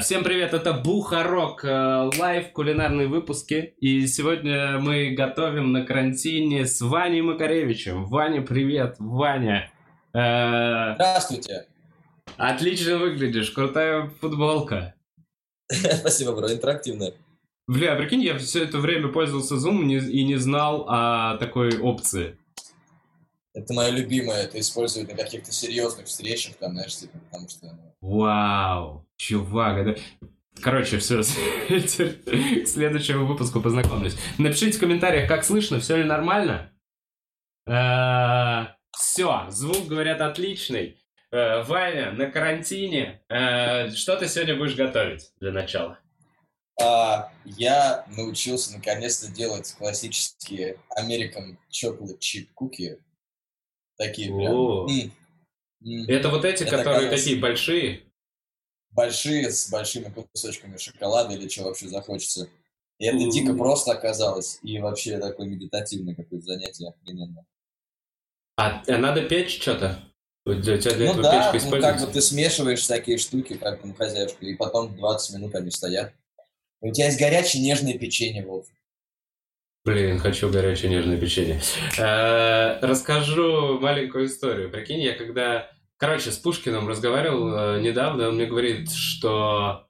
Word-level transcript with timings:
Всем 0.00 0.22
привет, 0.22 0.54
это 0.54 0.72
Бухарог 0.72 1.64
Лайв 1.64 2.52
кулинарные 2.52 3.08
выпуски. 3.08 3.74
И 3.80 4.06
сегодня 4.06 4.78
мы 4.78 5.10
готовим 5.10 5.72
на 5.72 5.84
карантине 5.84 6.64
с 6.64 6.80
Ваней 6.80 7.22
Макаревичем. 7.22 8.04
Ваня, 8.04 8.40
привет, 8.40 8.94
Ваня. 9.00 9.72
Здравствуйте. 10.10 11.66
Отлично 12.36 12.98
выглядишь, 12.98 13.50
крутая 13.50 14.12
футболка. 14.20 14.94
Спасибо, 15.72 16.36
бро, 16.36 16.52
интерактивная. 16.52 17.14
Бля, 17.66 17.96
прикинь, 17.96 18.22
я 18.22 18.38
все 18.38 18.62
это 18.62 18.78
время 18.78 19.08
пользовался 19.08 19.56
Zoom 19.56 19.82
и 19.82 20.24
не 20.24 20.36
знал 20.36 20.86
о 20.88 21.36
такой 21.38 21.80
опции. 21.80 22.36
Это 23.52 23.74
моя 23.74 23.90
любимая, 23.90 24.44
это 24.44 24.60
используют 24.60 25.10
на 25.10 25.16
каких-то 25.16 25.52
серьезных 25.52 26.06
встречах, 26.06 26.56
там, 26.56 26.72
знаешь, 26.72 26.96
типа, 26.96 27.18
потому 27.18 27.48
что... 27.48 27.66
Ну, 27.66 27.94
Вау, 28.00 29.08
чувак, 29.16 29.78
это... 29.78 30.00
Короче, 30.62 30.98
все, 30.98 31.22
к 31.68 32.66
следующему 32.66 33.26
выпуску 33.26 33.60
познакомлюсь. 33.60 34.16
Напишите 34.38 34.76
в 34.76 34.80
комментариях, 34.80 35.28
как 35.28 35.44
слышно, 35.44 35.80
все 35.80 35.96
ли 35.96 36.04
нормально. 36.04 36.72
Э, 37.66 38.66
все, 38.92 39.46
звук, 39.48 39.86
говорят, 39.86 40.20
отличный. 40.20 40.98
Э, 41.30 41.62
Ваня, 41.62 42.12
на 42.12 42.26
карантине. 42.26 43.22
Э, 43.28 43.90
что 43.90 44.16
ты 44.16 44.28
сегодня 44.28 44.56
будешь 44.56 44.74
готовить 44.74 45.32
для 45.40 45.52
начала? 45.52 45.98
А, 46.82 47.30
я 47.44 48.04
научился 48.16 48.74
наконец-то 48.74 49.30
делать 49.30 49.74
классические 49.78 50.78
American 50.98 51.56
Chocolate 51.70 52.18
Chip 52.18 52.48
Cookie. 52.58 52.98
Такие 54.00 54.34
прям. 54.34 54.86
Это 56.08 56.30
вот 56.30 56.46
эти, 56.46 56.62
Это 56.62 56.78
которые 56.78 57.10
такие 57.10 57.36
большие? 57.36 58.00
Большие, 58.92 59.50
с 59.50 59.70
большими 59.70 60.10
кусочками 60.10 60.78
шоколада 60.78 61.34
или 61.34 61.46
что 61.48 61.64
вообще 61.64 61.86
захочется. 61.88 62.48
И 62.98 63.04
это 63.04 63.30
дико 63.30 63.52
просто 63.52 63.92
оказалось. 63.92 64.58
И 64.62 64.78
вообще 64.78 65.18
такое 65.18 65.46
медитативное 65.46 66.14
какое-то 66.14 66.46
занятие 66.46 66.88
охрененно. 66.88 67.44
А, 68.56 68.82
а 68.86 68.96
надо 68.96 69.28
печь 69.28 69.60
что-то? 69.60 70.02
Для 70.46 70.78
тебя 70.78 70.94
для 70.94 71.12
ну 71.12 71.22
да, 71.22 71.52
ну 71.52 71.80
как 71.80 72.00
бы 72.00 72.06
ты 72.06 72.22
смешиваешь 72.22 72.80
всякие 72.80 73.18
штуки, 73.18 73.58
как 73.58 73.82
там 73.82 73.94
хозяюшка, 73.94 74.46
и 74.46 74.54
потом 74.54 74.96
20 74.96 75.36
минут 75.36 75.54
они 75.54 75.70
стоят. 75.70 76.14
У 76.80 76.90
тебя 76.90 77.06
есть 77.06 77.18
горячее 77.18 77.62
нежное 77.62 77.98
печенье, 77.98 78.46
Вов. 78.46 78.66
Блин, 79.90 80.20
хочу 80.20 80.48
горячее 80.48 80.88
нежное 80.88 81.18
печенье. 81.18 81.60
Э, 81.98 82.78
расскажу 82.80 83.80
маленькую 83.80 84.26
историю. 84.26 84.70
Прикинь, 84.70 85.00
я 85.00 85.14
когда... 85.14 85.68
Короче, 85.96 86.30
с 86.30 86.38
Пушкиным 86.38 86.88
разговаривал 86.88 87.76
э, 87.76 87.80
недавно, 87.80 88.28
он 88.28 88.36
мне 88.36 88.46
говорит, 88.46 88.92
что 88.92 89.88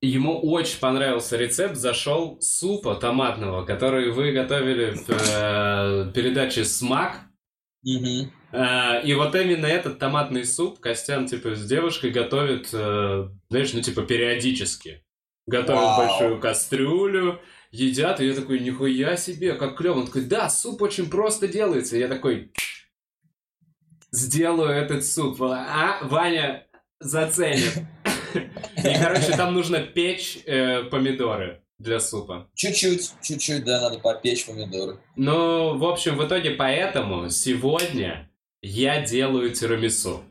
ему 0.00 0.38
очень 0.40 0.78
понравился 0.78 1.36
рецепт, 1.36 1.74
зашел 1.74 2.38
супа 2.40 2.94
томатного, 2.94 3.64
который 3.64 4.12
вы 4.12 4.30
готовили 4.30 4.92
в 4.92 5.10
э, 5.10 6.12
передаче 6.14 6.64
«Смак». 6.64 7.22
Mm-hmm. 7.84 9.02
И 9.02 9.14
вот 9.14 9.34
именно 9.34 9.66
этот 9.66 9.98
томатный 9.98 10.44
суп 10.44 10.78
Костян, 10.78 11.26
типа, 11.26 11.56
с 11.56 11.66
девушкой 11.66 12.12
готовит, 12.12 12.68
знаешь, 12.68 13.72
ну, 13.72 13.80
типа, 13.80 14.02
периодически. 14.02 15.02
Готовит 15.48 15.80
wow. 15.80 15.96
большую 15.96 16.38
кастрюлю, 16.38 17.40
едят, 17.72 18.20
и 18.20 18.26
я 18.26 18.34
такой, 18.34 18.60
нихуя 18.60 19.16
себе, 19.16 19.54
как 19.54 19.76
клево. 19.76 20.00
Он 20.00 20.06
такой, 20.06 20.24
да, 20.26 20.48
суп 20.48 20.82
очень 20.82 21.10
просто 21.10 21.48
делается. 21.48 21.96
И 21.96 22.00
я 22.00 22.08
такой, 22.08 22.52
сделаю 24.12 24.70
этот 24.70 25.04
суп. 25.04 25.42
А, 25.42 25.98
Ваня 26.02 26.66
заценит. 27.00 27.78
И, 28.34 28.94
короче, 29.02 29.36
там 29.36 29.54
нужно 29.54 29.80
печь 29.80 30.38
э, 30.46 30.84
помидоры 30.84 31.62
для 31.78 32.00
супа. 32.00 32.48
Чуть-чуть, 32.54 33.12
чуть-чуть, 33.22 33.64
да, 33.64 33.80
надо 33.80 33.98
попечь 33.98 34.46
помидоры. 34.46 34.98
Ну, 35.16 35.76
в 35.76 35.84
общем, 35.84 36.16
в 36.16 36.26
итоге 36.26 36.52
поэтому 36.52 37.28
сегодня 37.28 38.30
я 38.62 39.04
делаю 39.04 39.50
тирамису. 39.50 40.22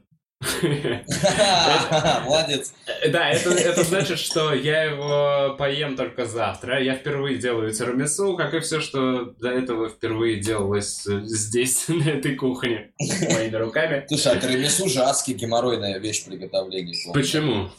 Молодец. 2.26 2.74
Да, 3.10 3.30
это, 3.30 3.52
это 3.52 3.84
значит, 3.84 4.18
что 4.20 4.54
я 4.54 4.84
его 4.84 5.56
поем 5.58 5.96
только 5.96 6.26
завтра. 6.26 6.82
Я 6.82 6.96
впервые 6.96 7.38
делаю 7.38 7.72
тирамису, 7.72 8.36
как 8.36 8.54
и 8.54 8.60
все, 8.60 8.82
что 8.82 9.36
до 9.40 9.50
этого 9.50 9.90
впервые 9.90 10.40
делалось 10.40 11.04
здесь, 11.06 11.86
на 11.88 12.10
этой 12.10 12.36
кухне, 12.36 12.92
моими 13.00 13.56
руками. 13.56 14.06
Слушай, 14.08 14.34
а 14.34 14.40
тирамису 14.40 14.90
же 14.90 15.02
адский 15.02 15.34
геморройная 15.36 16.00
вещь 16.00 16.26
приготовления. 16.26 16.96
Почему? 17.14 17.70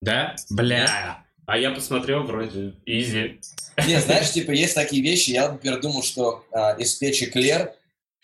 Да? 0.00 0.36
Бля. 0.50 1.24
А 1.46 1.58
я 1.58 1.72
посмотрел, 1.72 2.22
вроде, 2.22 2.74
изи. 2.86 3.40
Не, 3.86 4.00
знаешь, 4.00 4.30
типа, 4.30 4.52
есть 4.52 4.74
такие 4.74 5.02
вещи, 5.02 5.30
я, 5.30 5.50
например, 5.50 5.80
думал, 5.80 6.02
что 6.02 6.44
а, 6.52 6.76
испечь 6.78 7.22
эклер 7.22 7.72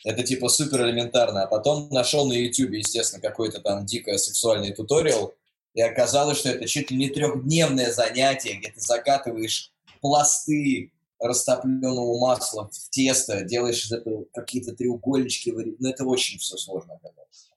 это 0.05 0.23
типа 0.23 0.49
супер 0.49 0.83
элементарно. 0.87 1.43
А 1.43 1.47
потом 1.47 1.89
нашел 1.91 2.27
на 2.27 2.33
YouTube, 2.33 2.73
естественно, 2.73 3.21
какой-то 3.21 3.61
там 3.61 3.85
дико 3.85 4.17
сексуальный 4.19 4.73
туториал, 4.73 5.35
и 5.75 5.81
оказалось, 5.81 6.39
что 6.39 6.51
это 6.51 6.67
чуть 6.67 6.91
ли 6.91 6.97
не 6.97 7.09
трехдневное 7.09 7.93
занятие, 7.93 8.55
где 8.55 8.71
ты 8.71 8.81
закатываешь 8.81 9.73
пласты 10.01 10.93
растопленного 11.21 12.19
масла 12.19 12.71
в 12.73 12.91
тесто, 12.91 13.43
делаешь 13.43 13.85
из 13.85 13.93
этого 13.93 14.25
какие-то 14.33 14.75
треугольнички. 14.75 15.53
Ну, 15.53 15.89
это 15.89 16.05
очень 16.05 16.39
все 16.39 16.57
сложно 16.57 16.95
оказалось. 16.95 17.51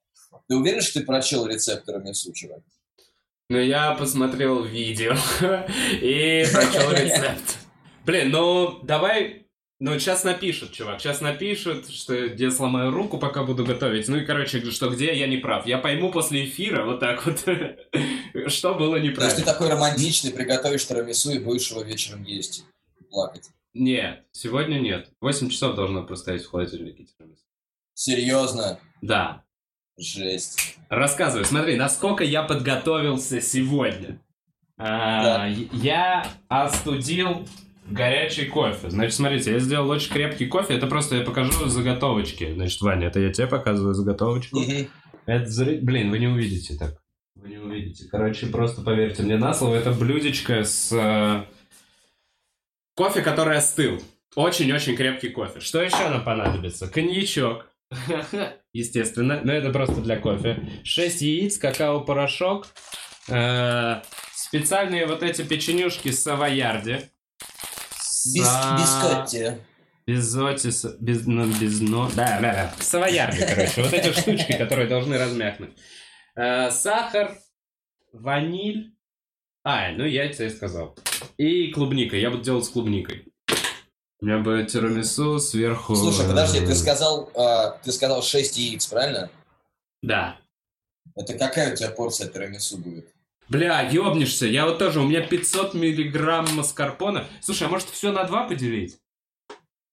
Ты 0.47 0.55
уверен, 0.55 0.81
что 0.81 0.99
ты 0.99 1.05
прочел 1.05 1.45
рецепт 1.45 1.87
рамису, 1.89 2.33
чувак? 2.33 2.61
Ну, 3.49 3.57
я 3.57 3.93
посмотрел 3.95 4.63
видео 4.63 5.13
и 6.01 6.45
прочел 6.51 6.91
рецепт. 6.91 7.57
Блин, 8.05 8.29
ну, 8.31 8.79
давай 8.83 9.40
ну, 9.81 9.97
сейчас 9.97 10.23
напишут, 10.23 10.73
чувак, 10.73 11.01
сейчас 11.01 11.21
напишут, 11.21 11.89
что 11.89 12.13
я 12.13 12.51
сломаю 12.51 12.91
руку, 12.91 13.17
пока 13.17 13.43
буду 13.43 13.65
готовить. 13.65 14.07
Ну 14.07 14.17
и, 14.17 14.25
короче, 14.25 14.63
что 14.69 14.91
где 14.91 15.11
я 15.15 15.25
не 15.25 15.37
прав. 15.37 15.65
Я 15.65 15.79
пойму 15.79 16.11
после 16.11 16.45
эфира 16.45 16.85
вот 16.85 16.99
так 16.99 17.25
вот, 17.25 17.39
что 18.51 18.75
было 18.75 18.97
неправильно. 18.97 19.15
То 19.17 19.25
есть 19.25 19.37
ты 19.37 19.43
такой 19.43 19.69
романтичный, 19.69 20.31
приготовишь 20.33 20.85
тирамису 20.85 21.31
и 21.31 21.39
будешь 21.39 21.71
его 21.71 21.81
вечером 21.81 22.21
есть 22.25 22.63
плакать? 23.09 23.49
Нет, 23.73 24.23
сегодня 24.31 24.79
нет. 24.79 25.09
8 25.19 25.49
часов 25.49 25.75
должно 25.75 26.03
простоять 26.03 26.43
в 26.43 26.51
холодильнике 26.51 27.05
тирамису. 27.05 27.41
Серьезно? 27.95 28.79
Да. 29.01 29.43
Жесть. 29.97 30.77
Рассказывай, 30.89 31.45
смотри, 31.45 31.75
насколько 31.75 32.23
я 32.23 32.43
подготовился 32.43 33.41
сегодня. 33.41 34.21
А, 34.77 35.47
я 35.47 36.27
остудил 36.49 37.47
горячий 37.91 38.45
кофе. 38.45 38.89
Значит, 38.89 39.15
смотрите, 39.15 39.51
я 39.51 39.59
сделал 39.59 39.89
очень 39.89 40.11
крепкий 40.11 40.47
кофе. 40.47 40.75
Это 40.75 40.87
просто 40.87 41.17
я 41.17 41.23
покажу 41.23 41.67
заготовочки. 41.67 42.53
Значит, 42.53 42.81
Ваня, 42.81 43.07
это 43.07 43.19
я 43.19 43.31
тебе 43.31 43.47
показываю 43.47 43.93
заготовочку. 43.93 44.59
Угу. 44.59 44.87
Это, 45.25 45.63
блин, 45.81 46.09
вы 46.09 46.19
не 46.19 46.27
увидите 46.27 46.75
так. 46.77 47.01
Вы 47.35 47.49
не 47.49 47.57
увидите. 47.57 48.07
Короче, 48.09 48.47
просто 48.47 48.81
поверьте 48.81 49.23
мне 49.23 49.37
на 49.37 49.53
слово. 49.53 49.75
Это 49.75 49.91
блюдечко 49.91 50.63
с 50.63 50.91
э... 50.91 51.45
кофе, 52.95 53.21
который 53.21 53.57
остыл. 53.57 54.01
Очень-очень 54.35 54.95
крепкий 54.95 55.29
кофе. 55.29 55.59
Что 55.59 55.81
еще 55.81 56.09
нам 56.09 56.23
понадобится? 56.23 56.87
Коньячок. 56.87 57.67
Естественно. 58.73 59.41
Но 59.43 59.51
это 59.51 59.71
просто 59.71 60.01
для 60.01 60.17
кофе. 60.17 60.69
6 60.83 61.21
яиц, 61.21 61.57
какао-порошок. 61.57 62.67
Э... 63.29 64.01
Специальные 64.33 65.07
вот 65.07 65.23
эти 65.23 65.43
печенюшки 65.43 66.11
с 66.11 66.23
савоярди. 66.23 67.09
Без, 68.25 68.47
бискотти. 68.77 69.57
Безоти, 70.07 70.69
без, 70.99 71.25
ну, 71.25 71.45
без, 71.59 71.79
но, 71.79 72.09
да, 72.15 72.39
да, 72.41 72.53
да, 72.53 72.73
савоярди, 72.83 73.45
короче, 73.47 73.83
вот 73.83 73.93
эти 73.93 74.11
штучки, 74.11 74.57
которые 74.57 74.87
должны 74.87 75.17
размякнуть. 75.17 75.71
Э, 76.35 76.71
сахар, 76.71 77.37
ваниль, 78.11 78.95
а, 79.63 79.91
ну 79.91 80.05
яйца 80.05 80.43
я 80.43 80.49
сказал. 80.49 80.97
И 81.37 81.71
клубника, 81.71 82.15
я 82.17 82.31
буду 82.31 82.43
делать 82.43 82.65
с 82.65 82.69
клубникой. 82.69 83.27
У 84.19 84.25
меня 84.25 84.39
будет 84.39 84.69
тирамису 84.69 85.39
сверху... 85.39 85.95
Слушай, 85.95 86.27
подожди, 86.27 86.59
ты 86.59 86.75
сказал, 86.75 87.31
э, 87.33 87.79
ты 87.83 87.91
сказал 87.91 88.21
6 88.21 88.57
яиц, 88.57 88.85
правильно? 88.87 89.31
Да. 90.01 90.39
Это 91.15 91.37
какая 91.37 91.73
у 91.73 91.75
тебя 91.75 91.89
порция 91.89 92.27
тирамису 92.27 92.77
будет? 92.77 93.10
Бля, 93.51 93.81
ёбнешься. 93.81 94.45
Я 94.45 94.65
вот 94.65 94.79
тоже, 94.79 95.01
у 95.01 95.03
меня 95.03 95.27
500 95.27 95.73
миллиграмм 95.73 96.47
маскарпона. 96.55 97.27
Слушай, 97.41 97.67
а 97.67 97.69
может 97.69 97.89
все 97.89 98.13
на 98.13 98.23
два 98.23 98.47
поделить? 98.47 98.97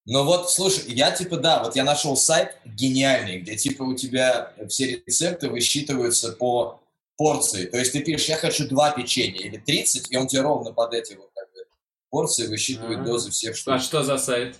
Ну 0.06 0.22
вот, 0.22 0.48
слушай, 0.48 0.84
я 0.86 1.10
типа, 1.10 1.38
да, 1.38 1.64
вот 1.64 1.74
я 1.74 1.82
нашел 1.82 2.16
сайт 2.16 2.56
гениальный, 2.64 3.40
где 3.40 3.56
типа 3.56 3.82
у 3.82 3.96
тебя 3.96 4.52
все 4.68 5.02
рецепты 5.04 5.50
высчитываются 5.50 6.30
по 6.34 6.80
порции. 7.16 7.66
То 7.66 7.78
есть 7.78 7.92
ты 7.92 8.00
пишешь, 8.04 8.28
я 8.28 8.36
хочу 8.36 8.68
два 8.68 8.92
печенья 8.92 9.40
или 9.40 9.56
30, 9.56 10.12
и 10.12 10.16
он 10.16 10.28
тебе 10.28 10.42
ровно 10.42 10.72
под 10.72 10.94
эти 10.94 11.14
вот 11.14 11.28
как 11.34 11.52
бы, 11.52 11.66
порции 12.10 12.46
высчитывает 12.46 12.98
А-а-а. 12.98 13.06
дозы 13.06 13.32
всех 13.32 13.56
штук. 13.56 13.74
А 13.74 13.78
что 13.80 14.04
за 14.04 14.18
сайт? 14.18 14.56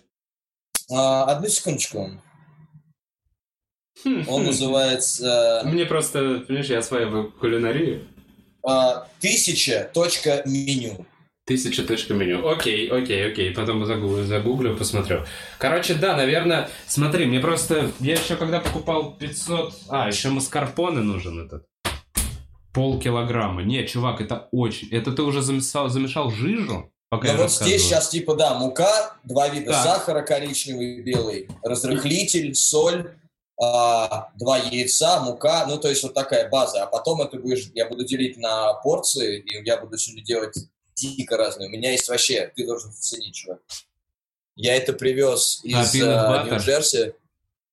А, 0.91 1.23
одну 1.27 1.47
секундочку. 1.47 2.21
Он 4.05 4.45
называется 4.45 5.63
Мне 5.65 5.87
просто, 5.87 6.41
понимаешь, 6.49 6.69
я 6.69 6.81
осваиваю 6.81 7.31
кулинарию. 7.31 8.09
Э, 8.69 9.03
тысяча 9.21 9.91
точка 9.93 10.43
меню. 10.45 11.07
Тысяча 11.47 11.83
точка 11.83 12.13
меню. 12.13 12.47
Окей, 12.47 12.89
окей, 12.91 13.33
окей. 13.33 13.51
Потом 13.53 13.87
загуглю, 13.87 14.25
загуглю, 14.25 14.77
посмотрю. 14.77 15.25
Короче, 15.59 15.95
да, 15.95 16.15
наверное, 16.15 16.69
смотри, 16.87 17.25
мне 17.25 17.41
просто... 17.41 17.91
Я 18.01 18.15
еще 18.15 18.37
когда 18.37 18.61
покупал 18.61 19.17
500... 19.17 19.75
А, 19.89 20.09
еще 20.09 20.29
маскарпоне 20.29 20.99
нужен 20.99 21.47
этот. 21.47 21.65
Полкилограмма. 22.75 23.63
Не, 23.63 23.87
чувак, 23.87 24.21
это 24.21 24.49
очень... 24.53 24.89
Это 24.91 25.13
ты 25.13 25.23
уже 25.23 25.41
замешал, 25.41 25.89
замешал 25.89 26.31
жижу? 26.31 26.93
Пока 27.11 27.29
Но 27.29 27.33
я 27.33 27.39
вот 27.39 27.51
здесь 27.51 27.83
сейчас 27.83 28.11
типа, 28.11 28.35
да, 28.35 28.59
мука, 28.59 29.17
два 29.25 29.49
вида 29.49 29.73
Так. 29.73 29.83
сахара, 29.83 30.21
коричневый 30.21 30.97
и 30.97 31.03
белый, 31.03 31.49
разрыхлитель, 31.63 32.55
соль, 32.55 33.15
а, 33.61 34.31
два 34.37 34.59
яйца, 34.59 35.21
мука, 35.21 35.67
ну 35.67 35.79
то 35.79 35.89
есть 35.89 36.03
вот 36.03 36.15
такая 36.15 36.49
база. 36.49 36.85
А 36.85 36.87
потом 36.87 37.21
это 37.21 37.39
будешь, 37.39 37.71
я 37.75 37.87
буду 37.87 38.05
делить 38.05 38.37
на 38.37 38.75
порции, 38.75 39.41
и 39.41 39.65
я 39.65 39.79
буду 39.79 39.99
сегодня 39.99 40.25
делать 40.25 40.57
дико 40.95 41.37
разные. 41.37 41.69
У 41.69 41.73
меня 41.73 41.93
есть 41.93 42.09
вообще, 42.09 42.53
ты 42.55 42.67
должен 42.67 42.93
заценить, 42.93 43.35
чувак. 43.35 43.61
Я 44.55 44.77
это 44.77 44.93
привез 44.93 45.61
А, 45.65 45.83
из 45.83 46.03
а, 46.03 46.45
butter? 46.45 46.51
Нью-Джерси, 46.51 47.15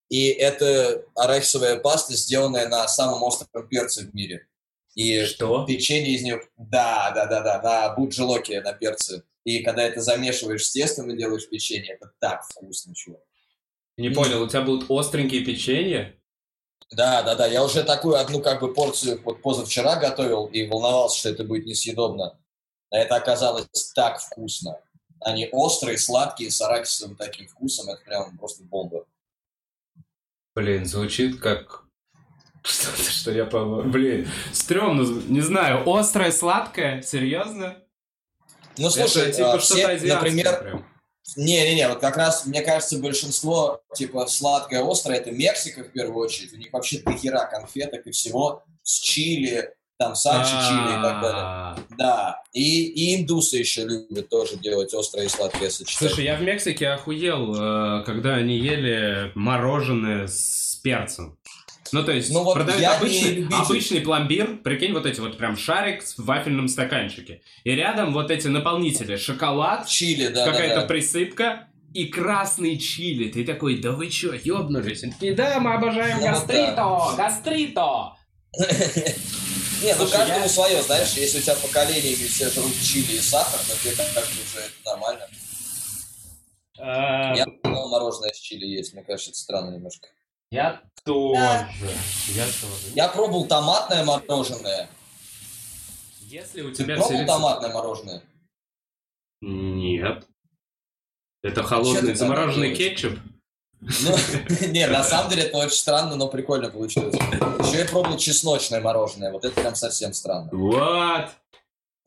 и 0.09 0.27
это 0.27 1.03
арахисовая 1.15 1.77
паста, 1.77 2.13
сделанная 2.15 2.67
на 2.67 2.87
самом 2.87 3.23
остром 3.23 3.67
перце 3.67 4.05
в 4.05 4.13
мире. 4.13 4.47
И 4.93 5.25
Что? 5.25 5.65
печенье 5.65 6.13
из 6.13 6.21
нее... 6.21 6.41
Да, 6.57 7.11
да, 7.13 7.25
да, 7.25 7.41
да, 7.41 7.61
на 7.61 7.95
буджелоке, 7.95 8.61
на 8.61 8.73
перце. 8.73 9.23
И 9.43 9.61
когда 9.61 9.83
это 9.83 10.01
замешиваешь 10.01 10.65
с 10.65 10.71
тестом 10.71 11.11
и 11.11 11.17
делаешь 11.17 11.49
печенье, 11.49 11.93
это 11.95 12.11
так 12.19 12.43
вкусно, 12.47 12.95
чувак. 12.95 13.21
Не 13.97 14.09
понял, 14.09 14.41
у 14.41 14.47
тебя 14.47 14.61
будут 14.61 14.89
остренькие 14.89 15.45
печенья? 15.45 16.15
Да, 16.91 17.23
да, 17.23 17.35
да, 17.35 17.47
я 17.47 17.63
уже 17.63 17.83
такую 17.83 18.15
одну 18.15 18.41
как 18.41 18.61
бы 18.61 18.73
порцию 18.73 19.21
вот 19.23 19.41
позавчера 19.41 19.95
готовил 19.95 20.45
и 20.45 20.67
волновался, 20.67 21.19
что 21.19 21.29
это 21.29 21.43
будет 21.43 21.65
несъедобно. 21.65 22.37
А 22.91 22.97
это 22.97 23.15
оказалось 23.15 23.67
так 23.95 24.19
вкусно. 24.19 24.79
Они 25.21 25.49
острые, 25.51 25.97
сладкие, 25.97 26.51
с 26.51 26.61
арахисовым 26.61 27.15
таким 27.15 27.47
вкусом, 27.47 27.89
это 27.89 28.01
прям 28.03 28.37
просто 28.37 28.63
бомба. 28.63 29.05
Блин, 30.53 30.85
звучит 30.85 31.39
как... 31.39 31.83
Что-то, 32.63 33.03
что 33.03 33.31
я 33.31 33.45
по... 33.45 33.83
Блин, 33.83 34.27
стрёмно, 34.51 35.03
не 35.27 35.41
знаю, 35.41 35.87
острое, 35.89 36.31
сладкое? 36.31 37.01
Серьезно? 37.01 37.77
Ну, 38.77 38.89
слушай, 38.89 39.23
это, 39.23 39.37
типа 39.37 39.53
а, 39.53 39.57
все, 39.59 39.87
например, 39.87 40.59
прям. 40.59 40.94
Не-не-не, 41.35 41.89
вот 41.89 41.99
как 41.99 42.17
раз, 42.17 42.45
мне 42.45 42.61
кажется, 42.61 42.99
большинство, 42.99 43.81
типа, 43.95 44.27
сладкое, 44.27 44.85
острое, 44.87 45.17
это 45.17 45.31
Мексика 45.31 45.83
в 45.83 45.91
первую 45.91 46.23
очередь. 46.23 46.53
У 46.53 46.57
них 46.57 46.71
вообще 46.71 46.99
дохера 46.99 47.49
конфеток 47.51 48.05
и 48.05 48.11
всего 48.11 48.63
с 48.83 48.99
чили, 48.99 49.73
там, 49.97 50.15
сальчи, 50.15 50.51
чили 50.51 50.99
и 50.99 51.01
так 51.01 51.21
далее. 51.21 51.41
А, 51.41 51.77
Да, 51.97 52.43
и, 52.53 52.85
и 52.85 53.21
индусы 53.21 53.57
еще 53.57 53.85
любят 53.85 54.29
тоже 54.29 54.57
делать 54.57 54.93
острое 54.93 55.25
и 55.25 55.29
сладкое 55.29 55.69
сочетание. 55.69 56.09
Слушай, 56.09 56.25
я 56.25 56.35
в 56.35 56.41
Мексике 56.41 56.89
охуел, 56.89 57.55
э, 57.55 58.03
когда 58.05 58.35
они 58.35 58.57
ели 58.57 59.31
мороженое 59.35 60.27
с 60.27 60.79
перцем. 60.83 61.37
Ну, 61.95 62.03
то 62.03 62.11
есть, 62.11 62.29
Ну 62.29 62.43
вот 62.43 62.55
продают 62.55 62.83
обычный, 62.97 63.47
обычный 63.49 64.01
пломбир, 64.01 64.57
прикинь, 64.57 64.91
вот 64.91 65.05
эти 65.05 65.21
вот 65.21 65.37
прям 65.37 65.55
шарик 65.55 66.03
в 66.03 66.25
вафельном 66.25 66.67
стаканчике. 66.67 67.41
И 67.63 67.71
рядом 67.71 68.11
вот 68.13 68.31
эти 68.31 68.47
наполнители, 68.47 69.15
шоколад, 69.15 69.87
Чили, 69.87 70.27
да, 70.27 70.45
какая-то 70.45 70.75
да, 70.75 70.81
да. 70.81 70.87
присыпка 70.87 71.67
и 71.93 72.07
красный 72.07 72.77
чили. 72.77 73.31
Ты 73.31 73.45
такой, 73.45 73.79
да 73.79 73.91
вы 73.93 74.09
чё, 74.09 74.33
ёбнулись? 74.33 75.03
Они 75.03 75.13
такие, 75.13 75.33
да, 75.35 75.57
мы 75.61 75.73
обожаем 75.73 76.17
Ну, 76.19 76.25
гастрито, 76.25 77.13
гастрито. 77.15 78.13
Не, 79.81 79.95
ну 79.95 80.05
каждому 80.07 80.41
я- 80.41 80.49
свое, 80.49 80.81
знаешь, 80.81 81.13
если 81.15 81.39
у 81.39 81.41
тебя 81.41 81.55
поколениями 81.55 82.27
все 82.27 82.49
жрут 82.49 82.73
чили 82.83 83.13
и 83.15 83.19
сахар, 83.21 83.59
то 83.59 83.81
тебе 83.81 83.95
как-то 83.95 84.19
уже 84.19 84.65
это 84.65 84.89
нормально. 84.91 85.27
Э, 86.77 87.37
Я 87.37 87.45
мороженое 87.63 88.33
с 88.33 88.39
чили 88.39 88.65
есть, 88.65 88.93
мне 88.93 89.03
кажется, 89.03 89.29
это 89.31 89.39
странно 89.39 89.73
немножко. 89.75 90.09
Я 90.55 90.81
тоже. 91.03 91.91
Я 92.29 92.45
тоже. 92.45 92.87
Я 92.95 93.09
пробовал 93.09 93.45
томатное 93.45 94.05
мороженое. 94.05 94.87
Если 96.21 96.61
у 96.61 96.69
Ты 96.71 96.83
тебя 96.83 96.95
пробовал 96.95 97.17
все 97.17 97.25
томатное 97.25 97.73
мороженое? 97.73 98.23
Нет. 99.41 100.25
Это 101.43 101.61
холодный 101.61 102.13
ты 102.13 102.15
замороженный 102.15 102.73
кетчуп? 102.73 103.19
Ну, 103.81 104.15
не, 104.69 104.87
на 104.87 105.03
самом 105.03 105.29
деле 105.29 105.43
это 105.43 105.57
очень 105.57 105.75
странно, 105.75 106.15
но 106.15 106.29
прикольно 106.29 106.69
получилось. 106.69 107.15
Еще 107.15 107.79
я 107.79 107.85
пробовал 107.85 108.17
чесночное 108.17 108.79
мороженое, 108.79 109.33
вот 109.33 109.43
это 109.43 109.59
прям 109.59 109.75
совсем 109.75 110.13
странно. 110.13 110.49
Вот. 110.53 111.31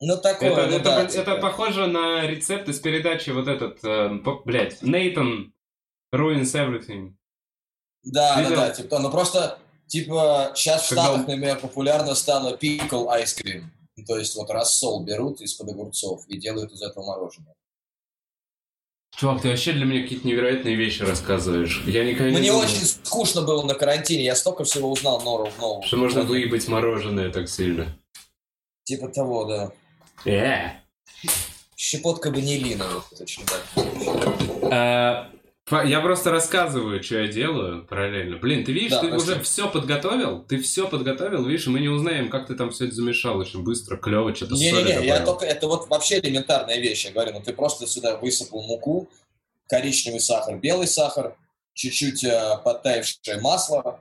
Ну, 0.01 0.17
такое, 0.17 0.49
Это, 0.49 0.67
ну 0.67 0.75
это, 0.77 0.83
да, 0.83 1.03
это 1.03 1.13
типа. 1.13 1.37
похоже 1.37 1.85
на 1.85 2.25
рецепт 2.25 2.67
из 2.67 2.79
передачи 2.79 3.29
вот 3.29 3.47
этот, 3.47 3.83
э, 3.83 4.09
блядь, 4.43 4.81
Нейтан 4.81 5.53
ruins 6.13 6.55
everything. 6.55 7.13
Да, 8.03 8.35
да, 8.35 8.41
Видел? 8.41 8.55
да, 8.55 8.69
типа, 8.71 8.89
то, 8.89 8.99
ну 8.99 9.11
просто, 9.11 9.59
типа, 9.87 10.51
сейчас 10.55 10.85
в 10.85 10.89
Когда 10.89 11.03
Штатах, 11.03 11.27
например, 11.27 11.59
популярно 11.59 12.15
стало 12.15 12.55
ice 12.55 13.43
cream. 13.43 13.63
Ну, 13.97 14.05
То 14.05 14.17
есть 14.17 14.35
вот 14.35 14.49
рассол 14.49 15.03
берут 15.03 15.41
из-под 15.41 15.69
огурцов 15.69 16.25
и 16.27 16.37
делают 16.37 16.71
из 16.71 16.81
этого 16.81 17.05
мороженое. 17.05 17.53
Чувак, 19.17 19.41
ты 19.41 19.49
вообще 19.49 19.73
для 19.73 19.83
меня 19.83 20.03
какие-то 20.03 20.25
невероятные 20.25 20.75
вещи 20.75 21.01
рассказываешь. 21.01 21.83
Я 21.85 22.05
никогда 22.05 22.29
не 22.29 22.37
Мне 22.37 22.51
думал, 22.51 22.63
очень 22.63 22.85
скучно 22.85 23.41
было 23.41 23.63
на 23.63 23.73
карантине, 23.73 24.23
я 24.23 24.35
столько 24.35 24.63
всего 24.63 24.89
узнал 24.89 25.19
нового. 25.21 25.51
нового. 25.59 25.85
что 25.85 25.97
можно 25.97 26.21
выебать 26.21 26.67
мороженое 26.69 27.29
так 27.29 27.49
сильно. 27.49 27.97
Типа 28.85 29.09
того, 29.09 29.43
да. 29.45 29.71
Э. 30.25 30.69
Щепотка 31.75 32.31
ванилина, 32.31 32.85
вот, 32.93 33.21
очень 33.21 33.43
да. 34.69 35.29
Я 35.71 36.01
просто 36.01 36.31
рассказываю, 36.31 37.03
что 37.03 37.19
я 37.19 37.27
делаю 37.27 37.85
параллельно. 37.85 38.37
Блин, 38.37 38.65
ты 38.65 38.71
видишь, 38.71 38.91
Да, 38.91 39.01
ты 39.01 39.09
прости. 39.09 39.31
уже 39.31 39.41
все 39.41 39.69
подготовил, 39.69 40.43
ты 40.43 40.59
все 40.61 40.87
подготовил, 40.87 41.45
видишь, 41.45 41.67
и 41.67 41.69
мы 41.69 41.79
не 41.79 41.89
узнаем, 41.89 42.29
как 42.29 42.47
ты 42.47 42.55
там 42.55 42.71
все 42.71 42.85
это 42.85 42.95
замешал 42.95 43.37
очень 43.37 43.63
быстро, 43.63 43.97
клево, 43.97 44.33
что-то 44.33 44.55
Не-не-не, 44.55 45.05
я 45.05 45.23
только, 45.23 45.45
это 45.45 45.67
вот 45.67 45.87
вообще 45.89 46.19
элементарная 46.19 46.79
вещь, 46.79 47.05
я 47.05 47.11
говорю, 47.11 47.33
ну 47.33 47.41
ты 47.41 47.53
просто 47.53 47.85
сюда 47.87 48.17
высыпал 48.17 48.63
муку, 48.63 49.09
коричневый 49.67 50.19
сахар, 50.19 50.57
белый 50.57 50.87
сахар, 50.87 51.35
чуть-чуть 51.73 52.23
э, 52.23 52.57
подтаявшее 52.63 53.39
масло, 53.39 53.99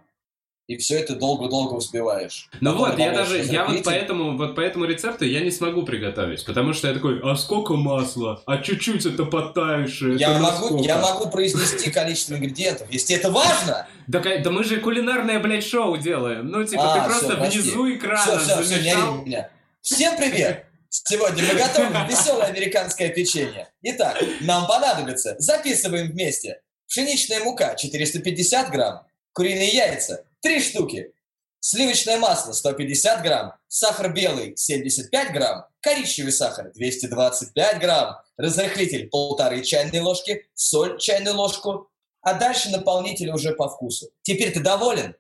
и 0.69 0.76
все 0.76 0.99
это 0.99 1.17
долго-долго 1.17 1.76
взбиваешь. 1.76 2.50
Ну 2.61 2.73
Потом 2.73 2.91
вот, 2.91 2.99
я 2.99 3.12
даже, 3.12 3.38
я 3.38 3.64
вот 3.64 3.69
разрыхлитель. 3.71 3.85
по 3.85 3.90
этому, 3.90 4.37
вот 4.37 4.54
по 4.54 4.61
этому 4.61 4.85
рецепту 4.85 5.25
я 5.25 5.40
не 5.40 5.50
смогу 5.50 5.83
приготовить, 5.83 6.45
потому 6.45 6.75
что 6.75 6.88
я 6.88 6.95
такой, 6.95 7.21
а 7.25 7.37
сколько 7.37 7.73
масла? 7.75 8.43
А 8.45 8.59
чуть-чуть 8.59 9.07
это 9.07 9.25
подтаявшее, 9.25 10.19
Я 10.19 10.33
это 10.33 10.40
могу, 10.40 10.61
насколько?» 10.64 10.85
я 10.85 10.99
могу 10.99 11.31
произнести 11.31 11.90
количество 11.90 12.35
ингредиентов, 12.35 12.87
если 12.90 13.16
это 13.16 13.31
важно. 13.31 13.88
Да, 14.07 14.21
да 14.21 14.50
мы 14.50 14.62
же 14.62 14.78
кулинарное, 14.78 15.40
блядь, 15.40 15.64
шоу 15.64 15.97
делаем. 15.97 16.49
Ну, 16.49 16.62
типа, 16.62 16.95
А, 16.95 17.00
ты 17.00 17.11
просто 17.11 17.37
прости. 17.37 17.59
внизу 17.61 17.95
экрана 17.95 18.38
Все, 18.38 18.38
все, 18.38 18.62
все, 18.62 18.75
ори 18.93 19.23
меня. 19.25 19.50
Всем 19.81 20.19
привет! 20.19 20.66
Сегодня 20.90 21.45
мы 21.45 21.54
готовим 21.59 21.93
веселое 22.09 22.45
американское 22.47 23.09
печенье. 23.09 23.69
Итак, 23.83 24.23
нам 24.43 24.66
понадобится, 24.66 25.35
записываем 25.38 26.11
вместе, 26.11 26.61
пшеничная 26.87 27.40
мука 27.43 27.75
450 27.75 28.71
грамм, 28.71 29.02
куриные 29.33 29.69
яйца 29.69 30.25
3 30.40 30.61
штуки, 30.61 31.12
сливочное 31.61 32.18
масло 32.18 32.52
150 32.52 33.23
грамм, 33.23 33.54
сахар 33.66 34.12
белый 34.12 34.57
75 34.57 35.33
грамм, 35.33 35.64
коричневый 35.80 36.33
сахар 36.33 36.71
225 36.73 37.80
грамм, 37.80 38.16
разрыхлитель 38.37 39.09
полторы 39.09 39.62
чайные 39.62 40.02
ложки, 40.02 40.47
соль 40.54 40.99
чайную 40.99 41.37
ложку, 41.37 41.90
а 42.21 42.35
дальше 42.35 42.71
наполнитель 42.71 43.30
уже 43.30 43.52
по 43.52 43.68
вкусу. 43.68 44.11
Теперь 44.23 44.52
ты 44.52 44.61
доволен? 44.61 45.16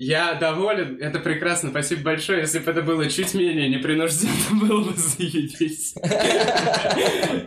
Я 0.00 0.34
доволен, 0.34 0.98
это 1.00 1.18
прекрасно, 1.18 1.70
спасибо 1.70 2.02
большое. 2.02 2.40
Если 2.40 2.60
бы 2.60 2.70
это 2.70 2.82
было 2.82 3.10
чуть 3.10 3.34
менее 3.34 3.68
непринужденно, 3.68 4.32
было 4.68 4.84
бы 4.84 4.92
заебись. 4.94 5.94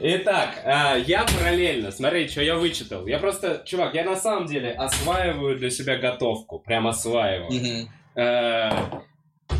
Итак, 0.01 0.61
а, 0.65 0.97
я 0.97 1.25
параллельно, 1.25 1.91
смотри, 1.91 2.27
что 2.27 2.41
я 2.41 2.55
вычитал. 2.57 3.07
Я 3.07 3.19
просто, 3.19 3.63
чувак, 3.65 3.95
я 3.95 4.03
на 4.03 4.17
самом 4.17 4.47
деле 4.47 4.71
осваиваю 4.71 5.57
для 5.57 5.69
себя 5.69 5.97
готовку, 5.97 6.59
прям 6.59 6.87
осваиваю. 6.87 7.87
Э, 8.15 8.69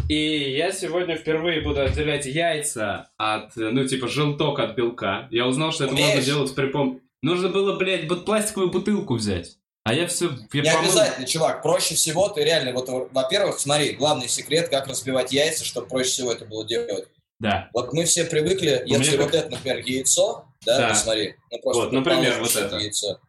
И 0.10 0.52
я 0.58 0.74
сегодня 0.74 1.16
впервые 1.16 1.62
буду 1.62 1.80
отделять 1.82 2.26
яйца 2.26 3.10
от, 3.16 3.56
ну, 3.56 3.88
типа, 3.88 4.10
желток 4.10 4.60
от 4.60 4.76
белка. 4.76 5.30
Я 5.32 5.48
узнал, 5.48 5.72
что 5.72 5.86
это 5.86 5.94
можно 5.94 6.22
делать 6.22 6.54
при 6.54 6.66
пом... 6.68 7.00
Нужно 7.22 7.48
было, 7.48 7.78
блядь, 7.78 8.10
пластиковую 8.26 8.72
бутылку 8.72 9.14
взять. 9.16 9.58
А 9.84 9.94
я 9.94 10.08
все... 10.08 10.30
Не 10.54 10.70
обязательно, 10.70 11.26
чувак. 11.26 11.64
Проще 11.64 11.96
всего 11.96 12.30
ты 12.30 12.44
реально, 12.44 12.72
вот, 12.74 13.10
во-первых, 13.12 13.60
смотри, 13.60 13.94
главный 13.94 14.28
секрет, 14.28 14.70
как 14.70 14.88
разбивать 14.88 15.32
яйца, 15.32 15.66
чтобы 15.66 15.88
проще 15.88 16.10
всего 16.12 16.32
это 16.32 16.46
было 16.46 16.66
делать. 16.66 17.08
Да. 17.40 17.70
Вот 17.74 17.92
мы 17.92 18.06
все 18.06 18.26
привыкли, 18.26 18.84
У 18.86 18.90
если 18.90 19.18
вот 19.18 19.34
это, 19.34 19.50
например, 19.50 19.80
яйцо, 19.80 20.46
да, 20.64 20.78
Да. 20.78 20.90
посмотри. 20.90 21.36
Ну, 21.50 21.60
просто 21.60 21.82
Вот, 21.84 21.92
например, 21.92 22.40
вот 22.40 22.56
это. 22.56 22.76
яйцо. 22.78 23.20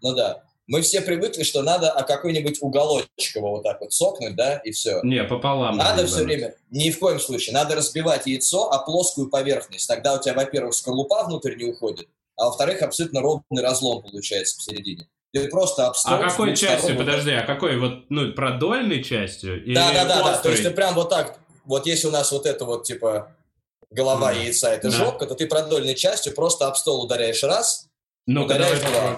Ну 0.00 0.14
да. 0.14 0.44
мы 0.68 0.82
все 0.82 1.00
привыкли, 1.00 1.42
что 1.42 1.62
надо 1.62 1.90
о 1.90 2.04
какой-нибудь 2.04 2.58
уголочек 2.62 3.34
его 3.34 3.50
вот 3.50 3.64
так 3.64 3.80
вот 3.80 3.92
сокнуть, 3.92 4.36
да, 4.36 4.58
и 4.58 4.70
все. 4.70 5.00
Не, 5.02 5.24
пополам. 5.24 5.76
Надо 5.76 6.06
все 6.06 6.22
время, 6.22 6.54
ни 6.70 6.90
в 6.90 7.00
коем 7.00 7.18
случае, 7.18 7.54
надо 7.54 7.74
разбивать 7.74 8.26
яйцо 8.26 8.70
о 8.70 8.78
плоскую 8.78 9.28
поверхность. 9.28 9.88
Тогда 9.88 10.14
у 10.14 10.20
тебя, 10.20 10.34
во-первых, 10.34 10.74
скорлупа 10.74 11.24
внутрь 11.24 11.56
не 11.56 11.64
уходит, 11.64 12.08
а 12.36 12.46
во-вторых, 12.46 12.82
абсолютно 12.82 13.20
ровный 13.20 13.62
разлом 13.62 14.02
получается 14.02 14.56
посередине. 14.56 15.08
Ты 15.32 15.48
просто 15.48 15.86
обстроил... 15.86 16.20
А 16.22 16.28
какой 16.28 16.54
частью, 16.54 16.96
подожди, 16.96 17.30
а 17.30 17.46
какой, 17.46 17.78
вот, 17.78 18.10
ну, 18.10 18.32
продольной 18.32 19.02
частью? 19.02 19.62
Да, 19.74 19.92
да, 19.92 20.04
да, 20.04 20.22
да, 20.22 20.38
то 20.38 20.50
есть 20.50 20.62
ты 20.62 20.70
прям 20.70 20.94
вот 20.94 21.08
так, 21.08 21.38
вот 21.64 21.86
если 21.86 22.08
у 22.08 22.10
нас 22.10 22.30
вот 22.32 22.44
это 22.44 22.66
вот, 22.66 22.84
типа, 22.84 23.34
голова 23.90 24.32
mm. 24.32 24.44
яйца, 24.44 24.72
это 24.72 24.90
да. 24.90 24.96
жопка, 24.96 25.26
то 25.26 25.34
ты 25.34 25.46
продольной 25.46 25.94
частью 25.94 26.34
просто 26.34 26.66
об 26.66 26.76
стол 26.76 27.04
ударяешь 27.04 27.42
раз, 27.42 27.88
ну 28.26 28.44
ударяешь 28.44 28.80
два. 28.80 29.16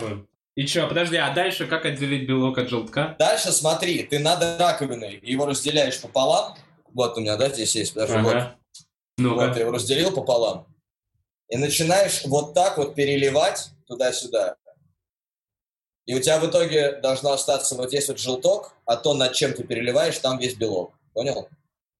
И 0.54 0.66
что, 0.68 0.86
подожди, 0.86 1.16
а 1.16 1.34
дальше 1.34 1.66
как 1.66 1.84
отделить 1.84 2.28
белок 2.28 2.58
от 2.58 2.68
желтка? 2.68 3.16
Дальше 3.18 3.50
смотри, 3.50 4.04
ты 4.04 4.20
над 4.20 4.60
раковиной 4.60 5.18
его 5.22 5.46
разделяешь 5.46 6.00
пополам. 6.00 6.56
Вот 6.92 7.18
у 7.18 7.20
меня, 7.20 7.36
да, 7.36 7.48
здесь 7.48 7.74
есть, 7.74 7.94
подожди, 7.94 8.14
ага. 8.14 8.22
вот. 8.22 8.84
ну. 9.18 9.34
Вот, 9.34 9.56
я 9.56 9.62
его 9.62 9.72
разделил 9.72 10.12
пополам. 10.12 10.66
И 11.48 11.56
начинаешь 11.56 12.22
вот 12.24 12.54
так 12.54 12.78
вот 12.78 12.94
переливать 12.94 13.70
туда-сюда. 13.88 14.54
И 16.06 16.14
у 16.14 16.20
тебя 16.20 16.38
в 16.38 16.46
итоге 16.46 16.92
должно 17.02 17.32
остаться 17.32 17.74
вот 17.76 17.88
здесь 17.88 18.08
вот 18.08 18.18
желток, 18.18 18.74
а 18.84 18.96
то, 18.96 19.14
над 19.14 19.32
чем 19.32 19.52
ты 19.54 19.64
переливаешь, 19.64 20.18
там 20.18 20.38
весь 20.38 20.54
белок. 20.54 20.92
Понял? 21.14 21.48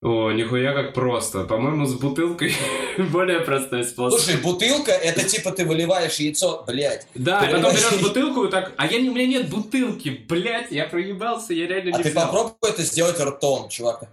О, 0.01 0.31
нихуя 0.31 0.73
как 0.73 0.93
просто. 0.93 1.45
По-моему, 1.45 1.87
с 1.87 1.95
бутылкой 1.95 2.53
более 3.11 3.39
простой 3.39 3.83
способ. 3.83 4.19
Слушай, 4.19 4.39
бутылка, 4.39 4.91
это 4.91 5.27
типа 5.27 5.51
ты 5.51 5.65
выливаешь 5.65 6.17
яйцо, 6.17 6.63
блядь. 6.67 7.07
Да, 7.15 7.41
ты 7.41 7.51
потом 7.51 7.71
берешь 7.71 8.01
бутылку 8.01 8.43
и 8.45 8.51
так, 8.51 8.73
а 8.77 8.85
я, 8.85 8.99
у 8.99 9.15
меня 9.15 9.25
нет 9.25 9.49
бутылки, 9.49 10.09
блядь, 10.29 10.71
я 10.71 10.85
проебался, 10.85 11.53
я 11.53 11.65
реально 11.65 11.95
а 11.95 11.97
не 11.97 12.01
А 12.01 12.03
ты 12.03 12.11
попробуй 12.11 12.69
это 12.69 12.83
сделать 12.83 13.19
ртом, 13.19 13.69
чувак. 13.69 14.03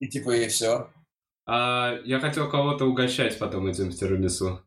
И 0.00 0.08
типа, 0.08 0.30
и 0.30 0.48
все. 0.48 0.88
А, 1.46 1.98
я 2.04 2.18
хотел 2.18 2.50
кого-то 2.50 2.86
угощать 2.86 3.38
потом 3.38 3.68
этим 3.68 3.92
тирамису. 3.92 4.60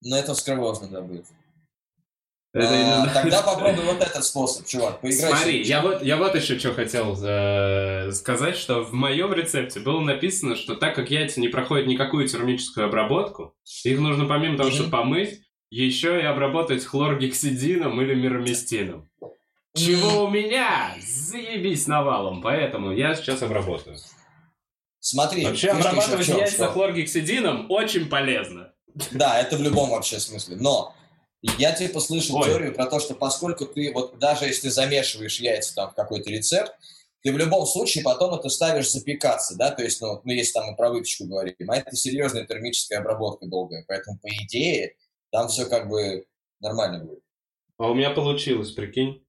Но 0.00 0.16
это 0.16 0.32
вскрывозно, 0.32 0.88
да, 0.88 1.02
будет. 1.02 1.26
А, 2.54 3.06
Тогда 3.14 3.42
попробуй 3.42 3.84
вот 3.84 4.00
этот 4.00 4.24
способ, 4.24 4.66
чувак. 4.66 5.00
Поиграй 5.00 5.30
Смотри, 5.30 5.62
я 5.62 5.82
вот, 5.82 6.02
я 6.02 6.16
вот 6.16 6.34
еще 6.34 6.58
что 6.58 6.72
хотел 6.72 7.16
э, 7.22 8.10
сказать, 8.12 8.56
что 8.56 8.84
в 8.84 8.92
моем 8.92 9.32
рецепте 9.34 9.80
было 9.80 10.00
написано, 10.00 10.56
что 10.56 10.74
так 10.74 10.94
как 10.94 11.10
яйца 11.10 11.40
не 11.40 11.48
проходят 11.48 11.86
никакую 11.86 12.26
термическую 12.26 12.86
обработку, 12.86 13.54
их 13.84 13.98
нужно 14.00 14.26
помимо 14.26 14.56
того, 14.56 14.70
что 14.70 14.84
помыть, 14.84 15.40
еще 15.70 16.18
и 16.20 16.24
обработать 16.24 16.84
хлоргексидином 16.84 18.00
или 18.00 18.14
мироместином. 18.14 19.08
Чего 19.74 20.24
у 20.24 20.30
меня? 20.30 20.96
Заебись 21.06 21.86
навалом, 21.86 22.40
поэтому 22.40 22.92
я 22.92 23.14
сейчас 23.14 23.42
обработаю. 23.42 23.98
Смотри, 25.00 25.44
вообще 25.44 25.68
обрабатывать 25.68 26.28
яйца 26.28 26.66
хлоргексидином 26.68 27.70
очень 27.70 28.08
полезно. 28.08 28.72
Да, 29.12 29.38
это 29.38 29.56
в 29.56 29.62
любом 29.62 29.90
вообще 29.90 30.18
смысле. 30.18 30.56
Но 30.56 30.94
я 31.42 31.72
типа 31.72 32.00
слышал 32.00 32.36
Ой. 32.36 32.46
теорию 32.46 32.74
про 32.74 32.86
то, 32.86 32.98
что 32.98 33.14
поскольку 33.14 33.66
ты, 33.66 33.92
вот 33.92 34.18
даже 34.18 34.46
если 34.46 34.68
замешиваешь 34.68 35.40
яйца 35.40 35.74
там 35.74 35.90
в 35.90 35.94
какой-то 35.94 36.30
рецепт, 36.30 36.72
ты 37.22 37.32
в 37.32 37.38
любом 37.38 37.66
случае 37.66 38.04
потом 38.04 38.34
это 38.34 38.48
ставишь 38.48 38.90
запекаться, 38.90 39.56
да, 39.56 39.70
то 39.70 39.82
есть, 39.82 40.00
ну, 40.00 40.20
ну 40.22 40.32
если 40.32 40.52
там 40.52 40.70
мы 40.70 40.76
про 40.76 40.90
выпечку 40.90 41.24
говорим, 41.26 41.54
а 41.68 41.76
это 41.76 41.96
серьезная 41.96 42.46
термическая 42.46 43.00
обработка 43.00 43.46
долгая, 43.46 43.84
поэтому, 43.88 44.18
по 44.18 44.28
идее, 44.28 44.94
там 45.30 45.48
все 45.48 45.66
как 45.66 45.88
бы 45.88 46.26
нормально 46.60 47.04
будет. 47.04 47.22
А 47.78 47.90
у 47.90 47.94
меня 47.94 48.10
получилось, 48.10 48.70
прикинь. 48.70 49.24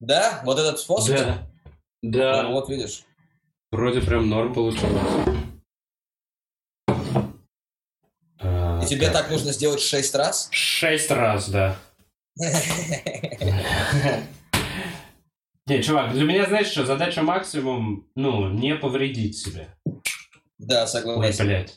Да? 0.00 0.42
Вот 0.44 0.58
этот 0.58 0.78
способ? 0.78 1.16
Да. 1.16 1.50
Да. 2.02 2.42
Ну, 2.44 2.52
вот 2.52 2.68
видишь. 2.68 3.04
Вроде 3.70 4.00
прям 4.00 4.28
норм 4.28 4.54
получилось. 4.54 5.45
И 8.86 8.88
тебе 8.88 9.10
так 9.10 9.30
нужно 9.30 9.52
сделать 9.52 9.80
шесть 9.80 10.14
раз? 10.14 10.48
Шесть 10.52 11.10
раз, 11.10 11.48
да. 11.48 11.76
Не, 15.66 15.82
чувак, 15.82 16.12
для 16.12 16.24
меня, 16.24 16.46
знаешь 16.46 16.68
что, 16.68 16.86
задача 16.86 17.22
максимум, 17.22 18.06
ну, 18.14 18.48
не 18.50 18.76
повредить 18.76 19.36
себе. 19.36 19.74
Да, 20.58 20.86
согласен. 20.86 21.44
Ой, 21.44 21.48
блядь. 21.48 21.76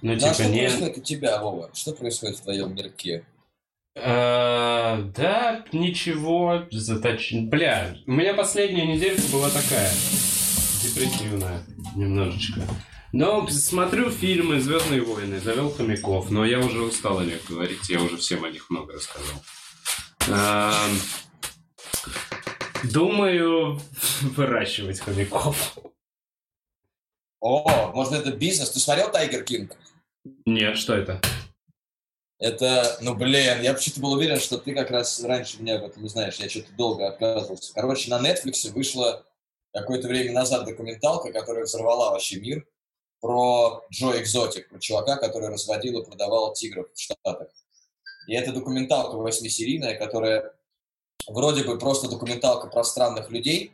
Ну, 0.00 0.16
типа, 0.16 0.32
что 0.32 0.46
не... 0.46 0.60
происходит 0.60 0.98
у 0.98 1.00
тебя, 1.02 1.42
Вова? 1.42 1.70
Что 1.74 1.92
происходит 1.92 2.38
в 2.38 2.42
твоем 2.42 2.74
мирке? 2.74 3.26
А, 3.96 5.02
да, 5.14 5.64
ничего, 5.72 6.64
заточ... 6.70 7.34
Бля, 7.34 7.96
у 8.06 8.12
меня 8.12 8.32
последняя 8.32 8.86
неделька 8.86 9.22
была 9.30 9.50
такая, 9.50 9.90
депрессивная 10.82 11.62
немножечко. 11.94 12.62
Но 13.14 13.46
смотрю 13.46 14.10
фильмы 14.10 14.60
«Звездные 14.60 15.00
войны», 15.00 15.38
завел 15.38 15.70
хомяков, 15.70 16.32
но 16.32 16.44
я 16.44 16.58
уже 16.58 16.82
устал 16.82 17.20
о 17.20 17.24
них 17.24 17.44
говорить, 17.48 17.88
я 17.88 18.02
уже 18.02 18.16
всем 18.16 18.44
о 18.44 18.50
них 18.50 18.68
много 18.70 18.94
рассказал. 18.94 19.40
Думаю, 22.82 23.80
выращивать 24.22 24.98
хомяков. 24.98 25.78
О, 27.38 27.92
может 27.94 28.14
это 28.14 28.32
бизнес? 28.32 28.70
Ты 28.70 28.80
смотрел 28.80 29.12
«Тайгер 29.12 29.44
Кинг»? 29.44 29.76
Нет, 30.44 30.76
что 30.76 30.94
это? 30.94 31.20
Это, 32.40 32.98
ну 33.00 33.14
блин, 33.14 33.62
я 33.62 33.74
почему-то 33.74 34.00
был 34.00 34.12
уверен, 34.14 34.40
что 34.40 34.58
ты 34.58 34.74
как 34.74 34.90
раз 34.90 35.22
раньше 35.22 35.62
меня 35.62 35.76
об 35.76 35.84
этом 35.84 36.02
не 36.02 36.08
знаешь, 36.08 36.34
я 36.38 36.50
что-то 36.50 36.72
долго 36.72 37.06
отказывался. 37.06 37.72
Короче, 37.74 38.10
на 38.10 38.18
Netflix 38.20 38.68
вышла 38.72 39.24
какое-то 39.72 40.08
время 40.08 40.32
назад 40.32 40.64
документалка, 40.64 41.32
которая 41.32 41.62
взорвала 41.62 42.10
вообще 42.10 42.40
мир 42.40 42.66
про 43.24 43.86
Джо 43.90 44.20
Экзотик, 44.20 44.68
про 44.68 44.78
чувака, 44.78 45.16
который 45.16 45.48
разводил 45.48 45.98
и 45.98 46.04
продавал 46.04 46.52
тигров 46.52 46.88
в 46.92 47.00
Штатах. 47.00 47.48
И 48.26 48.34
это 48.34 48.52
документалка 48.52 49.16
восьмисерийная, 49.16 49.98
которая 49.98 50.52
вроде 51.26 51.64
бы 51.64 51.78
просто 51.78 52.10
документалка 52.10 52.66
про 52.66 52.84
странных 52.84 53.30
людей, 53.30 53.72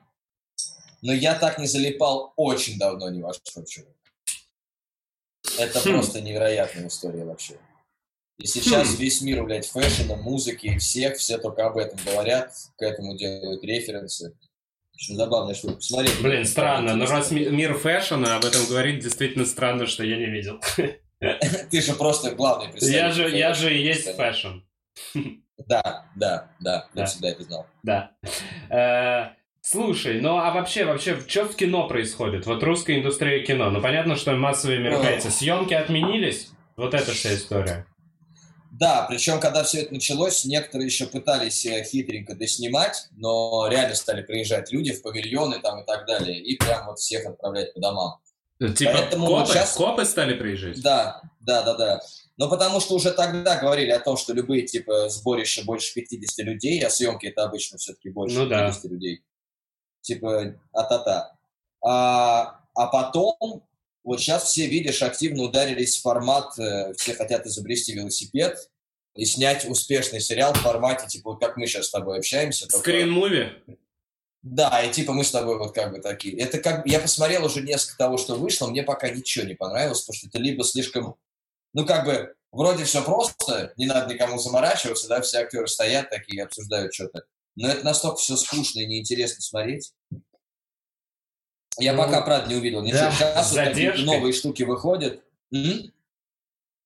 но 1.02 1.12
я 1.12 1.36
так 1.36 1.58
не 1.58 1.66
залипал 1.66 2.32
очень 2.36 2.78
давно 2.78 3.10
ни 3.10 3.22
во 3.22 3.34
что. 3.34 3.64
Это 5.58 5.80
хм. 5.80 5.94
просто 5.94 6.20
невероятная 6.20 6.86
история 6.86 7.24
вообще. 7.24 7.58
И 8.38 8.46
сейчас 8.46 8.90
хм. 8.90 8.96
весь 8.98 9.20
мир, 9.20 9.42
блядь, 9.42 9.66
фэшена, 9.66 10.14
музыки, 10.14 10.78
всех, 10.78 11.16
все 11.16 11.38
только 11.38 11.66
об 11.66 11.76
этом 11.76 11.98
говорят, 12.06 12.54
к 12.76 12.82
этому 12.82 13.16
делают 13.16 13.64
референсы. 13.64 14.32
Очень 15.00 15.16
забавная 15.16 15.54
штука. 15.54 15.74
Посмотри. 15.74 16.10
Блин, 16.22 16.44
странно. 16.44 16.94
Но 16.94 17.06
раз 17.06 17.30
мир 17.30 17.74
фэшена 17.74 18.36
об 18.36 18.44
этом 18.44 18.66
говорит, 18.66 19.02
действительно 19.02 19.46
странно, 19.46 19.86
что 19.86 20.04
я 20.04 20.16
не 20.18 20.26
видел. 20.26 20.60
Ты 21.70 21.80
же 21.80 21.94
просто 21.94 22.34
главный 22.34 22.68
представитель. 22.68 22.98
Я 22.98 23.10
же, 23.10 23.36
я 23.36 23.54
же 23.54 23.74
и 23.74 23.82
есть 23.82 24.14
fashion. 24.16 24.60
Да, 25.66 26.06
да, 26.16 26.50
да, 26.58 26.88
я 26.94 27.04
всегда 27.04 27.28
это 27.28 27.42
знал. 27.42 27.66
Да. 27.82 28.12
Э, 28.70 29.34
слушай, 29.60 30.18
ну 30.18 30.38
а 30.38 30.50
вообще, 30.52 30.86
вообще, 30.86 31.20
что 31.28 31.44
в 31.44 31.54
кино 31.54 31.86
происходит? 31.86 32.46
Вот 32.46 32.62
русская 32.62 32.98
индустрия 32.98 33.44
кино. 33.44 33.68
Ну 33.68 33.82
понятно, 33.82 34.16
что 34.16 34.32
массовые 34.32 34.78
мероприятия. 34.78 35.28
Съемки 35.28 35.74
отменились? 35.74 36.50
Вот 36.76 36.94
эта 36.94 37.12
вся 37.12 37.34
история. 37.34 37.86
Да, 38.80 39.04
причем, 39.06 39.40
когда 39.40 39.62
все 39.62 39.82
это 39.82 39.92
началось, 39.92 40.46
некоторые 40.46 40.86
еще 40.86 41.06
пытались 41.06 41.66
э, 41.66 41.84
хитренько 41.84 42.34
доснимать, 42.34 43.08
но 43.12 43.68
реально 43.68 43.94
стали 43.94 44.22
приезжать 44.22 44.72
люди 44.72 44.92
в 44.92 45.02
павильоны 45.02 45.60
там 45.60 45.82
и 45.82 45.86
так 45.86 46.06
далее, 46.06 46.40
и 46.40 46.56
прям 46.56 46.86
вот 46.86 46.98
всех 46.98 47.26
отправлять 47.26 47.74
по 47.74 47.80
домам. 47.80 48.20
Типа 48.58 48.92
Поэтому 48.94 49.26
копы, 49.26 49.52
сейчас... 49.52 49.74
копы 49.74 50.06
стали 50.06 50.32
приезжать? 50.32 50.80
Да, 50.80 51.20
да, 51.40 51.62
да, 51.62 51.74
да. 51.74 52.00
Но 52.38 52.48
потому 52.48 52.80
что 52.80 52.94
уже 52.94 53.10
тогда 53.12 53.60
говорили 53.60 53.90
о 53.90 54.00
том, 54.00 54.16
что 54.16 54.32
любые 54.32 54.62
типа 54.62 55.10
сборища 55.10 55.62
больше 55.62 55.92
50 55.92 56.46
людей, 56.46 56.82
а 56.82 56.88
съемки 56.88 57.26
это 57.26 57.44
обычно 57.44 57.76
все-таки 57.76 58.08
больше 58.08 58.38
ну, 58.38 58.48
50 58.48 58.82
да. 58.82 58.88
людей. 58.88 59.22
Типа 60.00 60.54
а-та-та. 60.72 61.36
А, 61.84 62.60
а 62.74 62.86
потом 62.86 63.62
вот 64.04 64.20
сейчас 64.20 64.44
все, 64.44 64.66
видишь, 64.66 65.02
активно 65.02 65.42
ударились 65.42 65.98
в 65.98 66.02
формат, 66.02 66.58
э, 66.58 66.94
все 66.94 67.14
хотят 67.14 67.46
изобрести 67.46 67.92
велосипед 67.92 68.70
и 69.14 69.24
снять 69.24 69.68
успешный 69.68 70.20
сериал 70.20 70.54
в 70.54 70.58
формате, 70.58 71.06
типа, 71.06 71.32
вот 71.32 71.40
как 71.40 71.56
мы 71.56 71.66
сейчас 71.66 71.86
с 71.86 71.90
тобой 71.90 72.18
общаемся. 72.18 72.66
Скрин-муви? 72.66 73.50
Да, 74.42 74.82
и 74.82 74.90
типа 74.90 75.12
мы 75.12 75.22
с 75.22 75.30
тобой 75.30 75.58
вот 75.58 75.74
как 75.74 75.92
бы 75.92 76.00
такие. 76.00 76.38
Это 76.38 76.58
как 76.58 76.86
я 76.86 76.98
посмотрел 76.98 77.44
уже 77.44 77.60
несколько 77.60 77.98
того, 77.98 78.16
что 78.16 78.36
вышло, 78.36 78.68
мне 78.68 78.82
пока 78.82 79.10
ничего 79.10 79.44
не 79.44 79.54
понравилось, 79.54 80.00
потому 80.00 80.16
что 80.16 80.28
это 80.28 80.38
либо 80.38 80.64
слишком, 80.64 81.16
ну 81.74 81.84
как 81.84 82.06
бы 82.06 82.34
вроде 82.50 82.84
все 82.84 83.04
просто, 83.04 83.74
не 83.76 83.84
надо 83.84 84.12
никому 84.12 84.38
заморачиваться, 84.38 85.08
да, 85.08 85.20
все 85.20 85.40
актеры 85.40 85.66
стоят 85.66 86.08
такие, 86.08 86.42
обсуждают 86.42 86.94
что-то, 86.94 87.24
но 87.54 87.68
это 87.68 87.84
настолько 87.84 88.16
все 88.16 88.36
скучно 88.36 88.80
и 88.80 88.86
неинтересно 88.86 89.42
смотреть. 89.42 89.92
Я 91.80 91.92
ну, 91.94 92.02
пока, 92.02 92.20
правда, 92.20 92.48
не 92.48 92.56
увидел 92.56 92.82
ничего. 92.82 93.10
Да, 93.18 93.42
Сейчас 93.42 93.76
вот 93.76 93.98
новые 94.04 94.32
штуки 94.32 94.62
выходят. 94.62 95.20
М-м? 95.52 95.92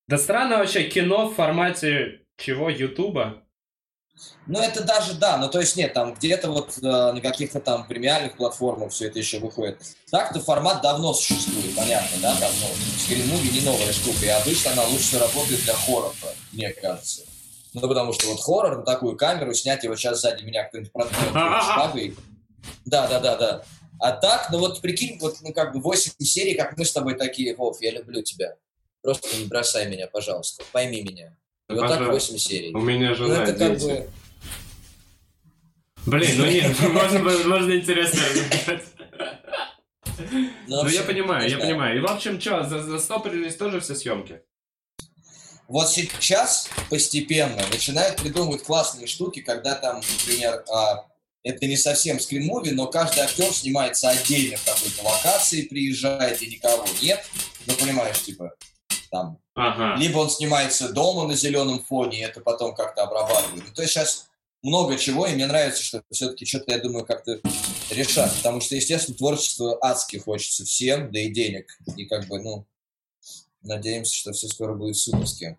Да 0.07 0.19
странно 0.19 0.59
вообще 0.59 0.85
кино 0.85 1.29
в 1.29 1.35
формате 1.35 2.21
чего? 2.37 2.69
Ютуба? 2.69 3.43
Ну, 4.47 4.61
это 4.61 4.85
даже, 4.85 5.15
да, 5.15 5.39
ну, 5.39 5.49
то 5.49 5.59
есть 5.59 5.77
нет, 5.77 5.93
там 5.93 6.15
где-то 6.15 6.49
вот 6.51 6.79
э, 6.79 6.83
на 6.83 7.21
каких-то 7.21 7.59
там 7.59 7.85
премиальных 7.87 8.37
платформах 8.37 8.93
все 8.93 9.09
это 9.09 9.19
еще 9.19 9.41
выходит. 9.41 9.81
Так-то 10.11 10.39
формат 10.39 10.83
давно 10.83 11.15
существует, 11.15 11.75
понятно, 11.75 12.19
да, 12.23 12.37
там, 12.37 12.51
ну, 12.61 12.69
скрин-муви 12.99 13.53
не 13.53 13.61
новая 13.63 13.93
штука, 13.93 14.25
и 14.25 14.29
обычно 14.29 14.73
она 14.73 14.85
лучше 14.85 15.19
работает 15.19 15.63
для 15.65 15.75
хоррора, 15.75 16.13
мне 16.53 16.71
кажется. 16.71 17.23
Ну, 17.73 17.81
потому 17.89 18.13
что 18.13 18.29
вот 18.29 18.41
хоррор 18.41 18.79
на 18.79 18.85
такую 18.85 19.17
камеру 19.17 19.53
снять 19.53 19.83
его 19.83 19.97
сейчас 19.97 20.21
сзади 20.21 20.45
меня 20.45 20.63
кто-нибудь 20.65 20.93
проткнет 20.93 21.29
шпагой. 21.63 22.17
Да, 22.85 23.09
да, 23.09 23.19
да, 23.19 23.37
да. 23.37 23.65
А 24.01 24.13
так, 24.13 24.49
ну 24.51 24.59
вот 24.59 24.81
прикинь, 24.81 25.19
вот 25.21 25.37
ну 25.43 25.53
как 25.53 25.73
бы 25.73 25.81
8 25.81 26.13
серий, 26.21 26.55
как 26.55 26.77
мы 26.77 26.85
с 26.85 26.93
тобой 26.93 27.15
такие, 27.17 27.55
Вов, 27.57 27.81
я 27.81 27.93
люблю 27.93 28.23
тебя. 28.23 28.57
Просто 29.03 29.37
не 29.37 29.45
бросай 29.47 29.89
меня, 29.89 30.07
пожалуйста, 30.07 30.65
пойми 30.73 31.03
меня. 31.03 31.37
И 31.69 31.75
вот 31.75 31.89
так 31.89 32.07
8 32.09 32.37
серий. 32.39 32.75
У 32.75 32.81
меня 32.81 33.11
Ну, 33.11 33.15
жена 33.15 33.43
это 33.45 33.53
и 33.53 33.59
как 33.59 33.79
дети. 33.79 33.85
бы... 33.87 34.11
Блин, 36.07 36.31
ну 36.37 36.47
нет, 36.47 36.79
можно, 36.93 37.19
можно 37.21 37.73
интересно 37.77 38.21
разобрать. 38.29 38.85
Ну, 40.69 40.83
Ну, 40.83 40.89
я 40.89 41.03
понимаю, 41.03 41.49
я 41.49 41.59
понимаю. 41.59 41.99
И, 41.99 42.01
в 42.01 42.07
общем, 42.07 42.41
что, 42.41 42.65
застопорились 42.65 43.57
тоже 43.57 43.81
все 43.81 43.95
съемки? 43.95 44.43
Вот 45.67 45.89
сейчас 45.89 46.69
постепенно 46.91 47.63
начинают 47.73 48.21
придумывать 48.21 48.63
классные 48.65 49.07
штуки, 49.07 49.41
когда 49.41 49.75
там, 49.75 49.97
например, 49.97 50.63
а, 50.71 51.07
это 51.45 51.67
не 51.67 51.77
совсем 51.77 52.19
скрин-муви, 52.19 52.73
но 52.73 52.87
каждый 52.89 53.21
актер 53.21 53.53
снимается 53.53 54.09
отдельно 54.09 54.57
в 54.57 54.65
какой-то 54.65 55.05
локации, 55.05 55.63
приезжает 55.63 56.43
и 56.43 56.47
никого 56.49 56.85
нет. 57.03 57.25
Ну, 57.67 57.75
понимаешь, 57.75 58.21
типа, 58.23 58.55
там, 59.11 59.39
Ага. 59.55 59.95
либо 60.01 60.19
он 60.19 60.31
снимается 60.31 60.93
дома 60.93 61.29
на 61.29 61.35
зеленом 61.37 61.85
фоне, 61.85 62.19
и 62.21 62.23
это 62.23 62.41
потом 62.41 62.75
как-то 62.75 63.03
обрабатывают. 63.05 63.65
Ну, 63.69 63.73
то 63.75 63.83
есть 63.83 63.93
сейчас 63.95 64.29
много 64.63 64.97
чего, 64.99 65.27
и 65.27 65.35
мне 65.35 65.47
нравится, 65.47 65.83
что 65.83 66.03
все-таки 66.11 66.47
что-то, 66.47 66.73
я 66.73 66.79
думаю, 66.79 67.05
как-то 67.05 67.39
решат. 67.91 68.35
Потому 68.37 68.61
что, 68.63 68.75
естественно, 68.75 69.17
творчество 69.17 69.79
адски 69.83 70.17
хочется 70.17 70.65
всем, 70.65 71.13
да 71.13 71.21
и 71.21 71.29
денег. 71.29 71.79
И 71.97 72.07
как 72.07 72.27
бы, 72.27 72.41
ну, 72.43 72.67
надеемся, 73.61 74.15
что 74.15 74.33
все 74.33 74.49
скоро 74.49 74.73
будет 74.75 74.97
суперски. 74.97 75.59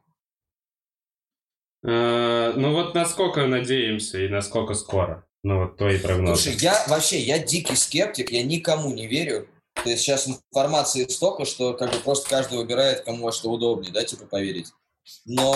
Э, 1.83 2.53
Ну 2.55 2.73
вот 2.73 2.95
насколько 2.95 3.45
надеемся 3.45 4.19
и 4.19 4.27
насколько 4.27 4.73
скоро? 4.73 5.27
Ну 5.45 5.59
вот 5.59 5.77
твои 5.77 5.99
прогнозы. 5.99 6.41
Слушай, 6.41 6.57
я 6.59 6.83
вообще, 6.87 7.19
я 7.19 7.37
дикий 7.37 7.75
скептик, 7.75 8.31
я 8.31 8.41
никому 8.41 8.91
не 8.91 9.05
верю. 9.05 9.47
То 9.75 9.91
есть 9.91 10.01
сейчас 10.01 10.27
информации 10.27 11.07
столько, 11.07 11.45
что 11.45 11.75
как 11.75 11.93
бы 11.93 11.99
просто 11.99 12.27
каждый 12.27 12.57
выбирает, 12.57 13.01
кому 13.01 13.25
во 13.25 13.31
что 13.31 13.51
удобнее, 13.51 13.93
да, 13.93 14.03
типа 14.03 14.25
поверить. 14.25 14.71
Но 15.25 15.55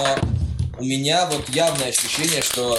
у 0.78 0.84
меня 0.84 1.28
вот 1.32 1.50
явное 1.50 1.88
ощущение, 1.88 2.44
что 2.44 2.78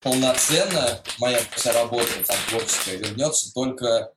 полноценно 0.00 1.00
моя 1.20 1.40
вся 1.54 1.72
работа 1.72 2.08
там 2.26 2.36
творческая 2.48 2.96
вернется 2.96 3.54
только 3.54 4.12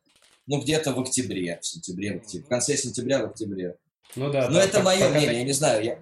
ну 0.48 0.60
где-то 0.60 0.92
в 0.94 1.00
октябре, 1.02 1.60
в 1.62 1.68
сентябре, 1.68 2.14
в, 2.14 2.16
октябре, 2.24 2.46
в 2.48 2.50
конце 2.50 2.76
сентября, 2.76 3.20
в 3.20 3.26
октябре. 3.26 3.76
Ну 4.16 4.32
да. 4.32 4.50
Но 4.50 4.56
да, 4.56 4.64
это 4.64 4.82
мое 4.82 5.08
мнение, 5.08 5.38
я 5.38 5.44
не 5.44 5.54
знаю. 5.54 5.84
Я, 5.84 6.00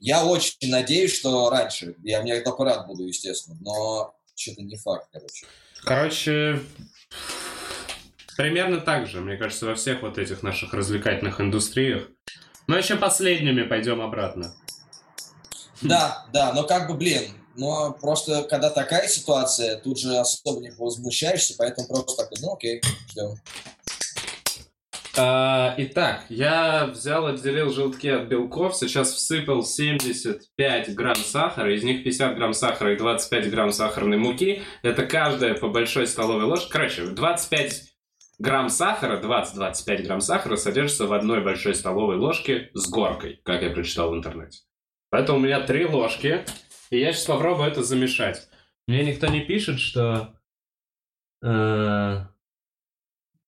я 0.00 0.24
очень 0.24 0.70
надеюсь, 0.70 1.12
что 1.12 1.50
раньше. 1.50 1.96
Я, 2.02 2.22
я 2.22 2.40
только 2.40 2.64
рад 2.64 2.86
буду, 2.86 3.06
естественно. 3.06 3.58
Но 3.60 4.14
что-то 4.40 4.62
не 4.62 4.76
факт, 4.76 5.08
короче. 5.12 5.46
Короче, 5.84 6.60
примерно 8.36 8.80
так 8.80 9.06
же, 9.06 9.20
мне 9.20 9.36
кажется, 9.36 9.66
во 9.66 9.74
всех 9.74 10.02
вот 10.02 10.18
этих 10.18 10.42
наших 10.42 10.72
развлекательных 10.72 11.40
индустриях. 11.40 12.08
Но 12.66 12.78
еще 12.78 12.96
последними 12.96 13.62
пойдем 13.62 14.00
обратно. 14.00 14.54
Да, 15.82 16.26
да, 16.32 16.52
но 16.52 16.64
как 16.64 16.88
бы, 16.88 16.94
блин, 16.94 17.32
но 17.56 17.92
просто 17.92 18.44
когда 18.44 18.70
такая 18.70 19.08
ситуация, 19.08 19.76
тут 19.76 19.98
же 19.98 20.16
особо 20.16 20.60
не 20.60 20.70
возмущаешься, 20.70 21.54
поэтому 21.58 21.88
просто 21.88 22.16
такой, 22.16 22.38
ну 22.40 22.54
окей, 22.54 22.82
ждем. 23.10 23.36
А, 25.22 25.74
итак, 25.76 26.24
я 26.30 26.86
взял, 26.86 27.26
отделил 27.26 27.68
желтки 27.68 28.06
от 28.06 28.28
белков, 28.28 28.74
сейчас 28.74 29.12
всыпал 29.12 29.62
75 29.62 30.94
грамм 30.94 31.16
сахара, 31.16 31.74
из 31.74 31.82
них 31.82 32.04
50 32.04 32.36
грамм 32.36 32.54
сахара 32.54 32.94
и 32.94 32.96
25 32.96 33.50
грамм 33.50 33.70
сахарной 33.70 34.16
муки. 34.16 34.62
Это 34.82 35.04
каждая 35.04 35.54
по 35.54 35.68
большой 35.68 36.06
столовой 36.06 36.44
ложке. 36.44 36.72
Короче, 36.72 37.04
25 37.04 37.82
грамм 38.38 38.70
сахара, 38.70 39.20
20-25 39.20 40.02
грамм 40.04 40.22
сахара 40.22 40.56
содержится 40.56 41.06
в 41.06 41.12
одной 41.12 41.42
большой 41.42 41.74
столовой 41.74 42.16
ложке 42.16 42.70
с 42.72 42.88
горкой, 42.88 43.42
как 43.44 43.62
я 43.62 43.68
прочитал 43.68 44.12
в 44.12 44.16
интернете. 44.16 44.60
Поэтому 45.10 45.38
у 45.38 45.42
меня 45.42 45.60
три 45.60 45.84
ложки, 45.84 46.46
и 46.88 46.98
я 46.98 47.12
сейчас 47.12 47.26
попробую 47.26 47.68
это 47.68 47.82
замешать. 47.82 48.48
Мне 48.86 49.04
никто 49.04 49.26
не 49.26 49.40
пишет, 49.40 49.80
что... 49.80 50.34
э, 51.44 52.24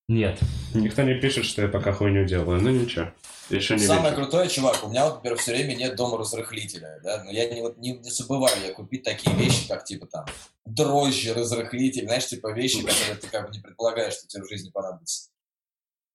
Нет, 0.08 0.38
никто 0.74 1.02
не 1.02 1.14
пишет, 1.14 1.44
что 1.44 1.62
я 1.62 1.68
пока 1.68 1.92
хуйню 1.92 2.24
делаю. 2.24 2.60
Ну 2.60 2.70
ничего, 2.70 3.12
еще 3.50 3.74
не 3.74 3.86
Самое 3.86 4.10
вечер. 4.10 4.16
крутое, 4.16 4.48
чувак, 4.48 4.82
у 4.84 4.88
меня 4.88 5.06
вот, 5.06 5.16
например, 5.16 5.38
все 5.38 5.52
время 5.52 5.74
нет 5.74 5.96
дома 5.96 6.18
разрыхлителя, 6.18 7.00
да, 7.02 7.22
но 7.24 7.30
я 7.30 7.48
не, 7.52 7.60
вот, 7.60 7.78
не, 7.78 7.96
не 7.98 8.10
забываю 8.10 8.54
я 8.64 8.72
купить 8.72 9.04
такие 9.04 9.34
вещи, 9.36 9.68
как, 9.68 9.84
типа, 9.84 10.06
там, 10.06 10.26
дрожжи, 10.66 11.32
разрыхлитель, 11.32 12.04
знаешь, 12.04 12.26
типа, 12.26 12.52
вещи, 12.52 12.82
которые 12.82 13.16
ты, 13.16 13.28
как 13.28 13.46
бы, 13.46 13.54
не 13.54 13.62
предполагаешь, 13.62 14.14
что 14.14 14.26
тебе 14.26 14.44
в 14.44 14.48
жизни 14.48 14.70
понадобятся. 14.70 15.30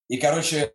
И, 0.09 0.17
короче, 0.17 0.73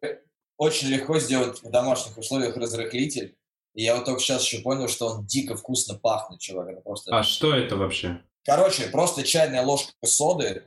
очень 0.57 0.89
легко 0.89 1.19
сделать 1.19 1.63
в 1.63 1.71
домашних 1.71 2.17
условиях 2.17 2.57
разрыхлитель, 2.57 3.37
и 3.75 3.83
я 3.83 3.97
вот 3.97 4.05
только 4.05 4.21
сейчас 4.21 4.45
еще 4.45 4.61
понял, 4.61 4.89
что 4.89 5.09
он 5.09 5.27
дико 5.27 5.57
вкусно 5.57 5.95
пахнет, 5.95 6.41
чувак, 6.41 6.69
это 6.69 6.81
просто... 6.81 7.17
А 7.17 7.23
что 7.23 7.55
это 7.55 7.77
вообще? 7.77 8.21
Короче, 8.45 8.89
просто 8.89 9.23
чайная 9.23 9.63
ложка 9.63 9.93
соды, 10.05 10.65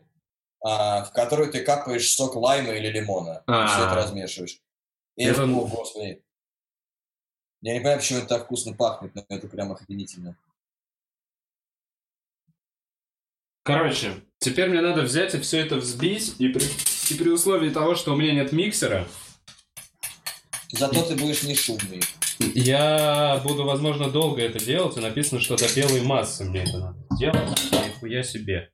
в 0.70 1.12
которую 1.14 1.52
ты 1.52 1.64
капаешь 1.64 2.10
сок 2.10 2.36
лайма 2.36 2.74
или 2.74 2.88
лимона. 2.88 3.44
А. 3.48 3.66
И 3.66 3.68
все 3.68 3.86
это 3.86 3.96
размешиваешь. 3.96 4.60
И 5.16 5.24
это, 5.24 5.44
о, 5.44 5.68
господи. 5.68 6.24
Я 7.62 7.74
не 7.74 7.80
понимаю, 7.80 8.00
почему 8.00 8.20
это 8.20 8.28
так 8.28 8.46
вкусно 8.46 8.74
пахнет, 8.74 9.14
но 9.16 9.24
это 9.30 9.48
прям 9.48 9.72
охренительно. 9.72 10.38
Короче, 13.64 14.24
теперь 14.40 14.70
мне 14.70 14.82
надо 14.82 15.02
взять 15.02 15.34
и 15.34 15.40
все 15.40 15.60
это 15.60 15.78
взбить, 15.78 16.36
и 16.40 16.50
при, 16.50 16.64
и 17.10 17.18
при 17.18 17.30
условии 17.30 17.72
того, 17.72 17.96
что 17.96 18.14
у 18.14 18.16
меня 18.16 18.34
нет 18.34 18.52
миксера, 18.52 19.08
Зато 20.72 21.04
ты 21.04 21.16
будешь 21.16 21.44
не 21.44 21.56
шумный. 21.56 22.02
я 22.40 23.42
буду, 23.44 23.64
возможно, 23.66 24.10
долго 24.10 24.42
это 24.42 24.64
делать, 24.64 24.98
и 24.98 25.00
написано, 25.00 25.40
что 25.40 25.56
до 25.56 25.74
белой 25.74 26.02
массы 26.02 26.44
мне 26.44 26.64
это 26.64 26.78
надо 26.78 26.98
делать. 27.18 27.72
Нихуя 27.72 28.24
себе. 28.24 28.72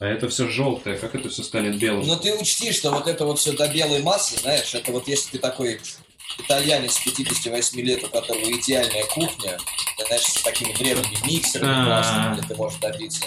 А 0.00 0.06
это 0.06 0.28
все 0.28 0.48
желтое, 0.48 0.98
как 0.98 1.14
это 1.14 1.28
все 1.28 1.42
станет 1.42 1.78
белым? 1.78 2.06
Но 2.06 2.16
ты 2.16 2.34
учти, 2.34 2.72
что 2.72 2.90
вот 2.90 3.06
это 3.06 3.24
вот 3.24 3.38
все 3.38 3.52
до 3.52 3.68
белой 3.68 4.02
массы, 4.02 4.38
знаешь, 4.38 4.74
это 4.74 4.90
вот 4.90 5.06
если 5.06 5.32
ты 5.32 5.38
такой 5.38 5.80
итальянец 6.38 6.98
58 6.98 7.80
лет, 7.80 8.02
у 8.02 8.08
которого 8.08 8.50
идеальная 8.50 9.04
кухня, 9.04 9.56
знаешь, 10.06 10.24
с 10.24 10.42
такими 10.42 10.72
древними 10.72 11.26
миксерами 11.26 11.72
А. 11.72 11.84
классными, 11.84 12.38
где 12.38 12.48
ты 12.48 12.54
можешь 12.56 12.80
добиться. 12.80 13.24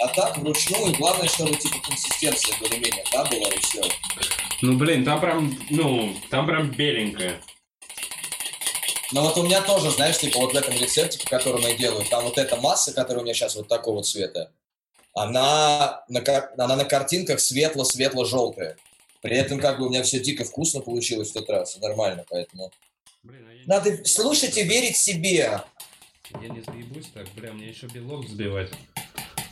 А 0.00 0.08
так 0.08 0.38
вручную, 0.38 0.94
главное, 0.96 1.28
чтобы 1.28 1.56
типа 1.56 1.76
консистенция 1.80 2.54
более-менее, 2.60 3.04
да, 3.12 3.24
была 3.24 3.48
и 3.48 3.58
все. 3.60 3.82
Ну, 4.62 4.76
блин, 4.76 5.04
там 5.04 5.20
прям, 5.20 5.58
ну, 5.70 6.14
там 6.30 6.46
прям 6.46 6.70
беленькое. 6.70 7.40
Но 9.12 9.22
вот 9.22 9.36
у 9.38 9.42
меня 9.42 9.60
тоже, 9.62 9.90
знаешь, 9.90 10.18
типа 10.18 10.38
вот 10.38 10.52
в 10.52 10.56
этом 10.56 10.74
рецепте, 10.74 11.18
по 11.18 11.30
которому 11.30 11.66
я 11.66 11.74
делаю, 11.74 12.04
там 12.04 12.24
вот 12.24 12.38
эта 12.38 12.56
масса, 12.56 12.92
которая 12.92 13.22
у 13.22 13.24
меня 13.24 13.34
сейчас 13.34 13.56
вот 13.56 13.68
такого 13.68 14.02
цвета, 14.02 14.52
она 15.16 16.04
на, 16.08 16.22
она 16.58 16.76
на 16.76 16.84
картинках 16.84 17.40
светло-светло-желтая. 17.40 18.76
При 19.22 19.36
этом 19.36 19.58
как 19.58 19.78
бы 19.78 19.86
у 19.86 19.88
меня 19.88 20.02
все 20.02 20.20
дико 20.20 20.44
вкусно 20.44 20.82
получилось 20.82 21.30
в 21.30 21.32
тот 21.32 21.48
раз, 21.48 21.78
нормально, 21.78 22.24
поэтому... 22.28 22.70
Блин, 23.22 23.46
а 23.48 23.52
я, 23.52 23.62
Надо 23.66 24.04
слушать 24.04 24.58
и 24.58 24.62
верить 24.62 24.96
себе. 24.96 25.62
я 26.40 26.48
не 26.48 26.60
заебусь 26.60 27.06
так, 27.14 27.26
бля, 27.34 27.50
мне 27.52 27.68
еще 27.68 27.86
белок 27.86 28.26
взбивать. 28.26 28.70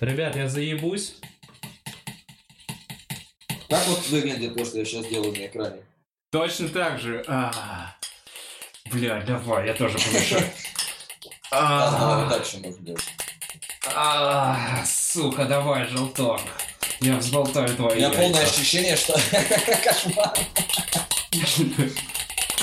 Ребят, 0.01 0.37
я 0.37 0.49
заебусь. 0.49 1.17
Как 3.71 3.87
вот 3.89 4.07
выглядит 4.09 4.55
то, 4.55 4.65
что 4.67 4.79
я 4.79 4.85
сейчас 4.85 5.07
делаю 5.07 5.33
на 5.33 5.47
экране? 5.47 5.83
Точно 6.31 6.69
так 6.69 7.01
же. 7.01 7.25
А, 7.27 7.97
Бля, 8.93 9.23
давай, 9.23 9.69
я 9.69 9.75
тоже 9.75 9.99
помешаю. 9.99 10.45
А, 11.51 12.17
А, 12.17 12.21
вот 12.21 12.31
дальше 12.31 12.59
можно 12.59 12.85
делать. 12.85 13.05
Сука, 15.15 15.45
давай, 15.45 15.87
желток. 15.87 16.41
Я 17.01 17.19
взболтаю 17.19 17.73
У 17.73 17.77
твои 17.77 17.99
меня 17.99 18.11
полное 18.11 18.43
ощущение, 18.43 18.97
что... 18.97 19.13
Кошмар. 19.85 20.35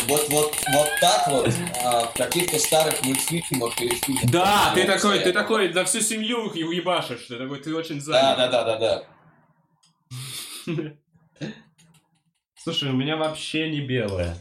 Вот, 0.08 0.28
вот, 0.30 0.56
вот 0.74 0.90
так 1.00 1.28
вот 1.28 1.48
а, 1.84 2.08
в 2.08 2.14
каких-то 2.14 2.58
старых 2.58 3.02
мультфильмах 3.04 3.80
или 3.80 3.94
фильмах. 3.96 4.26
Да, 4.32 4.72
ты 4.74 4.86
такой, 4.86 5.20
ты 5.20 5.32
такой 5.32 5.72
на 5.72 5.86
всю 5.86 6.02
семью 6.02 6.46
уебашишь. 6.48 7.28
Ты 7.28 7.38
такой, 7.38 7.60
ты 7.60 7.74
очень 7.76 8.00
Да, 8.00 8.04
занят. 8.04 8.38
да, 8.38 8.48
да, 8.48 8.78
да, 8.78 9.06
да. 10.66 10.94
Слушай, 12.64 12.90
у 12.90 12.94
меня 12.94 13.16
вообще 13.16 13.70
не 13.70 13.82
белое. 13.82 14.36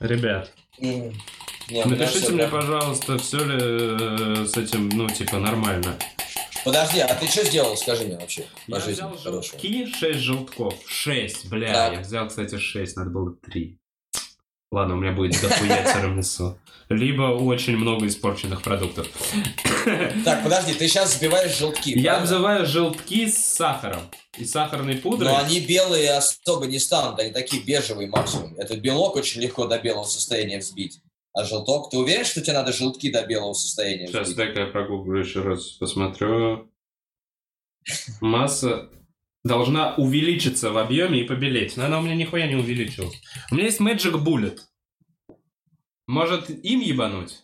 Ребят, 0.00 0.52
М. 0.80 1.14
Не, 1.70 1.82
у 1.82 1.88
меня 1.88 1.96
Напишите 2.06 2.28
мне, 2.32 2.38
прям- 2.46 2.50
пожалуйста, 2.50 3.18
все 3.18 3.38
ли 3.44 3.56
э, 3.60 4.46
с 4.46 4.56
этим, 4.56 4.88
ну, 4.90 5.08
типа, 5.08 5.38
нормально. 5.38 5.96
Подожди, 6.64 7.00
а 7.00 7.14
ты 7.14 7.26
что 7.26 7.44
сделал, 7.44 7.76
скажи 7.76 8.04
мне 8.04 8.16
вообще, 8.16 8.46
по 8.68 8.74
Я 8.76 8.80
жизни 8.80 8.92
взял 8.92 9.08
хорошего? 9.16 9.42
желтки, 9.42 9.86
6 9.86 10.18
желтков. 10.18 10.74
6, 10.86 11.46
бля, 11.46 11.72
Так. 11.72 11.92
я 11.94 12.00
взял, 12.00 12.28
кстати, 12.28 12.58
6, 12.58 12.96
надо 12.96 13.10
было 13.10 13.34
3. 13.50 13.78
Ладно, 14.72 14.94
у 14.94 14.98
меня 14.98 15.12
будет 15.12 15.40
дохуя 15.40 15.84
тирамису. 15.92 16.58
Либо 16.90 17.22
очень 17.22 17.76
много 17.78 18.06
испорченных 18.06 18.60
продуктов. 18.62 19.06
Так, 20.24 20.42
подожди, 20.42 20.74
ты 20.74 20.86
сейчас 20.88 21.14
взбиваешь 21.14 21.56
желтки, 21.56 21.90
Я 21.90 22.12
правильно? 22.14 22.26
взываю 22.26 22.66
желтки 22.66 23.26
с 23.26 23.38
сахаром 23.38 24.02
и 24.36 24.44
сахарной 24.44 24.96
пудрой. 24.96 25.28
Но 25.30 25.38
они 25.38 25.60
белые 25.60 26.12
особо 26.12 26.66
не 26.66 26.78
станут, 26.78 27.18
они 27.20 27.30
такие 27.30 27.62
бежевые 27.62 28.08
максимум. 28.08 28.54
Этот 28.58 28.80
белок 28.80 29.16
очень 29.16 29.40
легко 29.40 29.66
до 29.66 29.78
белого 29.78 30.04
состояния 30.04 30.58
взбить. 30.58 31.00
А 31.34 31.44
желток, 31.44 31.90
ты 31.90 31.98
уверен, 31.98 32.24
что 32.24 32.40
тебе 32.40 32.52
надо 32.52 32.72
желтки 32.72 33.10
до 33.10 33.26
белого 33.26 33.54
состояния 33.54 34.06
Сейчас 34.06 34.28
взбить? 34.28 34.36
дай-ка 34.36 34.60
я 34.60 34.66
прогуглю 34.66 35.18
еще 35.20 35.42
раз, 35.42 35.72
посмотрю. 35.72 36.70
Масса 38.20 38.88
должна 39.42 39.94
увеличиться 39.96 40.70
в 40.70 40.78
объеме 40.78 41.20
и 41.20 41.24
побелеть. 41.24 41.76
Но 41.76 41.86
она 41.86 41.98
у 41.98 42.02
меня 42.02 42.14
нихуя 42.14 42.46
не 42.46 42.54
увеличилась. 42.54 43.20
У 43.50 43.56
меня 43.56 43.64
есть 43.66 43.80
Magic 43.80 44.14
Bullet. 44.24 44.60
Может, 46.06 46.50
им 46.50 46.80
ебануть? 46.80 47.42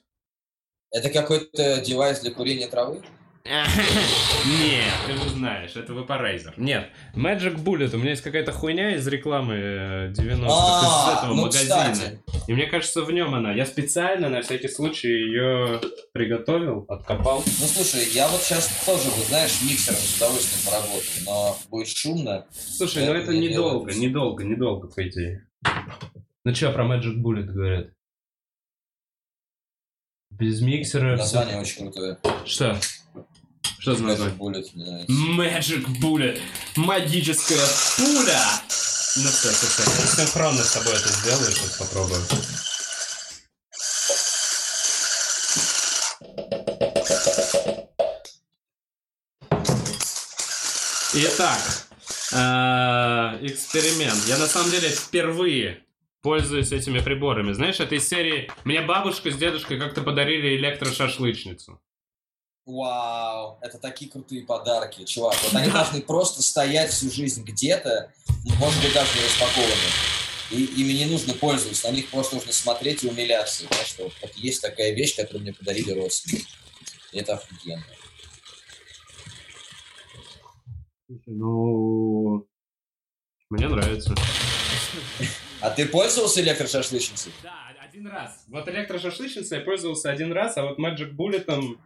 Это 0.92 1.10
какой-то 1.10 1.80
девайс 1.80 2.20
для 2.20 2.30
курения 2.30 2.68
травы? 2.68 3.02
Нет, 3.44 4.92
ты 5.06 5.12
же 5.14 5.30
знаешь, 5.30 5.74
это 5.74 5.94
Vaporizer. 5.94 6.52
Нет, 6.58 6.90
Magic 7.14 7.56
Bullet, 7.56 7.94
у 7.94 7.98
меня 7.98 8.10
есть 8.10 8.22
какая-то 8.22 8.52
хуйня 8.52 8.96
из 8.96 9.06
рекламы 9.08 9.54
э, 9.54 10.12
90-х, 10.12 10.46
из 10.46 10.52
А, 10.52 11.14
этого 11.18 11.34
ну, 11.34 11.42
магазина. 11.42 12.20
И 12.46 12.52
мне 12.52 12.66
кажется, 12.66 13.02
в 13.02 13.10
нем 13.10 13.34
она. 13.34 13.52
Я 13.52 13.64
специально 13.64 14.28
на 14.28 14.42
всякий 14.42 14.68
случай 14.68 15.08
ее 15.08 15.80
приготовил, 16.12 16.84
откопал. 16.86 17.42
Ну 17.46 17.66
слушай, 17.66 18.08
я 18.12 18.28
вот 18.28 18.42
сейчас 18.42 18.68
тоже, 18.84 19.08
вот, 19.16 19.26
знаешь, 19.28 19.62
миксером 19.62 19.96
с 19.98 20.16
удовольствием 20.18 20.66
поработаю, 20.66 21.24
но 21.24 21.56
будет 21.70 21.88
шумно. 21.88 22.46
Слушай, 22.50 23.06
ну 23.06 23.12
Это 23.12 23.22
это 23.22 23.32
не 23.32 23.48
недолго, 23.48 23.94
недолго, 23.94 24.44
недолго, 24.44 24.88
по 24.88 25.08
идее. 25.08 25.46
Ну 26.44 26.54
что 26.54 26.72
про 26.72 26.84
Magic 26.84 27.16
Bullet 27.22 27.44
говорят? 27.44 27.88
Без 30.30 30.60
миксера... 30.60 31.16
Название 31.16 31.58
очень 31.58 31.82
крутое. 31.82 32.18
Что? 32.44 32.78
Что 33.80 33.94
за 33.94 34.04
Magic 34.04 34.08
название? 34.08 34.36
Bullet. 34.36 35.06
Magic 35.08 35.86
Bullet. 36.02 36.38
Магическая 36.76 37.66
пуля. 37.96 38.42
Ну 39.16 39.28
все, 39.30 39.48
все, 39.48 39.66
все. 39.66 40.16
Синхронно 40.16 40.62
с 40.62 40.72
тобой 40.72 40.92
это 40.92 41.08
сделаю, 41.08 41.50
сейчас 41.50 41.78
попробую. 41.78 42.20
Итак, 51.12 51.58
э, 52.32 53.46
эксперимент. 53.46 54.26
Я 54.26 54.36
на 54.36 54.46
самом 54.46 54.70
деле 54.70 54.90
впервые 54.90 55.82
пользуюсь 56.20 56.70
этими 56.70 56.98
приборами. 56.98 57.52
Знаешь, 57.52 57.80
это 57.80 57.94
из 57.94 58.06
серии 58.06 58.50
«Мне 58.64 58.82
бабушка 58.82 59.30
с 59.30 59.36
дедушкой 59.36 59.78
как-то 59.78 60.02
подарили 60.02 60.56
электрошашлычницу». 60.56 61.80
Вау, 62.70 63.58
это 63.60 63.78
такие 63.78 64.10
крутые 64.10 64.42
подарки, 64.44 65.04
чувак. 65.04 65.36
Вот 65.42 65.54
они 65.54 65.66
Да. 65.66 65.82
должны 65.82 66.00
просто 66.02 66.40
стоять 66.42 66.92
всю 66.92 67.10
жизнь 67.10 67.42
где-то, 67.42 68.12
может 68.58 68.80
быть, 68.82 68.92
даже 68.92 69.10
не 69.18 69.24
распакованные. 69.24 69.76
И 70.52 70.64
ими 70.64 70.92
не 70.92 71.06
нужно 71.06 71.34
пользоваться, 71.34 71.88
на 71.88 71.94
них 71.94 72.08
просто 72.10 72.36
нужно 72.36 72.52
смотреть 72.52 73.02
и 73.04 73.08
умиляться. 73.08 73.64
Знаешь, 73.66 73.88
что 73.88 74.04
вот, 74.04 74.12
вот 74.22 74.32
есть 74.36 74.62
такая 74.62 74.92
вещь, 74.92 75.16
которую 75.16 75.42
мне 75.42 75.52
подарили 75.52 75.92
родственники. 75.92 76.46
И 77.12 77.18
это 77.18 77.34
офигенно. 77.34 77.84
Слушай, 81.06 81.34
ну... 81.34 82.46
Мне 83.50 83.68
нравится. 83.68 84.14
А 85.60 85.70
ты 85.70 85.86
пользовался 85.86 86.40
электрошашлычницей? 86.40 87.32
Да, 87.42 87.54
один 87.80 88.06
раз. 88.06 88.44
Вот 88.48 88.68
электрошашлычницей 88.68 89.58
я 89.58 89.64
пользовался 89.64 90.10
один 90.10 90.32
раз, 90.32 90.56
а 90.56 90.62
вот 90.62 90.78
Magic 90.78 91.10
Bullet 91.16 91.76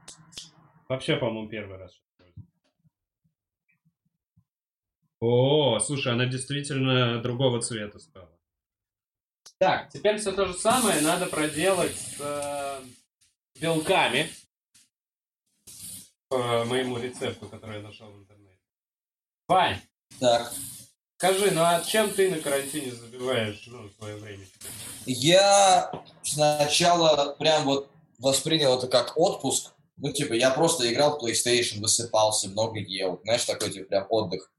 вообще, 0.89 1.17
по-моему, 1.17 1.49
первый 1.49 1.79
раз. 1.79 2.01
О, 5.21 5.79
слушай, 5.79 6.13
она 6.13 6.27
действительно 6.27 7.23
другого 7.23 7.63
цвета 7.63 7.99
стала. 7.99 8.31
Так, 9.59 9.89
теперь 9.91 10.19
все 10.19 10.33
то 10.33 10.47
же 10.47 10.55
самое 10.55 11.01
надо 11.01 11.27
проделать 11.27 11.97
с 11.97 12.17
э, 12.21 12.81
белками 13.61 14.29
по 16.29 16.65
моему 16.65 16.99
рецепту, 16.99 17.49
который 17.49 17.77
я 17.77 17.83
нашел 17.83 18.11
в 18.11 18.19
интернете. 18.19 18.59
Вань, 19.47 19.81
Так. 20.19 20.53
скажи, 21.17 21.51
ну 21.53 21.63
а 21.63 21.81
чем 21.83 22.11
ты 22.11 22.31
на 22.31 22.41
карантине 22.41 22.93
забиваешь 22.93 23.63
ну, 23.67 23.89
свое 23.91 24.17
время? 24.17 24.45
Я 25.07 25.93
сначала 26.23 27.35
прям 27.39 27.65
вот 27.65 27.91
воспринял 28.19 28.77
это 28.77 28.89
как 28.89 29.17
отпуск. 29.17 29.74
Ну, 29.97 30.13
типа, 30.13 30.33
я 30.33 30.51
просто 30.51 30.93
играл 30.93 31.19
в 31.19 31.25
PlayStation, 31.25 31.81
высыпался, 31.81 32.49
много 32.49 32.81
ел. 32.81 33.21
Знаешь, 33.25 33.45
такой, 33.45 33.71
типа, 33.71 33.87
прям 33.87 34.07
отдых. 34.11 34.53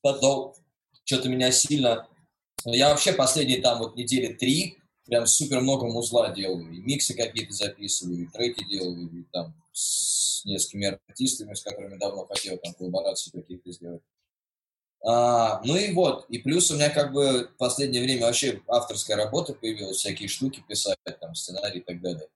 Потом 0.00 0.54
что-то 1.04 1.28
меня 1.28 1.52
сильно... 1.52 2.08
Ну, 2.64 2.72
Я 2.72 2.90
вообще 2.90 3.12
последние 3.12 3.60
там 3.60 3.78
вот 3.78 3.96
недели 3.96 4.32
три 4.32 4.78
прям 5.06 5.26
супер 5.26 5.60
много 5.60 5.86
музла 5.86 6.30
делаю. 6.30 6.72
И 6.72 6.80
миксы 6.80 7.14
какие-то 7.14 7.52
записываю, 7.52 8.22
и 8.22 8.26
треки 8.26 8.64
делаю, 8.64 9.08
и 9.10 9.24
там 9.32 9.54
с 9.72 10.44
несколькими 10.44 10.98
артистами, 11.08 11.54
с 11.54 11.62
которыми 11.62 11.98
давно 11.98 12.26
хотел 12.26 12.56
там 12.58 12.74
коллаборации 12.74 13.30
какие-то 13.30 13.72
сделать. 13.72 14.02
А, 15.04 15.60
ну 15.64 15.76
и 15.76 15.92
вот, 15.92 16.26
и 16.28 16.38
плюс 16.38 16.70
у 16.70 16.76
меня 16.76 16.88
как 16.88 17.12
бы 17.12 17.48
в 17.52 17.56
последнее 17.56 18.02
время 18.02 18.26
вообще 18.26 18.62
авторская 18.68 19.16
работа 19.16 19.52
появилась, 19.52 19.96
всякие 19.96 20.28
штуки 20.28 20.62
писать, 20.68 20.96
там, 21.20 21.34
сценарий 21.34 21.80
и 21.80 21.82
так 21.82 22.00
далее. 22.00 22.28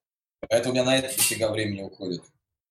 Поэтому 0.48 0.72
у 0.72 0.74
меня 0.74 0.84
на 0.84 0.96
это 0.96 1.14
дофига 1.16 1.50
времени 1.50 1.82
уходит. 1.82 2.22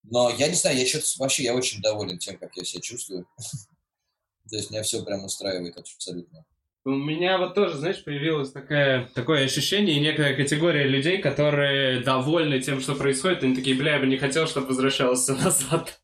Но 0.04 0.30
я 0.30 0.48
не 0.48 0.56
знаю, 0.56 0.78
я 0.78 0.86
что-то 0.86 1.06
вообще, 1.18 1.44
я 1.44 1.56
очень 1.56 1.82
доволен 1.82 2.18
тем, 2.18 2.38
как 2.38 2.56
я 2.56 2.64
себя 2.64 2.82
чувствую. 2.82 3.28
То 4.50 4.56
есть 4.56 4.70
меня 4.72 4.84
все 4.84 5.04
прям 5.04 5.26
устраивает 5.26 5.78
абсолютно. 5.78 6.46
У 6.88 6.92
меня 6.92 7.40
вот 7.40 7.56
тоже, 7.56 7.78
знаешь, 7.78 8.04
появилось 8.04 8.52
такое, 8.52 9.10
такое 9.16 9.46
ощущение 9.46 9.98
и 9.98 10.00
некая 10.00 10.36
категория 10.36 10.84
людей, 10.84 11.18
которые 11.18 12.02
довольны 12.02 12.62
тем, 12.62 12.80
что 12.80 12.94
происходит. 12.94 13.42
Они 13.42 13.56
такие, 13.56 13.76
бля, 13.76 13.94
я 13.96 14.00
бы 14.00 14.06
не 14.06 14.18
хотел, 14.18 14.46
чтобы 14.46 14.68
возвращалось 14.68 15.22
все 15.22 15.34
назад. 15.44 16.00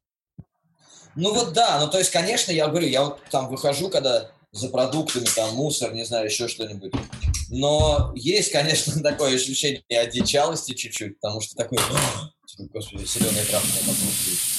Ну 1.16 1.34
вот 1.34 1.54
да, 1.54 1.80
ну 1.80 1.92
то 1.92 2.00
есть, 2.00 2.10
конечно, 2.10 2.52
я 2.52 2.68
говорю, 2.68 2.88
я 2.88 3.04
вот 3.04 3.22
там 3.30 3.48
выхожу, 3.50 3.90
когда 3.90 4.32
за 4.52 4.70
продуктами, 4.70 5.26
там, 5.36 5.56
мусор, 5.56 5.94
не 5.94 6.06
знаю, 6.06 6.26
еще 6.26 6.48
что-нибудь. 6.48 6.94
Но 7.50 8.12
есть, 8.16 8.52
конечно, 8.52 9.02
такое 9.04 9.36
ощущение 9.36 9.84
одичалости 9.90 10.74
чуть-чуть, 10.74 11.20
потому 11.20 11.42
что 11.42 11.56
такой, 11.56 11.78
типа, 12.46 12.70
господи, 12.74 13.06
зеленая 13.06 13.46
травка 13.46 13.68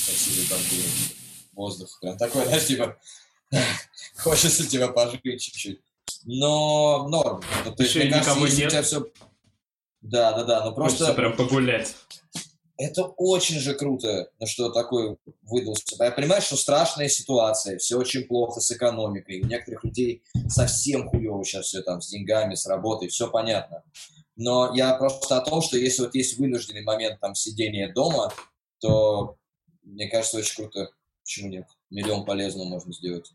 красивый 0.07 0.46
там 0.48 0.59
воздух. 1.52 1.98
Прям 2.00 2.16
такой, 2.16 2.44
знаешь, 2.46 2.66
типа, 2.66 2.96
хочется 4.16 4.66
тебя 4.66 4.88
пожить 4.88 5.22
чуть-чуть. 5.22 5.81
Но 6.24 7.09
норм. 7.09 7.42
Ну, 7.64 7.74
то 7.74 7.83
есть, 7.83 7.94
Еще 7.94 8.09
кажется, 8.09 8.31
никого 8.31 8.44
у 8.44 8.48
нет. 8.48 8.70
тебя 8.70 8.83
все... 8.83 9.07
Да, 10.00 10.33
да, 10.33 10.44
да, 10.44 10.64
но 10.64 10.74
Хочется 10.74 11.05
просто 11.07 11.14
прям 11.14 11.37
погулять. 11.37 11.94
Это 12.76 13.04
очень 13.04 13.58
же 13.58 13.74
круто, 13.74 14.30
на 14.38 14.46
что 14.46 14.70
такое 14.70 15.16
выдался. 15.42 15.96
Я 15.98 16.11
понимаю, 16.11 16.42
что 16.42 16.56
страшная 16.56 17.08
ситуация, 17.08 17.78
все 17.78 17.96
очень 17.96 18.24
плохо 18.24 18.61
с 18.61 18.70
экономикой. 18.70 19.40
У 19.40 19.46
некоторых 19.46 19.85
людей 19.85 20.22
совсем 20.48 21.08
хуево 21.08 21.44
сейчас 21.44 21.66
все 21.66 21.82
там 21.82 22.00
с 22.00 22.08
деньгами, 22.08 22.54
с 22.54 22.66
работой, 22.66 23.08
все 23.08 23.30
понятно. 23.30 23.82
Но 24.37 24.74
я 24.74 24.94
просто 24.94 25.37
о 25.37 25.44
том, 25.44 25.61
что 25.62 25.76
если 25.76 26.02
вот 26.02 26.14
есть 26.14 26.38
вынужденный 26.38 26.82
момент 26.82 27.20
там 27.20 27.35
сидения 27.35 27.92
дома, 27.92 28.32
то 28.80 29.37
мне 29.82 30.08
кажется, 30.08 30.38
очень 30.38 30.56
круто. 30.56 30.90
Почему 31.22 31.48
нет? 31.48 31.66
Миллион 31.90 32.24
полезного 32.24 32.66
можно 32.66 32.92
сделать. 32.92 33.32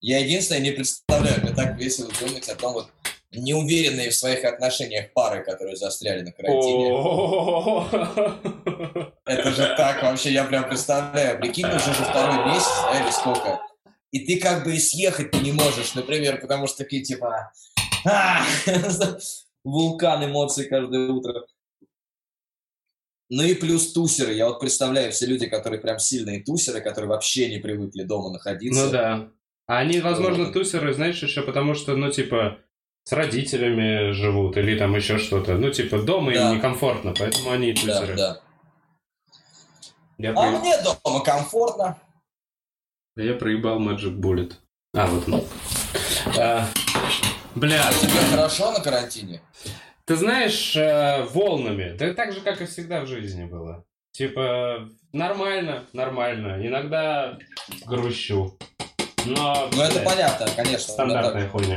Я 0.00 0.18
единственное 0.18 0.60
не 0.60 0.70
представляю, 0.70 1.42
мне 1.42 1.52
так 1.52 1.76
весело 1.78 2.10
думать 2.20 2.48
о 2.48 2.56
том, 2.56 2.74
вот 2.74 2.88
неуверенные 3.32 4.10
в 4.10 4.14
своих 4.14 4.44
отношениях 4.44 5.12
пары, 5.12 5.44
которые 5.44 5.76
застряли 5.76 6.22
на 6.22 6.32
карантине. 6.32 6.90
Это 9.24 9.50
же 9.52 9.74
так 9.76 10.02
вообще, 10.02 10.32
я 10.32 10.44
прям 10.44 10.68
представляю. 10.68 11.38
Прикинь, 11.38 11.66
уже 11.66 11.94
же 11.94 12.04
второй 12.04 12.46
месяц, 12.46 12.82
да, 12.90 13.00
или 13.00 13.10
сколько. 13.10 13.60
И 14.10 14.26
ты 14.26 14.40
как 14.40 14.64
бы 14.64 14.74
и 14.74 14.78
съехать 14.78 15.32
не 15.40 15.52
можешь, 15.52 15.94
например, 15.94 16.40
потому 16.40 16.66
что 16.66 16.78
такие 16.78 17.02
типа... 17.02 17.52
Вулкан 19.62 20.24
эмоций 20.24 20.66
каждое 20.68 21.10
утро. 21.10 21.44
Ну 23.28 23.42
и 23.44 23.54
плюс 23.54 23.92
тусеры. 23.92 24.32
Я 24.32 24.48
вот 24.48 24.58
представляю, 24.58 25.12
все 25.12 25.26
люди, 25.26 25.46
которые 25.46 25.80
прям 25.80 25.98
сильные 25.98 26.42
тусеры, 26.42 26.80
которые 26.80 27.10
вообще 27.10 27.48
не 27.48 27.58
привыкли 27.58 28.02
дома 28.02 28.30
находиться. 28.30 28.86
Ну 28.86 28.90
да. 28.90 29.30
А 29.66 29.78
они, 29.78 30.00
возможно, 30.00 30.50
тусеры, 30.50 30.94
знаешь, 30.94 31.22
еще 31.22 31.42
потому 31.42 31.74
что, 31.74 31.94
ну, 31.94 32.10
типа, 32.10 32.58
с 33.10 33.12
родителями 33.12 34.12
живут 34.12 34.56
или 34.56 34.78
там 34.78 34.94
еще 34.94 35.18
что-то. 35.18 35.54
Ну, 35.56 35.70
типа, 35.72 35.98
дома 36.00 36.32
Да. 36.32 36.50
им 36.50 36.56
некомфортно, 36.58 37.12
поэтому 37.18 37.50
они 37.50 37.72
Да, 37.72 37.80
тузеры. 37.80 38.14
да. 38.16 38.40
Я, 40.16 40.30
А 40.30 40.34
про- 40.34 40.50
мне 40.60 40.74
дома 40.80 41.24
комфортно. 41.24 41.98
Да 43.16 43.22
я 43.24 43.34
проебал 43.34 43.80
Magic 43.80 44.14
Bullet. 44.16 44.52
А, 44.94 45.08
вот 45.08 45.28
он. 45.28 45.42
А, 46.38 46.68
бля, 47.56 47.82
А 47.88 47.92
тебе 47.92 48.12
хорошо 48.30 48.70
на 48.70 48.78
карантине? 48.80 49.40
ты 50.04 50.14
знаешь, 50.14 50.76
э, 50.76 51.24
волнами. 51.32 51.96
Да 51.98 52.14
так 52.14 52.32
же, 52.32 52.40
как 52.42 52.60
и 52.62 52.66
всегда 52.66 53.00
в 53.00 53.08
жизни 53.08 53.44
было. 53.44 53.82
Типа, 54.12 54.88
нормально, 55.12 55.84
нормально. 55.92 56.64
Иногда 56.64 57.38
грущу. 57.86 58.56
Но, 59.26 59.68
Ну, 59.72 59.82
это 59.82 59.98
понятно, 60.02 60.46
конечно. 60.54 60.92
Стандартная 60.92 61.48
хуйня. 61.48 61.76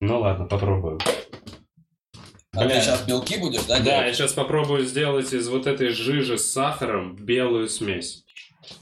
Ну 0.00 0.20
ладно, 0.20 0.46
попробую. 0.46 0.98
А 2.52 2.60
ты 2.62 2.66
Бля. 2.66 2.80
сейчас 2.80 3.02
белки 3.06 3.36
будешь, 3.38 3.64
да, 3.64 3.78
Да, 3.80 3.96
я 3.96 4.00
делать? 4.02 4.16
сейчас 4.16 4.32
попробую 4.32 4.84
сделать 4.84 5.32
из 5.32 5.48
вот 5.48 5.66
этой 5.66 5.90
жижи 5.90 6.38
с 6.38 6.50
сахаром 6.52 7.14
белую 7.16 7.68
смесь. 7.68 8.24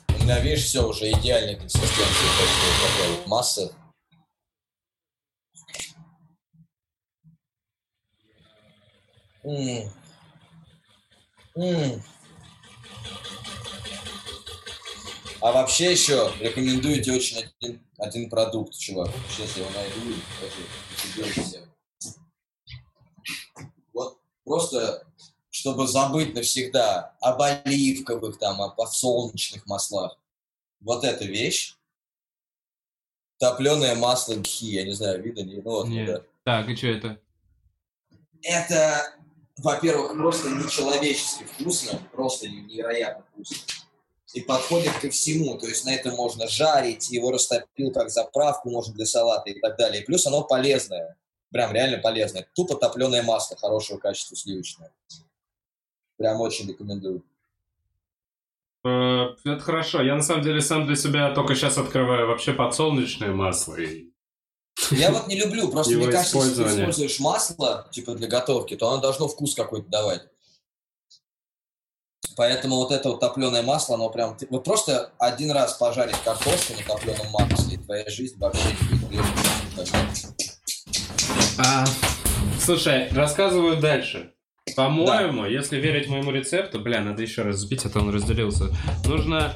У 0.09 0.23
меня, 0.23 0.41
видишь, 0.41 0.65
все 0.65 0.87
уже 0.87 1.11
идеальной 1.11 1.57
консистенции. 1.57 1.95
такой, 1.95 3.07
такой 3.09 3.17
вот 3.17 3.27
массы. 3.27 3.73
М. 9.45 9.91
М. 11.57 12.03
А 15.41 15.53
вообще 15.53 15.93
еще 15.93 16.33
рекомендую 16.41 17.03
тебе 17.03 17.17
очень 17.17 17.45
один, 17.61 17.86
один 17.99 18.29
продукт, 18.29 18.77
чувак. 18.77 19.09
Сейчас 19.31 19.57
я 19.57 19.65
его 19.65 19.73
найду 19.73 20.11
и 20.11 20.21
покажу. 20.41 21.41
Всем. 21.43 21.65
Вот 23.93 24.19
просто, 24.45 25.07
чтобы 25.51 25.87
забыть 25.87 26.35
навсегда 26.35 27.17
об 27.21 27.41
оливковых, 27.41 28.39
там, 28.39 28.61
об 28.61 28.77
подсолнечных 28.77 29.67
маслах. 29.67 30.19
Вот 30.81 31.05
эта 31.05 31.25
вещь. 31.25 31.75
Топленое 33.39 33.95
масло 33.95 34.35
гхи, 34.35 34.67
я 34.67 34.85
не 34.85 34.93
знаю, 34.93 35.23
видно, 35.23 35.41
не, 35.41 35.57
ну 35.57 35.63
вот, 35.63 35.89
Нет. 35.89 36.07
да. 36.07 36.23
Так, 36.45 36.69
и 36.71 36.77
что 36.77 36.87
это? 36.87 37.21
Это, 38.41 39.15
во-первых, 39.59 40.13
просто 40.13 40.49
нечеловечески 40.49 41.45
вкусно, 41.45 41.99
просто 42.13 42.49
невероятно 42.49 43.25
вкусно. 43.33 43.57
И 44.37 44.43
подходит 44.43 44.93
ко 45.01 45.09
всему, 45.09 45.57
то 45.57 45.67
есть 45.67 45.87
на 45.87 45.95
это 45.95 46.11
можно 46.11 46.47
жарить, 46.47 47.09
его 47.09 47.31
растопил 47.31 47.91
как 47.91 48.11
заправку, 48.11 48.69
можно 48.69 48.93
для 48.93 49.07
салата 49.07 49.49
и 49.49 49.59
так 49.59 49.79
далее. 49.79 50.03
И 50.03 50.05
плюс 50.05 50.27
оно 50.27 50.45
полезное, 50.45 51.17
прям 51.51 51.73
реально 51.73 51.97
полезное. 51.97 52.47
Тупо 52.53 52.75
топленое 52.75 53.23
масло 53.23 53.57
хорошего 53.57 53.97
качества 53.97 54.37
сливочное. 54.37 54.93
Прям 56.19 56.39
очень 56.43 56.69
рекомендую. 56.69 57.23
Э, 58.85 59.35
Это 59.47 59.61
хорошо. 59.61 60.03
Я 60.03 60.17
на 60.17 60.23
самом 60.23 60.43
деле 60.43 60.61
сам 60.61 60.87
для 60.87 60.97
себя 60.97 61.31
только 61.31 61.55
сейчас 61.55 61.79
открываю 61.79 62.27
вообще 62.27 62.53
подсолнечное 62.53 63.33
масло. 63.33 63.77
И... 63.77 64.11
Я 64.91 65.13
вот 65.13 65.29
не 65.29 65.41
люблю, 65.41 65.71
просто 65.71 65.93
Его 65.95 66.03
мне 66.05 66.13
кажется, 66.13 66.37
если 66.37 66.63
ты 66.63 66.69
используешь 66.69 67.21
масло, 67.21 67.89
типа 67.91 68.13
для 68.13 68.29
готовки, 68.29 68.77
то 68.77 68.91
оно 68.91 69.01
должно 69.01 69.29
вкус 69.29 69.55
какой-то 69.55 69.89
давать. 69.89 70.29
Поэтому 72.37 72.77
вот 72.77 72.93
это 72.93 73.09
вот 73.09 73.21
топленое 73.21 73.63
масло, 73.63 73.95
оно 73.95 74.11
прям... 74.11 74.37
Вот 74.51 74.65
просто 74.65 75.13
один 75.19 75.51
раз 75.53 75.75
пожарить 75.75 76.21
картошку 76.23 76.75
на 76.75 76.85
топленом 76.85 77.27
масле, 77.33 77.77
и 77.77 77.79
твоя 77.79 78.09
жизнь 78.11 78.39
вообще 78.39 78.69
не 78.91 78.99
будет. 78.99 79.25
А, 81.59 81.87
слушай, 82.61 83.09
рассказываю 83.13 83.79
дальше. 83.81 84.35
По-моему, 84.77 85.47
если 85.47 85.79
верить 85.79 86.09
моему 86.09 86.31
рецепту, 86.31 86.81
бля, 86.81 87.01
надо 87.01 87.23
еще 87.23 87.43
раз 87.43 87.57
взбить, 87.57 87.87
а 87.87 87.89
то 87.89 88.01
он 88.01 88.11
разделился. 88.11 88.65
Нужно 89.07 89.55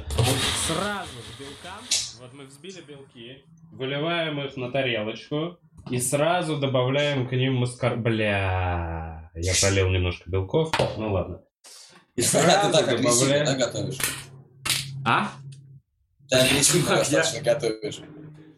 сразу 0.67 1.11
к 1.11 1.39
белкам, 1.39 1.83
вот 2.21 2.33
мы 2.33 2.47
взбили 2.47 2.81
белки, 2.81 3.45
выливаем 3.73 4.41
их 4.41 4.57
на 4.57 4.71
тарелочку 4.71 5.59
и 5.91 5.99
сразу 5.99 6.57
добавляем 6.57 7.29
к 7.29 7.33
ним 7.33 7.57
маскар... 7.57 7.99
Бля, 7.99 9.31
я 9.35 9.53
пролил 9.61 9.91
немножко 9.91 10.31
белков, 10.31 10.73
ну 10.97 11.13
ладно. 11.13 11.43
И 12.21 12.23
Ты 12.23 12.29
сразу 12.29 12.71
так 12.71 12.87
агрессивно, 12.87 13.45
да, 13.47 13.55
готовишь? 13.55 13.97
А? 15.07 15.33
Ты 16.29 16.37
агрессивно 16.37 16.83
Чувак, 16.83 17.09
я- 17.11 17.19
достаточно 17.19 17.41
готовишь. 17.55 18.01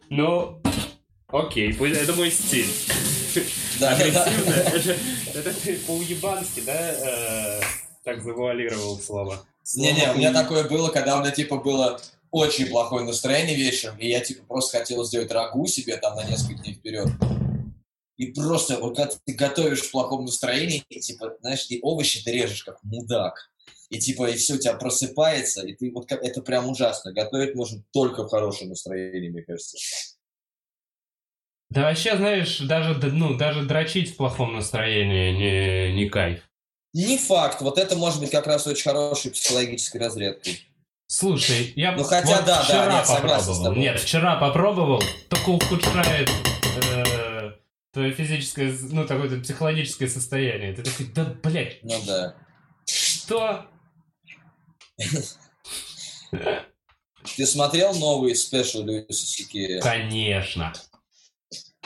Ну, 0.09 0.61
окей, 1.27 1.73
пусть- 1.73 1.95
это 1.95 2.11
мой 2.11 2.29
стиль. 2.29 2.67
Да, 3.79 3.97
да, 3.97 4.11
да. 4.11 4.23
Агрессивно. 4.25 4.51
Это, 5.33 5.39
это 5.39 5.53
ты 5.61 5.77
по-уебански, 5.77 6.59
да, 6.65 6.91
э, 6.91 7.61
так 8.03 8.21
завуалировал 8.21 8.99
слово? 8.99 9.45
Не-не, 9.75 10.11
у 10.11 10.17
меня 10.17 10.29
«уеб- 10.31 10.33
такое 10.33 10.65
было, 10.65 10.89
когда 10.89 11.17
у 11.17 11.21
меня, 11.21 11.31
типа, 11.31 11.57
было 11.57 11.99
очень 12.31 12.67
плохое 12.67 13.05
настроение 13.05 13.55
вечером, 13.55 13.97
и 13.97 14.07
я, 14.09 14.19
типа, 14.19 14.43
просто 14.45 14.77
хотел 14.79 15.03
сделать 15.05 15.31
рагу 15.31 15.65
себе 15.67 15.95
там 15.97 16.15
на 16.17 16.25
несколько 16.25 16.61
дней 16.61 16.73
вперед. 16.75 17.07
И 18.17 18.27
просто, 18.27 18.77
вот 18.77 18.95
когда 18.97 19.15
ты 19.25 19.33
готовишь 19.33 19.81
в 19.81 19.89
плохом 19.91 20.25
настроении, 20.25 20.83
и, 20.89 20.99
типа, 20.99 21.33
знаешь, 21.41 21.65
и 21.69 21.79
овощи 21.81 22.23
ты 22.23 22.31
режешь 22.33 22.63
как 22.63 22.77
мудак. 22.83 23.49
И, 23.93 23.99
типа, 23.99 24.29
и 24.31 24.35
все 24.37 24.55
у 24.55 24.57
тебя 24.57 24.73
просыпается, 24.73 25.61
и 25.67 25.73
ты, 25.75 25.91
вот 25.91 26.11
это 26.11 26.41
прям 26.41 26.67
ужасно. 26.67 27.13
Готовить 27.13 27.53
можно 27.53 27.83
только 27.93 28.23
в 28.23 28.29
хорошем 28.29 28.69
настроении, 28.69 29.29
мне 29.29 29.43
кажется. 29.43 29.77
Да 31.69 31.83
вообще, 31.83 32.17
знаешь, 32.17 32.57
даже, 32.59 32.95
ну, 33.11 33.35
даже 33.37 33.65
дрочить 33.65 34.11
в 34.11 34.15
плохом 34.17 34.55
настроении 34.55 35.31
не, 35.91 35.93
не 35.95 36.09
кайф. 36.09 36.41
Не 36.93 37.19
факт, 37.19 37.61
вот 37.61 37.77
это 37.77 37.95
может 37.95 38.19
быть 38.19 38.31
как 38.31 38.47
раз 38.47 38.65
очень 38.65 38.83
хорошей 38.83 39.29
психологической 39.31 40.01
разрядкой. 40.01 40.67
Слушай, 41.05 41.73
я 41.75 41.91
Ну, 41.91 42.03
хотя 42.03 42.37
вот 42.37 42.45
да, 42.45 42.57
да, 42.57 42.63
вчера 42.63 42.97
нет, 42.97 43.05
согласен 43.05 43.43
с 43.43 43.47
попробовал. 43.47 43.63
тобой. 43.65 43.79
Нет, 43.79 43.99
вчера 43.99 44.35
попробовал, 44.37 45.03
только 45.29 45.49
ухудшает 45.49 46.29
э, 46.91 47.51
твое 47.91 48.11
физическое, 48.11 48.75
ну, 48.89 49.05
такое 49.05 49.39
психологическое 49.39 50.07
состояние. 50.07 50.73
Ты 50.73 50.81
такой, 50.81 51.05
да, 51.13 51.25
блядь, 51.43 51.77
Ну 51.83 51.93
да. 52.07 52.35
что? 52.85 53.67
Ты 57.35 57.45
смотрел 57.45 57.93
новый 57.95 58.35
спешл 58.35 58.83
Льюиса 58.83 59.25
Сикея? 59.25 59.81
Конечно. 59.81 60.73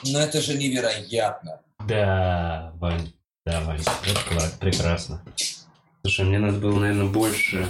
Ну 0.03 0.19
это 0.19 0.41
же 0.41 0.57
невероятно. 0.57 1.61
Да, 1.87 2.71
Вань, 2.75 3.13
да, 3.45 3.61
Вань, 3.61 3.81
это 3.81 4.57
прекрасно. 4.59 5.23
Слушай, 6.01 6.25
мне 6.25 6.39
надо 6.39 6.57
было, 6.59 6.79
наверное, 6.79 7.07
больше. 7.07 7.67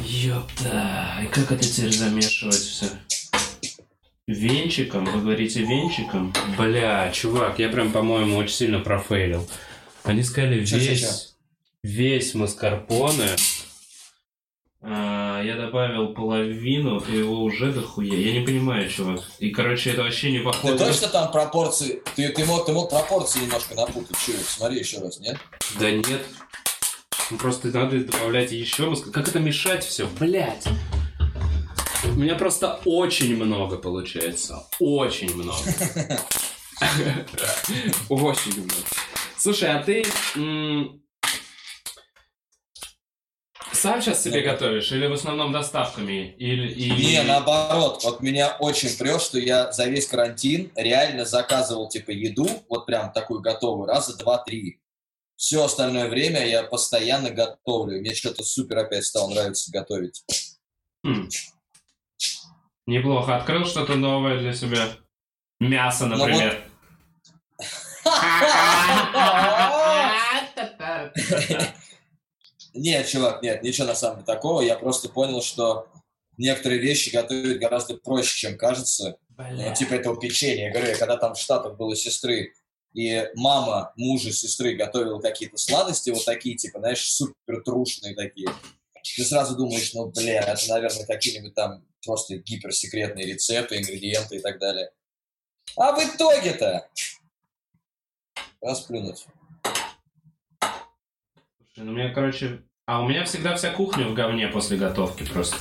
Ёпта, 0.00 1.20
и 1.22 1.26
как 1.26 1.52
это 1.52 1.62
теперь 1.62 1.92
замешивать 1.92 2.54
все? 2.54 2.86
Венчиком? 4.26 5.04
Вы 5.04 5.20
говорите 5.20 5.60
венчиком? 5.60 6.32
Бля, 6.56 7.10
чувак, 7.12 7.58
я 7.58 7.68
прям, 7.68 7.92
по-моему, 7.92 8.36
очень 8.36 8.54
сильно 8.54 8.80
профейлил. 8.80 9.48
Они 10.04 10.22
сказали 10.22 10.64
Чё, 10.64 10.78
чё, 10.78 10.90
весь, 10.90 11.31
весь 11.82 12.34
маскарпоне. 12.34 13.36
А, 14.84 15.40
я 15.44 15.56
добавил 15.56 16.12
половину, 16.14 16.98
и 17.00 17.18
его 17.18 17.42
уже 17.42 17.72
дохуя. 17.72 18.14
Я 18.14 18.32
не 18.40 18.44
понимаю, 18.44 18.88
чувак. 18.90 19.20
И, 19.38 19.50
короче, 19.50 19.90
это 19.90 20.02
вообще 20.02 20.32
не 20.32 20.38
Ты 20.38 20.44
похоже. 20.44 20.78
точно 20.78 21.08
там 21.08 21.30
пропорции? 21.30 22.02
Ты, 22.16 22.30
ты, 22.30 22.44
мог, 22.44 22.66
ты 22.66 22.72
мог 22.72 22.90
пропорции 22.90 23.40
немножко 23.40 23.74
напутать. 23.74 24.16
Че, 24.24 24.32
смотри 24.32 24.78
еще 24.80 24.98
раз, 24.98 25.20
нет? 25.20 25.38
Да 25.78 25.90
нет. 25.90 26.22
Ну, 27.30 27.38
Просто 27.38 27.68
надо 27.68 28.00
добавлять 28.04 28.50
еще 28.50 28.86
мозг. 28.86 29.10
Как 29.12 29.28
это 29.28 29.38
мешать 29.38 29.84
все? 29.84 30.06
Блять. 30.18 30.66
У 32.04 32.18
меня 32.18 32.34
просто 32.34 32.80
очень 32.84 33.36
много 33.36 33.78
получается. 33.78 34.66
Очень 34.80 35.34
много. 35.34 35.56
Очень 38.08 38.56
много. 38.56 38.74
Слушай, 39.38 39.70
а 39.70 39.82
ты 39.82 40.04
сам 43.82 44.00
сейчас 44.00 44.22
себе 44.22 44.42
готовишь 44.42 44.92
или 44.92 45.08
в 45.08 45.12
основном 45.12 45.50
доставками? 45.50 46.36
Или, 46.38 46.72
и... 46.72 46.92
Не, 46.92 47.24
наоборот. 47.24 48.04
Вот 48.04 48.20
меня 48.20 48.56
очень 48.60 48.96
прет, 48.96 49.20
что 49.20 49.40
я 49.40 49.72
за 49.72 49.86
весь 49.86 50.06
карантин 50.06 50.70
реально 50.76 51.24
заказывал 51.24 51.88
типа 51.88 52.12
еду, 52.12 52.48
вот 52.68 52.86
прям 52.86 53.12
такую 53.12 53.40
готовую, 53.40 53.88
раза 53.88 54.16
два-три. 54.16 54.80
Все 55.34 55.64
остальное 55.64 56.08
время 56.08 56.46
я 56.46 56.62
постоянно 56.62 57.30
готовлю. 57.30 57.98
Мне 57.98 58.14
что-то 58.14 58.44
супер 58.44 58.78
опять 58.78 59.04
стало 59.04 59.30
нравиться 59.30 59.72
готовить. 59.72 60.24
Хм. 61.04 61.28
Неплохо. 62.86 63.34
Открыл 63.34 63.66
что-то 63.66 63.96
новое 63.96 64.38
для 64.38 64.52
себя? 64.52 64.90
Мясо, 65.58 66.06
Ну 66.06 66.18
например. 66.18 66.62
Нет, 72.74 73.06
чувак, 73.08 73.42
нет, 73.42 73.62
ничего 73.62 73.86
на 73.88 73.94
самом 73.94 74.16
деле 74.16 74.26
такого. 74.26 74.62
Я 74.62 74.76
просто 74.76 75.08
понял, 75.08 75.42
что 75.42 75.88
некоторые 76.38 76.80
вещи 76.80 77.10
готовить 77.10 77.58
гораздо 77.58 77.96
проще, 77.96 78.36
чем 78.36 78.58
кажется. 78.58 79.18
ну, 79.68 79.74
типа 79.74 79.94
этого 79.94 80.18
печенья. 80.18 80.66
Я 80.66 80.72
говорю, 80.72 80.88
я 80.88 80.96
когда 80.96 81.16
там 81.16 81.34
в 81.34 81.38
Штатах 81.38 81.76
было 81.76 81.94
сестры, 81.96 82.52
и 82.94 83.28
мама 83.34 83.92
мужа 83.96 84.32
сестры 84.32 84.74
готовила 84.74 85.20
какие-то 85.20 85.56
сладости 85.56 86.10
вот 86.10 86.24
такие, 86.24 86.56
типа, 86.56 86.78
знаешь, 86.78 87.04
супер 87.04 87.62
трушные 87.64 88.14
такие. 88.14 88.48
Ты 89.16 89.24
сразу 89.24 89.56
думаешь, 89.56 89.92
ну, 89.94 90.06
бля, 90.06 90.42
это, 90.42 90.68
наверное, 90.68 91.06
какие-нибудь 91.06 91.54
там 91.54 91.84
просто 92.04 92.36
гиперсекретные 92.36 93.26
рецепты, 93.26 93.78
ингредиенты 93.78 94.36
и 94.36 94.40
так 94.40 94.58
далее. 94.58 94.90
А 95.76 95.92
в 95.92 96.04
итоге-то 96.04 96.88
расплюнуть. 98.60 99.26
Слушай, 101.82 101.84
ну, 101.84 101.92
у 101.92 101.94
меня, 101.94 102.14
короче... 102.14 102.62
А 102.86 103.02
у 103.02 103.08
меня 103.08 103.24
всегда 103.24 103.54
вся 103.54 103.70
кухня 103.70 104.06
в 104.06 104.14
говне 104.14 104.48
после 104.48 104.76
готовки 104.76 105.24
просто. 105.24 105.56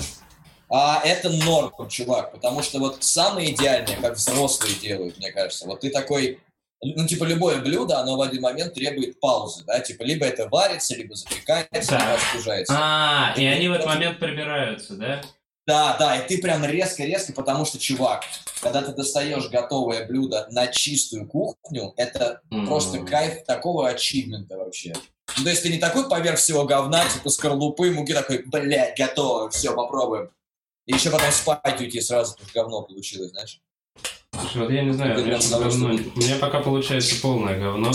А 0.70 1.02
это 1.04 1.30
норм, 1.30 1.88
чувак, 1.90 2.32
потому 2.32 2.62
что 2.62 2.80
вот 2.80 3.04
самое 3.04 3.54
идеальное, 3.54 3.98
как 3.98 4.16
взрослые 4.16 4.76
делают, 4.76 5.18
мне 5.18 5.32
кажется. 5.32 5.66
Вот 5.66 5.82
ты 5.82 5.90
такой, 5.90 6.40
ну, 6.82 7.06
типа, 7.08 7.26
любое 7.26 7.60
блюдо, 7.62 8.00
оно 8.00 8.18
в 8.18 8.22
один 8.22 8.42
момент 8.42 8.74
требует 8.74 9.20
паузы, 9.20 9.64
да, 9.66 9.80
типа, 9.80 10.04
либо 10.04 10.26
это 10.26 10.48
варится, 10.48 10.96
либо 10.96 11.16
запекается, 11.16 11.98
либо 11.98 12.14
остужается. 12.14 12.74
А, 12.78 13.34
и, 13.36 13.42
и 13.42 13.46
они 13.46 13.68
в 13.68 13.74
этот 13.74 13.88
момент 13.88 14.20
прибираются, 14.20 14.96
да? 14.96 15.22
Да, 15.68 15.96
да, 15.98 16.18
и 16.18 16.28
ты 16.28 16.42
прям 16.42 16.66
резко-резко, 16.66 17.34
потому 17.34 17.66
что, 17.66 17.78
чувак, 17.78 18.24
когда 18.62 18.82
ты 18.82 18.94
достаешь 18.94 19.50
готовое 19.50 20.08
блюдо 20.08 20.48
на 20.52 20.68
чистую 20.68 21.28
кухню, 21.28 21.94
это 21.98 22.42
mm. 22.52 22.66
просто 22.66 23.00
кайф 23.00 23.44
такого 23.46 23.88
ачивмента 23.90 24.58
вообще. 24.58 24.94
Ну, 25.38 25.44
то 25.44 25.50
есть 25.50 25.64
ты 25.64 25.70
не 25.70 25.78
такой 25.78 26.10
поверх 26.10 26.38
всего 26.40 26.66
говна, 26.66 27.04
типа 27.08 27.30
скорлупы, 27.30 27.92
муки 27.92 28.14
такой, 28.14 28.44
блядь, 28.46 28.98
готово, 28.98 29.50
все, 29.50 29.74
попробуем. 29.74 30.30
И 30.86 30.94
еще 30.94 31.10
потом 31.10 31.32
спать 31.32 31.80
уйти 31.80 32.02
сразу, 32.02 32.36
что 32.38 32.46
говно 32.54 32.82
получилось, 32.82 33.32
знаешь. 33.32 33.62
Слушай, 34.34 34.58
вот 34.62 34.72
я 34.72 34.84
не 34.84 34.94
знаю, 34.94 35.22
у 35.22 35.26
меня, 35.26 35.38
говно, 35.38 35.88
у 35.90 36.20
меня 36.20 36.38
пока 36.38 36.62
получается 36.62 37.22
полное 37.22 37.60
говно. 37.60 37.92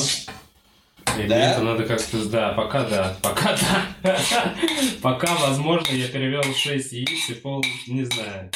И 1.18 1.26
да? 1.26 1.52
это 1.52 1.62
надо 1.62 1.84
как-то... 1.84 2.24
Да, 2.26 2.52
пока 2.52 2.84
да. 2.84 3.16
Пока 3.22 3.56
да. 4.02 4.24
пока, 5.02 5.34
возможно, 5.36 5.92
я 5.94 6.08
перевел 6.08 6.42
6 6.42 6.92
яиц 6.92 7.30
и 7.30 7.34
пол... 7.34 7.64
Не 7.86 8.04
знаю. 8.04 8.50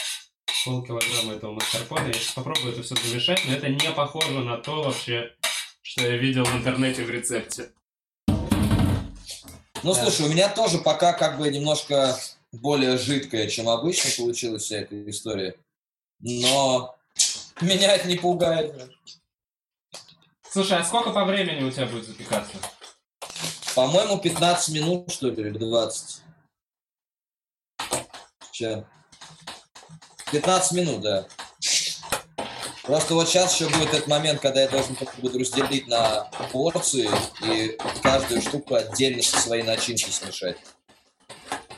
Полкилограмма 0.64 1.34
этого 1.34 1.52
маскарпоне. 1.52 2.08
Я 2.08 2.12
сейчас 2.12 2.34
попробую 2.34 2.72
это 2.72 2.82
все 2.82 2.94
замешать, 2.96 3.42
но 3.46 3.54
это 3.54 3.68
не 3.68 3.90
похоже 3.92 4.40
на 4.40 4.58
то 4.58 4.82
вообще, 4.82 5.32
что 5.80 6.02
я 6.02 6.16
видел 6.18 6.44
в 6.44 6.54
интернете 6.54 7.04
в 7.04 7.10
рецепте. 7.10 7.70
Ну, 9.82 9.94
слушай, 9.94 10.26
у 10.26 10.28
меня 10.28 10.48
тоже 10.48 10.78
пока 10.78 11.12
как 11.12 11.38
бы 11.38 11.48
немножко 11.50 12.18
более 12.52 12.98
жидкая, 12.98 13.48
чем 13.48 13.68
обычно 13.68 14.10
получилась 14.16 14.64
вся 14.64 14.78
эта 14.78 15.08
история. 15.08 15.54
Но 16.18 16.96
меня 17.60 17.94
это 17.94 18.08
не 18.08 18.16
пугает. 18.16 18.90
Слушай, 20.50 20.78
а 20.78 20.84
сколько 20.84 21.10
по 21.12 21.24
времени 21.24 21.62
у 21.64 21.70
тебя 21.70 21.86
будет 21.86 22.06
запекаться? 22.06 22.56
По-моему, 23.74 24.18
15 24.18 24.74
минут, 24.74 25.12
что 25.12 25.28
ли, 25.28 25.42
или 25.42 25.56
20. 25.56 26.22
Че? 28.50 28.84
15 30.32 30.72
минут, 30.72 31.00
да. 31.00 31.26
Просто 32.90 33.14
вот 33.14 33.28
сейчас 33.28 33.54
еще 33.54 33.70
будет 33.70 33.94
этот 33.94 34.08
момент, 34.08 34.40
когда 34.40 34.62
я 34.62 34.68
должен 34.68 34.96
буду 35.18 35.38
разделить 35.38 35.86
на 35.86 36.24
порции 36.50 37.08
и 37.40 37.78
каждую 38.02 38.42
штуку 38.42 38.74
отдельно 38.74 39.22
со 39.22 39.38
своей 39.38 39.62
начинкой 39.62 40.12
смешать. 40.12 40.56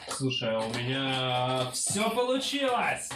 Слушай, 0.08 0.56
а 0.56 0.60
у 0.60 0.70
меня 0.70 1.70
все 1.74 2.08
получилось! 2.08 3.10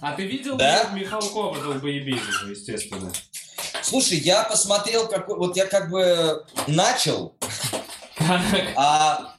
А 0.00 0.12
ты 0.12 0.24
видел 0.24 0.56
да? 0.56 0.90
Михалкова 0.94 1.58
долбоебизма, 1.58 2.48
естественно? 2.48 3.10
Слушай, 3.82 4.18
я 4.18 4.44
посмотрел, 4.44 5.08
какой, 5.08 5.36
вот 5.36 5.56
я 5.56 5.66
как 5.66 5.90
бы 5.90 6.46
начал, 6.68 7.34
а, 8.76 9.34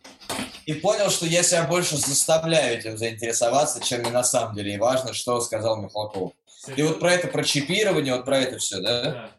и 0.65 0.73
понял, 0.73 1.09
что 1.09 1.25
я 1.25 1.41
себя 1.41 1.63
больше 1.63 1.95
заставляю 1.95 2.77
этим 2.77 2.97
заинтересоваться, 2.97 3.79
чем 3.81 4.01
мне 4.01 4.11
на 4.11 4.25
самом 4.25 4.55
деле. 4.55 4.73
И 4.73 4.77
важно, 4.77 5.13
что 5.13 5.39
сказал 5.39 5.77
Михалков. 5.81 6.33
И 6.75 6.81
вот 6.83 6.99
про 6.99 7.13
это, 7.13 7.27
про 7.27 7.43
чипирование, 7.43 8.15
вот 8.15 8.25
про 8.25 8.39
это 8.39 8.59
все, 8.59 8.79
да? 8.79 9.01
Да. 9.03 9.31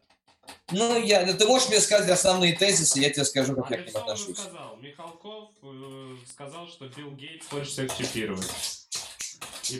Ну, 0.73 1.01
я, 1.01 1.33
ты 1.35 1.47
можешь 1.47 1.69
мне 1.69 1.81
сказать 1.81 2.09
основные 2.11 2.55
тезисы, 2.55 2.99
я 2.99 3.11
тебе 3.11 3.25
скажу, 3.25 3.55
как 3.55 3.71
а 3.71 3.77
я 3.77 3.83
к 3.83 3.87
ним 3.87 3.97
отношусь. 3.97 4.39
сказал? 4.39 4.77
Михалков 4.81 5.51
э, 5.63 6.17
сказал, 6.33 6.67
что 6.67 6.87
Билл 6.89 7.11
Гейтс 7.13 7.47
хочет 7.47 7.69
всех 7.69 7.97
чипировать. 7.97 8.49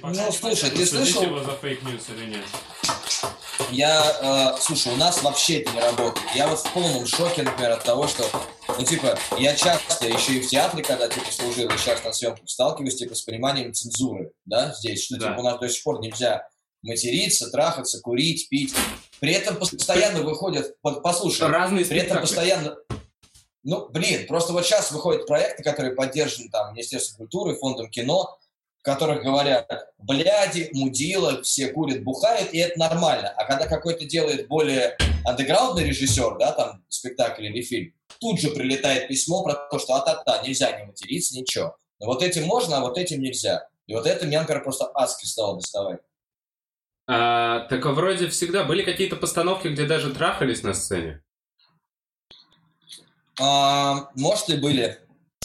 ну, 0.03 0.33
слушай, 0.33 0.71
ты 0.71 0.87
слышал? 0.87 1.23
его 1.23 1.43
за 1.43 1.53
fake 1.53 1.81
news 1.81 2.09
или 2.11 2.31
нет? 2.31 2.45
Я, 3.71 4.55
э, 4.55 4.61
слушай, 4.61 4.93
у 4.93 4.97
нас 4.97 5.23
вообще 5.23 5.61
это 5.61 5.73
не 5.73 5.81
работает. 5.81 6.27
Я 6.35 6.47
вот 6.49 6.59
в 6.59 6.73
полном 6.73 7.07
шоке, 7.07 7.43
например, 7.43 7.73
от 7.73 7.85
того, 7.85 8.07
что, 8.07 8.25
ну, 8.79 8.85
типа, 8.85 9.19
я 9.39 9.57
часто 9.57 10.07
еще 10.07 10.35
и 10.35 10.41
в 10.41 10.49
театре, 10.49 10.83
когда, 10.83 11.09
типа, 11.09 11.31
служил, 11.31 11.69
и 11.69 11.79
сейчас 11.79 12.05
на 12.05 12.13
съемках 12.13 12.49
сталкиваюсь, 12.49 12.97
типа, 12.97 13.15
с 13.15 13.23
пониманием 13.23 13.73
цензуры, 13.73 14.33
да, 14.45 14.75
здесь, 14.75 15.05
что, 15.05 15.17
да. 15.17 15.31
типа, 15.31 15.41
у 15.41 15.43
нас 15.43 15.59
до 15.59 15.69
сих 15.69 15.83
пор 15.83 16.01
нельзя 16.01 16.49
материться, 16.83 17.51
трахаться, 17.51 18.01
курить, 18.01 18.49
пить. 18.49 18.75
При 19.21 19.33
этом 19.33 19.57
постоянно 19.57 20.23
выходят, 20.23 20.77
послушай, 20.83 21.49
Разные 21.49 21.85
при 21.85 22.01
этом 22.01 22.21
постоянно, 22.21 22.77
ну, 23.63 23.89
блин, 23.89 24.27
просто 24.27 24.53
вот 24.53 24.67
сейчас 24.67 24.91
выходят 24.91 25.27
проекты, 25.27 25.63
которые 25.63 25.95
поддержаны 25.95 26.51
там 26.51 26.73
Министерством 26.73 27.19
культуры, 27.19 27.55
Фондом 27.57 27.89
кино, 27.89 28.37
в 28.81 28.83
которых 28.83 29.23
говорят, 29.23 29.69
бляди, 29.99 30.71
мудила, 30.73 31.41
все 31.43 31.69
курят, 31.69 32.03
бухают, 32.03 32.53
и 32.53 32.59
это 32.59 32.77
нормально. 32.81 33.29
А 33.37 33.45
когда 33.45 33.69
какой-то 33.69 34.05
делает 34.05 34.49
более 34.49 34.97
андеграундный 35.25 35.85
режиссер, 35.85 36.37
да, 36.39 36.51
там, 36.51 36.85
спектакль 36.89 37.47
или 37.47 37.63
фильм, 37.63 37.95
тут 38.19 38.41
же 38.41 38.51
прилетает 38.51 39.07
письмо 39.07 39.45
про 39.45 39.55
то, 39.55 39.79
что 39.79 39.95
а-та-та, 39.95 40.43
нельзя 40.43 40.77
не 40.77 40.85
материться, 40.85 41.37
ничего. 41.37 41.77
Но 42.01 42.07
вот 42.07 42.25
этим 42.25 42.45
можно, 42.45 42.79
а 42.79 42.81
вот 42.81 42.99
этим 42.99 43.21
нельзя. 43.21 43.69
И 43.87 43.95
вот 43.95 44.07
это 44.07 44.27
меня, 44.27 44.41
например, 44.41 44.65
просто 44.65 44.91
адски 44.93 45.27
стало 45.27 45.57
доставать. 45.57 46.01
А, 47.07 47.61
так 47.69 47.85
вроде 47.85 48.29
всегда 48.29 48.65
были 48.65 48.83
какие-то 48.83 49.17
постановки, 49.17 49.69
где 49.69 49.87
даже 49.87 50.15
трахались 50.15 50.63
на 50.63 50.75
сцене. 50.75 51.23
А, 53.41 54.11
может 54.15 54.49
и 54.51 54.57
были. 54.57 54.99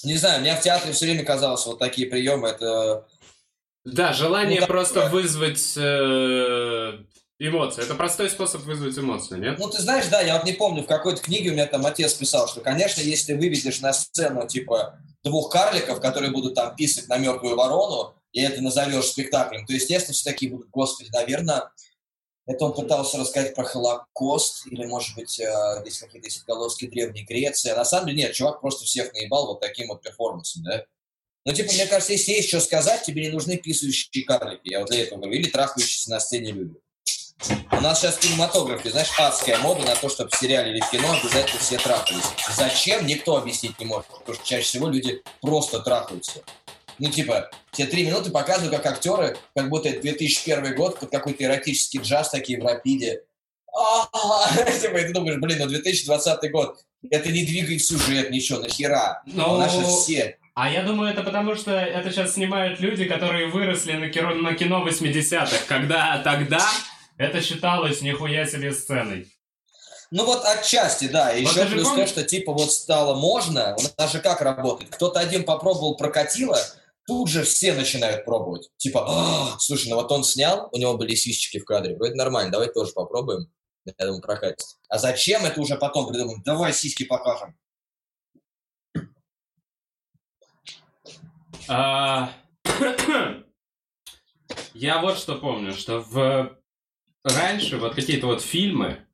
Не 0.03 0.15
знаю, 0.15 0.41
мне 0.41 0.55
в 0.55 0.61
театре 0.61 0.93
все 0.93 1.05
время 1.05 1.25
казалось, 1.25 1.65
вот 1.65 1.79
такие 1.79 2.07
приемы, 2.07 2.49
это... 2.49 3.07
Да, 3.83 4.13
желание 4.13 4.61
ну, 4.61 4.67
просто 4.67 5.01
такое... 5.01 5.21
вызвать 5.21 5.73
э, 5.77 6.99
эмоции. 7.39 7.83
Это 7.83 7.95
простой 7.95 8.29
способ 8.29 8.63
вызвать 8.63 8.97
эмоции, 8.97 9.37
нет? 9.39 9.57
Ну, 9.57 9.69
ты 9.69 9.81
знаешь, 9.81 10.07
да, 10.07 10.21
я 10.21 10.35
вот 10.35 10.45
не 10.45 10.53
помню, 10.53 10.83
в 10.83 10.87
какой-то 10.87 11.21
книге 11.21 11.49
у 11.49 11.53
меня 11.53 11.65
там 11.65 11.85
отец 11.85 12.13
писал, 12.13 12.47
что, 12.47 12.61
конечно, 12.61 13.01
если 13.01 13.33
выведешь 13.33 13.79
на 13.79 13.93
сцену, 13.93 14.45
типа, 14.47 14.99
двух 15.23 15.51
карликов, 15.51 16.01
которые 16.01 16.31
будут 16.31 16.55
там 16.55 16.75
писать 16.75 17.07
на 17.07 17.17
мертвую 17.17 17.55
ворону, 17.55 18.15
и 18.31 18.41
это 18.41 18.61
назовешь 18.61 19.05
спектаклем, 19.05 19.65
то, 19.65 19.73
естественно, 19.73 20.13
все 20.13 20.29
такие 20.29 20.51
будут, 20.51 20.69
господи, 20.69 21.09
наверное, 21.11 21.71
это 22.47 22.63
он 22.63 22.73
пытался 22.73 23.17
рассказать 23.17 23.53
про 23.53 23.65
Холокост, 23.65 24.67
или, 24.67 24.85
может 24.85 25.15
быть, 25.15 25.37
э, 25.39 25.81
здесь 25.81 25.99
какие-то 25.99 26.29
отголоски 26.39 26.87
Древней 26.87 27.23
Греции. 27.23 27.71
А 27.71 27.75
на 27.75 27.83
самом 27.83 28.07
деле 28.07 28.19
нет, 28.19 28.33
чувак 28.33 28.61
просто 28.61 28.85
всех 28.85 29.11
наебал 29.13 29.47
вот 29.47 29.59
таким 29.59 29.89
вот 29.89 30.01
перформансом, 30.01 30.63
да? 30.63 30.85
Ну, 31.47 31.53
типа, 31.53 31.73
мне 31.73 31.85
кажется, 31.87 32.13
если 32.13 32.31
есть 32.33 32.47
что 32.47 32.61
сказать, 32.61 33.03
тебе 33.03 33.23
не 33.23 33.29
нужны 33.29 33.57
писающие 33.57 34.25
карлики. 34.25 34.69
Я 34.69 34.79
вот 34.79 34.89
для 34.89 35.03
этого 35.03 35.19
говорю. 35.19 35.39
Или 35.39 35.49
трахающиеся 35.49 36.09
на 36.09 36.19
сцене 36.19 36.51
люди. 36.51 36.75
У 37.71 37.81
нас 37.81 37.99
сейчас 37.99 38.15
в 38.15 38.19
кинематографе, 38.19 38.89
знаешь, 38.89 39.11
адская 39.17 39.57
мода 39.59 39.83
на 39.83 39.95
то, 39.95 40.09
чтобы 40.09 40.29
в 40.31 40.35
сериале 40.35 40.71
или 40.71 40.81
в 40.81 40.89
кино 40.89 41.11
обязательно 41.13 41.59
все 41.59 41.77
трахались. 41.77 42.25
Зачем, 42.55 43.05
никто 43.05 43.37
объяснить 43.37 43.79
не 43.79 43.85
может. 43.85 44.07
Потому 44.07 44.35
что 44.35 44.45
чаще 44.45 44.65
всего 44.65 44.87
люди 44.89 45.21
просто 45.39 45.79
трахаются. 45.79 46.43
Ну, 46.99 47.09
типа, 47.11 47.49
те 47.71 47.85
три 47.85 48.05
минуты 48.05 48.31
показывают, 48.31 48.75
как 48.75 48.85
актеры, 48.85 49.37
как 49.55 49.69
будто 49.69 49.89
это 49.89 50.01
2001 50.01 50.75
год, 50.75 50.99
под 50.99 51.11
какой-то 51.11 51.43
эротический 51.43 52.01
джаз 52.01 52.29
такие 52.29 52.59
в 52.59 52.65
рапиде. 52.65 53.23
Типа, 54.81 54.97
и 54.97 55.05
ты 55.05 55.13
думаешь, 55.13 55.37
блин, 55.39 55.59
ну 55.59 55.67
2020 55.67 56.51
год, 56.51 56.79
это 57.09 57.31
не 57.31 57.45
двигает 57.45 57.83
сюжет, 57.83 58.31
ничего, 58.31 58.59
нахера. 58.59 59.21
Но... 59.27 59.59
Наши 59.59 59.83
все. 59.83 60.37
А 60.55 60.71
я 60.71 60.81
думаю, 60.81 61.11
это 61.11 61.21
потому, 61.21 61.55
что 61.55 61.71
это 61.71 62.09
сейчас 62.09 62.33
снимают 62.33 62.79
люди, 62.79 63.05
которые 63.05 63.47
выросли 63.47 63.93
на 63.93 64.09
кино, 64.09 64.33
на 64.33 64.55
кино 64.55 64.83
80-х, 64.87 65.55
когда 65.67 66.19
тогда 66.23 66.67
это 67.17 67.41
считалось 67.41 68.01
нихуя 68.01 68.47
себе 68.47 68.73
сценой. 68.73 69.27
Ну 70.09 70.25
вот 70.25 70.43
отчасти, 70.45 71.07
да. 71.09 71.33
И 71.33 71.45
вот 71.45 71.55
еще 71.55 71.65
плюс 71.65 71.91
то, 71.91 72.07
что 72.07 72.23
типа 72.23 72.53
вот 72.53 72.71
стало 72.71 73.13
можно, 73.13 73.75
у 73.75 74.01
нас 74.01 74.11
же 74.11 74.19
как 74.19 74.41
работает? 74.41 74.89
Кто-то 74.95 75.19
один 75.19 75.43
попробовал, 75.43 75.95
прокатило, 75.95 76.57
тут 77.07 77.29
же 77.29 77.43
все 77.43 77.73
начинают 77.73 78.25
пробовать. 78.25 78.69
Типа, 78.77 79.05
а, 79.07 79.57
слушай, 79.59 79.89
ну 79.89 79.95
вот 79.95 80.11
он 80.11 80.23
снял, 80.23 80.69
у 80.71 80.77
него 80.77 80.97
были 80.97 81.15
сисечки 81.15 81.57
в 81.57 81.65
кадре, 81.65 81.95
это 81.95 82.15
нормально, 82.15 82.51
давай 82.51 82.71
тоже 82.71 82.91
попробуем. 82.91 83.49
Я 83.85 84.05
думаю, 84.05 84.21
прокатит. 84.21 84.65
А 84.89 84.97
зачем, 84.99 85.45
это 85.45 85.61
уже 85.61 85.77
потом 85.77 86.09
придумаем. 86.09 86.43
Давай 86.43 86.73
сиськи 86.73 87.05
покажем. 87.05 87.57
А... 91.69 92.33
Я 94.73 95.01
вот 95.01 95.17
что 95.17 95.35
помню, 95.35 95.73
что 95.73 96.01
в 96.01 96.57
раньше 97.23 97.77
вот 97.77 97.95
какие-то 97.95 98.27
вот 98.27 98.41
фильмы, 98.41 99.07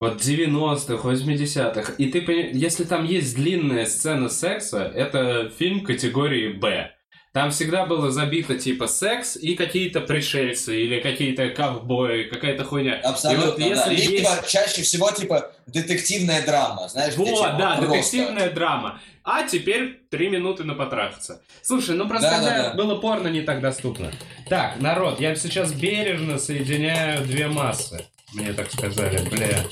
вот 0.00 0.20
90-х, 0.20 1.08
80-х, 1.08 1.92
и 1.98 2.10
ты 2.10 2.18
если 2.54 2.84
там 2.84 3.04
есть 3.04 3.34
длинная 3.34 3.84
сцена 3.84 4.30
секса, 4.30 4.82
это 4.82 5.50
фильм 5.50 5.84
категории 5.84 6.52
«Б». 6.52 6.96
Там 7.32 7.52
всегда 7.52 7.86
было 7.86 8.10
забито 8.10 8.58
типа 8.58 8.88
секс 8.88 9.36
и 9.36 9.54
какие-то 9.54 10.00
пришельцы 10.00 10.82
или 10.82 10.98
какие-то 11.00 11.50
ковбои, 11.50 12.24
какая-то 12.24 12.64
хуйня. 12.64 12.94
Абсолютно, 13.04 13.62
И 13.62 13.68
вот 13.68 13.76
да. 13.84 13.90
если 13.92 14.10
Либо 14.16 14.30
есть- 14.30 14.48
чаще 14.48 14.82
всего, 14.82 15.12
типа, 15.12 15.52
детективная 15.68 16.44
драма, 16.44 16.88
знаешь, 16.88 17.14
где, 17.14 17.22
Вот, 17.22 17.36
типа, 17.36 17.56
да, 17.56 17.76
просто- 17.76 17.86
детективная 17.94 18.50
драма. 18.50 19.00
А 19.22 19.44
теперь 19.46 20.00
три 20.10 20.28
минуты 20.28 20.64
на 20.64 20.74
потрахаться. 20.74 21.40
Слушай, 21.62 21.94
ну 21.94 22.08
просто 22.08 22.30
Да, 22.30 22.36
тогда 22.38 22.50
да, 22.50 22.68
да. 22.70 22.74
было 22.74 22.96
порно 22.96 23.28
не 23.28 23.42
так 23.42 23.60
доступно. 23.60 24.10
Так, 24.48 24.80
народ, 24.80 25.20
я 25.20 25.36
сейчас 25.36 25.72
бережно 25.72 26.36
соединяю 26.36 27.24
две 27.24 27.46
массы. 27.46 28.06
Мне 28.34 28.52
так 28.54 28.72
сказали, 28.72 29.20
бля. 29.30 29.64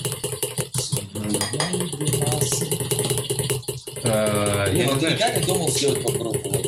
Э, 4.03 4.69
я 4.73 4.83
знаю, 4.85 5.13
никогда 5.13 5.29
не 5.31 5.45
думал 5.45 5.69
сделать 5.69 6.01
поп-группу. 6.03 6.49
что- 6.53 6.58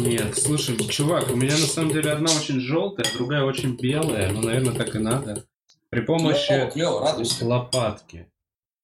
Нет, 0.00 0.38
слушай, 0.38 0.76
чувак, 0.88 1.30
у 1.30 1.36
меня 1.36 1.52
на 1.52 1.66
самом 1.66 1.92
деле 1.92 2.12
одна 2.12 2.30
очень 2.32 2.60
желтая, 2.60 3.06
другая 3.14 3.44
очень 3.44 3.76
белая. 3.76 4.30
Ну, 4.32 4.42
наверное, 4.42 4.74
так 4.74 4.94
и 4.94 4.98
надо. 4.98 5.44
При 5.90 6.00
Клево, 6.00 6.06
помощи 6.18 6.70
клево, 6.72 7.00
радуйся. 7.00 7.44
лопатки. 7.46 8.26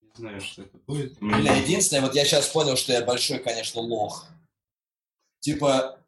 Не 0.02 0.10
знаю, 0.16 0.40
что 0.40 0.62
это 0.62 0.76
будет. 0.86 1.18
Бля, 1.20 1.54
единственное, 1.56 2.02
вот 2.02 2.14
я 2.14 2.24
сейчас 2.24 2.48
понял, 2.48 2.76
что 2.76 2.92
я 2.92 3.04
большой, 3.04 3.38
конечно, 3.38 3.80
лох. 3.80 4.26
Типа, 5.40 5.98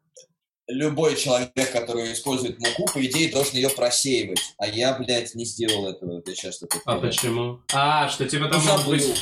любой 0.67 1.15
человек, 1.15 1.71
который 1.71 2.13
использует 2.13 2.59
муку, 2.59 2.85
по 2.93 3.03
идее, 3.05 3.31
должен 3.31 3.55
ее 3.55 3.69
просеивать. 3.69 4.53
А 4.57 4.67
я, 4.67 4.93
блядь, 4.93 5.33
не 5.35 5.45
сделал 5.45 5.87
этого. 5.87 6.21
Я 6.25 6.35
сейчас 6.35 6.59
такой 6.59 6.81
А 6.85 6.97
почему? 6.99 7.59
А, 7.73 8.09
что 8.09 8.27
типа 8.27 8.47
там 8.47 8.61
Ну, 8.63 8.71
могут 8.71 8.87
быть 8.87 9.01
забыл. 9.03 9.17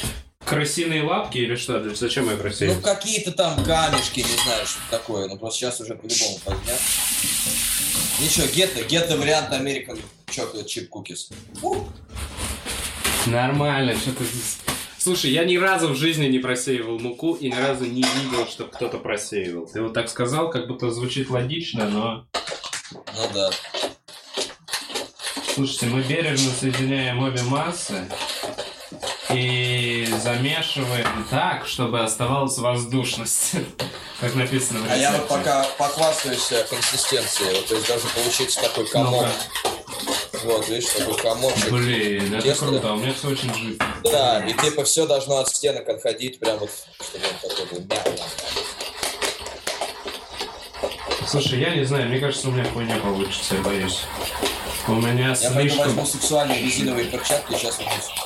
Крысиные 0.45 1.03
лапки 1.03 1.37
или 1.37 1.55
что? 1.55 1.93
Зачем 1.93 2.29
я 2.29 2.37
красивый? 2.37 2.75
Ну, 2.75 2.81
какие-то 2.81 3.31
там 3.31 3.63
камешки, 3.63 4.19
не 4.21 4.43
знаю, 4.43 4.65
что 4.65 4.79
такое. 4.89 5.27
Ну, 5.27 5.37
просто 5.37 5.59
сейчас 5.59 5.79
уже 5.81 5.95
по-любому 5.95 6.39
поздняк. 6.43 6.79
Ничего, 8.19 8.47
гетто, 8.47 8.83
гетто 8.83 9.17
вариант 9.17 9.51
American 9.53 10.01
Chocolate 10.27 10.65
Chip 10.65 10.89
Cookies. 10.89 11.33
Фу. 11.59 11.87
Нормально, 13.27 13.95
что 13.95 14.11
ты... 14.11 14.25
Слушай, 14.97 15.31
я 15.31 15.45
ни 15.45 15.55
разу 15.55 15.89
в 15.89 15.95
жизни 15.95 16.25
не 16.25 16.39
просеивал 16.39 16.99
муку 16.99 17.35
и 17.35 17.49
ни 17.49 17.55
разу 17.55 17.85
не 17.85 18.03
видел, 18.03 18.47
чтобы 18.47 18.71
кто-то 18.71 18.97
просеивал. 18.97 19.65
Ты 19.67 19.81
вот 19.81 19.93
так 19.93 20.09
сказал, 20.09 20.49
как 20.49 20.67
будто 20.67 20.91
звучит 20.91 21.29
логично, 21.29 21.87
но... 21.87 22.25
Ну 22.91 23.29
да. 23.33 23.51
Слушайте, 25.53 25.85
мы 25.85 26.01
бережно 26.01 26.51
соединяем 26.51 27.19
обе 27.19 27.41
массы 27.43 28.05
замешиваем 30.35 31.27
так, 31.29 31.65
чтобы 31.67 32.01
оставалась 32.01 32.57
воздушность. 32.57 33.53
Как 34.19 34.35
написано 34.35 34.79
в 34.81 34.91
А 34.91 34.95
я 34.95 35.11
вот 35.11 35.23
рецепте. 35.23 35.37
пока 35.37 35.63
похвастаюсь 35.77 36.51
э, 36.51 36.63
консистенцией. 36.69 37.55
Вот, 37.55 37.67
то 37.67 37.75
есть 37.75 37.87
должен 37.87 38.09
получиться 38.09 38.61
такой 38.61 38.85
комок. 38.87 39.27
Ну-ка. 39.27 39.77
Вот, 40.43 40.67
видишь, 40.69 40.89
такой 40.89 41.17
комочек. 41.17 41.71
Блин, 41.71 42.33
это 42.33 42.43
Тесно, 42.43 42.67
круто, 42.67 42.93
у 42.93 42.97
меня 42.97 43.13
все 43.13 43.27
очень 43.29 43.53
жидко. 43.53 43.85
Да, 44.03 44.45
и 44.45 44.53
типа 44.53 44.83
все 44.83 45.05
должно 45.07 45.37
от 45.37 45.49
стенок 45.49 45.87
отходить, 45.87 46.39
прям 46.39 46.57
вот, 46.59 46.69
чтобы 47.01 47.25
он 47.27 47.49
такой 47.49 47.79
был 47.79 47.85
мягкий. 47.89 48.23
Слушай, 51.27 51.59
я 51.59 51.75
не 51.75 51.83
знаю, 51.85 52.09
мне 52.09 52.19
кажется, 52.19 52.47
у 52.49 52.51
меня 52.51 52.65
хуйня 52.65 52.97
получится, 52.97 53.55
я 53.55 53.61
боюсь. 53.61 54.01
У 54.87 54.93
меня 54.93 55.29
Я 55.29 55.35
слишком... 55.35 55.85
возьму 55.85 56.05
сексуальные 56.05 56.61
резиновые 56.63 57.05
перчатки, 57.05 57.53
сейчас 57.53 57.79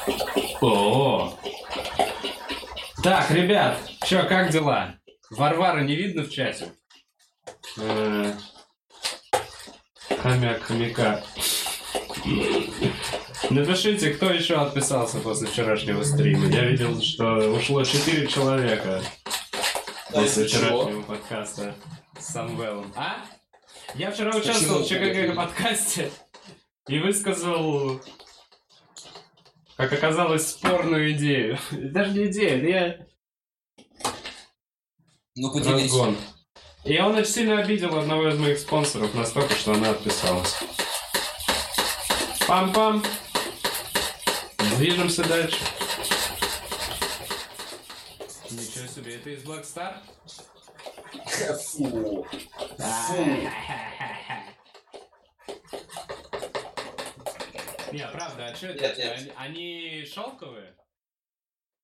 вот 0.08 0.16
О. 0.62 1.34
Так, 3.04 3.30
ребят, 3.32 3.78
чё, 4.06 4.26
как 4.28 4.50
дела? 4.52 4.96
Варвара 5.30 5.82
не 5.82 5.96
видно 5.96 6.24
в 6.24 6.30
чате? 6.30 6.72
Э, 7.78 8.34
Хомяк 10.22 10.62
хомяка. 10.64 11.24
Напишите, 13.50 14.12
кто 14.14 14.32
еще 14.32 14.56
отписался 14.56 15.20
после 15.20 15.48
вчерашнего 15.48 16.04
стрима. 16.04 16.46
Я 16.48 16.66
видел, 16.66 17.02
что 17.02 17.52
ушло 17.54 17.84
4 17.84 18.28
человека 18.28 19.02
Да, 20.12 20.22
после 20.22 20.48
чего. 20.48 20.60
вчерашнего 20.84 21.02
подкаста 21.02 21.76
с 22.20 22.26
Самвелом. 22.28 22.94
А? 22.96 23.18
Я 23.96 24.12
вчера 24.12 24.34
участвовал 24.36 24.80
в 24.80 24.84
Почему? 24.88 25.14
ЧГГ 25.14 25.36
подкасте 25.36 26.10
и 26.88 27.00
высказал, 27.00 28.02
как 29.78 29.94
оказалось, 29.94 30.48
спорную 30.50 31.12
идею. 31.14 31.58
Даже 31.72 32.12
не 32.12 32.28
идею, 32.28 32.68
я 32.70 32.98
Ну, 35.36 35.52
поделись. 35.52 35.84
разгон. 35.92 36.18
И 36.84 37.00
он 37.00 37.16
очень 37.16 37.32
сильно 37.32 37.60
обидел 37.60 37.98
одного 37.98 38.28
из 38.30 38.38
моих 38.38 38.60
спонсоров 38.60 39.14
настолько, 39.14 39.56
что 39.56 39.74
она 39.74 39.92
отписалась. 39.92 40.56
Пам-пам. 42.48 43.06
Движемся 44.78 45.24
дальше. 45.24 45.60
Ничего 48.50 48.88
себе, 48.88 49.16
это 49.16 49.30
из 49.30 49.44
Black 49.44 49.64
Star? 49.64 49.96
Фу. 51.72 52.28
Не, 57.94 58.08
правда, 58.08 58.48
а 58.48 58.56
что 58.56 58.68
это? 58.68 58.82
Нет, 58.82 58.98
нет. 58.98 59.34
Они, 59.38 60.04
шелковые? 60.12 60.74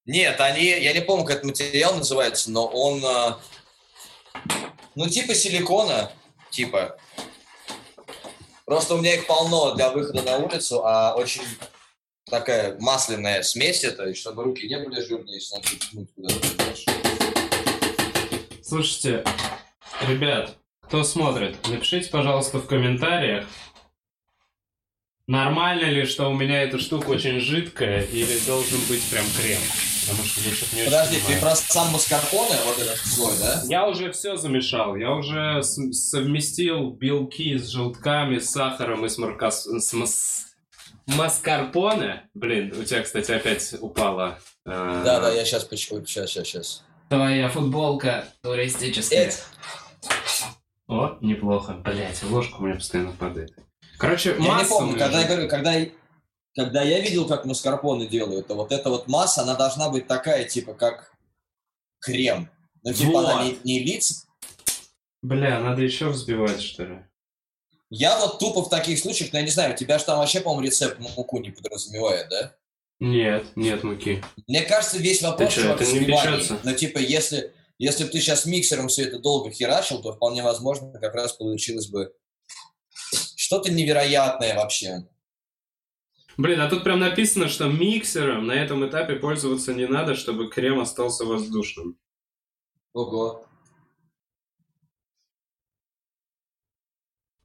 Нет, 0.05 0.41
они, 0.41 0.65
я 0.65 0.91
не 0.91 1.01
помню, 1.01 1.23
как 1.23 1.37
этот 1.37 1.45
материал 1.45 1.95
называется, 1.95 2.49
но 2.49 2.65
он, 2.65 3.05
а, 3.05 3.39
ну, 4.95 5.07
типа 5.07 5.35
силикона, 5.35 6.11
типа. 6.49 6.97
Просто 8.65 8.95
у 8.95 8.97
меня 8.97 9.13
их 9.13 9.27
полно 9.27 9.75
для 9.75 9.91
выхода 9.91 10.23
на 10.23 10.37
улицу, 10.37 10.83
а 10.83 11.13
очень 11.13 11.43
такая 12.25 12.75
масляная 12.79 13.43
смесь 13.43 13.83
это, 13.83 14.09
и 14.09 14.15
чтобы 14.15 14.43
руки 14.43 14.67
не 14.67 14.79
были 14.79 15.01
жирные, 15.01 15.35
если 15.35 15.57
надо 15.57 15.67
ткнуть 15.67 16.09
куда-то. 16.15 16.47
Слушайте, 18.63 19.23
ребят, 20.01 20.55
кто 20.81 21.03
смотрит, 21.03 21.55
напишите, 21.67 22.09
пожалуйста, 22.09 22.57
в 22.57 22.65
комментариях, 22.65 23.45
нормально 25.29 25.85
ли, 25.85 26.05
что 26.05 26.29
у 26.29 26.33
меня 26.33 26.63
эта 26.63 26.79
штука 26.79 27.09
очень 27.09 27.39
жидкая, 27.39 28.01
или 28.03 28.37
должен 28.45 28.79
быть 28.89 29.03
прям 29.09 29.25
крем. 29.39 29.59
Потому 30.07 30.27
что 30.27 30.41
я 30.41 30.55
что-то 30.55 30.75
не 30.75 30.81
очень 30.81 30.91
Подожди, 30.91 31.15
ты 31.17 31.21
понимаю. 31.23 31.41
про 31.41 31.55
сам 31.55 31.91
маскарпоне, 31.91 32.55
вот 32.65 32.79
этот 32.79 32.97
слой, 32.97 33.33
да? 33.39 33.61
Я 33.67 33.87
уже 33.87 34.11
все 34.11 34.37
замешал. 34.37 34.95
Я 34.95 35.11
уже 35.11 35.61
с- 35.61 35.91
совместил 36.09 36.91
белки 36.91 37.57
с 37.57 37.67
желтками, 37.67 38.39
с 38.39 38.49
сахаром 38.49 39.05
и 39.05 39.09
с, 39.09 39.17
маркас... 39.19 39.65
с 39.65 39.93
мас- 39.93 40.45
маскарпоне. 41.05 42.23
Блин, 42.33 42.73
у 42.79 42.83
тебя, 42.83 43.03
кстати, 43.03 43.31
опять 43.31 43.75
упала. 43.79 44.39
э, 44.65 45.01
Да, 45.05 45.19
да, 45.19 45.31
я 45.31 45.45
сейчас 45.45 45.63
почему, 45.65 46.03
сейчас, 46.05 46.31
сейчас, 46.31 46.47
сейчас. 46.47 46.83
Твоя 47.09 47.49
футболка 47.49 48.25
туристическая. 48.41 49.27
Эд, 49.27 49.43
О, 50.87 51.17
неплохо. 51.21 51.73
Блять, 51.73 52.21
ложка 52.23 52.55
у 52.57 52.65
меня 52.65 52.75
постоянно 52.75 53.11
падает. 53.11 53.53
Короче, 53.99 54.29
я 54.29 54.37
не 54.37 54.47
масса 54.47 54.73
у 54.73 54.77
помню, 54.79 54.97
когда 54.97 55.21
я 55.21 55.27
говорю, 55.27 55.49
когда, 55.49 55.73
когда 56.55 56.81
я 56.81 57.01
видел, 57.01 57.27
как 57.27 57.43
маскарпоне 57.43 58.07
делают, 58.07 58.47
то 58.47 58.55
вот 58.55 58.71
эта 58.71 58.89
вот 58.89 59.07
масса, 59.07 59.41
она 59.41 59.55
должна 59.55 59.89
быть 59.89 60.07
такая, 60.07 60.45
типа, 60.45 60.73
как 60.73 61.11
крем. 61.99 62.49
Ну, 62.83 62.93
типа, 62.93 63.11
Вот. 63.11 63.25
она 63.25 63.43
не, 63.43 63.59
не 63.65 63.79
лиц. 63.83 64.25
Бля, 65.21 65.59
надо 65.59 65.81
еще 65.81 66.07
взбивать, 66.09 66.61
что 66.61 66.85
ли? 66.85 67.05
Я 67.89 68.17
вот 68.19 68.39
тупо 68.39 68.61
в 68.61 68.69
таких 68.69 68.99
случаях, 68.99 69.33
ну, 69.33 69.39
я 69.39 69.45
не 69.45 69.51
знаю, 69.51 69.73
у 69.73 69.77
тебя 69.77 69.99
же 69.99 70.05
там 70.05 70.19
вообще, 70.19 70.39
по-моему, 70.39 70.65
рецепт 70.65 70.97
муку 70.99 71.39
не 71.39 71.49
подразумевает, 71.49 72.29
да? 72.29 72.55
Нет, 73.01 73.47
нет 73.57 73.83
муки. 73.83 74.23
Мне 74.47 74.61
кажется, 74.61 74.97
весь 74.97 75.21
вопрос 75.21 75.53
чё, 75.53 75.63
чувак, 75.63 75.81
это 75.81 75.91
не 75.91 76.05
печется? 76.05 76.59
Но, 76.63 76.71
типа, 76.71 76.99
если, 76.99 77.53
если 77.77 78.05
бы 78.05 78.11
ты 78.11 78.21
сейчас 78.21 78.45
миксером 78.45 78.87
все 78.87 79.03
это 79.03 79.19
долго 79.19 79.51
херачил, 79.51 80.01
то 80.01 80.13
вполне 80.13 80.41
возможно, 80.41 80.97
как 80.99 81.15
раз 81.15 81.33
получилось 81.33 81.87
бы 81.87 82.13
что-то 83.49 83.71
невероятное 83.71 84.55
вообще. 84.55 85.07
Блин, 86.37 86.61
а 86.61 86.69
тут 86.69 86.83
прям 86.83 86.99
написано, 86.99 87.49
что 87.49 87.67
миксером 87.67 88.45
на 88.45 88.51
этом 88.51 88.87
этапе 88.87 89.15
пользоваться 89.15 89.73
не 89.73 89.87
надо, 89.87 90.13
чтобы 90.13 90.51
крем 90.51 90.79
остался 90.79 91.25
воздушным. 91.25 91.97
Ого. 92.93 93.43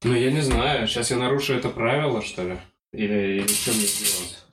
Ну, 0.02 0.14
я 0.14 0.30
не 0.30 0.42
знаю, 0.42 0.86
сейчас 0.88 1.10
я 1.10 1.16
нарушу 1.16 1.54
это 1.54 1.70
правило, 1.70 2.20
что 2.20 2.42
ли? 2.42 2.60
Или, 2.92 3.38
или 3.38 3.48
что 3.48 3.72
мне 3.72 3.86
сделать? 3.86 4.44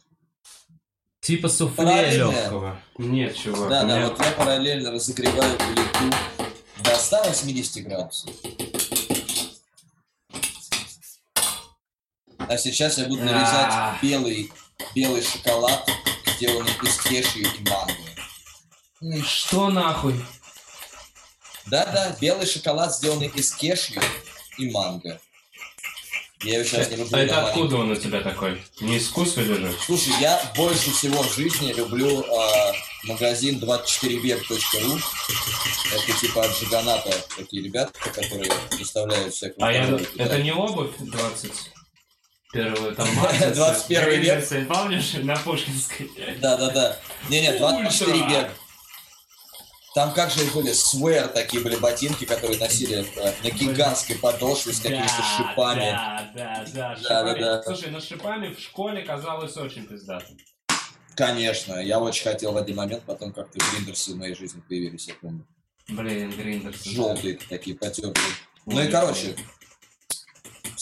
Типа 1.20 1.50
суфле 1.50 2.12
легкого. 2.16 2.80
Нет, 2.98 3.36
чувак. 3.36 3.70
Да, 3.70 3.84
да, 3.84 3.98
меня- 3.98 4.08
вот 4.08 4.20
я 4.26 4.32
параллельно 4.32 4.92
разогреваю 4.92 5.58
плиту 5.58 6.16
до 6.82 6.96
180 6.96 7.84
градусов. 7.84 8.34
А 12.52 12.58
сейчас 12.58 12.98
я 12.98 13.06
буду 13.06 13.24
нарезать 13.24 13.72
А. 13.72 13.98
белый, 14.02 14.52
белый 14.94 15.24
шоколад, 15.24 15.90
сделанный 16.36 16.74
из 16.84 17.00
кешью 17.00 17.44
и 17.44 17.70
манго. 17.70 17.94
М, 19.02 19.24
Что 19.24 19.70
нахуй? 19.70 20.16
Да-да, 21.68 22.14
белый 22.20 22.46
шоколад, 22.46 22.94
сделанный 22.94 23.28
из 23.28 23.54
кешью 23.56 24.02
и 24.58 24.70
манго. 24.70 25.22
Я 26.44 26.56
его 26.56 26.66
сейчас 26.68 26.90
не 26.90 26.98
люблю. 26.98 27.18
А 27.18 27.22
это 27.22 27.48
откуда 27.48 27.78
он 27.78 27.92
у 27.92 27.96
тебя 27.96 28.20
такой? 28.20 28.62
Не 28.82 28.98
из 28.98 29.08
вкуса 29.08 29.44
же? 29.44 29.74
Слушай, 29.86 30.12
я 30.20 30.52
больше 30.54 30.92
всего 30.92 31.24
в 31.24 31.34
жизни 31.34 31.72
люблю 31.72 32.22
а, 32.38 32.74
магазин 33.06 33.60
24век.ру. 33.60 35.00
Это 35.94 36.20
типа 36.20 36.44
от 36.44 36.58
Жиганата 36.58 37.16
такие 37.38 37.64
ребята, 37.64 37.94
которые 38.10 38.52
представляют 38.72 39.34
всякую... 39.34 39.66
А 39.66 39.72
я, 39.72 39.84
это 40.18 40.44
не 40.44 40.52
обувь 40.52 40.98
20? 40.98 41.71
Первую 42.52 42.96
там 42.96 43.08
Мартинсы, 43.16 43.56
21 43.56 44.02
век. 44.04 44.10
Гриндерсы, 44.20 44.66
помнишь, 44.66 45.14
на 45.14 45.36
Пушкинской? 45.38 46.12
Да-да-да. 46.42 46.98
Не-не, 47.30 47.54
24 47.58 48.12
Ультра. 48.12 48.30
век. 48.30 48.52
Там 49.94 50.14
как 50.14 50.32
же 50.32 50.44
их 50.46 50.54
были? 50.54 50.72
Свер 50.72 51.28
такие 51.28 51.62
были 51.62 51.76
ботинки, 51.76 52.24
которые 52.26 52.58
носили 52.60 53.06
э, 53.18 53.34
на 53.44 53.50
гигантской 53.50 54.16
подошве 54.18 54.72
с 54.74 54.80
какими-то 54.80 55.22
шипами. 55.38 55.92
Да, 55.92 56.32
да, 56.34 56.66
да, 56.74 56.98
Да, 57.04 57.24
да, 57.24 57.36
да. 57.36 57.64
Слушай, 57.64 57.92
но 57.92 58.00
с 58.00 58.08
шипами 58.08 58.54
в 58.54 58.60
школе 58.60 59.02
казалось 59.04 59.56
очень 59.58 59.86
пиздатым. 59.86 60.38
Конечно, 61.16 61.76
я 61.76 62.00
очень 62.00 62.24
хотел 62.24 62.54
в 62.54 62.58
один 62.58 62.78
момент, 62.78 63.04
потом 63.06 63.34
как-то 63.34 63.60
гриндерсы 63.60 64.14
в 64.14 64.16
моей 64.16 64.34
жизни 64.34 64.62
появились, 64.68 65.08
я 65.10 65.14
помню. 65.16 65.46
Блин, 65.90 66.32
Гриндерс. 66.32 66.84
Желтые 66.86 67.38
такие, 67.50 67.76
потертые. 67.76 68.26
Ну 68.66 68.82
и 68.82 68.88
короче, 68.88 69.36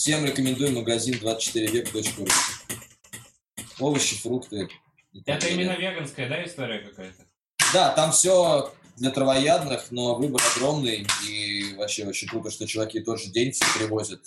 всем 0.00 0.24
рекомендую 0.24 0.72
магазин 0.72 1.16
24век.ру. 1.16 2.26
Овощи, 3.80 4.16
фрукты. 4.16 4.66
Это 5.26 5.46
именно 5.48 5.72
веганская, 5.72 6.26
да, 6.26 6.42
история 6.42 6.78
какая-то? 6.78 7.26
Да, 7.74 7.90
там 7.90 8.10
все 8.12 8.72
для 8.96 9.10
травоядных, 9.10 9.90
но 9.90 10.14
выбор 10.14 10.40
огромный. 10.56 11.06
И 11.28 11.74
вообще 11.76 12.06
очень 12.06 12.28
круто, 12.28 12.50
что 12.50 12.66
чуваки 12.66 13.00
тот 13.00 13.20
же 13.20 13.28
день 13.28 13.52
все 13.52 13.66
привозят 13.78 14.22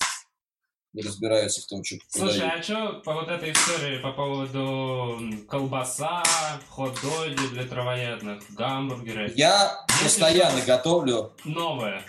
и 0.93 1.01
разбираются 1.01 1.63
в 1.63 1.65
том, 1.65 1.83
что 1.83 1.95
Слушай, 2.07 2.41
продают. 2.41 2.59
а 2.59 2.63
что 2.63 2.93
по 3.03 3.13
вот 3.13 3.29
этой 3.29 3.51
истории 3.51 3.97
по 3.97 4.11
поводу 4.11 5.19
колбаса, 5.49 6.21
хот-доги 6.69 7.47
для 7.47 7.65
травоядных, 7.65 8.43
гамбургеры? 8.51 9.33
Я 9.35 9.83
Если 9.89 10.03
постоянно 10.03 10.61
готовлю. 10.61 11.33
Новое. 11.43 12.05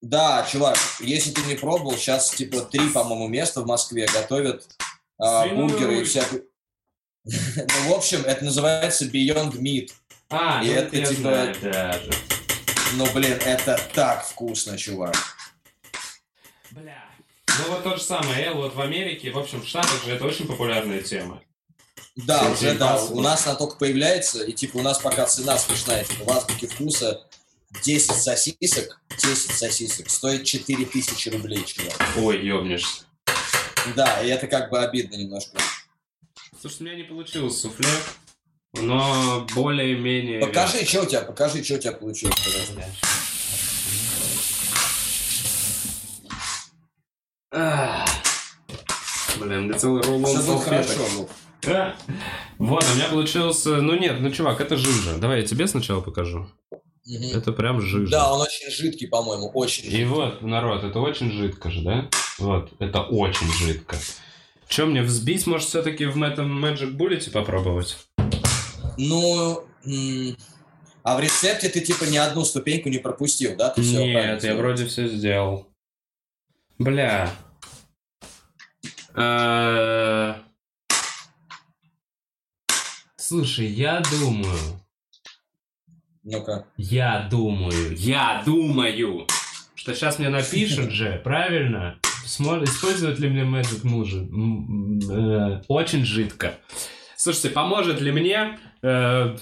Да, 0.00 0.46
чувак, 0.50 0.76
если 1.00 1.32
ты 1.32 1.42
не 1.42 1.56
пробовал, 1.56 1.96
сейчас 1.96 2.30
типа 2.30 2.60
три, 2.62 2.88
по-моему, 2.88 3.26
места 3.28 3.62
в 3.62 3.66
Москве 3.66 4.06
готовят 4.12 4.66
Свиную 5.20 5.68
бургеры 5.68 6.00
и 6.00 6.04
всякую... 6.04 6.44
Ну, 7.24 7.90
в 7.90 7.92
общем, 7.94 8.22
это 8.24 8.44
называется 8.44 9.04
Beyond 9.06 9.58
Meat. 9.58 9.90
А, 10.30 10.62
И 10.62 10.68
ну 10.68 10.72
это 10.74 10.96
я 10.96 11.06
типа- 11.06 11.20
знаю, 11.20 11.56
да, 11.60 11.70
да. 11.70 12.00
Ну, 12.94 13.12
блин, 13.12 13.38
это 13.44 13.78
так 13.92 14.24
вкусно, 14.26 14.78
чувак. 14.78 15.16
Бля. 16.70 17.04
Ну 17.48 17.72
вот 17.74 17.82
то 17.82 17.96
же 17.96 18.02
самое, 18.02 18.46
Эл, 18.46 18.54
вот 18.54 18.74
в 18.74 18.80
Америке, 18.80 19.30
в 19.32 19.38
общем, 19.38 19.60
в 19.62 19.66
Штатах 19.66 20.04
же 20.04 20.12
это 20.12 20.24
очень 20.24 20.46
популярная 20.46 21.02
тема. 21.02 21.42
Да, 22.14 22.38
Кстати, 22.38 22.52
уже 22.64 22.78
да. 22.78 23.02
У 23.04 23.20
нас 23.20 23.46
она 23.46 23.56
только 23.56 23.76
появляется, 23.76 24.44
и 24.44 24.52
типа 24.52 24.78
у 24.78 24.82
нас 24.82 24.98
пока 24.98 25.26
цена 25.26 25.58
смешная. 25.58 26.04
Типа 26.04 26.24
в 26.24 26.30
азбуке 26.36 26.66
вкуса 26.68 27.27
10 27.82 28.12
сосисок, 28.12 29.00
10 29.18 29.50
сосисок 29.50 30.10
стоит 30.10 30.44
4000 30.44 31.28
рублей, 31.30 31.64
чувак. 31.64 31.94
Ой, 32.16 32.44
ёбнешься. 32.46 33.04
Да, 33.94 34.22
и 34.22 34.28
это 34.28 34.46
как 34.46 34.70
бы 34.70 34.80
обидно 34.80 35.16
немножко. 35.16 35.58
Слушай, 36.60 36.80
у 36.80 36.84
меня 36.84 36.96
не 36.96 37.04
получилось 37.04 37.60
суфле, 37.60 37.88
но 38.74 39.46
более-менее... 39.54 40.40
Покажи, 40.40 40.84
что 40.84 41.02
у 41.02 41.06
тебя, 41.06 41.22
покажи, 41.22 41.62
что 41.62 41.74
у 41.74 41.78
тебя 41.78 41.92
получилось. 41.92 42.36
Ах. 47.50 48.08
Блин, 49.38 49.62
мне 49.64 49.78
целый 49.78 50.02
рулон 50.02 50.36
Все 50.36 50.58
хорошо, 50.58 51.06
ну. 51.14 51.28
А. 51.66 51.94
Вот, 52.58 52.84
у 52.84 52.94
меня 52.94 53.08
получился... 53.08 53.76
Ну 53.76 53.98
нет, 53.98 54.20
ну 54.20 54.30
чувак, 54.30 54.60
это 54.60 54.76
жижа. 54.76 55.16
Давай 55.16 55.40
я 55.42 55.46
тебе 55.46 55.66
сначала 55.66 56.00
покажу. 56.00 56.48
Мгм. 57.08 57.38
Это 57.38 57.52
прям 57.52 57.80
жижа. 57.80 58.10
Да, 58.10 58.32
он 58.32 58.42
очень 58.42 58.70
жидкий, 58.70 59.08
по-моему, 59.08 59.48
очень 59.54 59.84
И 59.84 59.90
жидкий. 59.90 60.04
вот, 60.04 60.42
народ, 60.42 60.84
это 60.84 61.00
очень 61.00 61.32
жидко 61.32 61.70
же, 61.70 61.82
да? 61.82 62.10
Вот, 62.38 62.70
это 62.78 63.00
очень 63.00 63.50
жидко. 63.54 63.96
Че 64.68 64.84
мне 64.84 65.02
взбить, 65.02 65.46
может, 65.46 65.68
все-таки 65.68 66.04
в 66.04 66.22
этом 66.22 66.62
Magic 66.62 66.92
Bullet 66.94 67.30
попробовать? 67.30 67.96
Ну, 68.98 69.64
а 71.02 71.16
в 71.16 71.20
рецепте 71.20 71.70
ты 71.70 71.80
типа 71.80 72.04
ни 72.04 72.18
одну 72.18 72.44
ступеньку 72.44 72.90
не 72.90 72.98
пропустил, 72.98 73.56
да? 73.56 73.70
Ты 73.70 73.80
правильно 73.80 74.32
Нет, 74.34 74.44
я 74.44 74.54
вроде 74.54 74.84
все 74.84 75.08
сделал. 75.08 75.66
Бля. 76.78 77.32
Слушай, 83.16 83.66
я 83.66 84.02
думаю, 84.10 84.80
Ну-ка. 86.30 86.66
я 86.76 87.26
думаю, 87.30 87.96
я 87.96 88.42
думаю, 88.44 89.26
что 89.74 89.94
сейчас 89.94 90.18
мне 90.18 90.28
напишут 90.28 90.90
же, 90.90 91.20
правильно? 91.24 91.98
Смо- 92.26 92.62
Использовать 92.64 93.18
ли 93.18 93.28
мне 93.30 93.42
Magic 93.42 93.82
м, 93.84 95.00
э, 95.10 95.62
Очень 95.68 96.04
жидко. 96.04 96.54
Слушайте, 97.16 97.50
поможет 97.50 98.00
ли 98.02 98.12
мне, 98.12 98.58
э, 98.82 99.36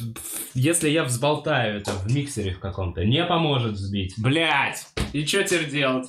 если 0.55 0.89
я 0.89 1.03
взболтаю 1.05 1.81
это 1.81 1.91
в 1.93 2.13
миксере 2.15 2.53
в 2.55 2.61
каком-то? 2.61 3.05
Не 3.05 3.25
поможет 3.25 3.73
взбить. 3.73 4.15
Блять! 4.17 4.87
И 5.13 5.27
что 5.27 5.43
теперь 5.43 5.69
делать? 5.69 6.09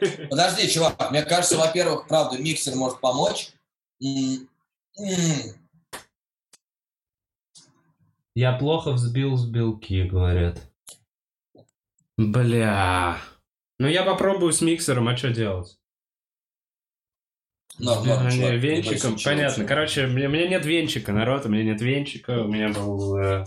Подожди, 0.30 0.68
чувак, 0.68 1.10
мне 1.12 1.22
кажется, 1.22 1.56
во-первых, 1.56 2.08
правда, 2.08 2.36
миксер 2.36 2.74
может 2.74 3.00
помочь. 3.00 3.50
М, 4.02 4.48
м, 4.98 5.61
Я 8.34 8.52
плохо 8.54 8.92
взбил 8.92 9.36
с 9.36 9.46
белки, 9.46 10.02
говорят. 10.04 10.60
Бля. 12.16 13.18
Ну 13.78 13.88
я 13.88 14.04
попробую 14.04 14.52
с 14.52 14.60
миксером, 14.60 15.08
а 15.08 15.16
что 15.16 15.30
делать? 15.30 15.78
Норм, 17.78 18.06
норм, 18.06 18.30
Сбивание 18.30 18.38
чувак, 18.38 18.52
не 18.52 18.58
венчиком, 18.58 19.16
понятно. 19.24 19.64
Короче, 19.64 20.06
мне, 20.06 20.28
мне 20.28 20.46
нет 20.46 20.64
венчика, 20.66 21.12
народ, 21.12 21.46
у 21.46 21.48
меня 21.48 21.64
нет 21.64 21.80
венчика, 21.80 22.42
у 22.42 22.48
меня 22.48 22.68
был... 22.68 23.16
э, 23.16 23.44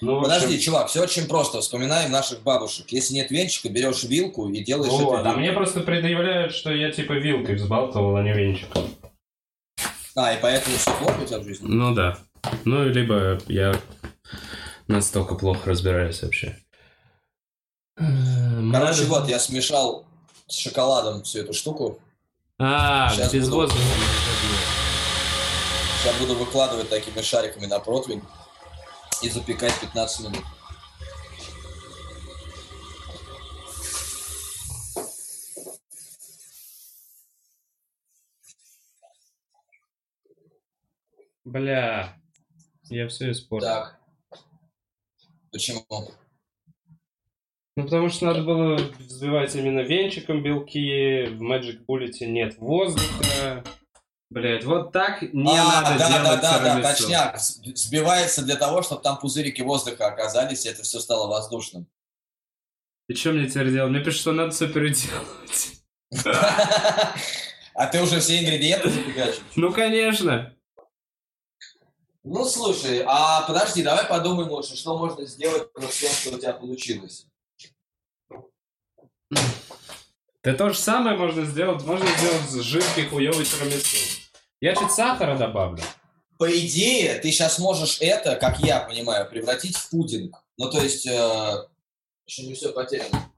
Ну, 0.00 0.16
в 0.16 0.18
общем, 0.18 0.32
Подожди, 0.32 0.60
чувак, 0.60 0.88
все 0.88 1.02
очень 1.02 1.26
просто. 1.28 1.60
Вспоминаем 1.60 2.10
наших 2.10 2.42
бабушек. 2.42 2.88
Если 2.90 3.14
нет 3.14 3.30
венчика, 3.30 3.68
берешь 3.68 4.02
вилку 4.02 4.48
и 4.48 4.64
делаешь 4.64 4.92
Вот, 4.92 5.20
это. 5.20 5.30
а 5.30 5.36
мне 5.36 5.52
просто 5.52 5.80
предъявляют, 5.80 6.52
что 6.54 6.72
я 6.72 6.90
типа 6.90 7.12
вилкой 7.14 7.54
взбалтывал, 7.54 8.16
а 8.16 8.22
не 8.22 8.32
венчиком. 8.34 8.84
А, 10.16 10.32
и 10.34 10.40
поэтому 10.42 10.76
все 10.76 10.90
плохо 10.98 11.20
у 11.22 11.26
тебя 11.26 11.38
в 11.38 11.44
жизни? 11.44 11.66
Ну 11.68 11.94
да. 11.94 12.18
Ну, 12.64 12.84
либо 12.84 13.38
я 13.46 13.74
настолько 14.88 15.34
плохо 15.34 15.70
разбираюсь 15.70 16.22
вообще. 16.22 16.56
Короче, 17.96 19.02
надо- 19.02 19.04
вот, 19.06 19.28
я 19.28 19.38
смешал 19.38 20.06
с 20.48 20.54
шоколадом 20.56 21.22
всю 21.22 21.40
эту 21.40 21.52
штуку. 21.52 21.98
А, 22.58 23.10
Щас 23.14 23.32
без 23.32 23.44
буду. 23.48 23.56
воздуха. 23.62 23.82
Сейчас 26.02 26.16
буду 26.20 26.34
выкладывать 26.36 26.88
такими 26.88 27.20
шариками 27.22 27.66
на 27.66 27.78
противень 27.80 28.22
и 29.22 29.28
запекать 29.28 29.78
15 29.80 30.20
минут. 30.28 30.44
Бля, 41.44 42.16
я 42.88 43.08
все 43.08 43.30
испортил. 43.32 43.68
Так. 43.68 43.98
Почему? 45.52 45.84
Ну, 47.76 47.84
потому 47.84 48.08
что 48.08 48.26
надо 48.26 48.42
было 48.42 48.76
взбивать 48.98 49.54
именно 49.54 49.80
венчиком 49.80 50.42
белки, 50.42 51.26
в 51.26 51.42
Magic 51.42 51.84
Bullet 51.86 52.12
нет 52.24 52.56
воздуха. 52.58 53.64
Блять, 54.30 54.64
вот 54.64 54.92
так 54.92 55.22
не 55.22 55.56
а, 55.56 55.82
надо 55.82 55.98
да, 55.98 56.08
да, 56.08 56.22
делать 56.24 56.40
да, 56.40 56.58
да, 56.58 56.80
тирамису. 56.80 57.02
точняк. 57.02 57.38
С- 57.38 57.60
Сбивается 57.62 58.44
для 58.44 58.56
того, 58.56 58.82
чтобы 58.82 59.02
там 59.02 59.18
пузырики 59.18 59.62
воздуха 59.62 60.08
оказались, 60.08 60.66
и 60.66 60.68
это 60.68 60.82
все 60.82 60.98
стало 61.00 61.28
воздушным. 61.28 61.86
И 63.08 63.14
что 63.14 63.32
мне 63.32 63.46
теперь 63.48 63.70
делать? 63.70 63.92
Мне 63.92 64.02
пишут, 64.02 64.20
что 64.22 64.32
надо 64.32 64.50
все 64.50 64.68
переделывать. 64.68 65.82
А 67.78 67.86
ты 67.88 68.00
уже 68.02 68.20
все 68.20 68.42
ингредиенты 68.42 68.88
запекаешь? 68.88 69.38
Ну, 69.54 69.70
конечно. 69.70 70.56
Ну, 72.28 72.44
слушай, 72.44 73.04
а 73.06 73.42
подожди, 73.42 73.84
давай 73.84 74.04
подумаем 74.04 74.50
лучше, 74.50 74.76
что 74.76 74.98
можно 74.98 75.24
сделать 75.26 75.68
с 75.76 75.96
тем, 75.96 76.10
что 76.10 76.34
у 76.34 76.38
тебя 76.40 76.54
получилось. 76.54 77.24
Да 80.42 80.54
то 80.54 80.70
же 80.70 80.76
самое 80.76 81.16
можно 81.16 81.44
сделать, 81.44 81.84
можно 81.84 82.04
сделать 82.18 82.50
с 82.50 82.60
жидкий 82.62 83.06
хуёвый 83.06 83.44
тирамису. 83.44 83.96
Я 84.60 84.74
чуть 84.74 84.90
сахара 84.90 85.38
добавлю. 85.38 85.84
По 86.36 86.50
идее, 86.50 87.14
ты 87.20 87.30
сейчас 87.30 87.60
можешь 87.60 87.98
это, 88.00 88.34
как 88.34 88.58
я 88.58 88.80
понимаю, 88.80 89.30
превратить 89.30 89.76
в 89.76 89.88
пудинг. 89.90 90.36
Ну, 90.58 90.68
то 90.68 90.82
есть, 90.82 91.06
э, 91.06 91.68
еще 92.26 92.42
не 92.42 92.54
все 92.54 92.72
потеряно. 92.72 93.30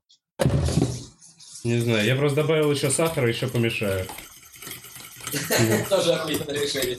Не 1.63 1.79
знаю, 1.79 2.07
я 2.07 2.17
просто 2.17 2.37
добавил 2.37 2.73
еще 2.73 2.91
сахара, 2.91 3.29
еще 3.29 3.49
помешаю. 3.49 4.07
Тоже 5.89 6.15
охуенное 6.15 6.55
решение. 6.55 6.99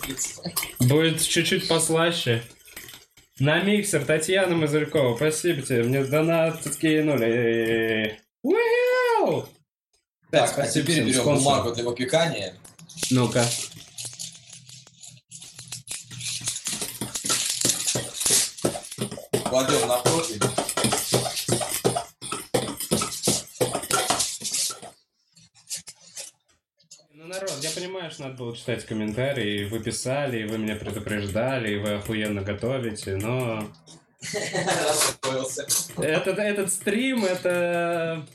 Будет 0.79 1.21
чуть-чуть 1.21 1.67
послаще. 1.67 2.43
На 3.39 3.61
миксер 3.61 4.03
Татьяна 4.03 4.55
Мазырькова, 4.55 5.15
спасибо 5.15 5.61
тебе, 5.61 5.83
мне 5.83 6.03
донат 6.03 6.61
кинули. 6.77 8.19
Уау! 8.43 9.47
Так, 10.29 10.43
а 10.43 10.47
Спасибо 10.47 10.87
теперь 10.87 11.05
берем 11.05 11.23
бумагу 11.23 11.71
для 11.71 11.83
выпекания. 11.83 12.55
Ну-ка. 13.09 13.43
Кладем 19.45 19.87
на 19.87 19.97
противень. 19.97 20.41
Ну, 27.13 27.25
народ, 27.25 27.51
что 28.09 28.23
надо 28.23 28.35
было 28.35 28.55
читать 28.55 28.85
комментарии, 28.85 29.65
вы 29.65 29.79
писали, 29.79 30.47
вы 30.47 30.57
меня 30.57 30.75
предупреждали, 30.75 31.77
вы 31.77 31.95
охуенно 31.95 32.41
готовите, 32.41 33.15
но... 33.15 33.69
Этот, 35.97 36.39
этот 36.39 36.71
стрим, 36.71 37.25
это... 37.25 38.25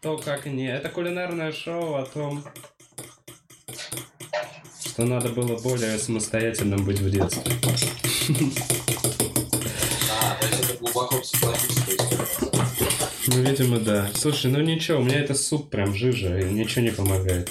То, 0.00 0.16
как 0.18 0.46
не... 0.46 0.66
Это 0.66 0.88
кулинарное 0.88 1.52
шоу 1.52 1.94
о 1.96 2.06
том, 2.06 2.44
что 4.84 5.04
надо 5.04 5.28
было 5.30 5.58
более 5.58 5.98
самостоятельным 5.98 6.84
быть 6.84 7.00
в 7.00 7.10
детстве. 7.10 7.52
А, 10.10 10.34
то 10.34 10.46
есть 10.46 10.60
это 10.64 10.78
глубоко 10.78 11.20
психологическая 11.20 11.96
история. 11.96 12.50
Ну, 13.28 13.42
видимо, 13.42 13.78
да. 13.78 14.10
Слушай, 14.14 14.50
ну 14.50 14.60
ничего, 14.60 14.98
у 15.00 15.04
меня 15.04 15.20
это 15.20 15.34
суп 15.34 15.70
прям 15.70 15.94
жижа, 15.94 16.38
и 16.38 16.44
ничего 16.52 16.82
не 16.82 16.90
помогает. 16.90 17.50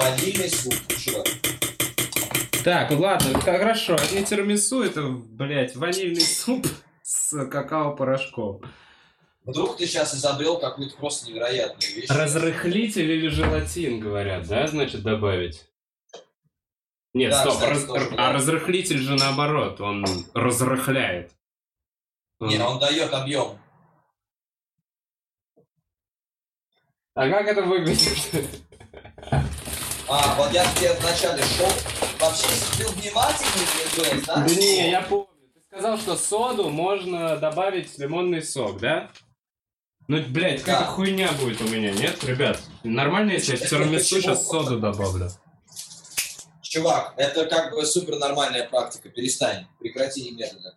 Ванильный 0.00 0.48
суп, 0.48 0.72
чувак. 0.98 1.26
Так, 2.64 2.90
ладно, 2.92 3.38
х- 3.38 3.58
хорошо. 3.58 3.96
Не 4.12 4.24
тирамису, 4.24 4.82
это, 4.82 5.02
блядь, 5.10 5.76
ванильный 5.76 6.22
суп 6.22 6.66
с 7.02 7.46
какао-порошком. 7.46 8.62
Вдруг 9.44 9.76
ты 9.76 9.86
сейчас 9.86 10.14
изобрел 10.14 10.58
какую-то 10.58 10.96
просто 10.96 11.28
невероятную 11.28 11.94
вещь. 11.96 12.08
Разрыхлитель 12.08 13.10
или 13.10 13.28
желатин, 13.28 14.00
говорят, 14.00 14.46
да, 14.46 14.66
значит, 14.66 15.02
добавить? 15.02 15.66
Нет, 17.12 17.32
Да, 17.32 17.40
стоп, 17.42 17.52
кстати, 17.54 17.70
раз- 17.70 17.84
тоже, 17.84 18.14
а 18.16 18.32
разрыхлитель 18.32 18.98
же 19.00 19.16
наоборот, 19.16 19.80
он 19.82 20.06
разрыхляет. 20.32 21.30
Не, 22.40 22.58
он 22.58 22.78
дает 22.78 23.12
объем. 23.12 23.58
А 27.14 27.28
как 27.28 27.48
это 27.48 27.62
выглядит? 27.62 28.16
А, 30.12 30.34
вот 30.34 30.52
я 30.52 30.64
тебе 30.74 30.92
вначале 30.94 31.40
шел. 31.44 31.68
Вообще, 32.18 32.46
если 32.48 32.82
ты 32.82 32.88
внимательный, 32.90 34.24
Да 34.26 34.34
знаешь, 34.34 34.56
не, 34.56 34.90
я 34.90 35.02
помню. 35.02 35.28
Ты 35.54 35.60
сказал, 35.70 35.98
что 35.98 36.16
соду 36.16 36.68
можно 36.68 37.36
добавить 37.36 37.90
в 37.94 37.98
лимонный 37.98 38.42
сок, 38.42 38.80
да? 38.80 39.08
Ну, 40.08 40.20
блядь, 40.22 40.60
какая-то 40.62 40.84
Да. 40.86 40.90
хуйня 40.90 41.30
будет 41.40 41.60
у 41.60 41.68
меня, 41.68 41.92
нет, 41.92 42.24
ребят? 42.24 42.60
Нормально, 42.82 43.30
если 43.32 43.52
я 43.56 43.64
в 43.64 43.68
тирамису 43.70 44.16
Почему? 44.16 44.20
сейчас 44.20 44.48
соду 44.48 44.80
добавлю? 44.80 45.30
Чувак, 46.62 47.14
это 47.16 47.46
как 47.46 47.72
бы 47.72 47.86
супер 47.86 48.16
нормальная 48.18 48.68
практика. 48.68 49.08
Перестань. 49.10 49.66
Прекрати 49.78 50.22
немедленно. 50.28 50.76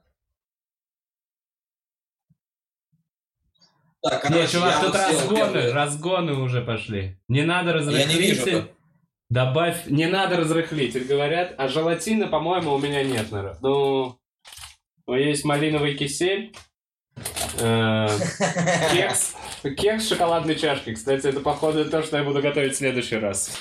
Так, 4.03 4.21
короче, 4.21 4.47
чувак, 4.51 4.75
я 4.75 4.85
тут 4.85 4.95
разгоны, 4.95 5.71
разгоны 5.71 6.33
уже 6.33 6.61
пошли. 6.61 7.17
Не 7.27 7.41
надо 7.43 7.73
разрыхлитель. 7.73 8.71
Добавь, 9.33 9.87
не 9.87 10.05
надо 10.05 10.37
разрыхлитель, 10.37 11.05
говорят. 11.05 11.55
А 11.57 11.67
желатина, 11.67 12.27
по-моему, 12.27 12.71
у 12.71 12.77
меня 12.77 13.03
нет. 13.03 13.25
Ну, 13.61 14.19
ну, 15.07 15.15
есть 15.15 15.43
малиновый 15.43 15.95
кисель, 15.95 16.55
э, 17.57 18.07
кекс, 18.91 19.33
кекс 19.75 20.03
с 20.03 20.09
шоколадной 20.09 20.55
чашкой. 20.55 20.93
Кстати, 20.93 21.25
это, 21.25 21.39
походу, 21.39 21.89
то, 21.89 22.03
что 22.03 22.17
я 22.17 22.23
буду 22.23 22.43
готовить 22.43 22.75
в 22.75 22.77
следующий 22.77 23.15
раз. 23.17 23.59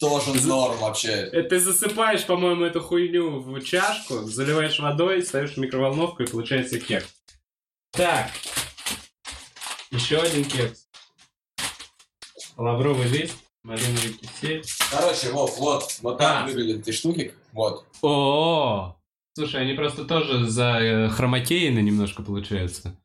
Тоже 0.00 0.32
норм 0.46 0.78
вообще. 0.78 1.28
Э, 1.30 1.42
Ты 1.42 1.60
засыпаешь, 1.60 2.24
по-моему, 2.24 2.64
эту 2.64 2.80
хуйню 2.80 3.38
в 3.38 3.60
чашку, 3.60 4.20
заливаешь 4.20 4.78
водой, 4.78 5.22
ставишь 5.22 5.56
в 5.56 5.58
микроволновку, 5.58 6.22
и 6.22 6.26
получается 6.26 6.80
кекс. 6.80 7.12
Так. 7.90 8.30
Еще 9.90 10.16
один 10.16 10.46
кекс. 10.46 10.88
Лавровый 12.56 13.08
лист, 13.08 13.36
малиновый 13.64 14.12
кисель. 14.14 14.64
Короче, 14.90 15.30
Вов, 15.30 15.58
вот, 15.58 15.96
вот 16.02 16.18
так 16.18 16.44
А. 16.44 16.46
выглядят 16.46 16.80
эти 16.86 16.90
штуки. 16.94 17.34
Вот. 17.52 17.86
О, 18.02 18.96
слушай, 19.34 19.60
они 19.62 19.74
просто 19.74 20.04
тоже 20.04 20.48
за 20.48 20.78
э, 20.80 21.08
хромакеины 21.08 21.78
немножко 21.80 22.22
получаются. 22.22 22.96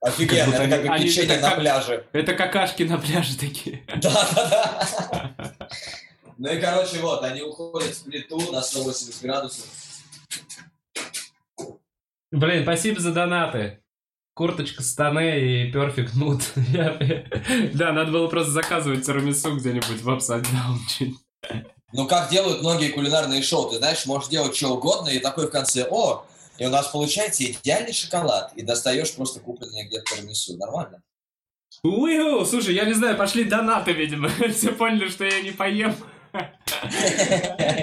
Офигенно, 0.00 0.46
будто 0.46 0.62
это 0.62 0.74
они- 0.76 0.84
как 0.86 0.96
они- 0.96 1.04
печенье 1.06 1.34
это 1.34 1.42
на 1.42 1.50
как- 1.50 1.58
пляже. 1.60 2.06
Это 2.12 2.32
какашки 2.34 2.82
на 2.84 2.98
пляже 2.98 3.36
такие. 3.36 3.84
Да-да-да. 3.96 5.68
Ну 6.42 6.50
и, 6.50 6.58
короче, 6.58 7.00
вот, 7.00 7.22
они 7.22 7.42
уходят 7.42 7.94
в 7.94 8.04
плиту 8.04 8.40
на 8.50 8.62
180 8.62 9.20
градусов. 9.20 9.66
Блин, 12.30 12.62
спасибо 12.62 12.98
за 12.98 13.12
донаты. 13.12 13.82
Курточка 14.40 14.82
Стане 14.82 15.38
и 15.38 15.70
Perfect 15.70 16.14
Mood. 16.14 16.42
Да, 17.74 17.92
надо 17.92 18.10
было 18.10 18.26
просто 18.26 18.52
заказывать 18.52 19.04
тирамису 19.04 19.54
где-нибудь 19.54 20.00
в 20.00 20.08
Upside 20.08 20.46
Down. 21.50 21.60
Ну, 21.92 22.08
как 22.08 22.30
делают 22.30 22.62
многие 22.62 22.88
кулинарные 22.88 23.42
шоу, 23.42 23.68
ты 23.68 23.76
знаешь, 23.76 24.06
можешь 24.06 24.30
делать 24.30 24.56
что 24.56 24.68
угодно, 24.68 25.10
и 25.10 25.18
такой 25.18 25.48
в 25.48 25.50
конце, 25.50 25.86
о, 25.90 26.24
и 26.56 26.64
у 26.64 26.70
нас 26.70 26.86
получается 26.86 27.44
идеальный 27.44 27.92
шоколад, 27.92 28.54
и 28.56 28.62
достаешь 28.62 29.14
просто 29.14 29.40
купленный 29.40 29.84
где-то 29.84 30.14
тирамису. 30.14 30.56
Нормально? 30.56 31.02
Уиу, 31.82 32.46
слушай, 32.46 32.74
я 32.74 32.86
не 32.86 32.94
знаю, 32.94 33.18
пошли 33.18 33.44
донаты, 33.44 33.92
видимо. 33.92 34.30
Все 34.54 34.72
поняли, 34.72 35.10
что 35.10 35.26
я 35.26 35.42
не 35.42 35.50
поем. 35.50 35.94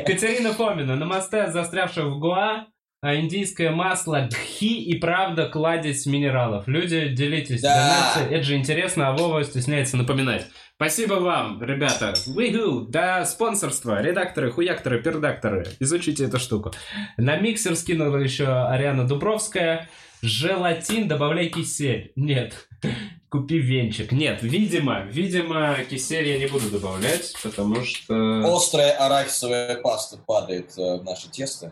Катерина 0.08 0.54
Фомина. 0.54 0.96
На 0.96 1.06
мосте, 1.06 1.52
застрявших 1.52 2.06
в 2.06 2.18
Гуа, 2.18 2.66
а, 3.02 3.16
индийское 3.16 3.72
масло 3.72 4.28
гхи 4.32 4.82
и 4.84 4.98
правда 4.98 5.48
кладезь 5.48 6.06
минералов. 6.06 6.68
Люди, 6.68 7.10
делитесь 7.10 7.62
Да. 7.62 8.14
донаты. 8.16 8.34
Это 8.36 8.44
же 8.44 8.56
интересно, 8.56 9.10
а 9.10 9.12
Вова 9.16 9.44
стесняется 9.44 9.98
напоминать. 9.98 10.48
Спасибо 10.76 11.16
вам, 11.16 11.62
ребята. 11.62 12.14
Уигу, 12.28 12.88
да, 12.90 13.26
спонсорство, 13.26 14.02
редакторы, 14.02 14.52
хуякторы, 14.52 15.02
пердакторы. 15.02 15.68
Изучите 15.80 16.26
эту 16.26 16.40
штуку. 16.40 16.72
На 17.18 17.38
миксер 17.38 17.76
скинула 17.76 18.18
еще 18.18 18.48
Ариана 18.48 19.08
Дубровская. 19.08 19.90
Желатин, 20.24 21.08
добавляй 21.08 21.50
кисель. 21.50 22.12
Нет. 22.16 22.68
Купи 23.30 23.60
венчик. 23.60 24.12
Нет, 24.12 24.40
видимо, 24.42 25.04
видимо, 25.06 25.76
кисель 25.90 26.28
я 26.28 26.40
не 26.40 26.48
буду 26.48 26.72
добавлять, 26.72 27.36
потому 27.44 27.84
что... 27.84 28.56
Острая 28.56 28.94
арахисовая 28.94 29.76
паста 29.82 30.18
падает 30.18 30.72
э, 30.78 30.98
в 30.98 31.04
наше 31.04 31.30
тесто. 31.30 31.72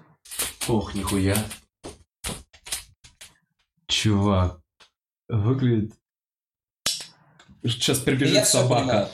Ох, 0.67 0.95
нихуя. 0.95 1.37
Чувак, 3.87 4.59
выглядит... 5.29 5.93
Сейчас 7.63 7.99
И 7.99 8.03
прибежит 8.03 8.35
я 8.35 8.45
собака. 8.45 9.11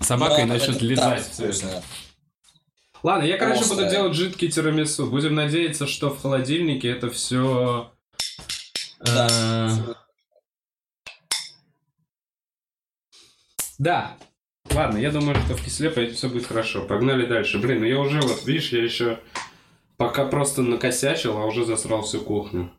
Собака 0.00 0.42
и 0.42 0.44
Но 0.44 0.54
начнет 0.54 0.80
лизать 0.82 1.26
все 1.30 1.48
это. 1.48 1.82
Ладно, 3.02 3.24
я, 3.24 3.36
короче, 3.36 3.60
буду 3.60 3.72
Острое. 3.72 3.90
делать 3.90 4.14
жидкий 4.14 4.50
тирамису. 4.50 5.06
Будем 5.06 5.34
надеяться, 5.34 5.86
что 5.86 6.10
в 6.10 6.20
холодильнике 6.20 6.88
это 6.88 7.10
все... 7.10 7.92
Да. 13.78 14.16
Ладно, 14.70 14.96
я 14.98 15.10
думаю, 15.10 15.36
что 15.44 15.56
в 15.56 15.64
киселе 15.64 15.90
все 16.14 16.28
будет 16.28 16.46
хорошо. 16.46 16.86
Погнали 16.86 17.26
дальше. 17.26 17.58
Блин, 17.58 17.80
ну 17.80 17.86
я 17.86 17.98
уже, 17.98 18.20
вот, 18.22 18.46
видишь, 18.46 18.72
я 18.72 18.82
еще 18.82 19.20
пока 20.04 20.26
просто 20.26 20.60
накосячил, 20.60 21.38
а 21.38 21.46
уже 21.46 21.64
засрал 21.64 22.02
всю 22.02 22.20
кухню. 22.20 22.70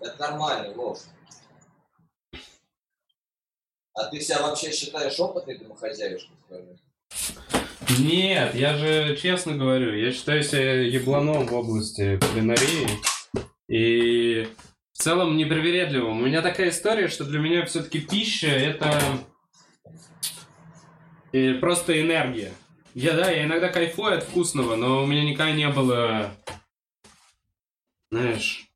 Это 0.00 0.18
нормально, 0.18 0.72
Вов. 0.74 0.98
А 3.92 4.06
ты 4.06 4.18
себя 4.18 4.40
вообще 4.40 4.72
считаешь 4.72 5.20
опытной 5.20 5.58
домохозяюшкой? 5.58 6.36
Нет, 7.98 8.54
я 8.54 8.78
же 8.78 9.14
честно 9.16 9.56
говорю, 9.56 9.94
я 9.94 10.10
считаю 10.10 10.42
себя 10.42 10.80
ебланом 10.80 11.46
в 11.46 11.54
области 11.54 12.18
кулинарии. 12.18 12.88
И 13.68 14.44
в 14.44 15.00
в 15.00 15.02
целом 15.02 15.36
непривередливым. 15.36 16.22
У 16.22 16.26
меня 16.26 16.40
такая 16.40 16.70
история, 16.70 17.08
что 17.08 17.24
для 17.24 17.40
меня 17.40 17.66
все-таки 17.66 18.00
пища 18.00 18.48
это 18.48 18.98
э, 21.32 21.54
просто 21.54 22.00
энергия. 22.00 22.52
Я, 22.94 23.12
да, 23.14 23.30
я 23.30 23.44
иногда 23.44 23.68
кайфую 23.68 24.18
от 24.18 24.24
вкусного, 24.24 24.76
но 24.76 25.02
у 25.02 25.06
меня 25.06 25.24
никогда 25.24 25.52
не 25.52 25.68
было, 25.68 26.34
знаешь, 28.10 28.66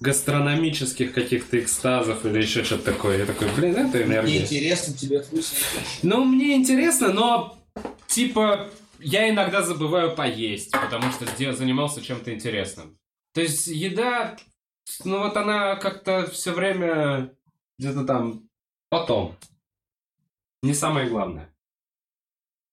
гастрономических 0.00 1.14
каких-то 1.14 1.58
экстазов 1.58 2.26
или 2.26 2.42
еще 2.42 2.64
что-то 2.64 2.92
такое. 2.92 3.18
Я 3.18 3.26
такой, 3.26 3.48
блин, 3.54 3.74
это 3.76 3.98
Мне 3.98 4.06
энергия. 4.06 4.42
интересно 4.42 4.94
тебе 4.94 5.22
пища. 5.22 5.54
Ну, 6.02 6.24
мне 6.24 6.56
интересно, 6.56 7.12
но, 7.12 7.58
типа, 8.06 8.68
я 8.98 9.30
иногда 9.30 9.62
забываю 9.62 10.14
поесть, 10.14 10.72
потому 10.72 11.10
что 11.12 11.26
занимался 11.54 12.02
чем-то 12.02 12.34
интересным. 12.34 12.98
То 13.32 13.40
есть 13.40 13.66
еда, 13.66 14.36
ну 15.04 15.20
вот 15.20 15.36
она 15.36 15.76
как-то 15.76 16.26
все 16.30 16.52
время 16.52 17.34
где-то 17.78 18.04
там 18.04 18.48
потом. 18.90 19.36
Не 20.62 20.74
самое 20.74 21.08
главное. 21.08 21.51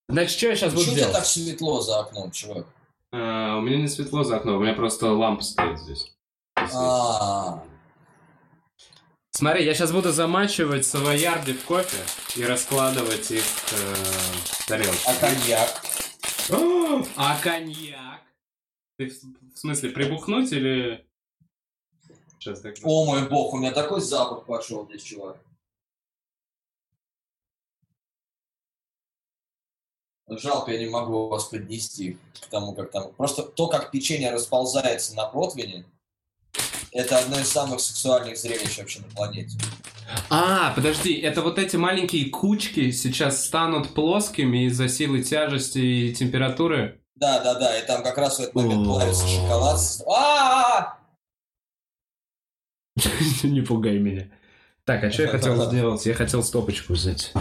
Значит, 0.10 0.38
что 0.38 0.48
я 0.48 0.56
сейчас 0.56 0.74
буду 0.74 0.86
Почему 0.86 0.96
делать? 0.98 1.14
так 1.14 1.26
светло 1.26 1.82
за 1.82 2.00
окном, 2.00 2.32
чувак? 2.32 2.66
А, 3.12 3.58
у 3.58 3.62
меня 3.62 3.78
не 3.78 3.88
светло 3.88 4.24
за 4.24 4.38
окном, 4.38 4.58
у 4.58 4.60
меня 4.60 4.74
просто 4.74 5.14
лампа 5.14 5.44
стоит 5.44 5.80
здесь. 5.80 6.12
А, 6.56 7.64
Смотри, 9.30 9.64
я 9.64 9.76
сейчас 9.76 9.92
буду 9.92 10.12
замачивать 10.12 10.86
савоярди 10.86 11.54
в 11.54 11.64
кофе 11.64 12.04
и 12.36 12.44
раскладывать 12.44 13.30
их 13.30 13.44
э, 13.72 13.96
в 14.44 14.68
тарелки. 14.68 15.00
а 15.06 15.14
коньяк? 15.14 15.82
А 17.16 17.40
коньяк? 17.40 18.22
Ты 18.98 19.10
в, 19.10 19.54
в 19.54 19.58
смысле 19.60 19.92
прибухнуть 19.92 20.52
или... 20.52 21.08
Сейчас 22.40 22.62
так... 22.62 22.76
О 22.84 23.06
мой 23.06 23.30
бог, 23.30 23.54
у 23.54 23.58
меня 23.58 23.72
такой 23.72 24.02
запах 24.02 24.46
пошел 24.46 24.86
здесь, 24.88 25.04
чувак. 25.04 25.38
Жалко, 30.30 30.72
я 30.72 30.80
не 30.80 30.90
могу 30.90 31.28
вас 31.28 31.46
поднести 31.46 32.18
к 32.42 32.48
тому, 32.48 32.74
как 32.74 32.92
там... 32.92 33.12
Просто 33.14 33.44
то, 33.44 33.68
как 33.68 33.92
печенье 33.92 34.32
расползается 34.32 35.16
на 35.16 35.26
противне, 35.26 35.86
это 36.92 37.20
одно 37.20 37.40
из 37.40 37.48
самых 37.48 37.80
сексуальных 37.80 38.38
зрелищ 38.38 38.78
вообще 38.78 39.00
на 39.02 39.08
планете. 39.16 39.58
А, 40.30 40.74
подожди, 40.76 41.14
это 41.14 41.42
вот 41.42 41.60
эти 41.60 41.76
маленькие 41.76 42.30
кучки 42.30 42.92
сейчас 42.92 43.46
станут 43.46 43.94
плоскими 43.94 44.66
из-за 44.66 44.88
силы 44.88 45.24
тяжести 45.24 45.80
и 45.80 46.14
температуры? 46.14 47.00
Да, 47.16 47.40
да, 47.42 47.56
да, 47.56 47.78
и 47.78 47.86
там 47.86 48.02
как 48.02 48.18
раз 48.18 48.38
в 48.38 48.40
этот 48.42 48.56
момент 48.56 48.86
плавится 48.86 49.28
шоколад. 49.28 49.80
А! 50.08 50.98
Не 53.44 53.62
пугай 53.62 54.00
меня. 54.00 54.30
Так, 54.86 55.04
а 55.04 55.12
что 55.12 55.24
я 55.24 55.28
хотел 55.30 55.64
сделать? 55.66 56.06
Я 56.06 56.14
хотел 56.14 56.44
стопочку 56.44 56.94
взять. 56.94 57.34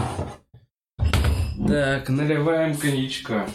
Так, 1.67 2.07
наливаем 2.09 2.77
коньячка. 2.77 3.49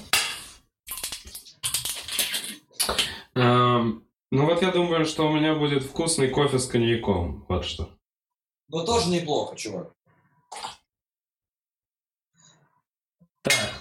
Эм, 3.34 4.06
ну 4.30 4.46
вот 4.46 4.62
я 4.62 4.70
думаю, 4.70 5.06
что 5.06 5.26
у 5.26 5.32
меня 5.32 5.54
будет 5.54 5.84
вкусный 5.84 6.28
кофе 6.28 6.58
с 6.58 6.66
коньяком. 6.66 7.46
Вот 7.48 7.64
что. 7.64 7.88
Ну 8.68 8.84
тоже 8.84 9.08
неплохо, 9.08 9.56
чувак. 9.56 9.92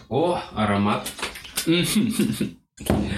О, 0.09 0.41
аромат. 0.53 1.11
У 1.67 1.71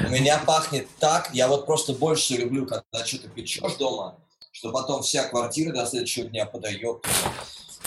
меня 0.10 0.39
пахнет 0.45 0.88
так, 0.99 1.30
я 1.34 1.47
вот 1.47 1.66
просто 1.66 1.93
больше 1.93 2.36
люблю, 2.36 2.66
когда 2.66 3.06
что-то 3.06 3.30
печешь 3.30 3.76
дома, 3.76 4.18
что 4.51 4.72
потом 4.72 5.01
вся 5.03 5.28
квартира 5.30 5.72
до 5.72 5.86
следующего 5.86 6.28
дня 6.28 6.45
подает. 6.45 7.06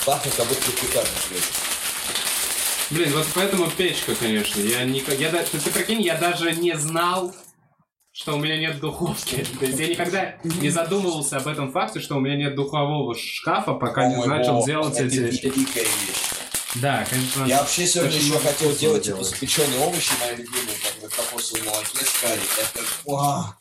Пахнет, 0.07 0.35
как 0.35 0.47
будто 0.47 0.62
ты 0.62 0.87
лежишь. 0.87 1.78
Блин, 2.91 3.12
вот 3.12 3.26
поэтому 3.34 3.70
печка, 3.70 4.14
конечно. 4.14 4.61
Я 4.61 4.84
никак... 4.84 5.18
Я, 5.18 5.30
ты, 5.30 5.59
ты 5.59 5.70
прикинь, 5.70 6.01
я 6.01 6.16
даже 6.16 6.53
не 6.53 6.74
знал, 6.76 7.34
что 8.12 8.34
у 8.34 8.39
меня 8.39 8.59
нет 8.59 8.80
духовки. 8.80 9.45
То 9.61 9.66
есть 9.66 9.78
я 9.78 9.89
никогда 9.89 10.39
не 10.43 10.70
задумывался 10.70 11.36
об 11.36 11.47
этом 11.49 11.70
факте, 11.70 12.01
что 12.01 12.16
у 12.16 12.20
меня 12.20 12.36
нет 12.36 12.55
духового 12.55 13.14
шкафа, 13.14 13.74
пока 13.74 14.03
О 14.03 14.09
не 14.09 14.24
начал 14.24 14.55
бог, 14.55 14.66
делать 14.66 14.95
это 14.97 15.05
эти... 15.05 15.30
ди- 15.30 15.51
дикая 15.51 15.84
вещь. 15.84 16.28
Да, 16.76 17.05
конечно. 17.09 17.45
Я 17.45 17.61
вообще 17.61 17.86
сегодня 17.86 18.16
еще 18.16 18.39
хотел 18.39 18.74
делать 18.74 19.05
типа 19.05 19.22
запеченные 19.22 19.80
овощи, 19.80 20.12
мои 20.20 20.36
любимые, 20.36 20.76
как 20.82 21.03
бы 21.03 21.09
в 21.09 21.16
кокосовом 21.16 21.66
молоке 21.66 22.05
с 22.05 22.20
карри. 22.20 22.43
Это, 22.59 22.84
уа! 23.05 23.59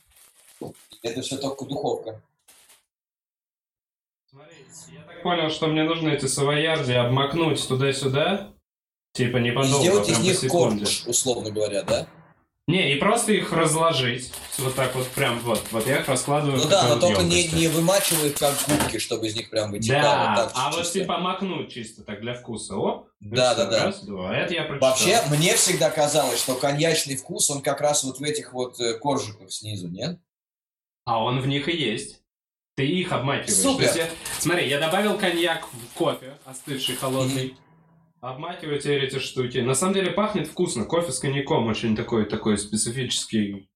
это 1.03 1.21
все 1.21 1.37
только 1.37 1.65
духовка. 1.65 2.21
Смотри, 4.29 4.65
я 4.91 5.01
так 5.01 5.21
понял, 5.23 5.49
что 5.49 5.67
мне 5.67 5.83
нужно 5.83 6.09
эти 6.09 6.25
савоярди 6.25 6.93
обмакнуть 6.93 7.65
туда-сюда. 7.67 8.53
Типа 9.17 9.37
не 9.37 9.49
И 9.49 9.51
подолго, 9.51 9.77
а 9.77 9.81
сделать 9.81 10.09
из 10.09 10.19
них 10.19 10.51
корпус, 10.51 11.03
условно 11.07 11.49
говоря, 11.49 11.81
да? 11.81 12.07
Не, 12.67 12.93
и 12.93 12.99
просто 12.99 13.31
их 13.31 13.51
разложить. 13.53 14.31
Вот 14.57 14.75
так 14.75 14.93
вот 14.93 15.07
прям 15.07 15.39
вот. 15.39 15.61
Вот 15.71 15.87
я 15.87 16.01
их 16.01 16.07
раскладываю 16.07 16.57
Ну 16.61 16.69
да, 16.69 16.83
но 16.83 16.89
вот 16.89 16.99
только 16.99 17.23
не, 17.23 17.37
емкости. 17.43 17.55
не 17.55 17.67
вымачивай 17.69 18.29
как 18.31 18.53
губки, 18.67 18.97
чтобы 18.99 19.27
из 19.27 19.35
них 19.35 19.49
прям 19.49 19.71
вытекало. 19.71 20.01
Да, 20.01 20.35
так, 20.35 20.51
а 20.53 20.71
вот 20.71 20.79
чисто. 20.81 20.99
типа 20.99 21.17
макнуть 21.17 21.71
чисто 21.73 22.03
так 22.03 22.19
для 22.19 22.33
вкуса. 22.33 22.75
Оп. 22.75 23.07
и 23.21 23.29
Да, 23.29 23.55
да, 23.55 23.65
да. 23.65 23.85
Раз, 23.85 24.03
два. 24.03 24.35
Это 24.35 24.53
я 24.53 24.63
прочитал. 24.65 24.89
Вообще, 24.89 25.21
мне 25.29 25.55
всегда 25.55 25.89
казалось, 25.89 26.39
что 26.39 26.55
коньячный 26.55 27.15
вкус, 27.15 27.49
он 27.49 27.61
как 27.61 27.79
раз 27.79 28.03
вот 28.03 28.19
в 28.19 28.23
этих 28.23 28.51
вот 28.53 28.79
э, 28.81 28.95
коржиках 28.99 29.49
снизу, 29.49 29.87
нет? 29.87 30.19
А 31.05 31.23
он 31.23 31.39
в 31.39 31.47
них 31.47 31.69
и 31.69 31.75
есть. 31.75 32.21
Ты 32.75 32.85
их 32.85 33.13
обмакиваешь. 33.13 33.53
Супер. 33.59 33.85
Есть 33.85 33.95
я- 33.95 34.09
смотри, 34.39 34.67
я 34.67 34.79
добавил 34.79 35.17
коньяк 35.17 35.65
в 35.71 35.97
кофе, 35.97 36.33
остывший, 36.45 36.95
холодный. 36.97 37.45
Обмакиваю 37.45 37.66
теперь 38.81 39.05
эти 39.05 39.19
штуки. 39.19 39.59
На 39.59 39.75
самом 39.75 39.93
деле 39.93 40.11
пахнет 40.11 40.47
вкусно. 40.47 40.85
Кофе 40.85 41.11
с 41.11 41.19
коньяком 41.19 41.67
очень 41.67 41.95
такой, 41.95 42.25
такой 42.25 42.57
специфический, 42.57 43.69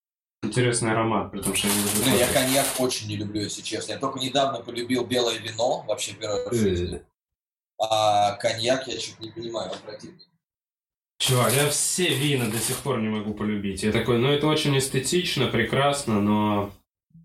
интересный 0.43 0.91
аромат, 0.91 1.31
потому 1.31 1.55
что 1.55 1.67
я 1.67 1.73
не 1.73 1.81
люблю 1.81 2.03
Блин, 2.03 2.15
я 2.17 2.27
коньяк 2.27 2.65
очень 2.79 3.07
не 3.07 3.17
люблю, 3.17 3.41
если 3.41 3.61
честно. 3.61 3.93
Я 3.93 3.99
только 3.99 4.19
недавно 4.19 4.59
полюбил 4.59 5.05
белое 5.05 5.37
вино, 5.37 5.83
вообще 5.87 6.13
первый 6.13 6.45
раз 6.45 6.53
в 6.53 6.59
жизни. 6.59 6.97
Э, 6.97 7.01
А 7.79 8.31
коньяк 8.33 8.87
я 8.87 8.97
чуть 8.97 9.19
не 9.19 9.29
понимаю, 9.29 9.71
он 9.71 9.77
противный. 9.79 10.21
Чувак, 11.19 11.53
я 11.53 11.69
все 11.69 12.09
вина 12.15 12.47
до 12.49 12.57
сих 12.57 12.77
пор 12.77 12.99
не 12.99 13.09
могу 13.09 13.35
полюбить. 13.35 13.83
Я 13.83 13.91
такой, 13.91 14.17
ну 14.17 14.27
это 14.27 14.47
очень 14.47 14.75
эстетично, 14.77 15.47
прекрасно, 15.47 16.19
но 16.19 16.71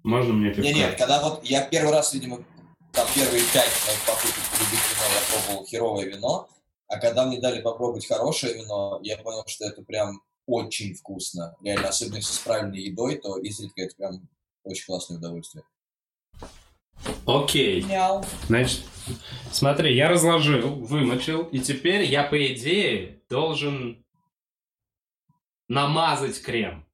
можно 0.05 0.35
мне 0.35 0.51
пивка? 0.51 0.63
Не, 0.63 0.75
нет, 0.75 0.99
когда 0.99 1.23
вот 1.23 1.43
я 1.45 1.63
первый 1.63 1.93
раз, 1.93 2.13
видимо, 2.13 2.45
там 2.93 3.07
первые 3.15 3.43
пять 3.55 3.73
моих 3.87 4.01
попыток 4.07 4.45
полюбить 4.53 4.81
вино, 4.91 5.05
я 5.15 5.41
пробовал 5.41 5.67
херовое 5.67 6.05
вино, 6.05 6.49
а 6.89 6.99
когда 6.99 7.27
мне 7.27 7.41
дали 7.41 7.61
попробовать 7.61 8.07
хорошее 8.07 8.55
вино, 8.55 9.01
я 9.03 9.17
понял, 9.19 9.43
что 9.47 9.65
это 9.67 9.83
прям 9.83 10.23
очень 10.47 10.95
вкусно. 10.95 11.57
Реально, 11.63 11.89
особенно 11.89 12.17
если 12.17 12.33
с 12.33 12.39
правильной 12.39 12.81
едой, 12.81 13.17
то 13.17 13.39
изредка 13.39 13.83
это 13.83 13.97
прям 13.97 14.29
очень 14.63 14.87
классное 14.87 15.19
удовольствие. 15.19 15.65
Окей. 17.27 17.83
Мяу. 17.83 18.25
Значит, 18.47 18.83
смотри, 19.53 19.95
я 19.95 20.09
разложил, 20.09 20.77
вымочил, 20.77 21.43
и 21.45 21.59
теперь 21.59 22.05
я, 22.05 22.23
по 22.25 22.55
идее, 22.55 23.21
должен 23.29 24.05
намазать 25.69 26.41
крем. 26.41 26.87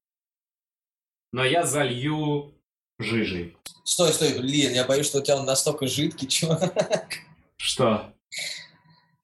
Но 1.32 1.44
я 1.44 1.64
залью 1.64 2.54
жижей. 2.98 3.56
Стой, 3.84 4.12
стой, 4.12 4.38
блин, 4.38 4.72
я 4.72 4.84
боюсь, 4.84 5.06
что 5.06 5.18
у 5.18 5.22
тебя 5.22 5.38
он 5.38 5.46
настолько 5.46 5.86
жидкий, 5.86 6.28
чувак. 6.28 7.18
Что? 7.56 8.12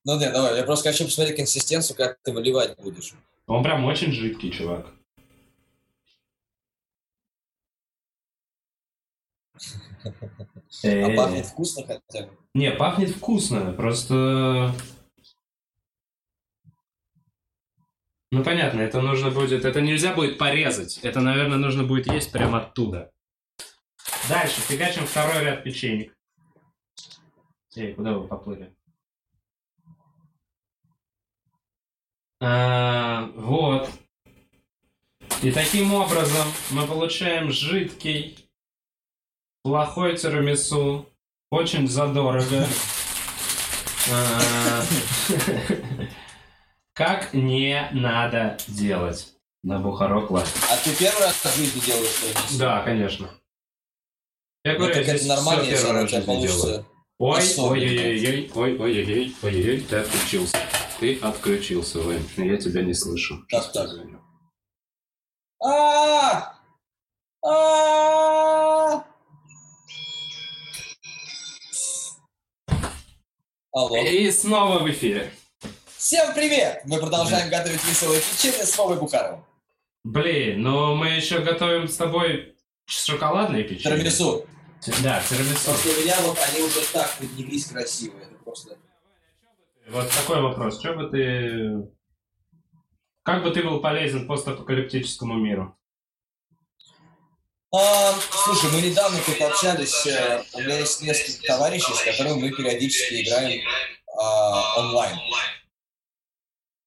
Ну 0.09 0.19
нет, 0.19 0.33
давай, 0.33 0.57
я 0.57 0.65
просто 0.65 0.89
хочу 0.89 1.05
посмотреть 1.05 1.37
консистенцию, 1.37 1.95
как 1.95 2.19
ты 2.23 2.33
выливать 2.33 2.79
будешь. 2.79 3.13
Он 3.47 3.63
прям 3.63 3.85
очень 3.85 4.11
жидкий, 4.11 4.51
чувак. 4.51 4.87
А 10.03 10.09
Э, 10.83 11.15
пахнет 11.15 11.45
вкусно 11.45 11.87
хотя 11.87 12.27
бы. 12.27 12.39
Не, 12.55 12.71
пахнет 12.71 13.11
вкусно, 13.11 13.75
просто... 13.75 14.73
Ну, 18.31 18.43
понятно, 18.43 18.81
это 18.81 19.03
нужно 19.03 19.31
будет... 19.31 19.67
Это 19.67 19.83
нельзя 19.83 20.15
будет 20.15 20.39
порезать. 20.39 21.01
Это, 21.03 21.21
наверное, 21.21 21.59
нужно 21.59 21.85
будет 21.85 22.07
есть 22.07 22.33
прямо 22.33 22.63
оттуда. 22.63 23.13
Дальше, 24.31 24.63
фигачим 24.63 25.05
второй 25.05 25.45
ряд 25.45 25.65
печенек. 25.65 26.17
Эй, 27.77 27.93
куда 27.93 28.15
вы 28.15 28.27
поплыли? 28.27 28.75
А, 32.41 33.31
вот. 33.35 33.91
И 35.43 35.51
таким 35.53 35.95
образом 35.95 36.47
мы 36.71 36.87
получаем 36.87 37.51
жидкий, 37.51 38.49
плохой 39.63 40.17
тирамису, 40.17 41.09
очень 41.51 41.89
задорого. 41.89 42.67
А, 44.11 44.83
Как 46.93 47.33
не 47.33 47.89
надо 47.93 48.59
делать 48.67 49.33
на 49.63 49.79
Бухарог 49.79 50.31
Лайв. 50.31 50.53
А 50.73 50.77
ты 50.83 50.95
первый 50.97 51.23
раз 51.23 51.35
в 51.35 51.57
жизни 51.57 51.81
делаешь 51.81 52.11
что-нибудь? 52.11 52.59
Да, 52.59 52.83
конечно. 52.83 53.31
Я 54.65 54.73
Ну, 54.73 54.79
говорю, 54.79 54.95
так 54.95 55.05
здесь 55.05 55.23
если 55.23 55.29
первый 55.71 55.93
раз 55.93 56.05
в 56.05 56.09
тебя 56.09 56.21
жизни 56.21 56.47
делаю. 56.47 56.87
Получится. 57.19 57.63
Ой, 57.63 57.79
особенно. 57.79 58.01
ой-ой-ой, 58.01 58.51
ой-ой-ой, 58.55 59.37
ой-ой-ой, 59.43 59.81
ты 59.81 59.97
отключился. 59.97 60.57
Ты 61.01 61.19
отключился, 61.19 62.01
Вань, 62.01 62.25
я 62.37 62.57
тебя 62.57 62.83
не 62.83 62.95
слышу. 62.95 63.45
Так, 63.49 63.73
так. 63.73 63.89
А! 65.63 66.55
А! 67.45 69.05
Алло. 73.73 73.97
И 73.97 74.31
снова 74.31 74.81
в 74.81 74.91
эфире. 74.91 75.31
Всем 75.97 76.35
привет! 76.35 76.83
Мы 76.85 76.99
продолжаем 76.99 77.51
готовить 77.51 77.85
веселое 77.85 78.21
печенье 78.21 78.65
с 78.65 78.77
Вовой 78.79 78.99
Бухаровым. 78.99 79.45
Блин, 80.05 80.63
но 80.63 80.97
мы 80.97 81.09
еще 81.11 81.41
готовим 81.41 81.87
с 81.87 81.97
тобой 81.97 82.57
шоколадные 82.87 83.65
печенье. 83.65 83.99
Тирамису. 83.99 84.47
Да. 85.03 85.23
Просто 85.29 85.89
у 85.89 86.01
меня 86.03 86.17
вот 86.23 86.39
они 86.49 86.63
уже 86.63 86.81
так 86.93 87.17
поднялись 87.19 87.67
красивые. 87.67 88.25
Это 88.25 88.35
просто... 88.37 88.77
Вот 89.89 90.11
такой 90.11 90.41
вопрос. 90.41 90.79
Что 90.79 90.95
бы 90.95 91.09
ты... 91.09 91.89
Как 93.23 93.43
бы 93.43 93.51
ты 93.51 93.63
был 93.63 93.81
полезен 93.81 94.27
постапокалиптическому 94.27 95.35
миру? 95.35 95.79
А, 97.71 98.15
слушай, 98.31 98.71
мы 98.73 98.81
недавно 98.81 99.19
тут 99.27 99.39
общались, 99.43 100.07
э, 100.07 100.43
у 100.55 100.61
меня 100.61 100.79
есть 100.79 101.03
несколько 101.03 101.47
товарищей, 101.49 101.93
с 101.93 102.03
которыми 102.03 102.41
мы 102.41 102.51
периодически 102.51 103.23
играем 103.23 103.61
а, 104.17 104.81
онлайн. 104.81 105.19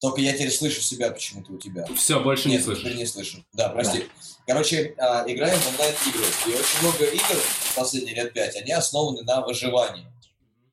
Только 0.02 0.20
я 0.20 0.32
теперь 0.32 0.50
слышу 0.50 0.82
себя 0.82 1.12
почему-то 1.12 1.52
у 1.52 1.58
тебя. 1.58 1.86
Все, 1.96 2.18
больше 2.20 2.48
не 2.48 2.56
Нет, 2.56 2.64
слышу. 2.64 2.80
теперь 2.80 2.96
не 2.96 3.06
слышу. 3.06 3.44
Да, 3.52 3.68
прости. 3.68 4.08
Короче, 4.48 4.96
а, 4.98 5.24
играем 5.28 5.56
в 5.60 5.68
онлайн-игры. 5.68 6.24
И 6.48 6.50
очень 6.58 6.80
много 6.82 7.04
игр 7.04 7.40
последние 7.76 8.16
лет 8.16 8.32
пять, 8.32 8.56
они 8.56 8.72
основаны 8.72 9.22
на 9.22 9.42
выживании. 9.42 10.04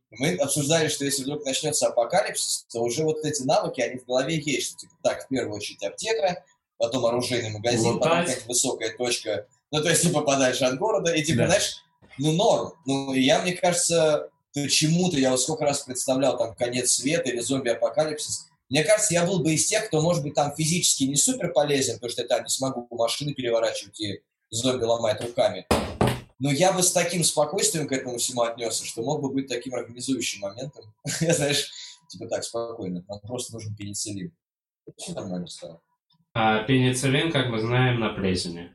Мы 0.09 0.33
обсуждали, 0.37 0.87
что 0.87 1.05
если 1.05 1.21
вдруг 1.21 1.45
начнется 1.45 1.87
апокалипсис, 1.89 2.65
то 2.71 2.81
уже 2.81 3.03
вот 3.03 3.23
эти 3.23 3.43
навыки, 3.43 3.81
они 3.81 3.99
в 3.99 4.05
голове 4.05 4.41
есть. 4.43 4.69
Что, 4.71 4.77
типа, 4.79 4.93
так, 5.03 5.25
в 5.25 5.27
первую 5.27 5.55
очередь 5.57 5.83
аптека, 5.83 6.43
потом 6.79 7.05
оружейный 7.05 7.51
магазин, 7.51 7.99
потом 7.99 8.17
Лутать. 8.17 8.27
какая-то 8.29 8.47
высокая 8.47 8.97
точка. 8.97 9.45
Ну, 9.71 9.83
то 9.83 9.89
есть 9.89 10.01
ты 10.07 10.09
попадаешь 10.09 10.59
от 10.63 10.79
города, 10.79 11.13
и 11.13 11.21
типа, 11.23 11.41
Да. 11.41 11.47
знаешь, 11.49 11.83
ну, 12.17 12.31
норм. 12.31 12.73
Ну, 12.87 13.13
я, 13.13 13.43
мне 13.43 13.53
кажется, 13.53 14.29
почему-то, 14.55 15.17
я 15.19 15.29
вот 15.29 15.39
сколько 15.39 15.65
раз 15.65 15.81
представлял 15.81 16.35
там 16.35 16.55
конец 16.55 16.93
света 16.93 17.29
или 17.29 17.39
зомби-апокалипсис, 17.41 18.47
мне 18.69 18.83
кажется, 18.83 19.13
я 19.13 19.25
был 19.25 19.39
бы 19.39 19.53
из 19.53 19.65
тех, 19.65 19.87
кто, 19.87 20.01
может 20.01 20.23
быть, 20.23 20.35
там 20.35 20.55
физически 20.55 21.05
не 21.05 21.15
супер 21.15 21.51
полезен, 21.51 21.95
потому 21.95 22.11
что 22.11 22.21
я 22.21 22.27
там 22.27 22.43
не 22.43 22.49
смогу 22.49 22.87
машины 22.91 23.33
переворачивать 23.33 23.99
и 23.99 24.21
зомби 24.51 24.83
ломать 24.83 25.21
руками. 25.21 25.65
Но 26.37 26.51
я 26.51 26.71
бы 26.71 26.83
с 26.83 26.91
таким 26.91 27.23
спокойствием 27.23 27.87
к 27.87 27.91
этому 27.91 28.17
всему 28.17 28.43
отнесся, 28.43 28.85
что 28.85 29.01
мог 29.01 29.21
бы 29.21 29.29
быть 29.29 29.47
таким 29.47 29.73
организующим 29.73 30.41
моментом. 30.41 30.85
Я, 31.19 31.33
знаешь, 31.33 31.69
типа 32.07 32.27
так, 32.27 32.43
спокойно, 32.43 33.03
нам 33.07 33.19
просто 33.21 33.53
нужен 33.53 33.75
пенициллин. 33.75 34.31
Все 34.95 35.13
нормально 35.13 35.47
стало. 35.47 35.81
А 36.33 36.63
пенициллин, 36.63 37.31
как 37.31 37.49
мы 37.49 37.59
знаем, 37.59 37.99
на 37.99 38.13
плесени. 38.13 38.73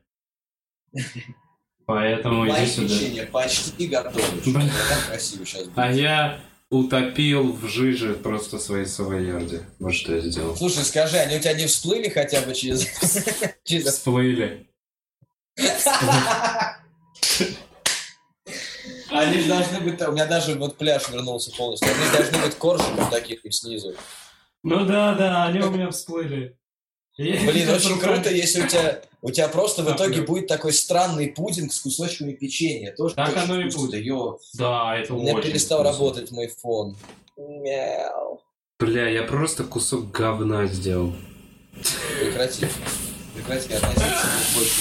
Поэтому 1.86 2.46
иди 2.48 2.66
сюда. 2.66 3.26
почти 3.30 3.86
готовы. 3.86 4.40
Блин. 4.44 4.70
Как 4.88 5.06
красиво 5.06 5.46
сейчас 5.46 5.64
будет. 5.64 5.78
А 5.78 5.90
я 5.90 6.40
утопил 6.74 7.52
в 7.52 7.66
жиже 7.68 8.14
просто 8.14 8.58
свои 8.58 8.84
савоярди. 8.84 9.62
Вот 9.78 9.94
что 9.94 10.14
я 10.14 10.20
сделал. 10.20 10.56
Слушай, 10.56 10.84
скажи, 10.84 11.16
они 11.16 11.36
у 11.36 11.40
тебя 11.40 11.54
не 11.54 11.66
всплыли 11.66 12.08
хотя 12.08 12.40
бы 12.42 12.54
через... 12.54 12.86
Всплыли. 13.86 14.68
Они 19.10 19.40
же 19.40 19.48
должны 19.48 19.80
быть... 19.80 20.00
У 20.02 20.12
меня 20.12 20.26
даже 20.26 20.54
вот 20.54 20.76
пляж 20.76 21.08
вернулся 21.08 21.50
полностью. 21.56 21.88
Они 21.88 22.16
должны 22.16 22.38
быть 22.38 22.56
коржиком 22.56 23.10
таким 23.10 23.52
снизу. 23.52 23.94
Ну 24.62 24.84
да, 24.86 25.14
да, 25.14 25.44
они 25.44 25.60
у 25.60 25.70
меня 25.70 25.90
всплыли. 25.90 26.56
Блин, 27.16 27.70
очень 27.70 27.98
круто, 28.00 28.28
если 28.28 28.62
у 28.62 28.66
тебя, 28.66 29.00
у 29.22 29.30
тебя 29.30 29.48
просто 29.48 29.84
в 29.84 29.94
итоге 29.94 30.22
будет 30.22 30.48
такой 30.48 30.72
странный 30.72 31.28
пудинг 31.28 31.72
с 31.72 31.80
кусочками 31.80 32.32
печенья. 32.32 32.92
Тоже 32.92 33.14
Так 33.14 33.36
оно 33.36 33.60
и 33.60 33.70
будет. 33.70 34.04
Да, 34.54 34.96
это 34.96 35.14
у 35.14 35.20
меня 35.20 35.40
перестал 35.40 35.84
работать 35.84 36.32
мой 36.32 36.48
фон. 36.48 36.96
Мяу. 37.36 38.40
Бля, 38.80 39.08
я 39.08 39.22
просто 39.22 39.62
кусок 39.62 40.10
говна 40.10 40.66
сделал. 40.66 41.14
Прекрати. 42.20 42.66
Прекрати 43.34 43.74
относиться 43.74 44.26
к 44.26 44.54
больше. 44.56 44.80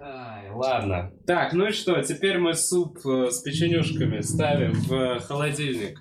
Ай, 0.00 0.50
ладно. 0.50 1.12
Так, 1.26 1.52
ну 1.52 1.68
и 1.68 1.72
что, 1.72 2.00
теперь 2.02 2.38
мы 2.38 2.54
суп 2.54 2.98
э, 3.06 3.30
с 3.30 3.40
печенюшками 3.40 4.22
ставим 4.22 4.72
в 4.72 5.20
холодильник 5.20 6.00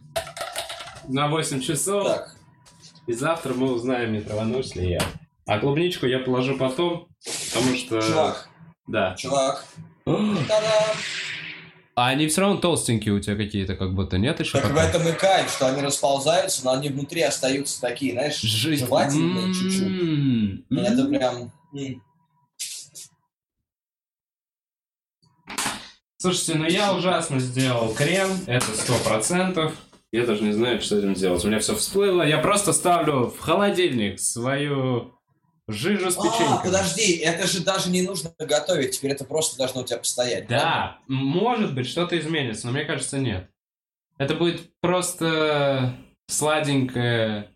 на 1.08 1.28
8 1.28 1.62
часов. 1.62 2.06
Так, 2.06 2.39
И 3.10 3.14
завтра 3.14 3.56
мы 3.56 3.74
узнаем, 3.74 4.14
не 4.14 4.22
траванулся 4.22 4.80
ли 4.80 4.92
я. 4.92 5.02
А 5.48 5.58
клубничку 5.58 6.06
я 6.06 6.20
положу 6.20 6.60
потом, 6.60 7.08
потому 7.52 7.76
что... 7.76 8.00
чувак, 8.00 8.50
Да. 8.86 9.16
чувак. 9.16 9.66
А 10.06 10.12
Та-дам! 10.48 10.96
они 11.96 12.28
все 12.28 12.42
равно 12.42 12.58
толстенькие 12.58 13.16
у 13.16 13.20
тебя 13.20 13.36
какие-то, 13.36 13.76
как 13.76 13.96
будто, 13.96 14.20
нет 14.20 14.40
еще 14.40 14.62
Так 14.62 14.72
в 14.72 14.78
этом 14.78 15.08
и 15.08 15.12
кайф, 15.14 15.50
что 15.50 15.70
они 15.70 15.82
расползаются, 15.82 16.64
но 16.64 16.74
они 16.74 16.90
внутри 16.90 17.24
остаются 17.24 17.82
такие, 17.82 18.12
знаешь, 18.14 18.40
Жизнь. 18.42 18.86
жевательные 18.86 19.56
чуть-чуть. 19.56 19.88
М-м-м. 19.88 20.66
И 20.70 20.80
Это 20.80 21.06
прям... 21.06 21.52
Слушайте, 26.18 26.56
ну 26.60 26.66
я 26.66 26.94
ужасно 26.94 27.40
сделал 27.40 27.92
крем, 27.96 28.30
это 28.46 28.68
сто 28.76 28.94
процентов. 29.04 29.74
Я 30.12 30.26
даже 30.26 30.44
не 30.44 30.54
знаю, 30.54 30.82
что 30.82 30.96
с 30.96 31.00
этим 31.00 31.14
делать. 31.14 31.44
У 31.46 31.48
меня 31.48 31.60
все 31.60 31.76
всплыло. 31.76 32.24
Я 32.24 32.40
просто 32.40 32.74
ставлю 32.74 33.28
в 33.28 33.40
холодильник 33.40 34.20
свою 34.20 35.14
жижу 35.68 36.10
с 36.10 36.18
А, 36.18 36.22
печенькой. 36.24 36.64
подожди, 36.64 37.18
это 37.18 37.46
же 37.48 37.62
даже 37.64 37.92
не 37.92 38.02
нужно 38.02 38.34
готовить, 38.40 38.92
теперь 38.98 39.12
это 39.12 39.24
просто 39.24 39.56
должно 39.56 39.82
у 39.82 39.84
тебя 39.84 40.00
постоять. 40.00 40.48
Да, 40.48 40.98
может 41.08 41.76
быть, 41.76 41.88
что-то 41.88 42.18
изменится, 42.18 42.66
но 42.66 42.74
мне 42.74 42.86
кажется, 42.86 43.20
нет. 43.20 43.48
Это 44.18 44.34
будет 44.34 44.62
просто 44.82 45.96
сладенькое. 46.28 47.52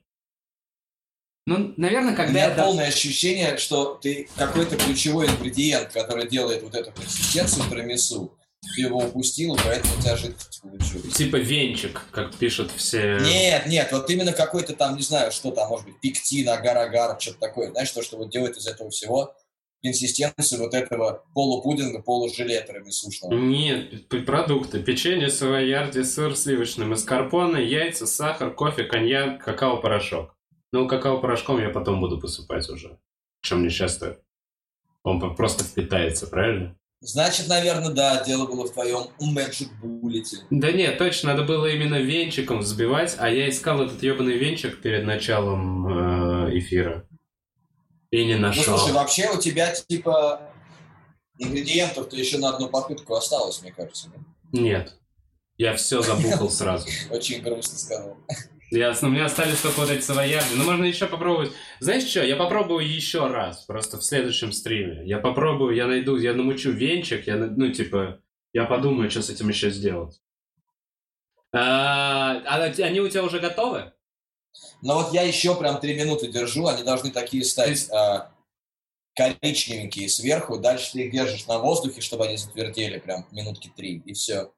Ну, 1.47 1.73
наверное, 1.75 2.13
У 2.13 2.15
когда 2.15 2.31
меня 2.31 2.49
я... 2.49 2.55
до- 2.55 2.63
полное 2.65 2.87
ощущение, 2.87 3.57
что 3.57 3.95
ты 3.95 4.29
какой-то 4.37 4.77
ключевой 4.77 5.25
ингредиент, 5.27 5.91
который 5.91 6.27
делает 6.29 6.61
вот 6.61 6.75
эту 6.75 6.91
консистенцию 6.91 7.67
тирамису, 7.69 8.37
ты 8.75 8.81
его 8.81 8.99
упустил, 8.99 9.55
и 9.55 9.59
поэтому 9.63 9.93
у 9.97 10.01
тебя 10.01 10.15
жидкость 10.15 10.61
получилась. 10.61 11.13
Типа 11.13 11.35
венчик, 11.37 12.01
как 12.11 12.35
пишут 12.35 12.71
все... 12.71 13.19
Нет, 13.19 13.65
нет, 13.67 13.89
вот 13.91 14.09
именно 14.09 14.31
какой-то 14.31 14.75
там, 14.75 14.95
не 14.95 15.01
знаю, 15.01 15.31
что 15.31 15.51
там, 15.51 15.69
может 15.69 15.85
быть, 15.85 15.99
пектин, 15.99 16.49
агар-агар, 16.49 17.19
что-то 17.19 17.39
такое, 17.39 17.71
знаешь, 17.71 17.91
то, 17.91 18.01
что 18.01 18.17
вот 18.17 18.29
делает 18.29 18.57
из 18.57 18.67
этого 18.67 18.89
всего 18.89 19.35
консистенцию 19.83 20.61
вот 20.61 20.73
этого 20.73 21.25
полупудинга, 21.33 22.01
полужеле 22.01 22.63
тирамисушного. 22.65 23.33
Нет, 23.33 24.07
продукты. 24.25 24.81
Печенье, 24.81 25.29
савоярди, 25.29 26.03
сыр 26.03 26.37
сливочный, 26.37 26.85
маскарпоне, 26.85 27.65
яйца, 27.65 28.07
сахар, 28.07 28.53
кофе, 28.53 28.85
коньяк, 28.85 29.43
какао-порошок. 29.43 30.33
Ну, 30.71 30.87
какао-порошком 30.87 31.61
я 31.61 31.69
потом 31.69 31.99
буду 31.99 32.17
посыпать 32.19 32.69
уже. 32.69 32.97
Чем 33.41 33.59
мне 33.59 33.69
часто... 33.69 34.19
Он 35.03 35.19
по- 35.19 35.31
просто 35.31 35.65
впитается, 35.65 36.27
правильно? 36.27 36.77
Значит, 37.05 37.49
наверное, 37.49 37.89
да, 37.91 38.23
дело 38.23 38.47
было 38.47 38.65
в 38.65 38.71
твоем 38.71 39.09
Magic 39.19 39.67
Bullet. 39.83 40.23
Да 40.49 40.71
нет, 40.71 40.97
точно, 40.97 41.33
надо 41.33 41.43
было 41.43 41.65
именно 41.65 41.95
венчиком 41.99 42.59
взбивать, 42.59 43.15
а 43.19 43.29
я 43.29 43.49
искал 43.49 43.81
этот 43.83 44.01
ебаный 44.01 44.37
венчик 44.37 44.81
перед 44.81 45.03
началом 45.03 46.47
э, 46.47 46.57
эфира. 46.57 47.05
И 48.09 48.23
не 48.23 48.35
Ну, 48.35 48.41
нашел. 48.43 48.77
слушай, 48.77 48.93
вообще 48.93 49.29
у 49.31 49.37
тебя, 49.37 49.73
типа, 49.73 50.49
ингредиентов-то 51.39 52.15
еще 52.15 52.37
на 52.37 52.49
одну 52.49 52.69
попытку 52.69 53.15
осталось, 53.15 53.61
мне 53.61 53.73
кажется. 53.73 54.07
да? 54.09 54.21
Нет. 54.57 54.97
Я 55.57 55.75
все 55.75 56.01
забухал 56.01 56.49
сразу. 56.49 56.87
Очень 57.11 57.41
грустно 57.41 57.77
сказал. 57.77 58.17
Ясно, 58.73 59.07
у 59.07 59.11
меня 59.11 59.25
остались 59.25 59.61
только 59.61 59.81
вот 59.81 59.91
эти 59.91 60.01
савоярди. 60.01 60.55
Ну, 60.55 60.63
можно 60.63 60.83
еще 60.85 61.05
попробовать. 61.05 61.51
Знаешь 61.79 62.07
что, 62.07 62.23
я 62.23 62.35
попробую 62.35 62.87
еще 62.87 63.27
раз, 63.27 63.65
просто 63.65 63.99
в 63.99 64.03
следующем 64.03 64.51
стриме. 64.51 65.03
Я 65.05 65.19
попробую, 65.19 65.75
я 65.75 65.85
найду, 65.85 66.17
я 66.17 66.33
намучу 66.33 66.71
венчик, 66.71 67.27
я, 67.27 67.35
ну, 67.35 67.71
типа, 67.71 68.19
я 68.51 68.65
подумаю, 68.65 69.11
что 69.11 69.21
с 69.21 69.29
этим 69.29 69.49
еще 69.49 69.69
сделать. 69.69 70.19
А, 71.51 72.41
а 72.47 72.63
они 72.63 72.99
у 72.99 73.07
тебя 73.09 73.23
уже 73.23 73.39
готовы? 73.39 73.93
Но 74.81 74.95
вот 74.95 75.13
я 75.13 75.21
еще 75.21 75.55
прям 75.55 75.79
три 75.79 75.95
минуты 75.95 76.31
держу, 76.31 76.65
они 76.65 76.81
должны 76.81 77.11
такие 77.11 77.43
стать 77.43 77.91
а, 77.91 78.31
коричневенькие 79.13 80.09
сверху, 80.09 80.57
дальше 80.57 80.93
ты 80.93 81.03
их 81.03 81.11
держишь 81.11 81.45
на 81.45 81.59
воздухе, 81.59 82.01
чтобы 82.01 82.25
они 82.25 82.37
затвердели 82.37 82.97
прям 82.97 83.27
минутки 83.29 83.71
три, 83.75 83.99
и 83.99 84.13
все. 84.13 84.51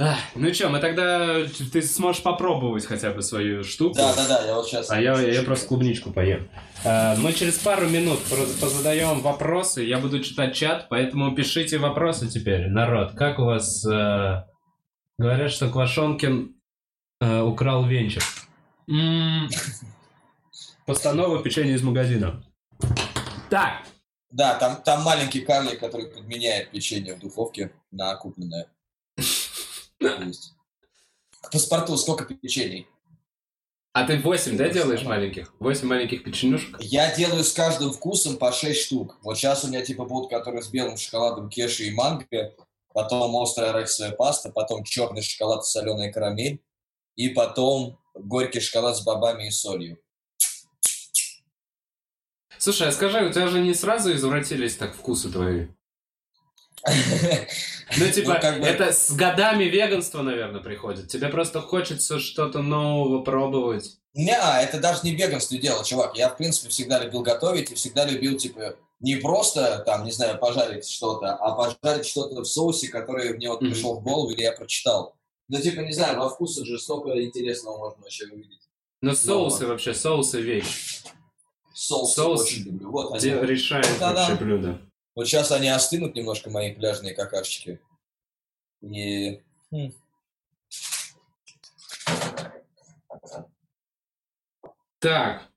Ах, 0.00 0.16
ну 0.36 0.54
что, 0.54 0.68
мы 0.68 0.78
тогда... 0.78 1.44
Ты 1.72 1.82
сможешь 1.82 2.22
попробовать 2.22 2.86
хотя 2.86 3.10
бы 3.10 3.20
свою 3.20 3.64
штуку. 3.64 3.96
Да, 3.96 4.14
да, 4.14 4.28
да, 4.28 4.46
я 4.46 4.54
вот 4.54 4.66
сейчас... 4.66 4.88
А 4.90 5.00
я, 5.00 5.18
я 5.20 5.42
просто 5.42 5.66
клубничку 5.66 6.12
поем. 6.12 6.48
А, 6.84 7.16
мы 7.16 7.32
через 7.32 7.58
пару 7.58 7.88
минут 7.88 8.20
позадаем 8.60 9.20
вопросы. 9.20 9.82
Я 9.82 9.98
буду 9.98 10.22
читать 10.22 10.54
чат, 10.54 10.86
поэтому 10.88 11.34
пишите 11.34 11.78
вопросы 11.78 12.28
теперь, 12.28 12.68
народ. 12.68 13.14
Как 13.14 13.40
у 13.40 13.44
вас... 13.46 13.84
э, 13.86 14.44
говорят, 15.18 15.50
что 15.50 15.68
Квашонкин 15.68 16.54
э, 17.20 17.40
украл 17.40 17.84
венчик. 17.84 18.22
М, 18.88 19.48
Постанова 20.86 21.42
печенье 21.42 21.74
из 21.74 21.82
магазина. 21.82 22.44
Так, 23.50 23.82
Да, 24.30 24.54
там, 24.54 24.80
там 24.84 25.02
маленький 25.02 25.40
карлик, 25.40 25.80
который 25.80 26.06
подменяет 26.06 26.70
печенье 26.70 27.16
в 27.16 27.18
духовке 27.18 27.72
на 27.90 28.14
купленное. 28.14 28.68
Есть. 30.00 30.54
К 31.40 31.50
паспорту 31.50 31.96
сколько 31.96 32.24
печений? 32.24 32.86
а 33.98 34.06
ты 34.06 34.18
8, 34.18 34.56
да, 34.56 34.68
делаешь 34.68 35.02
маленьких? 35.02 35.52
8 35.58 35.86
маленьких 35.86 36.22
печенюшек? 36.22 36.76
Я 36.80 37.14
делаю 37.16 37.42
с 37.42 37.52
каждым 37.52 37.92
вкусом 37.92 38.36
по 38.36 38.52
6 38.52 38.80
штук. 38.80 39.16
Вот 39.22 39.36
сейчас 39.36 39.64
у 39.64 39.68
меня 39.68 39.82
типа 39.82 40.04
будут, 40.04 40.30
которые 40.30 40.62
с 40.62 40.68
белым 40.68 40.96
шоколадом 40.96 41.50
кеши 41.50 41.84
и 41.84 41.90
манго, 41.90 42.54
потом 42.94 43.36
острая 43.36 43.70
арахисовая 43.70 44.12
паста, 44.12 44.50
потом 44.50 44.84
черный 44.84 45.22
шоколад 45.22 45.64
и 45.64 45.66
соленая 45.66 46.12
карамель, 46.12 46.62
и 47.16 47.28
потом 47.30 47.98
горький 48.14 48.60
шоколад 48.60 48.96
с 48.96 49.00
бобами 49.00 49.48
и 49.48 49.50
солью. 49.50 49.98
Слушай, 52.58 52.88
а 52.88 52.92
скажи, 52.92 53.24
у 53.24 53.32
тебя 53.32 53.48
же 53.48 53.60
не 53.60 53.74
сразу 53.74 54.14
извратились 54.14 54.76
так 54.76 54.94
вкусы 54.94 55.30
твои? 55.30 55.68
Ну, 57.96 58.06
типа, 58.12 58.34
Ну, 58.34 58.40
как 58.40 58.60
бы- 58.60 58.66
это 58.66 58.92
с 58.92 59.10
годами 59.12 59.64
веганства, 59.64 60.22
наверное, 60.22 60.60
приходит. 60.60 61.08
Тебе 61.08 61.28
просто 61.28 61.60
хочется 61.60 62.18
что-то 62.18 62.60
нового 62.60 63.22
пробовать. 63.22 63.96
Не, 64.14 64.36
это 64.62 64.78
даже 64.78 65.00
не 65.04 65.12
веганство 65.14 65.56
дело, 65.56 65.84
чувак. 65.84 66.16
Я, 66.16 66.28
в 66.28 66.36
принципе, 66.36 66.68
всегда 66.68 66.98
любил 67.02 67.22
готовить 67.22 67.70
и 67.70 67.74
всегда 67.74 68.04
любил, 68.04 68.36
типа, 68.36 68.76
не 69.00 69.16
просто, 69.16 69.82
там, 69.86 70.04
не 70.04 70.10
знаю, 70.10 70.38
пожарить 70.38 70.88
что-то, 70.88 71.34
а 71.34 71.52
пожарить 71.52 72.06
что-то 72.06 72.40
в 72.42 72.44
соусе, 72.44 72.88
который 72.88 73.32
мне 73.34 73.48
вот 73.48 73.60
пришел 73.60 73.94
в 73.94 74.02
голову 74.02 74.30
или 74.32 74.42
я 74.42 74.52
прочитал. 74.52 75.14
Ну, 75.48 75.58
типа, 75.60 75.80
не 75.80 75.92
знаю, 75.92 76.18
во 76.18 76.28
вкусах 76.28 76.66
же 76.66 76.78
столько 76.78 77.10
интересного 77.22 77.78
можно 77.78 78.02
вообще 78.02 78.26
увидеть. 78.26 78.60
Но 79.00 79.14
соусы 79.14 79.66
вообще, 79.66 79.94
соусы 79.94 80.40
вещь. 80.42 81.02
Соус, 81.72 82.14
Соус 82.14 82.42
очень 82.42 82.64
люблю. 82.64 82.90
Вот, 82.90 83.14
они- 83.14 83.46
решает 83.46 83.86
Да-да. 84.00 84.26
вообще 84.28 84.44
блюдо. 84.44 84.80
Вот 85.18 85.26
сейчас 85.26 85.50
они 85.50 85.68
остынут 85.68 86.14
немножко, 86.14 86.48
мои 86.48 86.72
пляжные 86.72 87.12
какашечки. 87.12 87.80
И... 88.82 89.42
хм, 89.72 89.90
Так. 95.00 95.48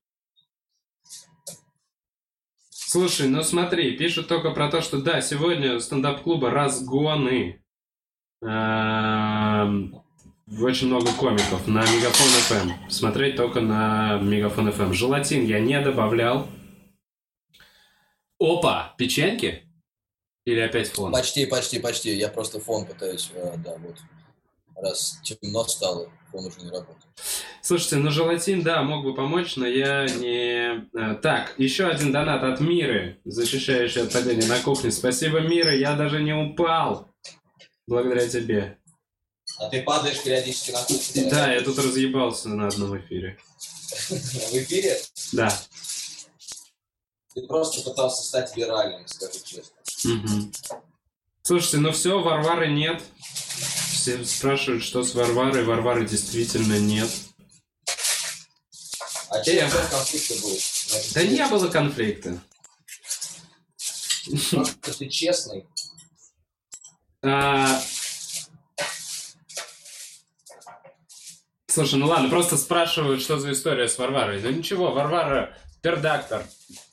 Слушай, 2.70 3.28
ну 3.28 3.44
смотри, 3.44 3.96
пишут 3.96 4.26
только 4.26 4.50
про 4.50 4.68
то, 4.68 4.80
что 4.80 5.00
да, 5.00 5.20
сегодня 5.20 5.78
стендап-клуба 5.78 6.50
разгоны. 6.50 7.62
Эм, 8.42 10.02
Очень 10.60 10.88
много 10.88 11.12
комиков 11.12 11.68
на 11.68 11.82
Мегафон 11.82 12.26
FM. 12.48 12.90
Смотреть 12.90 13.36
только 13.36 13.60
на 13.60 14.18
Мегафон 14.18 14.70
FM. 14.70 14.92
Желатин 14.92 15.44
я 15.44 15.60
не 15.60 15.80
добавлял. 15.80 16.48
Опа, 18.42 18.94
печеньки? 18.98 19.62
Или 20.44 20.58
опять 20.58 20.88
фон? 20.88 21.12
Почти, 21.12 21.46
почти, 21.46 21.78
почти. 21.78 22.12
Я 22.16 22.28
просто 22.28 22.58
фон 22.58 22.84
пытаюсь, 22.84 23.30
э, 23.34 23.54
да, 23.58 23.76
вот. 23.76 23.96
Раз 24.74 25.20
темно 25.22 25.64
стало, 25.68 26.10
фон 26.32 26.46
уже 26.46 26.58
не 26.60 26.70
работает. 26.70 27.06
Слушайте, 27.60 27.96
ну 27.96 28.10
желатин, 28.10 28.62
да, 28.62 28.82
мог 28.82 29.04
бы 29.04 29.14
помочь, 29.14 29.54
но 29.54 29.64
я 29.64 30.06
не... 30.06 30.88
э, 30.92 31.14
Так, 31.22 31.54
еще 31.58 31.86
один 31.86 32.10
донат 32.10 32.42
от 32.42 32.58
Миры, 32.58 33.20
защищающий 33.24 34.02
от 34.02 34.12
падения 34.12 34.48
на 34.48 34.58
кухне. 34.58 34.90
Спасибо, 34.90 35.38
Мира, 35.38 35.72
я 35.72 35.94
даже 35.94 36.20
не 36.20 36.32
упал. 36.32 37.08
Благодаря 37.86 38.28
тебе. 38.28 38.78
А 39.60 39.68
ты 39.68 39.82
падаешь 39.82 40.20
периодически 40.20 40.72
на 40.72 40.82
кухне? 40.82 41.30
Да, 41.30 41.52
я 41.52 41.60
тут 41.60 41.78
разъебался 41.78 42.48
на 42.48 42.66
одном 42.66 42.98
эфире. 42.98 43.38
В 44.08 44.54
эфире? 44.56 44.96
Да. 45.32 45.48
Ты 47.34 47.46
просто 47.46 47.82
пытался 47.82 48.22
стать 48.22 48.56
виральным, 48.56 49.06
скажу 49.06 49.38
честно. 49.44 49.74
Мгм. 50.04 50.52
Слушайте, 51.42 51.78
ну 51.78 51.92
все, 51.92 52.20
Варвары 52.20 52.68
нет. 52.68 53.02
Все 53.92 54.24
спрашивают, 54.24 54.82
что 54.82 55.02
с 55.02 55.14
Варварой. 55.14 55.64
Варвары 55.64 56.06
действительно 56.06 56.78
нет. 56.78 57.10
А 59.30 59.40
че 59.42 59.56
я 59.56 59.68
в 59.68 59.90
конфликте 59.90 60.34
был? 60.42 60.58
Да 61.14 61.22
не 61.24 61.46
было 61.46 61.68
конфликта. 61.68 62.40
Просто 64.50 64.98
ты 64.98 65.08
честный. 65.08 65.66
А, 67.24 67.80
Слушай, 71.72 71.98
ну 71.98 72.06
ладно, 72.06 72.28
просто 72.28 72.58
спрашивают, 72.58 73.22
что 73.22 73.38
за 73.38 73.52
история 73.52 73.88
с 73.88 73.96
Варварой. 73.96 74.42
Ну 74.42 74.50
ничего, 74.50 74.92
Варвара 74.92 75.56
пердактор. 75.80 76.44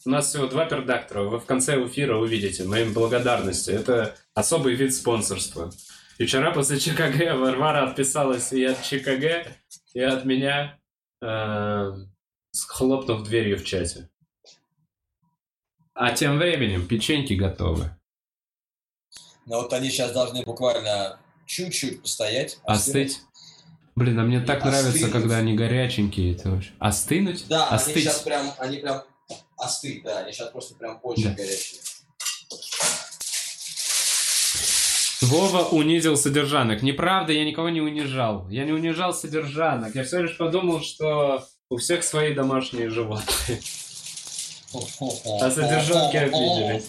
У 0.06 0.10
нас 0.10 0.30
всего 0.30 0.48
два 0.48 0.66
пердактора. 0.66 1.24
Вы 1.24 1.40
в 1.40 1.46
конце 1.46 1.76
эфира 1.86 2.16
увидите 2.18 2.64
мои 2.64 2.86
благодарности. 2.86 3.72
Это 3.72 4.16
особый 4.34 4.76
вид 4.76 4.94
спонсорства. 4.94 5.72
И 6.18 6.26
вчера 6.26 6.52
после 6.52 6.80
ЧКГ 6.80 7.38
Варвара 7.38 7.90
отписалась 7.90 8.54
и 8.54 8.64
от 8.64 8.82
ЧКГ, 8.82 9.48
и 9.94 10.00
от 10.00 10.26
меня, 10.26 10.80
э, 11.22 11.92
хлопнув 12.68 13.24
дверью 13.24 13.58
в 13.58 13.66
чате. 13.66 14.10
А 15.94 16.12
тем 16.12 16.38
временем 16.38 16.88
печеньки 16.88 17.34
готовы. 17.34 17.92
Но 19.46 19.62
вот 19.62 19.74
они 19.74 19.90
сейчас 19.90 20.14
должны 20.14 20.44
буквально 20.44 21.20
чуть-чуть 21.46 22.02
постоять. 22.02 22.60
Остыть? 22.64 23.20
Блин, 23.96 24.18
а 24.20 24.24
мне 24.24 24.40
так 24.40 24.64
Остынуть. 24.64 24.84
нравится, 24.84 25.12
когда 25.12 25.38
они 25.38 25.56
горяченькие. 25.56 26.36
Это 26.36 26.52
вообще... 26.52 26.72
Остынуть? 26.80 27.48
Да, 27.50 27.68
они 27.68 27.76
Остыть. 27.76 28.04
сейчас 28.04 28.20
прям, 28.22 28.54
они 28.60 28.78
прям 28.78 29.04
остыть, 29.58 30.04
да, 30.04 30.20
они 30.20 30.32
сейчас 30.32 30.50
просто 30.50 30.76
прям 30.76 31.00
очень 31.04 31.26
Да. 31.26 31.32
горячие. 31.32 31.80
Вова 35.22 35.66
унизил 35.70 36.16
содержанок. 36.16 36.82
Неправда, 36.82 37.34
я 37.34 37.44
никого 37.44 37.70
не 37.70 37.82
унижал. 37.82 38.48
Я 38.50 38.64
не 38.64 38.72
унижал 38.72 39.14
содержанок. 39.14 39.94
Я 39.94 40.04
всего 40.04 40.22
лишь 40.22 40.38
подумал, 40.38 40.82
что 40.82 41.46
у 41.70 41.78
всех 41.78 42.04
свои 42.04 42.34
домашние 42.34 42.90
животные. 42.90 43.60
А 45.42 45.52
содержанки 45.52 46.16
обиделись. 46.16 46.86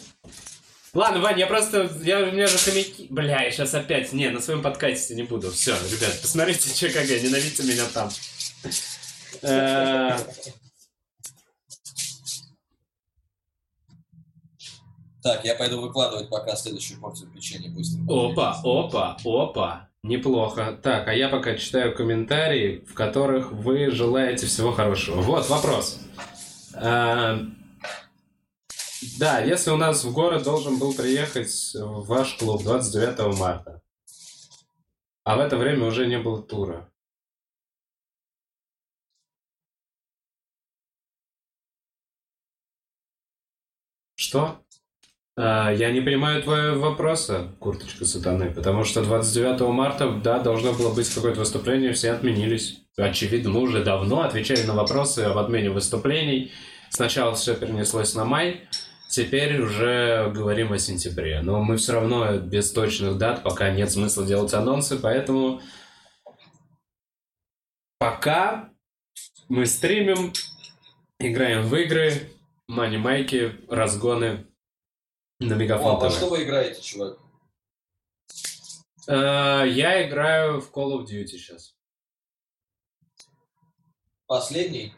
Ладно, 0.93 1.21
Вань, 1.21 1.39
я 1.39 1.47
просто... 1.47 1.91
Я, 2.03 2.21
у 2.21 2.33
меня 2.33 2.47
же 2.47 2.59
хомяки... 2.59 3.07
Бля, 3.11 3.43
я 3.45 3.51
сейчас 3.51 3.75
опять... 3.75 4.13
Не, 4.13 4.31
на 4.31 4.41
своем 4.41 4.61
подкасте 4.61 5.15
не 5.15 5.23
буду. 5.23 5.51
Все, 5.53 5.73
ребят, 5.73 6.21
посмотрите 6.21 6.73
ЧКГ, 6.75 7.23
ненавидьте 7.23 7.63
меня 7.63 7.85
там. 7.93 8.11
Так, 15.23 15.45
я 15.45 15.55
пойду 15.55 15.81
выкладывать 15.81 16.31
пока 16.31 16.57
следующую 16.57 17.01
порцию 17.01 17.31
печенья 17.31 17.71
быстро. 17.71 18.01
Опа, 18.09 18.61
опа, 18.65 19.17
опа. 19.25 19.89
Неплохо. 20.03 20.79
Так, 20.83 21.09
а 21.09 21.15
я 21.15 21.29
пока 21.29 21.57
читаю 21.57 21.95
комментарии, 21.95 22.83
в 22.89 22.95
которых 22.95 23.53
вы 23.53 23.91
желаете 23.91 24.47
всего 24.47 24.73
хорошего. 24.73 25.21
Вот 25.21 25.49
вопрос. 25.51 26.01
А, 26.75 27.39
Да, 29.19 29.41
если 29.41 29.71
у 29.71 29.77
нас 29.77 30.05
в 30.05 30.13
город 30.13 30.43
должен 30.43 30.79
был 30.79 30.95
приехать 30.95 31.73
ваш 31.75 32.35
клуб 32.37 32.63
29 32.63 33.39
марта, 33.39 33.83
а 35.25 35.37
в 35.37 35.41
это 35.41 35.57
время 35.59 35.87
уже 35.87 36.07
не 36.07 36.19
было 36.19 36.43
тура. 36.43 36.91
Что? 44.15 44.63
А, 45.43 45.71
Я 45.71 45.91
не 45.91 46.03
понимаю 46.03 46.43
твоего 46.43 46.91
вопроса, 46.91 47.49
курточка 47.61 48.05
сатаны, 48.05 48.51
потому 48.51 48.85
что 48.85 49.03
29 49.03 49.61
марта, 49.73 50.11
да, 50.11 50.39
должно 50.39 50.75
было 50.75 50.93
быть 50.93 51.09
какое-то 51.09 51.41
выступление, 51.41 51.95
все 51.95 52.11
отменились. 52.13 52.83
Очевидно, 52.99 53.49
мы 53.49 53.63
уже 53.63 53.83
давно 53.83 54.21
отвечали 54.21 54.63
на 54.65 54.75
вопросы 54.75 55.21
об 55.21 55.39
отмене 55.39 55.71
выступлений. 55.71 56.53
Сначала 56.91 57.35
все 57.35 57.55
перенеслось 57.55 58.15
на 58.15 58.27
май, 58.27 58.69
теперь 59.09 59.63
уже 59.63 60.31
говорим 60.35 60.75
о 60.75 60.79
сентябре. 60.79 61.41
Но 61.41 61.63
мы 61.63 61.79
все 61.79 61.93
равно 61.95 62.37
без 62.37 62.71
точных 62.73 63.17
дат, 63.17 63.43
пока 63.43 63.71
нет 63.71 63.91
смысла 63.91 64.27
делать 64.27 64.53
анонсы, 64.53 64.99
поэтому 64.99 65.63
пока 67.99 68.69
мы 69.49 69.65
стримим, 69.65 70.35
играем 71.19 71.63
в 71.63 71.75
игры, 71.77 72.13
мани-майки, 72.69 73.53
разгоны 73.71 74.45
на 75.41 75.55
О, 75.55 75.59
Мегафон 75.59 75.97
а 75.97 75.99
во 75.99 76.11
ТВ. 76.11 76.17
что 76.17 76.29
вы 76.29 76.45
играете, 76.45 76.83
чувак? 76.83 77.19
Э, 79.09 79.65
Я 79.67 80.07
играю 80.07 80.61
в 80.61 80.71
Call 80.71 80.99
of 80.99 81.07
Duty 81.07 81.27
сейчас. 81.27 81.75
Последний? 84.27 84.95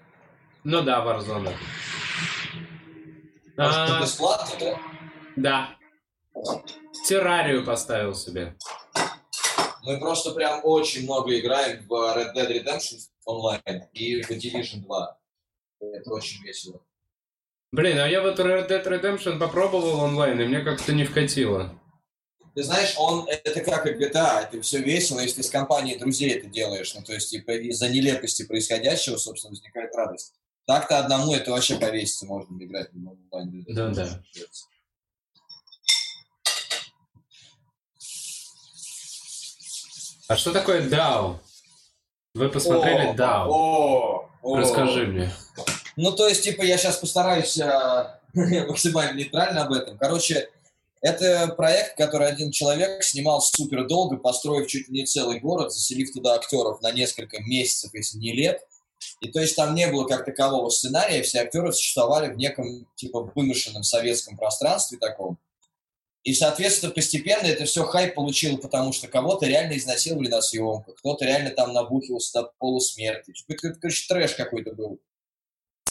Ну 0.65 0.83
да, 0.83 1.05
Warzone. 1.05 1.55
А, 3.57 3.85
это 3.85 4.03
бесплатно, 4.03 4.59
да? 4.59 4.81
Да. 5.37 5.77
Террарию 7.07 7.65
поставил 7.65 8.15
себе. 8.15 8.57
Мы 9.85 9.99
просто 9.99 10.33
прям 10.33 10.61
очень 10.65 11.05
много 11.05 11.39
играем 11.39 11.87
в 11.87 11.93
Red 11.93 12.35
Dead 12.35 12.49
Redemption 12.63 12.99
онлайн 13.25 13.89
и 13.93 14.23
в 14.23 14.31
Division 14.31 14.81
2. 14.81 15.21
Это 15.81 16.11
очень 16.13 16.43
весело. 16.43 16.85
Блин, 17.73 17.99
а 17.99 18.07
я 18.07 18.21
вот 18.21 18.39
Red 18.39 18.69
Dead 18.69 18.87
Redemption 18.87 19.39
попробовал 19.39 20.01
онлайн, 20.01 20.39
и 20.39 20.45
мне 20.45 20.61
как-то 20.61 20.93
не 20.93 21.05
вкатило. 21.05 21.75
Ты 22.55 22.65
знаешь, 22.65 22.93
он 22.99 23.27
это 23.27 23.61
как 23.63 23.87
и 23.87 23.95
GTA, 23.95 24.43
это 24.43 24.61
все 24.61 24.83
весело, 24.83 25.21
если 25.21 25.37
ты 25.37 25.43
с 25.45 25.51
компанией 25.51 25.99
друзей 25.99 26.35
это 26.35 26.49
делаешь. 26.49 26.95
Ну, 26.95 27.03
то 27.03 27.15
есть, 27.15 27.31
типа, 27.31 27.53
из-за 27.53 27.89
нелепости 27.89 28.45
происходящего, 28.45 29.17
собственно, 29.17 29.53
возникает 29.53 29.95
радость. 29.95 30.35
Так-то 30.67 30.99
одному 30.99 31.35
это 31.35 31.51
вообще 31.51 31.77
повеситься 31.79 32.27
можно 32.27 32.63
играть 32.63 32.91
в 32.93 32.97
онлайн. 32.97 33.65
Да, 33.69 33.89
да. 33.89 34.23
А 40.29 40.37
что 40.37 40.53
такое 40.53 40.87
DAO? 40.87 41.39
Вы 42.35 42.51
посмотрели 42.51 43.09
О, 43.09 43.15
DAO? 43.15 43.47
О, 43.49 44.31
о. 44.43 44.57
Расскажи 44.59 45.07
мне. 45.07 45.33
Ну, 45.97 46.13
то 46.13 46.29
есть, 46.29 46.43
типа, 46.43 46.63
я 46.63 46.79
сейчас 46.79 46.97
постараюсь 46.97 47.59
а, 47.61 48.21
максимально 48.35 49.17
нейтрально 49.17 49.63
об 49.63 49.73
этом. 49.73 49.99
Короче, 49.99 50.49
это 51.03 51.49
проект, 51.57 51.97
который 51.97 52.29
один 52.29 52.53
человек 52.53 53.03
снимал 53.03 53.41
супер 53.41 53.87
долго, 53.87 54.17
построив 54.17 54.69
чуть 54.69 54.89
ли 54.89 55.01
не 55.01 55.07
целый 55.07 55.41
город, 55.41 55.73
заселив 55.73 56.13
туда 56.13 56.35
актеров 56.35 56.81
на 56.81 56.93
несколько 56.93 57.43
месяцев, 57.43 57.93
если 57.93 58.19
не 58.19 58.33
лет. 58.33 58.61
И 59.21 59.29
то 59.29 59.41
есть 59.41 59.57
там 59.57 59.75
не 59.75 59.89
было 59.89 60.07
как 60.07 60.25
такового 60.25 60.71
сценария, 60.71 61.23
все 61.23 61.41
актеры 61.41 61.73
существовали 61.73 62.33
в 62.33 62.37
неком, 62.37 62.87
типа, 62.95 63.33
вымышленном 63.35 63.83
советском 63.83 64.37
пространстве 64.37 64.99
таком. 64.99 65.39
И, 66.23 66.35
соответственно, 66.35 66.93
постепенно 66.93 67.47
это 67.47 67.65
все 67.65 67.83
хайп 67.83 68.15
получило, 68.15 68.57
потому 68.57 68.93
что 68.93 69.09
кого-то 69.09 69.47
реально 69.47 69.77
изнасиловали 69.77 70.29
на 70.29 70.41
съемках, 70.41 70.95
кто-то 70.97 71.25
реально 71.25 71.51
там 71.51 71.73
набухивался 71.73 72.43
до 72.43 72.53
полусмерти. 72.59 73.35
Это, 73.49 73.75
короче, 73.75 74.07
трэш 74.07 74.35
какой-то 74.35 74.73
был. 74.73 75.01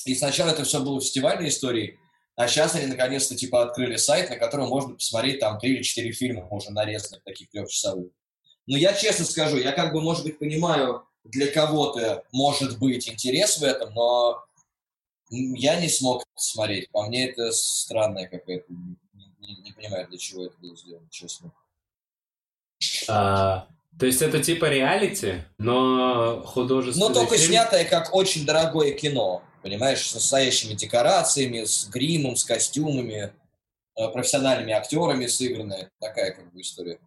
И 0.06 0.16
сначала 0.16 0.50
это 0.50 0.64
все 0.64 0.82
было 0.84 1.00
фестивальной 1.02 1.50
историей, 1.50 2.00
а 2.36 2.48
сейчас 2.48 2.76
они 2.76 2.88
наконец-то 2.88 3.36
типа 3.36 3.64
открыли 3.64 3.98
сайт, 3.98 4.30
на 4.30 4.38
котором 4.38 4.70
можно 4.70 4.96
посмотреть 4.96 5.40
там 5.40 5.60
три 5.60 5.76
или 5.76 5.84
четыре 5.84 6.12
фильма 6.12 6.48
уже 6.50 6.72
нарезанных, 6.72 7.24
таких 7.24 7.50
трехчасовых. 7.50 8.12
Но 8.68 8.78
я 8.78 8.94
честно 8.94 9.26
скажу, 9.26 9.58
я 9.58 9.72
как 9.72 9.94
бы, 9.94 10.02
может 10.02 10.24
быть, 10.24 10.40
понимаю, 10.40 11.06
для 11.24 11.52
кого-то 11.52 12.24
может 12.32 12.80
быть 12.80 13.08
интерес 13.10 13.58
в 13.58 13.64
этом, 13.64 13.94
но 13.94 14.44
я 15.30 15.80
не 15.80 15.90
смог 15.90 16.24
смотреть. 16.36 16.90
По 16.92 17.04
мне 17.06 17.30
это 17.30 17.52
странная 17.52 18.28
какая-то. 18.28 18.66
Не, 18.72 18.96
не- 19.40 19.62
не 19.62 19.72
понимаю, 19.72 20.08
для 20.08 20.18
чего 20.18 20.46
это 20.46 20.58
было 20.58 20.76
сделано, 20.76 21.08
честно. 21.10 21.52
А, 23.08 23.68
то 24.00 24.06
есть 24.06 24.22
это 24.22 24.42
типа 24.42 24.66
реалити, 24.66 25.44
но 25.58 26.42
художественный 26.46 27.08
Но 27.10 27.14
только 27.14 27.36
фильм? 27.38 27.50
снятое 27.50 27.86
как 27.86 28.14
очень 28.16 28.46
дорогое 28.46 28.94
кино, 28.94 29.44
понимаешь, 29.64 30.08
с 30.10 30.14
настоящими 30.14 30.74
декорациями, 30.74 31.64
с 31.66 31.86
гримом, 31.88 32.36
с 32.36 32.44
костюмами, 32.44 33.32
э, 33.98 34.08
профессиональными 34.10 34.74
актерами 34.74 35.28
сыгранная. 35.28 35.92
Такая 36.00 36.32
как 36.32 36.52
бы 36.52 36.62
история. 36.62 37.00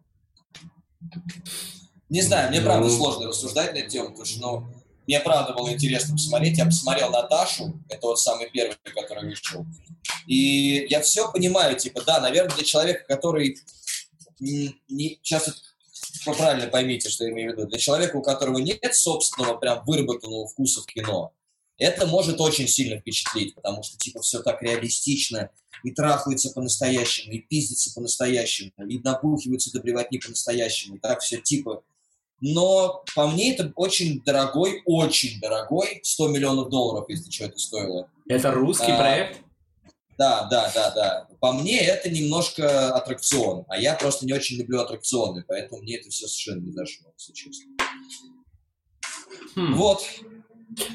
Не 2.09 2.21
знаю, 2.21 2.49
мне 2.49 2.61
правда 2.61 2.87
Ну. 2.87 2.95
сложно 2.95 3.27
рассуждать 3.27 3.73
на 3.73 3.77
эту 3.79 3.89
тему, 3.89 4.09
потому 4.09 4.25
что, 4.25 4.39
ну, 4.41 4.67
мне 5.07 5.19
правда 5.19 5.53
было 5.53 5.71
интересно 5.73 6.13
посмотреть. 6.15 6.57
Я 6.57 6.65
посмотрел 6.65 7.09
Наташу, 7.09 7.79
это 7.89 8.07
вот 8.07 8.19
самый 8.19 8.49
первый, 8.49 8.75
который 8.95 9.27
вышел. 9.27 9.65
И 10.27 10.85
я 10.89 11.01
все 11.01 11.31
понимаю, 11.31 11.75
типа, 11.77 12.01
да, 12.03 12.19
наверное, 12.19 12.55
для 12.55 12.63
человека, 12.63 13.03
который 13.07 13.57
м, 14.41 14.75
не, 14.89 15.19
сейчас 15.23 15.49
вы 16.25 16.33
правильно 16.33 16.67
поймите, 16.67 17.09
что 17.09 17.25
я 17.25 17.31
имею 17.31 17.53
в 17.53 17.57
виду. 17.57 17.67
Для 17.67 17.79
человека, 17.79 18.17
у 18.17 18.21
которого 18.21 18.57
нет 18.57 18.93
собственного 18.93 19.57
прям 19.57 19.83
выработанного 19.85 20.47
вкуса 20.47 20.81
в 20.81 20.85
кино, 20.85 21.33
это 21.77 22.07
может 22.07 22.39
очень 22.39 22.67
сильно 22.67 22.99
впечатлить, 22.99 23.53
потому 23.55 23.83
что 23.83 23.97
типа 23.97 24.21
все 24.21 24.41
так 24.41 24.61
реалистично, 24.61 25.49
и 25.83 25.91
трахаются 25.91 26.51
по-настоящему, 26.51 27.33
и 27.33 27.39
пиздятся 27.39 27.93
по-настоящему, 27.93 28.71
и 28.87 28.99
набухиваются 28.99 29.71
до 29.71 29.81
блевотни 29.81 30.17
по-настоящему, 30.17 30.95
и 30.95 30.99
так 30.99 31.19
все 31.19 31.37
типа. 31.37 31.83
Но 32.41 33.03
по 33.15 33.27
мне 33.27 33.53
это 33.53 33.71
очень 33.75 34.21
дорогой, 34.23 34.81
очень 34.85 35.39
дорогой, 35.39 35.99
100 36.03 36.27
миллионов 36.29 36.69
долларов, 36.69 37.05
если 37.09 37.29
что 37.31 37.45
это 37.45 37.57
стоило. 37.57 38.09
Это 38.27 38.51
русский 38.51 38.91
А, 38.91 38.97
проект? 38.97 39.41
Да, 40.17 40.47
да, 40.49 40.71
да, 40.73 40.91
да. 40.91 41.27
По 41.39 41.51
мне 41.51 41.79
это 41.79 42.09
немножко 42.09 42.95
аттракцион, 42.95 43.65
а 43.67 43.77
я 43.77 43.95
просто 43.95 44.25
не 44.25 44.33
очень 44.33 44.57
люблю 44.57 44.79
аттракционы, 44.79 45.43
поэтому 45.47 45.81
мне 45.81 45.97
это 45.97 46.09
все 46.09 46.27
совершенно 46.27 46.61
не 46.61 46.71
зашло, 46.71 47.11
если 47.17 47.33
честно. 47.33 47.65
Хм. 49.55 49.75
Вот. 49.75 50.03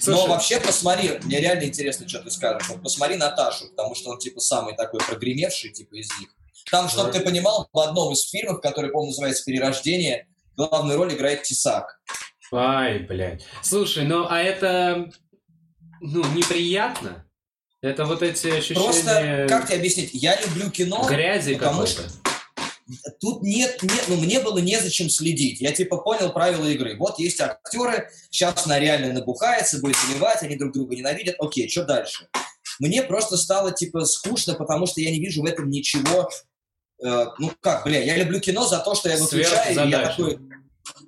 Слушай, 0.00 0.08
Но 0.08 0.26
вообще 0.26 0.60
посмотри, 0.60 1.18
мне 1.22 1.40
реально 1.40 1.64
интересно, 1.64 2.08
что 2.08 2.20
ты 2.20 2.30
скажешь. 2.30 2.68
Вот 2.68 2.82
посмотри 2.82 3.16
Наташу, 3.16 3.68
потому 3.70 3.94
что 3.94 4.10
он 4.10 4.18
типа 4.18 4.40
самый 4.40 4.74
такой 4.74 5.00
прогремевший 5.00 5.70
типа 5.70 5.94
из 5.94 6.08
них. 6.18 6.30
Там, 6.70 6.88
чтобы 6.88 7.10
ты 7.10 7.20
понимал, 7.20 7.68
в 7.72 7.78
одном 7.78 8.12
из 8.12 8.28
фильмов, 8.28 8.60
который, 8.60 8.90
по-моему, 8.90 9.10
называется 9.10 9.44
«Перерождение», 9.44 10.26
главную 10.56 10.98
роль 10.98 11.14
играет 11.14 11.42
Тесак. 11.42 12.00
Ай, 12.52 12.98
блядь. 13.00 13.44
Слушай, 13.62 14.04
ну 14.04 14.26
а 14.28 14.40
это 14.40 15.10
ну 16.00 16.24
неприятно? 16.34 17.26
Это 17.82 18.04
вот 18.04 18.22
эти 18.22 18.48
ощущения 18.48 18.84
Просто, 18.84 19.46
как 19.48 19.66
тебе 19.66 19.78
объяснить, 19.78 20.10
я 20.12 20.38
люблю 20.40 20.70
кино, 20.70 21.06
грязи 21.08 21.54
потому 21.54 21.86
какой-то. 21.86 22.02
тут 23.20 23.42
нет, 23.42 23.82
нет, 23.82 24.04
ну 24.08 24.16
мне 24.16 24.40
было 24.40 24.58
незачем 24.58 25.08
следить. 25.08 25.60
Я 25.62 25.72
типа 25.72 25.96
понял 25.96 26.30
правила 26.32 26.66
игры. 26.66 26.96
Вот 26.98 27.18
есть 27.18 27.40
актеры, 27.40 28.10
сейчас 28.30 28.66
она 28.66 28.78
реально 28.78 29.14
набухается, 29.14 29.78
будет 29.78 29.96
заливать, 29.96 30.42
они 30.42 30.56
друг 30.56 30.74
друга 30.74 30.94
ненавидят. 30.94 31.36
Окей, 31.38 31.70
что 31.70 31.84
дальше? 31.84 32.28
Мне 32.80 33.02
просто 33.02 33.38
стало 33.38 33.72
типа 33.72 34.04
скучно, 34.04 34.54
потому 34.54 34.86
что 34.86 35.00
я 35.00 35.10
не 35.10 35.20
вижу 35.20 35.42
в 35.42 35.46
этом 35.46 35.70
ничего. 35.70 36.28
э, 37.02 37.26
ну 37.38 37.50
как, 37.60 37.84
бля, 37.84 38.02
я 38.02 38.16
люблю 38.16 38.40
кино 38.40 38.66
за 38.66 38.80
то, 38.80 38.94
что 38.94 39.08
я 39.08 39.16
выключаю, 39.16 39.72
и 39.72 39.90
я 39.90 40.08
такой, 40.08 40.38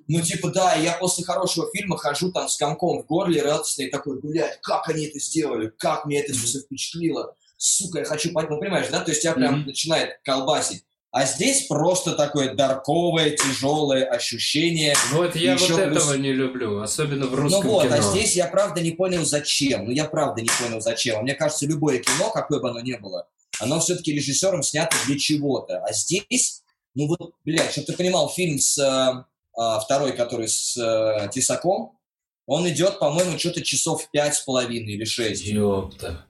ну 0.07 0.21
типа 0.21 0.49
да, 0.49 0.75
я 0.75 0.93
после 0.93 1.23
хорошего 1.25 1.69
фильма 1.75 1.97
хожу 1.97 2.31
там 2.31 2.47
с 2.49 2.57
комком 2.57 3.03
в 3.03 3.05
горле 3.05 3.41
радостный 3.41 3.89
такой, 3.89 4.19
блядь, 4.19 4.59
как 4.61 4.87
они 4.89 5.05
это 5.05 5.19
сделали, 5.19 5.71
как 5.77 6.05
мне 6.05 6.21
это 6.21 6.33
все 6.33 6.59
впечатлило, 6.59 7.35
сука, 7.57 7.99
я 7.99 8.05
хочу 8.05 8.31
понять, 8.31 8.49
ну 8.49 8.59
понимаешь, 8.59 8.87
да, 8.91 8.99
то 9.01 9.11
есть 9.11 9.21
тебя 9.21 9.33
прям 9.33 9.65
начинает 9.65 10.19
колбасить. 10.23 10.83
А 11.11 11.25
здесь 11.25 11.67
просто 11.67 12.13
такое 12.13 12.55
дарковое, 12.55 13.29
тяжелое 13.37 14.03
ощущение. 14.03 14.95
Вот 15.11 15.35
я 15.35 15.53
Еще 15.53 15.73
вот 15.73 15.83
плюс- 15.83 16.03
этого 16.03 16.15
не 16.15 16.33
люблю, 16.33 16.81
особенно 16.81 17.27
в 17.27 17.31
Ну 17.31 17.37
русском 17.37 17.61
вот, 17.69 17.83
кино. 17.83 17.95
а 17.97 18.01
здесь 18.01 18.35
я 18.35 18.47
правда 18.47 18.81
не 18.81 18.91
понял, 18.91 19.23
зачем. 19.23 19.85
Ну 19.85 19.91
я 19.91 20.05
правда 20.05 20.41
не 20.41 20.49
понял, 20.59 20.81
зачем. 20.81 21.19
А 21.19 21.21
Мне 21.21 21.35
кажется, 21.35 21.67
любое 21.67 21.99
кино, 21.99 22.31
какое 22.31 22.59
бы 22.59 22.69
оно 22.71 22.79
ни 22.79 22.93
было, 22.93 23.27
оно 23.59 23.79
все-таки 23.79 24.11
режиссером 24.11 24.63
снято 24.63 24.97
для 25.05 25.19
чего-то. 25.19 25.83
А 25.85 25.93
здесь, 25.93 26.63
ну 26.95 27.05
вот, 27.07 27.33
блядь, 27.45 27.71
чтобы 27.71 27.85
ты 27.85 27.93
понимал, 27.93 28.27
фильм 28.29 28.57
с 28.57 28.75
э, 28.79 28.83
а, 28.83 29.25
второй, 29.53 30.13
который 30.13 30.47
с 30.47 30.75
э, 30.77 31.29
Тесаком, 31.31 31.97
он 32.45 32.67
идет, 32.69 32.99
по-моему, 32.99 33.37
что-то 33.39 33.61
часов 33.61 34.09
пять 34.11 34.35
с 34.35 34.41
половиной 34.41 34.93
или 34.93 35.05
шесть. 35.05 35.43
Ёпта. 35.45 36.25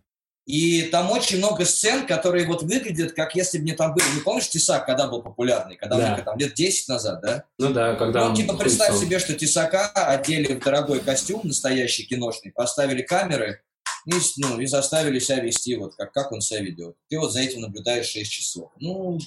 И 0.45 0.83
там 0.83 1.09
очень 1.09 1.37
много 1.37 1.63
сцен, 1.63 2.05
которые 2.05 2.45
вот 2.45 2.63
выглядят, 2.63 3.13
как 3.13 3.33
если 3.33 3.57
бы 3.59 3.63
мне 3.63 3.75
там 3.75 3.93
был... 3.93 4.01
Не 4.13 4.19
помнишь 4.19 4.49
Тесак, 4.49 4.85
когда 4.85 5.07
был 5.07 5.23
популярный? 5.23 5.77
Когда 5.77 5.95
Да. 5.97 6.21
там 6.21 6.37
лет 6.37 6.53
10 6.53 6.89
назад, 6.89 7.21
да? 7.21 7.45
Ну 7.57 7.71
да, 7.71 7.95
когда 7.95 8.25
Ну, 8.25 8.29
он 8.31 8.35
типа, 8.35 8.57
представь 8.57 8.89
хуйцом. 8.89 9.05
себе, 9.07 9.19
что 9.19 9.33
Тесака 9.35 9.87
одели 9.93 10.53
в 10.53 10.59
дорогой 10.61 10.99
костюм, 10.99 11.41
настоящий 11.45 12.03
киношный, 12.03 12.51
поставили 12.51 13.01
камеры 13.03 13.61
и, 14.05 14.11
ну, 14.37 14.59
и 14.59 14.65
заставили 14.65 15.17
себя 15.19 15.39
вести, 15.39 15.77
вот 15.77 15.95
как, 15.95 16.11
как 16.11 16.33
он 16.33 16.41
себя 16.41 16.59
ведет. 16.59 16.97
Ты 17.09 17.19
вот 17.19 17.31
за 17.31 17.39
этим 17.39 17.61
наблюдаешь 17.61 18.07
6 18.07 18.29
часов. 18.29 18.69
Ну, 18.81 19.17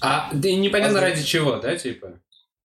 А, 0.00 0.30
да 0.34 0.50
непонятно 0.50 0.98
А, 0.98 1.02
ради 1.02 1.22
чего, 1.22 1.56
да, 1.58 1.76
типа? 1.76 2.20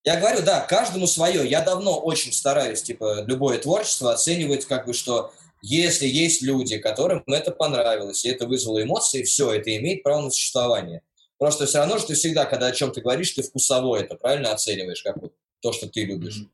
Я 0.06 0.20
говорю, 0.20 0.44
да, 0.44 0.62
каждому 0.62 1.08
свое. 1.08 1.50
Я 1.50 1.62
давно 1.62 2.00
очень 2.00 2.32
стараюсь, 2.32 2.84
типа, 2.84 3.24
любое 3.26 3.58
творчество 3.58 4.14
оценивать, 4.14 4.66
как 4.66 4.86
бы, 4.86 4.94
что 4.94 5.34
если 5.64 6.08
есть 6.08 6.44
люди, 6.44 6.78
которым 6.78 7.24
это 7.26 7.52
понравилось, 7.52 8.24
и 8.24 8.30
это 8.30 8.46
вызвало 8.46 8.84
эмоции, 8.84 9.24
все, 9.24 9.52
это 9.52 9.76
имеет 9.76 10.04
право 10.04 10.22
на 10.22 10.30
существование. 10.30 11.02
Просто 11.40 11.66
все 11.66 11.80
равно, 11.80 11.98
что 11.98 12.10
ты 12.10 12.14
всегда, 12.14 12.46
когда 12.46 12.68
о 12.68 12.72
чем-то 12.72 13.02
говоришь, 13.02 13.32
ты 13.32 13.42
вкусово 13.42 13.98
это 13.98 14.16
правильно 14.16 14.54
оцениваешь, 14.54 15.02
как 15.02 15.18
вот 15.18 15.34
то, 15.60 15.74
что 15.74 15.90
ты 15.90 16.06
любишь. 16.06 16.48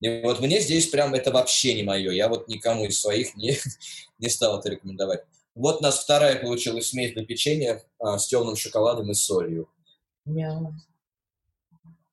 И 0.00 0.20
вот 0.22 0.40
мне 0.40 0.60
здесь 0.60 0.88
прям 0.88 1.14
это 1.14 1.30
вообще 1.30 1.74
не 1.74 1.84
мое. 1.84 2.10
Я 2.10 2.28
вот 2.28 2.48
никому 2.48 2.84
из 2.84 3.00
своих 3.00 3.36
не, 3.36 3.56
не 4.18 4.28
стал 4.28 4.58
это 4.58 4.70
рекомендовать. 4.70 5.22
Вот 5.54 5.80
у 5.80 5.82
нас 5.82 6.00
вторая 6.00 6.36
получилась 6.40 6.88
смесь 6.88 7.12
для 7.12 7.24
печенья 7.24 7.82
а, 7.98 8.18
с 8.18 8.26
темным 8.26 8.56
шоколадом 8.56 9.10
и 9.10 9.14
солью. 9.14 9.68
Мяу. 10.24 10.74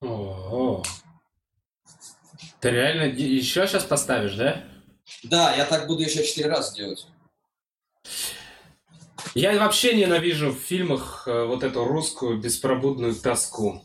О, 0.05 0.83
Ты 2.59 2.69
реально 2.69 3.03
еще 3.03 3.67
сейчас 3.67 3.83
поставишь, 3.83 4.35
да? 4.35 4.63
Да, 5.23 5.55
я 5.55 5.65
так 5.65 5.87
буду 5.87 6.03
еще 6.03 6.25
четыре 6.25 6.49
раза 6.49 6.75
делать. 6.75 7.07
Я 9.33 9.57
вообще 9.59 9.95
ненавижу 9.95 10.51
в 10.51 10.59
фильмах 10.59 11.27
э, 11.27 11.45
вот 11.45 11.63
эту 11.63 11.83
русскую 11.83 12.39
беспробудную 12.39 13.15
тоску. 13.15 13.83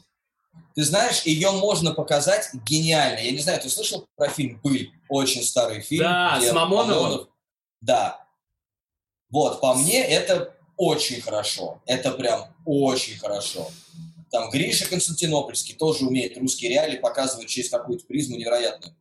Ты 0.74 0.84
знаешь, 0.84 1.22
ее 1.22 1.50
можно 1.50 1.92
показать 1.92 2.50
гениально. 2.54 3.18
Я 3.18 3.32
не 3.32 3.38
знаю, 3.38 3.60
ты 3.60 3.68
слышал 3.68 4.06
про 4.16 4.28
фильм 4.28 4.60
«Быль»? 4.62 4.92
Очень 5.08 5.42
старый 5.42 5.80
фильм. 5.80 6.04
Да, 6.04 6.40
с 6.40 6.52
Мамоновым. 6.52 7.02
Мамонов... 7.02 7.28
Да. 7.80 8.24
Вот, 9.30 9.60
по 9.60 9.74
мне, 9.74 10.04
это 10.04 10.54
очень 10.76 11.20
хорошо. 11.20 11.82
Это 11.86 12.12
прям 12.12 12.54
очень 12.64 13.18
хорошо. 13.18 13.68
Там 14.30 14.50
Гриша 14.50 14.88
Константинопольский 14.88 15.74
тоже 15.74 16.06
умеет 16.06 16.38
русские 16.38 16.70
реалии 16.70 16.98
показывать 16.98 17.48
через 17.48 17.68
какую-то 17.68 18.06
призму 18.06 18.36
невероятную. 18.36 18.94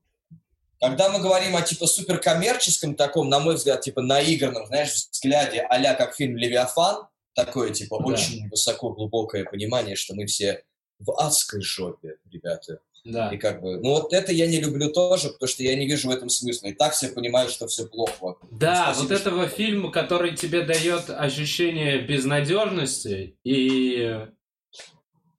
Когда 0.80 1.10
мы 1.10 1.20
говорим 1.20 1.56
о 1.56 1.62
типа 1.62 1.88
суперкоммерческом 1.88 2.96
таком, 2.96 3.30
на 3.30 3.40
мой 3.40 3.56
взгляд, 3.56 3.82
типа 3.82 4.02
наигранном, 4.02 4.66
знаешь, 4.68 4.94
взгляде, 5.12 5.60
а 5.62 5.94
как 5.96 6.16
фильм 6.16 6.38
«Левиафан», 6.38 7.08
такое 7.36 7.72
типа 7.72 8.00
да. 8.00 8.06
очень 8.06 8.50
высоко 8.50 8.92
глубокое 8.92 9.44
понимание, 9.44 9.96
что 9.96 10.16
мы 10.16 10.26
все 10.26 10.64
в 11.00 11.12
адской 11.20 11.62
жопе, 11.62 12.16
ребята. 12.32 12.80
Да. 13.06 13.30
И 13.30 13.38
как 13.38 13.62
бы, 13.62 13.78
ну 13.78 13.92
вот 13.92 14.14
это 14.14 14.32
я 14.34 14.48
не 14.48 14.60
люблю 14.60 14.92
тоже, 14.92 15.30
потому 15.30 15.48
что 15.48 15.64
я 15.64 15.76
не 15.76 15.88
вижу 15.88 16.10
в 16.10 16.12
этом 16.12 16.30
смысла. 16.30 16.68
И 16.68 16.74
так 16.74 16.94
все 16.94 17.10
понимают, 17.10 17.52
что 17.52 17.68
все 17.68 17.86
плохо. 17.86 18.36
Да, 18.52 18.94
Спасибо, 18.94 19.02
вот 19.02 19.12
этого 19.20 19.48
что... 19.48 19.56
фильма, 19.56 19.92
который 19.92 20.36
тебе 20.36 20.62
дает 20.62 21.10
ощущение 21.10 22.02
безнадежности 22.02 23.38
и 23.44 24.28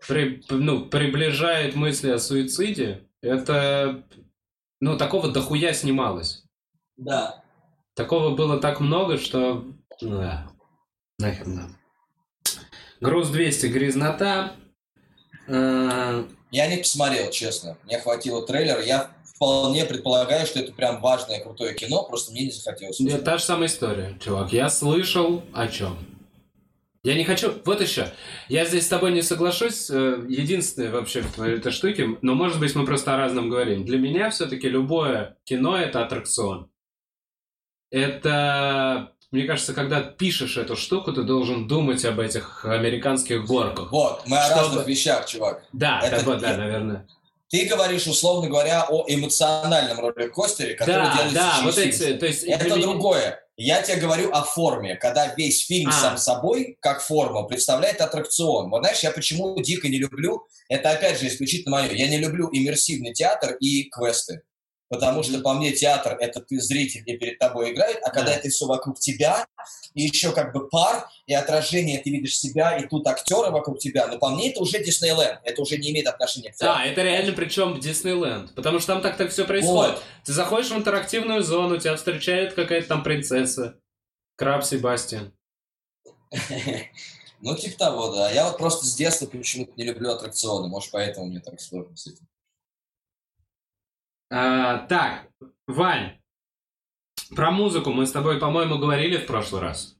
при, 0.06 0.42
ну, 0.48 0.86
приближает 0.86 1.74
мысли 1.74 2.10
о 2.10 2.18
суициде, 2.18 3.04
это, 3.22 4.04
ну, 4.80 4.96
такого 4.96 5.30
дохуя 5.30 5.72
снималось. 5.72 6.44
Да. 6.96 7.42
Такого 7.94 8.34
было 8.34 8.58
так 8.60 8.80
много, 8.80 9.18
что... 9.18 9.64
Ну, 10.00 10.18
да. 10.18 10.50
Нахер 11.18 11.46
нам. 11.46 11.76
Груз 13.00 13.28
200, 13.28 13.66
грязнота. 13.66 14.52
Э, 15.46 16.24
я 16.50 16.66
не 16.68 16.78
посмотрел, 16.78 17.30
честно. 17.30 17.76
Мне 17.84 17.98
хватило 17.98 18.46
трейлера. 18.46 18.82
Я 18.82 19.10
вполне 19.24 19.86
предполагаю, 19.86 20.46
что 20.46 20.60
это 20.60 20.72
прям 20.72 21.00
важное, 21.00 21.40
крутое 21.40 21.74
кино, 21.74 22.02
просто 22.04 22.32
мне 22.32 22.44
не 22.44 22.50
захотелось. 22.50 23.00
Это 23.00 23.22
та 23.22 23.38
же 23.38 23.44
самая 23.44 23.68
история, 23.68 24.18
чувак. 24.20 24.52
Я 24.52 24.68
слышал 24.68 25.42
о 25.54 25.66
чем. 25.68 25.98
Я 27.02 27.14
не 27.14 27.24
хочу... 27.24 27.54
Вот 27.64 27.80
еще. 27.80 28.12
Я 28.48 28.66
здесь 28.66 28.84
с 28.84 28.88
тобой 28.88 29.12
не 29.12 29.22
соглашусь. 29.22 29.88
Э, 29.90 30.22
единственное 30.28 30.90
вообще 30.90 31.22
в 31.22 31.40
этой 31.40 31.72
штуке, 31.72 32.18
но 32.20 32.34
может 32.34 32.60
быть 32.60 32.74
мы 32.74 32.84
просто 32.84 33.14
о 33.14 33.16
разном 33.16 33.48
говорим. 33.48 33.86
Для 33.86 33.98
меня 33.98 34.30
все-таки 34.30 34.68
любое 34.68 35.38
кино— 35.44 35.76
это 35.78 36.04
аттракцион. 36.04 36.70
Это 37.90 39.14
мне 39.30 39.44
кажется, 39.44 39.74
когда 39.74 40.00
пишешь 40.00 40.56
эту 40.56 40.76
штуку, 40.76 41.12
ты 41.12 41.22
должен 41.22 41.68
думать 41.68 42.04
об 42.04 42.18
этих 42.18 42.64
американских 42.64 43.46
горках. 43.46 43.92
Вот, 43.92 44.22
мы 44.26 44.36
чтобы... 44.38 44.60
о 44.60 44.62
разных 44.62 44.86
вещах, 44.88 45.26
чувак. 45.26 45.62
Да, 45.72 46.00
это, 46.02 46.24
вот, 46.24 46.40
да, 46.40 46.56
наверное. 46.56 47.06
Ты 47.48 47.66
говоришь, 47.66 48.06
условно 48.06 48.48
говоря, 48.48 48.86
о 48.88 49.04
эмоциональном 49.08 50.00
роллер-костере, 50.00 50.74
который 50.74 51.04
да, 51.04 51.14
делается 51.14 51.34
да, 51.34 51.50
через 51.60 51.64
вот 51.64 51.78
эти, 51.78 52.18
то 52.18 52.26
есть 52.26 52.44
Это 52.44 52.80
другое. 52.80 53.40
Я 53.62 53.82
тебе 53.82 53.98
говорю 53.98 54.30
о 54.32 54.42
форме, 54.42 54.96
когда 54.96 55.34
весь 55.34 55.66
фильм 55.66 55.90
а. 55.90 55.92
сам 55.92 56.16
собой, 56.16 56.78
как 56.80 57.02
форма, 57.02 57.42
представляет 57.42 58.00
аттракцион. 58.00 58.70
Вот 58.70 58.78
знаешь, 58.78 59.00
я 59.00 59.10
почему 59.10 59.54
дико 59.60 59.86
не 59.86 59.98
люблю, 59.98 60.46
это 60.70 60.92
опять 60.92 61.20
же 61.20 61.28
исключительно 61.28 61.76
мое, 61.76 61.92
я 61.92 62.08
не 62.08 62.16
люблю 62.16 62.48
иммерсивный 62.50 63.12
театр 63.12 63.58
и 63.60 63.90
квесты. 63.90 64.40
Потому 64.90 65.22
что, 65.22 65.38
по 65.38 65.54
мне, 65.54 65.70
театр— 65.70 66.16
это 66.20 66.40
ты 66.40 66.60
зритель, 66.60 67.04
и 67.06 67.16
перед 67.16 67.38
тобой 67.38 67.70
играет, 67.70 68.00
а 68.02 68.10
когда 68.10 68.34
это 68.34 68.48
все 68.48 68.66
вокруг 68.66 68.98
тебя, 68.98 69.46
и 69.94 70.02
еще 70.02 70.32
как 70.32 70.52
бы 70.52 70.68
пар, 70.68 71.08
и 71.26 71.32
отражение, 71.32 72.00
ты 72.00 72.10
видишь 72.10 72.36
себя, 72.36 72.76
и 72.76 72.88
тут 72.88 73.06
актеры 73.06 73.52
вокруг 73.52 73.78
тебя, 73.78 74.08
но 74.08 74.18
по 74.18 74.30
мне 74.30 74.50
это 74.50 74.60
уже 74.60 74.82
Диснейленд, 74.82 75.38
это 75.44 75.62
уже 75.62 75.78
не 75.78 75.92
имеет 75.92 76.08
отношения 76.08 76.50
к 76.50 76.56
театру. 76.56 76.82
Да, 76.82 76.84
это 76.84 77.02
реально 77.04 77.32
причем 77.34 77.78
Диснейленд, 77.78 78.52
потому 78.56 78.80
что 78.80 78.94
там 78.94 79.02
так 79.02 79.16
так 79.16 79.30
все 79.30 79.44
происходит. 79.44 79.94
Вот. 79.94 80.02
Ты 80.24 80.32
заходишь 80.32 80.72
в 80.72 80.76
интерактивную 80.76 81.44
зону, 81.44 81.78
тебя 81.78 81.94
встречает 81.94 82.54
какая-то 82.54 82.88
там 82.88 83.04
принцесса, 83.04 83.76
Краб 84.36 84.64
Себастьян. 84.64 85.32
Ну, 87.42 87.56
типа 87.56 87.78
того, 87.78 88.14
да. 88.14 88.30
Я 88.30 88.48
вот 88.48 88.58
просто 88.58 88.84
с 88.84 88.94
детства 88.94 89.24
почему-то 89.24 89.72
не 89.74 89.84
люблю 89.84 90.10
аттракционы, 90.10 90.68
может, 90.68 90.90
поэтому 90.90 91.24
мне 91.24 91.40
так 91.40 91.58
сложно 91.58 91.96
с 91.96 92.06
этим. 92.06 92.28
А, 94.30 94.78
так, 94.86 95.28
Вань, 95.66 96.20
про 97.34 97.50
музыку 97.50 97.90
мы 97.90 98.06
с 98.06 98.12
тобой, 98.12 98.38
по-моему, 98.38 98.78
говорили 98.78 99.16
в 99.16 99.26
прошлый 99.26 99.62
раз. 99.62 99.96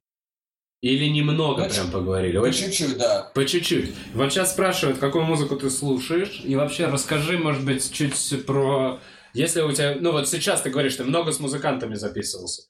Или 0.83 1.09
немного 1.09 1.65
по 1.65 1.69
прям 1.69 1.91
поговорили? 1.91 2.39
По 2.39 2.53
чуть-чуть, 2.53 2.97
да. 2.97 3.31
По 3.35 3.45
чуть-чуть. 3.45 3.95
Вот 4.15 4.33
сейчас 4.33 4.53
спрашивают, 4.53 4.99
какую 4.99 5.25
музыку 5.25 5.57
ты 5.57 5.69
слушаешь. 5.69 6.41
И 6.45 6.57
вообще 6.57 6.87
расскажи, 6.87 7.39
может 7.39 7.65
быть, 7.65 7.93
чуть 7.93 8.47
про... 8.47 8.99
Если 9.35 9.61
у 9.61 9.71
тебя... 9.73 9.97
Ну 10.01 10.13
вот 10.13 10.29
сейчас 10.29 10.63
ты 10.63 10.71
говоришь, 10.71 10.97
ты 10.97 11.05
много 11.05 11.33
с 11.33 11.39
музыкантами 11.39 11.95
записывался 11.95 12.63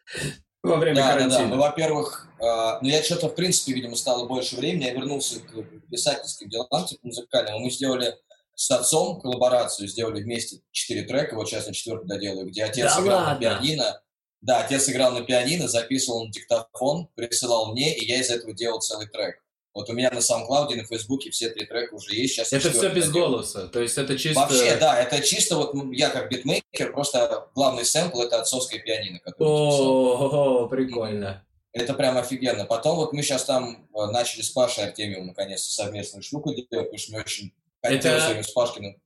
во 0.63 0.77
время 0.77 0.97
да, 0.97 1.13
карантина. 1.13 1.39
Да, 1.39 1.49
да. 1.49 1.55
Ну, 1.55 1.61
во-первых, 1.61 2.29
э, 2.39 2.79
ну 2.83 2.89
я 2.89 3.03
что-то, 3.03 3.29
в 3.29 3.35
принципе, 3.35 3.73
видимо, 3.73 3.97
стало 3.97 4.27
больше 4.27 4.57
времени. 4.57 4.85
Я 4.85 4.93
вернулся 4.93 5.41
к 5.41 5.63
писательским 5.91 6.49
делам, 6.49 6.85
типа 6.87 7.01
музыкальным. 7.05 7.63
Мы 7.63 7.71
сделали 7.71 8.15
с 8.55 8.71
отцом 8.71 9.21
коллаборацию, 9.21 9.89
сделали 9.89 10.23
вместе 10.23 10.61
четыре 10.71 11.03
трека, 11.03 11.35
вот 11.35 11.49
сейчас 11.49 11.67
на 11.67 11.73
четвертый 11.73 12.07
доделаю, 12.07 12.47
где 12.47 12.65
отец 12.65 12.95
да 12.95 13.03
играл 13.03 13.19
ладно. 13.19 13.35
на 13.35 13.41
пианино. 13.41 14.03
Да, 14.43 14.61
отец 14.61 14.89
играл 14.89 15.13
на 15.13 15.23
пианино, 15.23 15.69
записывал 15.69 16.27
на 16.27 16.33
диктофон, 16.33 17.09
присылал 17.15 17.73
мне, 17.73 17.97
и 17.97 18.07
я 18.07 18.21
из 18.21 18.31
этого 18.31 18.53
делал 18.55 18.81
целый 18.81 19.07
трек. 19.07 19.43
Вот 19.73 19.89
у 19.89 19.93
меня 19.93 20.11
на 20.11 20.19
SoundCloud 20.19 20.75
на 20.75 20.85
Фейсбуке 20.85 21.31
все 21.31 21.49
три 21.51 21.65
трека 21.65 21.95
уже 21.95 22.15
есть. 22.15 22.35
Сейчас 22.35 22.53
это 22.53 22.71
все 22.71 22.89
без 22.89 23.07
доделаю. 23.07 23.31
голоса, 23.31 23.69
то 23.69 23.81
есть 23.81 23.97
это 23.99 24.19
чисто... 24.19 24.41
Вообще, 24.41 24.77
да, 24.77 25.01
это 25.01 25.21
чисто 25.21 25.57
вот 25.57 25.75
я 25.93 26.11
как 26.11 26.31
битмейкер, 26.31 26.93
просто 26.93 27.49
главный 27.55 27.85
сэмпл 27.85 28.21
это 28.21 28.41
отцовское 28.41 28.81
пианино. 28.81 29.21
О, 29.39 30.67
прикольно. 30.69 31.45
Это 31.73 31.95
прям 31.95 32.19
офигенно. 32.19 32.65
Потом 32.65 32.97
вот 32.97 33.13
мы 33.13 33.23
сейчас 33.23 33.45
там 33.45 33.87
э, 33.95 34.07
начали 34.07 34.43
с 34.43 34.51
Пашей 34.51 34.87
Артемьевым 34.87 35.29
наконец-то 35.29 35.71
совместную 35.71 36.25
штуку 36.25 36.53
делать, 36.53 36.69
потому 36.69 36.99
что 36.99 37.13
мы 37.13 37.21
очень 37.21 37.53
это... 37.83 38.43
с 38.43 38.51
Пашкиным. 38.53 38.97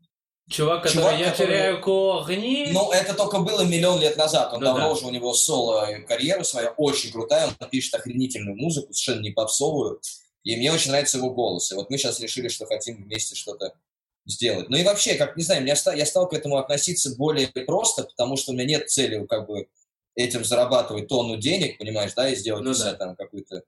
Чувак, 0.48 0.82
который 0.82 0.98
Чувак, 0.98 1.18
я 1.18 1.30
который... 1.30 1.46
теряю 1.46 1.80
корни. 1.80 2.68
Ну, 2.70 2.92
это 2.92 3.14
только 3.14 3.38
было 3.38 3.62
миллион 3.62 4.01
лет 4.01 4.16
назад. 4.16 4.52
Он 4.52 4.60
ну, 4.60 4.66
давно 4.66 4.84
да. 4.84 4.92
уже 4.92 5.06
у 5.06 5.10
него 5.10 5.32
соло 5.32 5.88
карьера 6.06 6.42
своя, 6.42 6.70
очень 6.76 7.12
крутая. 7.12 7.48
Он 7.48 7.68
пишет 7.70 7.94
охренительную 7.94 8.56
музыку, 8.56 8.92
совершенно 8.92 9.22
не 9.22 9.30
попсовую. 9.30 10.01
И 10.42 10.56
мне 10.56 10.70
очень 10.70 10.90
нравится 10.90 11.16
его 11.16 11.30
голос. 11.30 11.72
И 11.72 11.74
вот 11.74 11.88
мы 11.88 11.96
сейчас 11.96 12.20
решили, 12.20 12.48
что 12.48 12.66
хотим 12.66 13.02
вместе 13.05 13.34
что-то 13.34 13.72
сделать. 14.26 14.68
Ну 14.68 14.76
и 14.76 14.84
вообще, 14.84 15.14
как, 15.14 15.36
не 15.36 15.42
знаю, 15.42 15.62
меня, 15.62 15.74
я 15.94 16.06
стал 16.06 16.28
к 16.28 16.34
этому 16.34 16.59
относиться 16.59 17.14
более 17.16 17.48
просто, 17.48 18.05
потому 18.05 18.36
что 18.36 18.52
у 18.52 18.55
меня 18.55 18.66
нет 18.66 18.90
цели 18.90 19.24
как 19.26 19.46
бы 19.46 19.68
этим 20.14 20.44
зарабатывать 20.44 21.09
тонну 21.09 21.36
денег, 21.36 21.78
понимаешь, 21.78 22.12
да, 22.14 22.28
и 22.28 22.36
сделать 22.36 22.64
ну, 22.64 22.74
да. 22.74 22.94
там 22.94 23.16
какую-то 23.16 23.62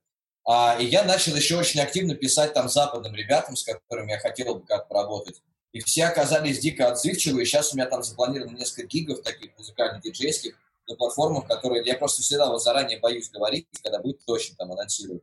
а, 0.46 0.76
и 0.78 0.86
я 0.86 1.02
начал 1.02 1.34
еще 1.34 1.56
очень 1.58 1.80
активно 1.80 2.14
писать 2.14 2.54
там 2.54 2.68
западным 2.68 3.14
ребятам, 3.14 3.56
с 3.56 3.64
которыми 3.64 4.12
я 4.12 4.20
хотел 4.20 4.54
бы 4.54 4.64
как-то 4.64 4.88
поработать. 4.88 5.42
И 5.72 5.80
все 5.80 6.04
оказались 6.04 6.60
дико 6.60 6.88
отзывчивые. 6.88 7.44
Сейчас 7.44 7.72
у 7.72 7.76
меня 7.76 7.86
там 7.86 8.02
запланировано 8.02 8.56
несколько 8.56 8.86
гигов 8.86 9.22
таких 9.22 9.56
музыкальных 9.58 10.02
диджейских 10.02 10.54
на 10.88 10.94
платформах, 10.94 11.48
которые 11.48 11.84
я 11.84 11.96
просто 11.98 12.22
всегда 12.22 12.48
вот 12.48 12.62
заранее 12.62 13.00
боюсь 13.00 13.28
говорить, 13.28 13.66
когда 13.82 13.98
будет 13.98 14.24
точно 14.24 14.54
там 14.56 14.72
анонсирую. 14.72 15.20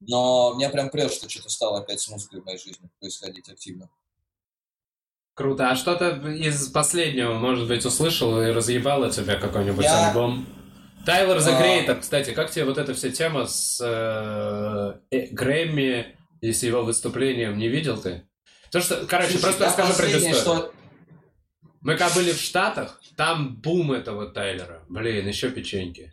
Но 0.00 0.54
меня 0.54 0.68
прям 0.68 0.90
прет, 0.90 1.12
что 1.12 1.28
что-то 1.28 1.48
стало 1.48 1.78
опять 1.78 2.00
с 2.00 2.08
музыкой 2.08 2.42
в 2.42 2.44
моей 2.44 2.58
жизни 2.58 2.88
происходить 3.00 3.48
активно. 3.48 3.88
Круто. 5.34 5.70
А 5.70 5.76
что-то 5.76 6.10
из 6.30 6.68
последнего, 6.68 7.34
может 7.34 7.68
быть, 7.68 7.84
услышал 7.84 8.40
и 8.42 8.50
разъебало 8.50 9.10
тебя 9.10 9.36
какой-нибудь 9.36 9.84
я... 9.84 10.08
альбом? 10.08 10.46
Тайлер 11.04 11.38
The 11.38 11.60
Greater, 11.60 12.00
кстати, 12.00 12.32
как 12.32 12.50
тебе 12.50 12.64
вот 12.64 12.78
эта 12.78 12.94
вся 12.94 13.10
тема 13.10 13.46
с 13.46 13.80
э, 13.80 15.00
э, 15.10 15.26
Грэмми 15.28 16.16
и 16.40 16.52
с 16.52 16.62
его 16.62 16.82
выступлением, 16.82 17.58
не 17.58 17.68
видел 17.68 18.00
ты? 18.00 18.28
То, 18.70 18.80
что, 18.80 19.06
короче, 19.06 19.32
Слушай, 19.32 19.42
просто 19.42 19.64
расскажу 19.66 19.94
предысторию. 19.94 20.34
Что... 20.34 20.72
Мы 21.80 21.96
когда 21.96 22.14
были 22.14 22.32
в 22.32 22.40
Штатах, 22.40 23.00
там 23.16 23.56
бум 23.56 23.92
этого 23.92 24.26
Тайлера. 24.26 24.84
Блин, 24.88 25.26
еще 25.26 25.50
печеньки. 25.50 26.12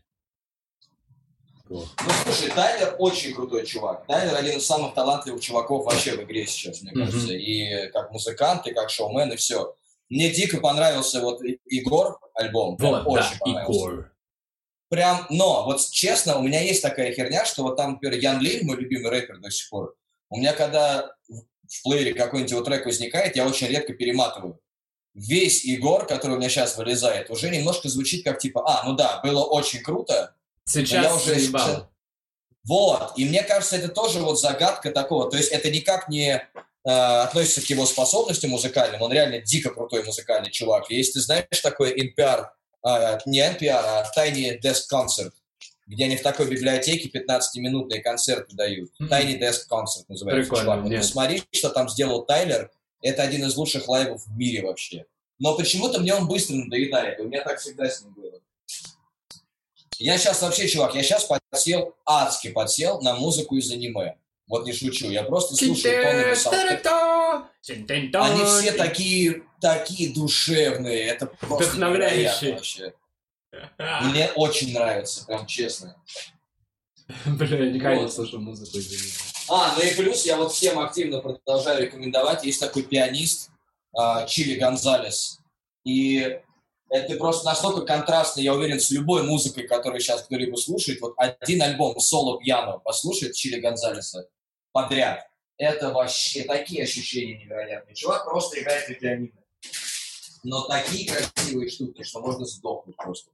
Плохо. 1.68 1.90
Ну, 2.06 2.12
слушай, 2.24 2.52
Тайлер 2.52 2.96
очень 3.00 3.34
крутой 3.34 3.66
чувак. 3.66 4.06
Тайлер 4.08 4.36
один 4.36 4.58
из 4.58 4.66
самых 4.66 4.94
талантливых 4.94 5.42
чуваков 5.42 5.86
вообще 5.86 6.16
в 6.16 6.24
игре 6.24 6.46
сейчас, 6.46 6.82
мне 6.82 6.92
кажется. 6.92 7.34
Mm-hmm. 7.34 7.38
И 7.38 7.92
как 7.92 8.12
музыкант, 8.12 8.68
и 8.68 8.74
как 8.74 8.90
шоумен, 8.90 9.32
и 9.32 9.36
все. 9.36 9.76
Мне 10.10 10.32
дико 10.32 10.60
понравился 10.60 11.22
вот 11.22 11.42
Егор 11.66 12.20
альбом. 12.36 12.78
Вот, 12.78 13.04
да, 13.04 13.04
очень 13.04 13.40
понравился. 13.40 13.72
Егор 13.72 14.15
прям, 14.96 15.28
но 15.30 15.66
вот 15.66 15.82
честно, 15.92 16.38
у 16.38 16.42
меня 16.42 16.62
есть 16.62 16.82
такая 16.82 17.14
херня, 17.14 17.44
что 17.44 17.64
вот 17.64 17.76
там, 17.76 17.94
например, 17.94 18.18
Ян 18.18 18.40
Лин, 18.40 18.66
мой 18.66 18.78
любимый 18.78 19.12
рэпер 19.12 19.40
до 19.40 19.52
сих 19.52 19.70
пор, 19.70 19.94
у 20.30 20.38
меня 20.38 20.54
когда 20.54 21.12
в 21.28 21.84
плеере 21.84 22.14
какой-нибудь 22.14 22.52
его 22.52 22.62
трек 22.62 22.86
возникает, 22.86 23.36
я 23.36 23.46
очень 23.46 23.68
редко 23.68 23.94
перематываю. 23.94 24.62
Весь 25.14 25.66
Егор, 25.66 26.08
который 26.08 26.38
у 26.38 26.40
меня 26.40 26.48
сейчас 26.48 26.78
вылезает, 26.78 27.30
уже 27.30 27.50
немножко 27.50 27.90
звучит 27.90 28.24
как 28.24 28.40
типа, 28.40 28.64
а, 28.66 28.88
ну 28.88 28.96
да, 28.96 29.20
было 29.22 29.44
очень 29.44 29.82
круто. 29.82 30.34
Сейчас 30.64 31.04
я 31.04 31.14
уже 31.14 31.40
заебало. 31.40 31.92
Вот, 32.64 33.12
и 33.18 33.26
мне 33.26 33.44
кажется, 33.44 33.76
это 33.76 33.90
тоже 33.90 34.20
вот 34.20 34.40
загадка 34.40 34.92
такого, 34.92 35.30
то 35.30 35.36
есть 35.36 35.52
это 35.52 35.70
никак 35.70 36.08
не 36.08 36.32
э, 36.32 36.90
относится 36.90 37.62
к 37.62 37.66
его 37.66 37.86
способностям 37.86 38.52
музыкальным, 38.52 39.02
он 39.02 39.12
реально 39.12 39.40
дико 39.40 39.72
крутой 39.72 40.04
музыкальный 40.04 40.52
чувак. 40.52 40.90
И 40.90 40.96
если 40.96 41.14
ты 41.14 41.20
знаешь 41.20 41.60
такое 41.62 41.94
NPR, 41.94 42.48
э, 42.86 43.20
не 43.26 43.40
NPR, 43.40 43.72
а 43.72 44.04
Tiny 44.18 44.60
Desk 44.62 44.84
Concert, 44.92 45.32
где 45.88 46.06
они 46.06 46.18
в 46.18 46.22
такой 46.22 46.48
библиотеке 46.48 47.10
15-минутные 47.10 48.02
концерты 48.02 48.56
дают. 48.56 48.92
Tiny 49.00 49.40
Desk 49.40 49.68
Concert 49.70 50.06
называется. 50.08 50.50
Прикольно, 50.50 50.76
чувак. 50.76 50.86
Нет. 50.86 51.02
посмотри, 51.02 51.44
что 51.52 51.70
там 51.70 51.90
сделал 51.90 52.26
Тайлер. 52.26 52.72
Это 53.02 53.24
один 53.24 53.46
из 53.46 53.56
лучших 53.56 53.88
лайвов 53.88 54.26
в 54.26 54.38
мире 54.38 54.64
вообще. 54.64 55.06
Но 55.38 55.56
почему-то 55.56 56.00
мне 56.00 56.16
он 56.16 56.28
быстро 56.28 56.56
надоедает. 56.56 57.20
У 57.20 57.26
меня 57.26 57.44
так 57.44 57.60
всегда 57.60 57.90
с 57.90 58.02
ним 58.02 58.14
было. 58.14 58.40
Я 59.98 60.18
сейчас 60.18 60.42
вообще, 60.42 60.68
чувак, 60.68 60.96
я 60.96 61.04
сейчас 61.04 61.26
подсел, 61.52 61.96
адски 62.06 62.50
подсел 62.50 63.02
на 63.02 63.16
музыку 63.16 63.56
из 63.56 63.72
аниме. 63.72 64.18
Вот 64.48 64.66
не 64.66 64.74
шучу. 64.74 65.10
Я 65.10 65.24
просто 65.24 65.56
слушаю. 65.56 66.34
Они 68.22 68.44
все 68.44 68.72
такие, 68.74 69.44
такие 69.60 70.14
душевные. 70.14 71.06
Это 71.06 71.28
просто 71.28 71.66
Вдохновляющие. 71.66 72.54
вообще. 72.54 72.94
Мне 74.02 74.30
очень 74.36 74.74
нравится, 74.74 75.26
прям 75.26 75.46
честно. 75.46 75.96
Бля, 77.26 77.66
я 77.66 77.72
никогда 77.72 77.96
не 77.96 78.02
Вот. 78.04 78.14
слушал 78.14 78.40
музыку. 78.40 78.78
А, 79.48 79.76
ну 79.78 79.84
и 79.84 79.94
плюс 79.94 80.26
я 80.26 80.38
вот 80.38 80.52
всем 80.52 80.80
активно 80.80 81.22
продолжаю 81.22 81.84
рекомендовать. 81.84 82.44
Есть 82.44 82.60
такой 82.60 82.84
пианист 82.84 83.52
а, 83.96 84.26
Чили 84.26 84.58
Гонзалес. 84.60 85.40
И 85.84 86.40
это 86.90 87.16
просто 87.16 87.46
настолько 87.46 87.82
контрастно, 87.86 88.42
я 88.42 88.54
уверен, 88.54 88.80
с 88.80 88.90
любой 88.90 89.24
музыкой, 89.24 89.68
которую 89.68 90.00
сейчас 90.02 90.24
кто-либо 90.24 90.56
слушает. 90.56 91.00
Вот 91.02 91.14
один 91.18 91.62
альбом 91.62 92.00
соло 92.00 92.40
пьяно 92.40 92.80
послушает 92.80 93.36
Чили 93.36 93.60
Гонзалеса 93.60 94.28
подряд. 94.72 95.28
Это 95.58 95.92
вообще 95.94 96.44
такие 96.44 96.84
ощущения 96.84 97.38
невероятные. 97.38 97.96
Чувак 97.96 98.26
просто 98.26 98.60
играет 98.60 98.90
на 98.90 98.96
пианино. 98.96 99.32
Но 100.44 100.68
такие 100.68 101.12
красивые 101.12 101.70
штуки, 101.70 102.04
что 102.04 102.22
можно 102.22 102.46
сдохнуть 102.46 102.98
просто. 102.98 103.32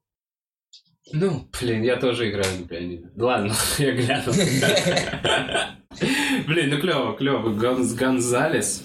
Ну, 1.13 1.49
блин, 1.59 1.83
я 1.83 1.97
тоже 1.97 2.29
играю 2.29 2.59
на 2.59 2.67
пианино. 2.67 3.11
Ладно, 3.17 3.53
я 3.79 3.91
гляну. 3.91 4.31
Блин, 6.47 6.69
ну 6.69 6.79
клево, 6.79 7.17
клево. 7.17 7.49
Гонз 7.49 7.93
Гонзалес. 7.93 8.83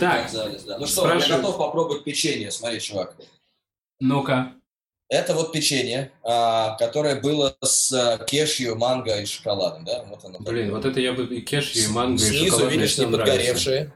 Так, 0.00 0.30
да. 0.32 0.78
Ну 0.78 0.86
что, 0.86 1.14
я 1.14 1.36
готов 1.36 1.58
попробовать 1.58 2.04
печенье. 2.04 2.50
Смотри, 2.50 2.80
чувак. 2.80 3.16
Ну-ка. 4.00 4.54
Это 5.08 5.34
вот 5.34 5.52
печенье, 5.52 6.10
а, 6.22 6.76
которое 6.76 7.20
было 7.20 7.56
с 7.62 7.92
а, 7.92 8.24
кешью, 8.24 8.76
манго 8.76 9.20
и 9.20 9.26
шоколадом, 9.26 9.84
да? 9.84 10.02
Вот 10.08 10.24
оно. 10.24 10.38
Блин, 10.40 10.72
вот 10.72 10.86
это 10.86 10.98
я 10.98 11.12
бы 11.12 11.26
и 11.26 11.42
кешью, 11.42 11.84
и 11.84 11.88
манго, 11.88 12.24
и 12.24 12.26
Снизу, 12.26 12.46
шоколад 12.46 12.66
мне 12.66 12.76
видишь, 12.78 12.98
не 12.98 13.06
подгоревшие, 13.06 13.92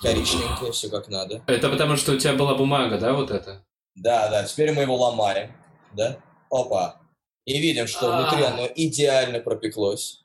коричневенькие, 0.00 0.72
все 0.72 0.88
как 0.90 1.08
надо. 1.08 1.42
Это 1.46 1.68
потому, 1.68 1.96
что 1.96 2.12
у 2.12 2.18
тебя 2.18 2.34
была 2.34 2.54
бумага, 2.54 2.98
да, 2.98 3.12
вот 3.12 3.30
это? 3.30 3.64
Да, 3.94 4.28
да, 4.30 4.44
теперь 4.44 4.72
мы 4.72 4.82
его 4.82 4.96
ломаем, 4.96 5.52
да? 5.92 6.18
Опа. 6.50 7.00
И 7.44 7.58
видим, 7.58 7.86
что 7.86 8.12
А. 8.12 8.20
внутри 8.22 8.44
оно 8.44 8.66
идеально 8.74 9.40
пропеклось. 9.40 10.24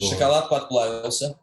Шоколад 0.00 0.48
подплавился. 0.48 1.38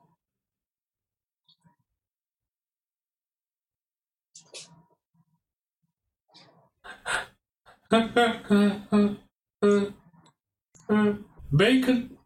Бейкон. 11.51 12.17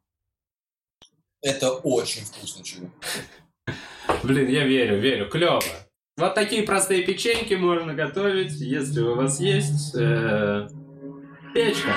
Это 1.42 1.72
очень 1.74 2.24
вкусно, 2.26 2.64
чувак. 2.64 2.92
Блин, 4.24 4.48
я 4.48 4.66
верю, 4.66 5.00
верю, 5.00 5.30
клево. 5.30 5.62
Вот 6.16 6.34
такие 6.34 6.64
простые 6.64 7.04
печеньки 7.04 7.56
можно 7.56 7.94
готовить, 7.94 8.54
если 8.54 9.02
у 9.02 9.16
вас 9.16 9.42
есть 9.42 9.94
э, 9.96 10.70
печка. 11.54 11.94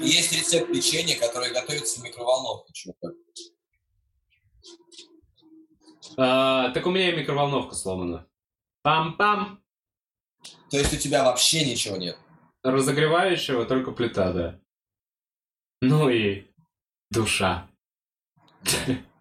Есть 0.00 0.32
рецепт 0.32 0.72
печенья, 0.72 1.18
которое 1.18 1.52
готовится 1.52 2.00
в 2.00 2.04
микроволновке. 2.04 2.94
А, 6.16 6.70
так 6.70 6.86
у 6.86 6.90
меня 6.90 7.10
и 7.10 7.16
микроволновка 7.16 7.74
сломана. 7.74 8.26
Пам-пам. 8.86 9.58
То 10.70 10.78
есть 10.78 10.94
у 10.94 10.96
тебя 10.96 11.24
вообще 11.24 11.64
ничего 11.64 11.98
нет. 11.98 12.16
Разогревающего 12.62 13.66
только 13.66 13.92
плита, 13.92 14.32
да. 14.32 14.60
Ну 15.82 16.08
и 16.08 16.46
душа. 17.10 17.68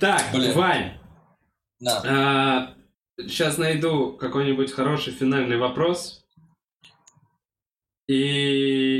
Так, 0.00 0.22
Блин. 0.32 0.52
Вань, 0.54 0.92
На. 1.80 2.74
сейчас 3.18 3.58
найду 3.58 4.12
какой-нибудь 4.16 4.72
хороший 4.72 5.12
финальный 5.12 5.56
вопрос. 5.58 6.24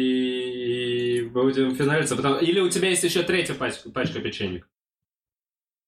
И 0.01 1.29
будем 1.33 1.75
финалиться. 1.75 2.17
Потому... 2.17 2.37
Или 2.37 2.61
у 2.61 2.69
тебя 2.71 2.89
есть 2.91 3.03
еще 3.05 3.23
третья 3.23 3.55
пачка, 3.55 3.91
пачка 3.91 4.21
печенек? 4.21 4.69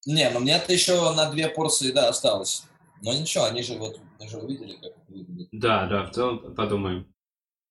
Не, 0.05 0.29
ну 0.29 0.39
мне-то 0.39 0.73
еще 0.73 1.13
на 1.13 1.29
две 1.31 1.47
порции, 1.47 1.91
да, 1.91 2.09
осталось. 2.09 2.63
Но 3.01 3.13
ничего, 3.13 3.45
они 3.45 3.63
же 3.63 3.73
вот, 3.75 3.99
мы 4.19 4.27
же 4.27 4.37
увидели, 4.37 4.73
как 4.73 4.91
выглядит. 5.07 5.49
Да, 5.51 5.87
да, 5.87 6.03
в 6.03 6.11
целом 6.11 6.53
подумаем. 6.55 7.07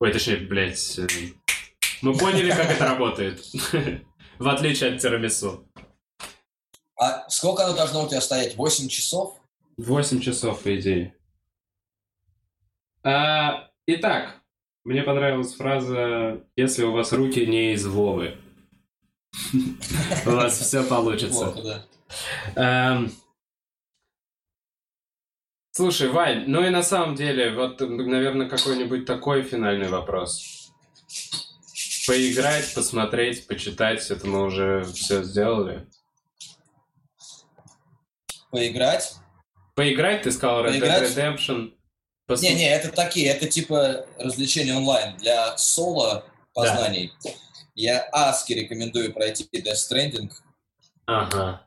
Ой, 0.01 0.13
точнее, 0.13 0.37
блядь. 0.37 0.99
э, 0.99 1.07
Мы 2.03 2.17
поняли, 2.17 2.51
как 2.51 2.71
это 2.71 2.85
работает. 2.87 3.43
В 4.39 4.49
отличие 4.49 4.95
от 4.95 5.01
тирамису. 5.01 5.69
А 7.03 7.29
сколько 7.29 7.65
оно 7.65 7.75
должно 7.75 8.05
у 8.05 8.09
тебя 8.09 8.21
стоять? 8.21 8.55
8 8.55 8.87
часов? 8.87 9.37
8 9.77 10.21
часов, 10.21 10.63
по 10.63 10.79
идее. 10.79 11.17
А, 13.03 13.69
итак, 13.89 14.41
мне 14.85 15.03
понравилась 15.03 15.53
фраза 15.53 16.45
«Если 16.55 16.85
у 16.85 16.93
вас 16.93 17.13
руки 17.13 17.45
не 17.45 17.73
из 17.73 17.85
Вовы». 17.89 18.37
У 19.53 20.31
вас 20.31 20.61
все 20.61 20.85
получится. 20.85 21.89
Эм, 22.55 23.11
Слушай, 25.73 26.09
Вань, 26.09 26.45
ну 26.47 26.65
и 26.65 26.71
на 26.71 26.85
самом 26.85 27.17
деле, 27.17 27.53
вот, 27.53 27.81
наверное, 27.81 28.49
какой-нибудь 28.49 29.07
такой 29.07 29.43
финальный 29.43 29.89
вопрос. 29.89 30.71
Поиграть, 32.07 32.73
посмотреть, 32.75 33.49
почитать, 33.49 34.09
это 34.09 34.25
мы 34.29 34.45
уже 34.45 34.85
все 34.85 35.25
сделали. 35.25 35.89
Поиграть? 38.53 39.15
Поиграть, 39.75 40.23
ты 40.23 40.31
сказал 40.31 40.65
Red 40.67 40.79
Dead? 40.79 41.03
Redemption. 41.09 41.73
Пос- 42.31 42.43
Не-не, 42.43 42.69
это 42.71 42.93
такие, 42.93 43.29
это 43.29 43.49
типа 43.49 44.05
развлечения 44.19 44.77
онлайн. 44.77 45.17
Для 45.17 45.57
соло 45.57 46.25
познаний 46.53 47.11
я 47.75 48.07
Аски 48.13 48.53
рекомендую 48.53 49.13
пройти 49.15 49.49
Death 49.57 49.73
Stranding. 49.91 50.31
Ага. 51.07 51.67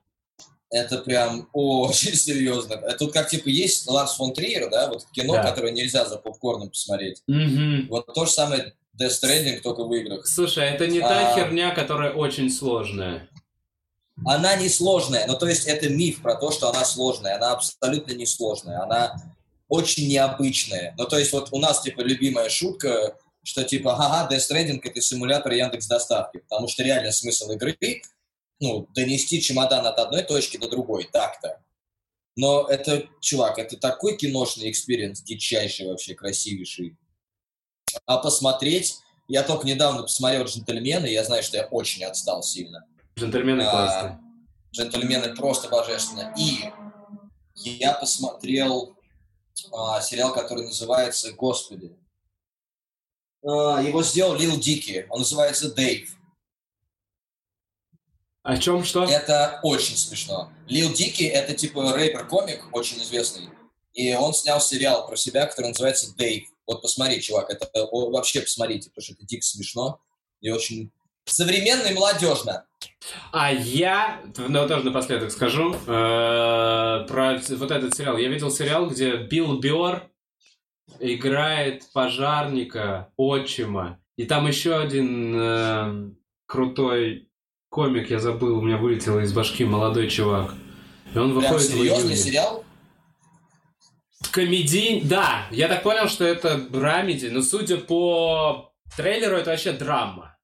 Это 0.70 1.00
прям 1.00 1.50
очень 1.54 2.14
серьезно. 2.16 2.76
А 2.76 2.94
Тут 2.94 3.14
как 3.14 3.30
типа 3.30 3.50
есть 3.50 3.88
Ларс 3.88 4.14
фон 4.16 4.34
Триер, 4.34 4.70
да, 4.70 4.88
вот 4.88 5.06
кино, 5.12 5.34
Да. 5.34 5.44
которое 5.44 5.72
нельзя 5.74 6.06
за 6.06 6.18
попкорном 6.18 6.70
посмотреть. 6.70 7.24
Мгм. 7.28 7.88
Вот 7.90 8.14
то 8.14 8.26
же 8.26 8.32
самое 8.32 8.74
Death 8.96 9.10
Stranding, 9.24 9.62
только 9.62 9.84
в 9.84 9.92
играх. 9.96 10.28
Слушай, 10.28 10.68
это 10.70 10.86
не 10.86 11.00
та 11.00 11.34
А. 11.34 11.36
херня, 11.36 11.72
которая 11.74 12.14
очень 12.14 12.52
сложная. 12.52 13.28
Она 14.24 14.56
не 14.56 14.70
сложная, 14.70 15.28
ну 15.28 15.38
то 15.38 15.48
есть 15.48 15.66
это 15.66 15.90
миф 15.90 16.22
про 16.22 16.36
то, 16.36 16.52
что 16.52 16.70
она 16.70 16.86
сложная. 16.86 17.36
Она 17.36 17.52
абсолютно 17.52 18.14
не 18.14 18.26
сложная. 18.26 18.82
Она 18.82 19.16
очень 19.68 20.08
необычная. 20.08 20.94
Ну 20.98 21.06
то 21.06 21.18
есть 21.18 21.34
вот 21.34 21.50
у 21.52 21.60
нас 21.60 21.82
типа 21.82 22.02
любимая 22.02 22.50
шутка, 22.50 23.18
что 23.44 23.64
типа, 23.64 23.94
ага, 23.94 24.34
Death 24.34 24.82
это 24.84 25.02
симулятор 25.02 25.52
Яндекс 25.52 25.88
Доставки, 25.88 26.38
потому 26.38 26.68
что 26.68 26.84
реально 26.84 27.12
смысл 27.12 27.52
игры, 27.52 27.78
ну, 28.60 28.88
донести 28.96 29.42
чемодан 29.42 29.86
от 29.86 30.00
одной 30.00 30.24
точки 30.24 30.58
до 30.58 30.70
другой, 30.70 31.08
так-то. 31.12 31.62
Но 32.36 32.68
это, 32.68 33.08
чувак, 33.22 33.60
это 33.60 33.78
такой 33.78 34.18
киношный 34.18 34.72
experience, 34.72 35.22
дичайший 35.22 35.88
вообще, 35.88 36.16
красивейший. 36.16 36.98
А 38.06 38.18
посмотреть, 38.18 38.98
я 39.28 39.44
только 39.44 39.68
недавно 39.68 40.04
посмотрел 40.04 40.46
«Джентльмены», 40.46 41.08
я 41.08 41.24
знаю, 41.24 41.44
что 41.44 41.58
я 41.58 41.66
очень 41.66 42.04
отстал 42.04 42.44
сильно. 42.44 42.86
Джентльмены 43.18 43.62
А, 43.62 43.72
классные. 43.72 44.20
«Джентльмены» 44.74 45.36
просто 45.36 45.70
божественно. 45.70 46.34
И 46.38 46.70
я 47.56 47.94
посмотрел 47.94 48.98
а, 49.72 50.02
сериал, 50.02 50.34
который 50.34 50.66
называется 50.66 51.32
«Господи». 51.32 51.96
А, 53.44 53.82
его 53.82 54.04
сделал 54.04 54.36
Лил 54.36 54.60
Дики. 54.60 55.08
Он 55.10 55.20
называется 55.20 55.74
«Дэйв». 55.74 56.18
О 58.44 58.58
чем 58.58 58.84
что? 58.84 59.06
Это 59.06 59.60
очень 59.64 59.96
смешно. 59.96 60.52
Лил 60.68 60.94
Дики— 60.94 61.24
это 61.24 61.56
типа 61.56 61.94
рэпер-комик, 61.94 62.66
очень 62.74 63.02
известный. 63.02 63.50
И 63.94 64.14
он 64.14 64.34
снял 64.34 64.60
сериал 64.60 65.08
про 65.08 65.16
себя, 65.16 65.48
который 65.48 65.70
называется 65.70 66.14
«Дэйв». 66.16 66.50
Вот 66.68 66.82
посмотри, 66.82 67.22
чувак, 67.22 67.50
это 67.50 67.70
вообще 67.92 68.42
посмотрите, 68.42 68.90
потому 68.90 69.04
что 69.04 69.14
это 69.14 69.26
дико 69.26 69.46
смешно 69.46 70.02
и 70.42 70.50
очень 70.50 70.92
современно 71.26 71.88
и 71.88 71.94
молодежно. 71.94 72.66
А 73.32 73.52
я, 73.52 74.22
ну, 74.38 74.68
тоже 74.68 74.84
напоследок 74.86 75.32
скажу, 75.32 75.74
э, 75.74 77.06
про 77.08 77.40
вот 77.50 77.72
этот 77.72 77.96
сериал. 77.96 78.18
Я 78.18 78.30
видел 78.30 78.50
сериал, 78.50 78.90
где 78.90 79.18
Билл 79.18 79.60
Бёрр 79.60 80.10
играет 81.00 81.84
пожарника, 81.94 83.10
отчима. 83.18 84.00
И 84.18 84.26
там 84.26 84.48
еще 84.48 84.78
один 84.78 85.36
э, 85.38 86.12
крутой 86.46 87.30
комик, 87.70 88.10
я 88.10 88.20
забыл, 88.20 88.58
у 88.58 88.62
меня 88.62 88.78
вылетело 88.78 89.20
из 89.20 89.34
башки 89.34 89.66
молодой 89.66 90.10
чувак. 90.10 90.54
И 91.14 91.18
он 91.18 91.32
Прям 91.32 91.34
выходит 91.34 91.70
в 91.70 91.72
серьезный 91.72 92.12
июне. 92.12 92.16
сериал? 92.16 92.64
Комедий, 94.32 95.02
да. 95.02 95.48
Я 95.52 95.68
так 95.68 95.84
понял, 95.84 96.08
что 96.08 96.26
это 96.26 96.58
драмеди, 96.58 97.28
но 97.28 97.42
судя 97.42 97.78
по 97.78 98.74
трейлеру, 98.96 99.36
это 99.36 99.52
вообще 99.52 99.72
драма. 99.74 100.35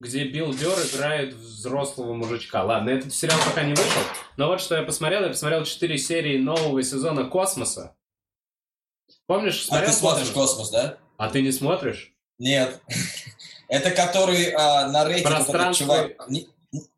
Где 0.00 0.24
Билл 0.24 0.52
Бёрр 0.52 0.78
играет 0.92 1.34
взрослого 1.34 2.14
мужичка. 2.14 2.62
Ладно, 2.62 2.90
этот 2.90 3.12
сериал 3.12 3.38
пока 3.44 3.64
не 3.64 3.74
вышел. 3.74 4.00
Но 4.36 4.46
вот 4.46 4.60
что 4.60 4.76
я 4.76 4.84
посмотрел. 4.84 5.22
Я 5.22 5.28
посмотрел 5.28 5.64
4 5.64 5.98
серии 5.98 6.38
нового 6.38 6.82
сезона 6.84 7.24
«Космоса». 7.24 7.96
Помнишь, 9.26 9.66
А 9.70 9.80
ты 9.84 9.90
смотришь 9.92 10.28
«Космос»? 10.28 10.68
«Космос», 10.68 10.70
да? 10.70 10.98
А 11.16 11.28
ты 11.30 11.42
не 11.42 11.50
смотришь? 11.50 12.12
Нет. 12.38 12.80
Это 13.68 13.90
который 13.90 14.52
а, 14.52 14.88
на 14.88 15.04
рейтинге 15.04 15.34
Пространство- 15.34 16.10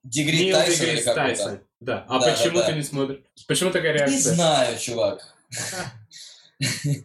Дегри 0.03 0.53
Тайсон 0.53 0.75
или 0.75 0.81
Дегрейс 0.87 1.05
как 1.05 1.15
Тайсон. 1.15 1.61
Да. 1.81 2.05
А 2.07 2.19
Да, 2.19 2.31
почему 2.35 2.59
да, 2.59 2.67
ты 2.67 2.73
не 2.75 2.83
смотришь? 2.83 3.21
Почему 3.49 3.71
такая 3.71 3.93
Не 3.93 3.99
реакция? 3.99 4.35
знаю, 4.35 4.79
чувак. 4.79 5.37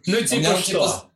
Ну, 0.04 0.20
типа 0.26 0.48
он, 0.50 0.56
что? 0.58 0.62
типа, 0.62 1.10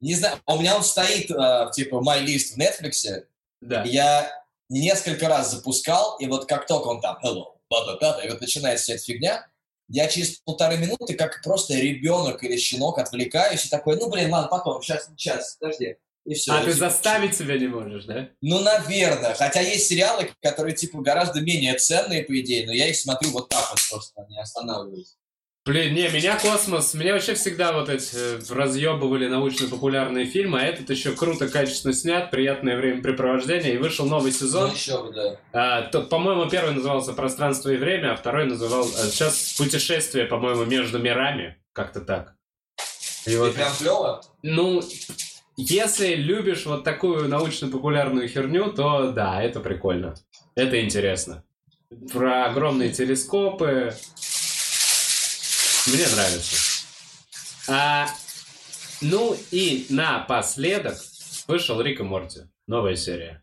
Не 0.00 0.14
знаю, 0.14 0.38
у 0.46 0.58
меня 0.60 0.76
он 0.76 0.84
стоит, 0.84 1.30
а, 1.32 1.70
типа, 1.72 1.96
my 1.96 2.24
list 2.24 2.54
в 2.54 2.58
Netflix. 2.58 3.24
Да. 3.60 3.84
Я 3.84 4.30
несколько 4.68 5.28
раз 5.28 5.50
запускал, 5.50 6.16
и 6.18 6.26
вот 6.26 6.46
как 6.46 6.66
только 6.66 6.88
он 6.88 7.00
там, 7.00 7.18
hello, 7.22 7.56
ба-ба-ба, 7.68 8.20
и 8.24 8.30
вот 8.30 8.40
начинается 8.40 8.84
вся 8.84 8.94
эта 8.94 9.02
фигня, 9.02 9.46
я 9.88 10.06
через 10.06 10.38
полторы 10.44 10.76
минуты, 10.76 11.14
как 11.14 11.42
просто 11.42 11.74
ребенок 11.74 12.44
или 12.44 12.56
щенок, 12.56 12.98
отвлекаюсь 12.98 13.64
и 13.64 13.68
такой, 13.68 13.96
ну, 13.96 14.08
блин, 14.08 14.30
ладно, 14.30 14.48
потом, 14.48 14.80
сейчас, 14.82 15.08
сейчас, 15.16 15.56
подожди. 15.58 15.96
И 16.24 16.34
все. 16.34 16.52
А 16.52 16.62
ты 16.62 16.72
заставить 16.72 17.36
себя 17.36 17.58
не 17.58 17.66
можешь, 17.66 18.04
да? 18.04 18.28
Ну, 18.40 18.60
наверное. 18.60 19.34
Хотя 19.34 19.60
есть 19.60 19.88
сериалы, 19.88 20.30
которые, 20.42 20.76
типа, 20.76 21.00
гораздо 21.00 21.40
менее 21.40 21.74
ценные, 21.74 22.24
по 22.24 22.38
идее, 22.38 22.66
но 22.66 22.72
я 22.72 22.88
их 22.88 22.96
смотрю 22.96 23.30
вот 23.30 23.48
так 23.48 23.68
вот 23.70 23.78
просто, 23.90 24.26
не 24.28 24.40
останавливаюсь. 24.40 25.16
Блин, 25.70 25.94
не, 25.94 26.08
меня 26.08 26.36
космос, 26.36 26.94
меня 26.94 27.12
вообще 27.12 27.34
всегда 27.34 27.72
вот 27.72 27.88
эти 27.88 28.10
э, 28.16 28.40
разъебывали 28.48 29.28
научно-популярные 29.28 30.24
фильмы, 30.26 30.58
а 30.60 30.64
этот 30.64 30.90
еще 30.90 31.12
круто, 31.12 31.46
качественно 31.46 31.92
снят, 31.94 32.28
приятное 32.32 32.76
времяпрепровождение, 32.76 33.74
и 33.74 33.76
вышел 33.76 34.04
новый 34.04 34.32
Ну, 34.32 34.36
сезон. 34.36 34.72
еще 34.72 35.00
бы, 35.00 35.12
да. 35.12 35.36
А, 35.52 35.82
то, 35.82 36.00
по-моему, 36.02 36.50
первый 36.50 36.74
назывался 36.74 37.12
«Пространство 37.12 37.68
и 37.70 37.76
время», 37.76 38.14
а 38.14 38.16
второй 38.16 38.46
называл... 38.46 38.82
а, 38.82 39.06
сейчас 39.06 39.54
«Путешествие», 39.58 40.24
по-моему, 40.24 40.64
между 40.64 40.98
мирами, 40.98 41.56
как-то 41.72 42.00
так. 42.00 42.34
И 43.26 43.30
И 43.30 43.36
вот, 43.36 43.54
прям 43.54 43.72
клево. 43.78 44.22
ну, 44.42 44.82
если 45.56 46.16
любишь 46.16 46.66
вот 46.66 46.82
такую 46.82 47.28
научно-популярную 47.28 48.26
херню, 48.26 48.72
то 48.72 49.12
да, 49.12 49.40
это 49.40 49.60
прикольно. 49.60 50.16
Это 50.56 50.84
интересно. 50.84 51.44
Про 52.12 52.46
огромные 52.46 52.90
телескопы. 52.90 53.94
Мне 55.86 56.06
нравится. 56.08 56.56
А, 57.68 58.08
ну 59.00 59.36
и 59.50 59.86
напоследок 59.88 60.98
вышел 61.46 61.80
Рик 61.80 62.00
и 62.00 62.02
Морти. 62.02 62.40
Новая 62.66 62.96
серия. 62.96 63.42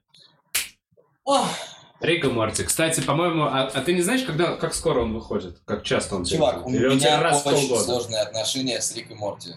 Ох, 1.23 1.49
Рик 1.99 2.26
и 2.26 2.27
Морти. 2.27 2.64
Кстати, 2.64 3.01
по-моему, 3.01 3.43
а, 3.43 3.64
а 3.64 3.81
ты 3.81 3.93
не 3.93 4.01
знаешь, 4.01 4.23
когда, 4.23 4.55
как 4.55 4.73
скоро 4.73 5.01
он 5.01 5.14
выходит? 5.14 5.59
Как 5.65 5.84
часто 5.84 6.15
он 6.15 6.26
чувак, 6.26 6.65
у? 6.65 6.69
Или 6.69 6.93
меня 6.93 7.19
раз 7.22 7.43
в 7.43 7.47
очень 7.47 7.68
полгода? 7.68 7.84
сложные 7.84 8.22
отношения 8.22 8.81
с 8.81 8.93
Рик 8.95 9.11
и 9.11 9.15
Морти. 9.15 9.55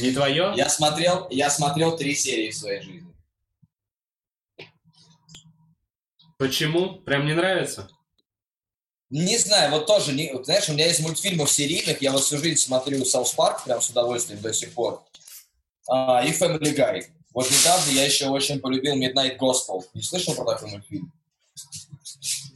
Не 0.00 0.10
твое? 0.10 0.52
Я 0.56 0.68
смотрел, 0.68 1.28
я 1.30 1.48
смотрел 1.50 1.96
три 1.96 2.14
серии 2.14 2.50
в 2.50 2.56
своей 2.56 2.82
жизни. 2.82 3.14
Почему? 6.38 6.96
Прям 6.96 7.26
не 7.26 7.34
нравится? 7.34 7.88
Не 9.12 9.36
знаю, 9.36 9.70
вот 9.72 9.86
тоже, 9.86 10.14
не, 10.14 10.32
знаешь, 10.42 10.70
у 10.70 10.72
меня 10.72 10.86
есть 10.86 11.00
мультфильмов 11.00 11.50
серийных, 11.50 12.00
я 12.00 12.12
вот 12.12 12.22
всю 12.22 12.38
жизнь 12.38 12.58
смотрю 12.58 13.04
South 13.04 13.34
Park 13.34 13.62
прям 13.62 13.82
с 13.82 13.90
удовольствием 13.90 14.40
до 14.40 14.54
сих 14.54 14.72
пор. 14.72 15.02
А, 15.86 16.24
и 16.24 16.30
Family 16.32 16.74
Guy. 16.74 17.04
Вот 17.34 17.46
недавно 17.50 17.90
я 17.90 18.06
еще 18.06 18.28
очень 18.28 18.58
полюбил 18.58 18.96
Midnight 18.96 19.36
Gospel. 19.36 19.82
Не 19.92 20.00
слышал 20.00 20.34
про 20.34 20.46
такой 20.46 20.70
мультфильм? 20.70 21.12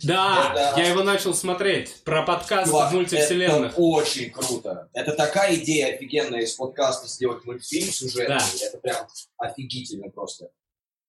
Да, 0.03 0.53
Это- 0.55 0.81
я 0.81 0.89
его 0.89 1.03
начал 1.03 1.35
смотреть. 1.35 2.03
Про 2.05 2.23
подкасты 2.23 2.71
Чувак, 2.71 2.91
в 2.91 2.95
мультивселенных. 2.95 3.73
Это 3.73 3.81
очень 3.81 4.31
круто. 4.31 4.89
Это 4.95 5.13
такая 5.13 5.57
идея 5.57 5.95
офигенная 5.95 6.41
из 6.41 6.55
подкаста 6.55 7.07
сделать 7.07 7.45
мультфильм 7.45 7.93
сюжетный. 7.93 8.39
Да. 8.39 8.49
Это 8.63 8.79
прям 8.79 9.07
офигительно 9.37 10.09
просто. 10.09 10.49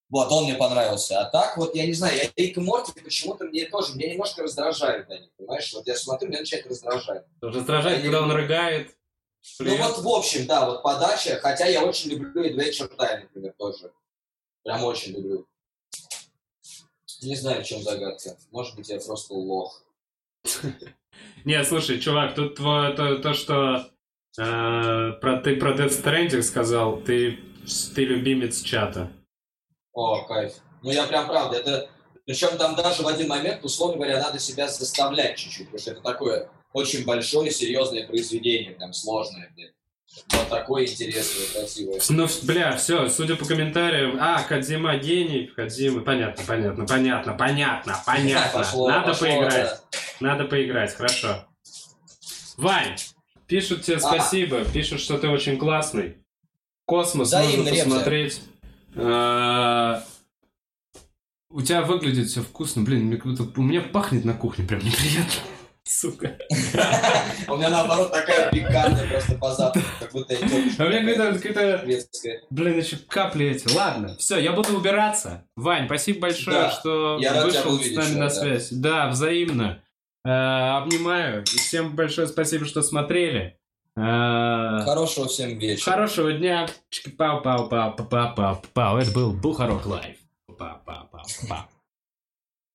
Вот, 0.09 0.31
он 0.31 0.45
мне 0.45 0.55
понравился. 0.55 1.19
А 1.19 1.25
так, 1.25 1.57
вот, 1.57 1.75
я 1.75 1.85
не 1.85 1.93
знаю, 1.93 2.15
я 2.17 2.31
Рик 2.35 2.57
и 2.57 2.59
Морти 2.61 2.93
почему-то 3.01 3.45
мне 3.45 3.65
тоже, 3.65 3.95
меня 3.95 4.11
немножко 4.11 4.43
раздражают 4.43 5.09
они, 5.09 5.29
понимаешь? 5.37 5.73
Вот 5.73 5.85
я 5.85 5.95
смотрю, 5.95 6.29
меня 6.29 6.39
начинает 6.39 6.65
раздражать. 6.67 7.25
Раздражает, 7.41 8.01
когда 8.01 8.21
он 8.21 8.31
рыгает. 8.31 8.95
Ну 9.59 9.75
вот, 9.77 9.97
в 9.99 10.07
общем, 10.07 10.45
да, 10.45 10.65
вот 10.65 10.81
подача, 10.81 11.39
хотя 11.41 11.65
я 11.67 11.83
очень 11.83 12.11
люблю 12.11 12.45
Adventure 12.45 12.95
Time, 12.95 13.21
например, 13.23 13.53
тоже. 13.57 13.91
Прям 14.63 14.83
очень 14.83 15.13
люблю. 15.13 15.47
Не 17.21 17.35
знаю, 17.35 17.63
в 17.63 17.67
чем 17.67 17.81
загадка. 17.81 18.37
Может 18.51 18.75
быть, 18.75 18.89
я 18.89 18.99
просто 18.99 19.33
лох. 19.33 19.83
Не, 21.45 21.63
слушай, 21.63 21.99
чувак, 21.99 22.35
тут 22.35 22.55
то, 22.55 23.17
то, 23.17 23.33
что 23.33 23.89
э, 24.37 25.11
про, 25.21 25.37
ты 25.41 25.55
про 25.55 25.73
Death 25.73 26.03
Stranding 26.03 26.41
сказал, 26.41 27.01
ты, 27.01 27.39
ты 27.95 28.05
любимец 28.05 28.61
чата. 28.61 29.11
О, 29.97 30.21
кайф. 30.25 30.53
Ну, 30.83 30.91
я 30.91 31.07
прям 31.07 31.25
правда, 31.27 31.57
это... 31.57 31.89
Причем 32.27 32.55
там 32.57 32.75
даже 32.75 33.01
в 33.01 33.07
один 33.07 33.29
момент, 33.29 33.63
условно 33.63 33.95
говоря, 33.95 34.21
надо 34.21 34.37
себя 34.37 34.67
заставлять 34.67 35.37
чуть-чуть, 35.37 35.65
потому 35.65 35.79
что 35.79 35.91
это 35.91 36.01
такое 36.01 36.49
очень 36.71 37.03
большое, 37.03 37.49
серьезное 37.49 38.05
произведение, 38.05 38.73
прям 38.73 38.93
сложное, 38.93 39.49
блин. 39.55 39.71
Но 40.33 40.43
такое 40.49 40.85
интересное, 40.85 41.47
красивое. 41.51 41.99
Ну, 42.09 42.27
бля, 42.43 42.75
все, 42.77 43.09
судя 43.09 43.37
по 43.37 43.45
комментариям, 43.45 44.17
а, 44.21 44.43
Кадзима 44.43 44.97
гений, 44.97 45.47
Кадзима, 45.47 46.01
понятно, 46.01 46.43
понятно, 46.45 46.85
понятно, 46.85 47.33
понятно, 47.33 47.95
понятно. 48.05 48.59
Пошло, 48.59 48.89
Надо 48.89 49.07
пошло, 49.07 49.27
поиграть, 49.27 49.53
да. 49.53 49.99
надо 50.19 50.45
поиграть, 50.45 50.93
хорошо. 50.93 51.47
Вань, 52.57 52.97
пишут 53.47 53.83
тебе 53.83 53.97
Ага. 53.97 54.07
спасибо, 54.09 54.63
пишут, 54.63 54.99
что 54.99 55.17
ты 55.17 55.27
очень 55.27 55.57
классный. 55.57 56.17
Космос 56.85 57.29
Взаимно, 57.29 57.71
можно 57.71 57.83
посмотреть. 57.83 58.41
А, 58.97 60.03
У 61.49 61.61
тебя 61.61 61.81
выглядит 61.81 62.27
все 62.27 62.41
вкусно, 62.41 62.83
блин, 62.83 63.05
мне 63.05 63.17
как 63.17 63.27
будто- 63.27 63.59
у 63.59 63.63
меня 63.63 63.81
пахнет 63.81 64.25
на 64.25 64.33
кухне, 64.33 64.65
прям 64.65 64.81
неприятно. 64.81 65.41
Сука. 65.87 66.37
У 67.47 67.55
меня, 67.55 67.69
наоборот, 67.69 68.11
такая 68.11 68.51
пикантная 68.51 69.07
просто 69.07 69.35
по 69.35 69.53
запаху, 69.53 69.85
как 70.01 70.11
будто 70.11 70.33
я 70.33 70.39
А 70.79 70.85
у 70.85 70.89
меня 70.89 71.33
какая-то. 71.33 71.85
Блин, 72.49 72.77
еще 72.77 72.97
капли 72.97 73.47
эти. 73.47 73.73
Ладно, 73.73 74.17
все, 74.17 74.37
я 74.37 74.51
буду 74.51 74.75
убираться. 74.75 75.45
Вань, 75.55 75.85
спасибо 75.85 76.19
большое, 76.19 76.69
что 76.71 77.17
вышел 77.45 77.79
с 77.79 77.91
нами 77.91 78.15
на 78.15 78.29
связь. 78.29 78.69
Да, 78.71 79.07
взаимно. 79.07 79.81
Э, 80.25 80.77
обнимаю. 80.81 81.43
И 81.43 81.57
всем 81.57 81.95
большое 81.95 82.27
спасибо, 82.27 82.65
что 82.65 82.81
смотрели. 82.81 83.56
Э, 83.97 84.81
Хорошего 84.85 85.27
всем 85.27 85.57
вечера. 85.57 85.91
хорошего 85.93 86.31
дня. 86.31 86.67
Чики-пау-пау-пау-пау-пау-пау. 86.91 88.97
Это 88.99 89.11
был 89.11 89.33
Бухарок 89.33 89.87
Лайв. 89.87 90.17
Пау-пау-пау-пау. 90.47 91.63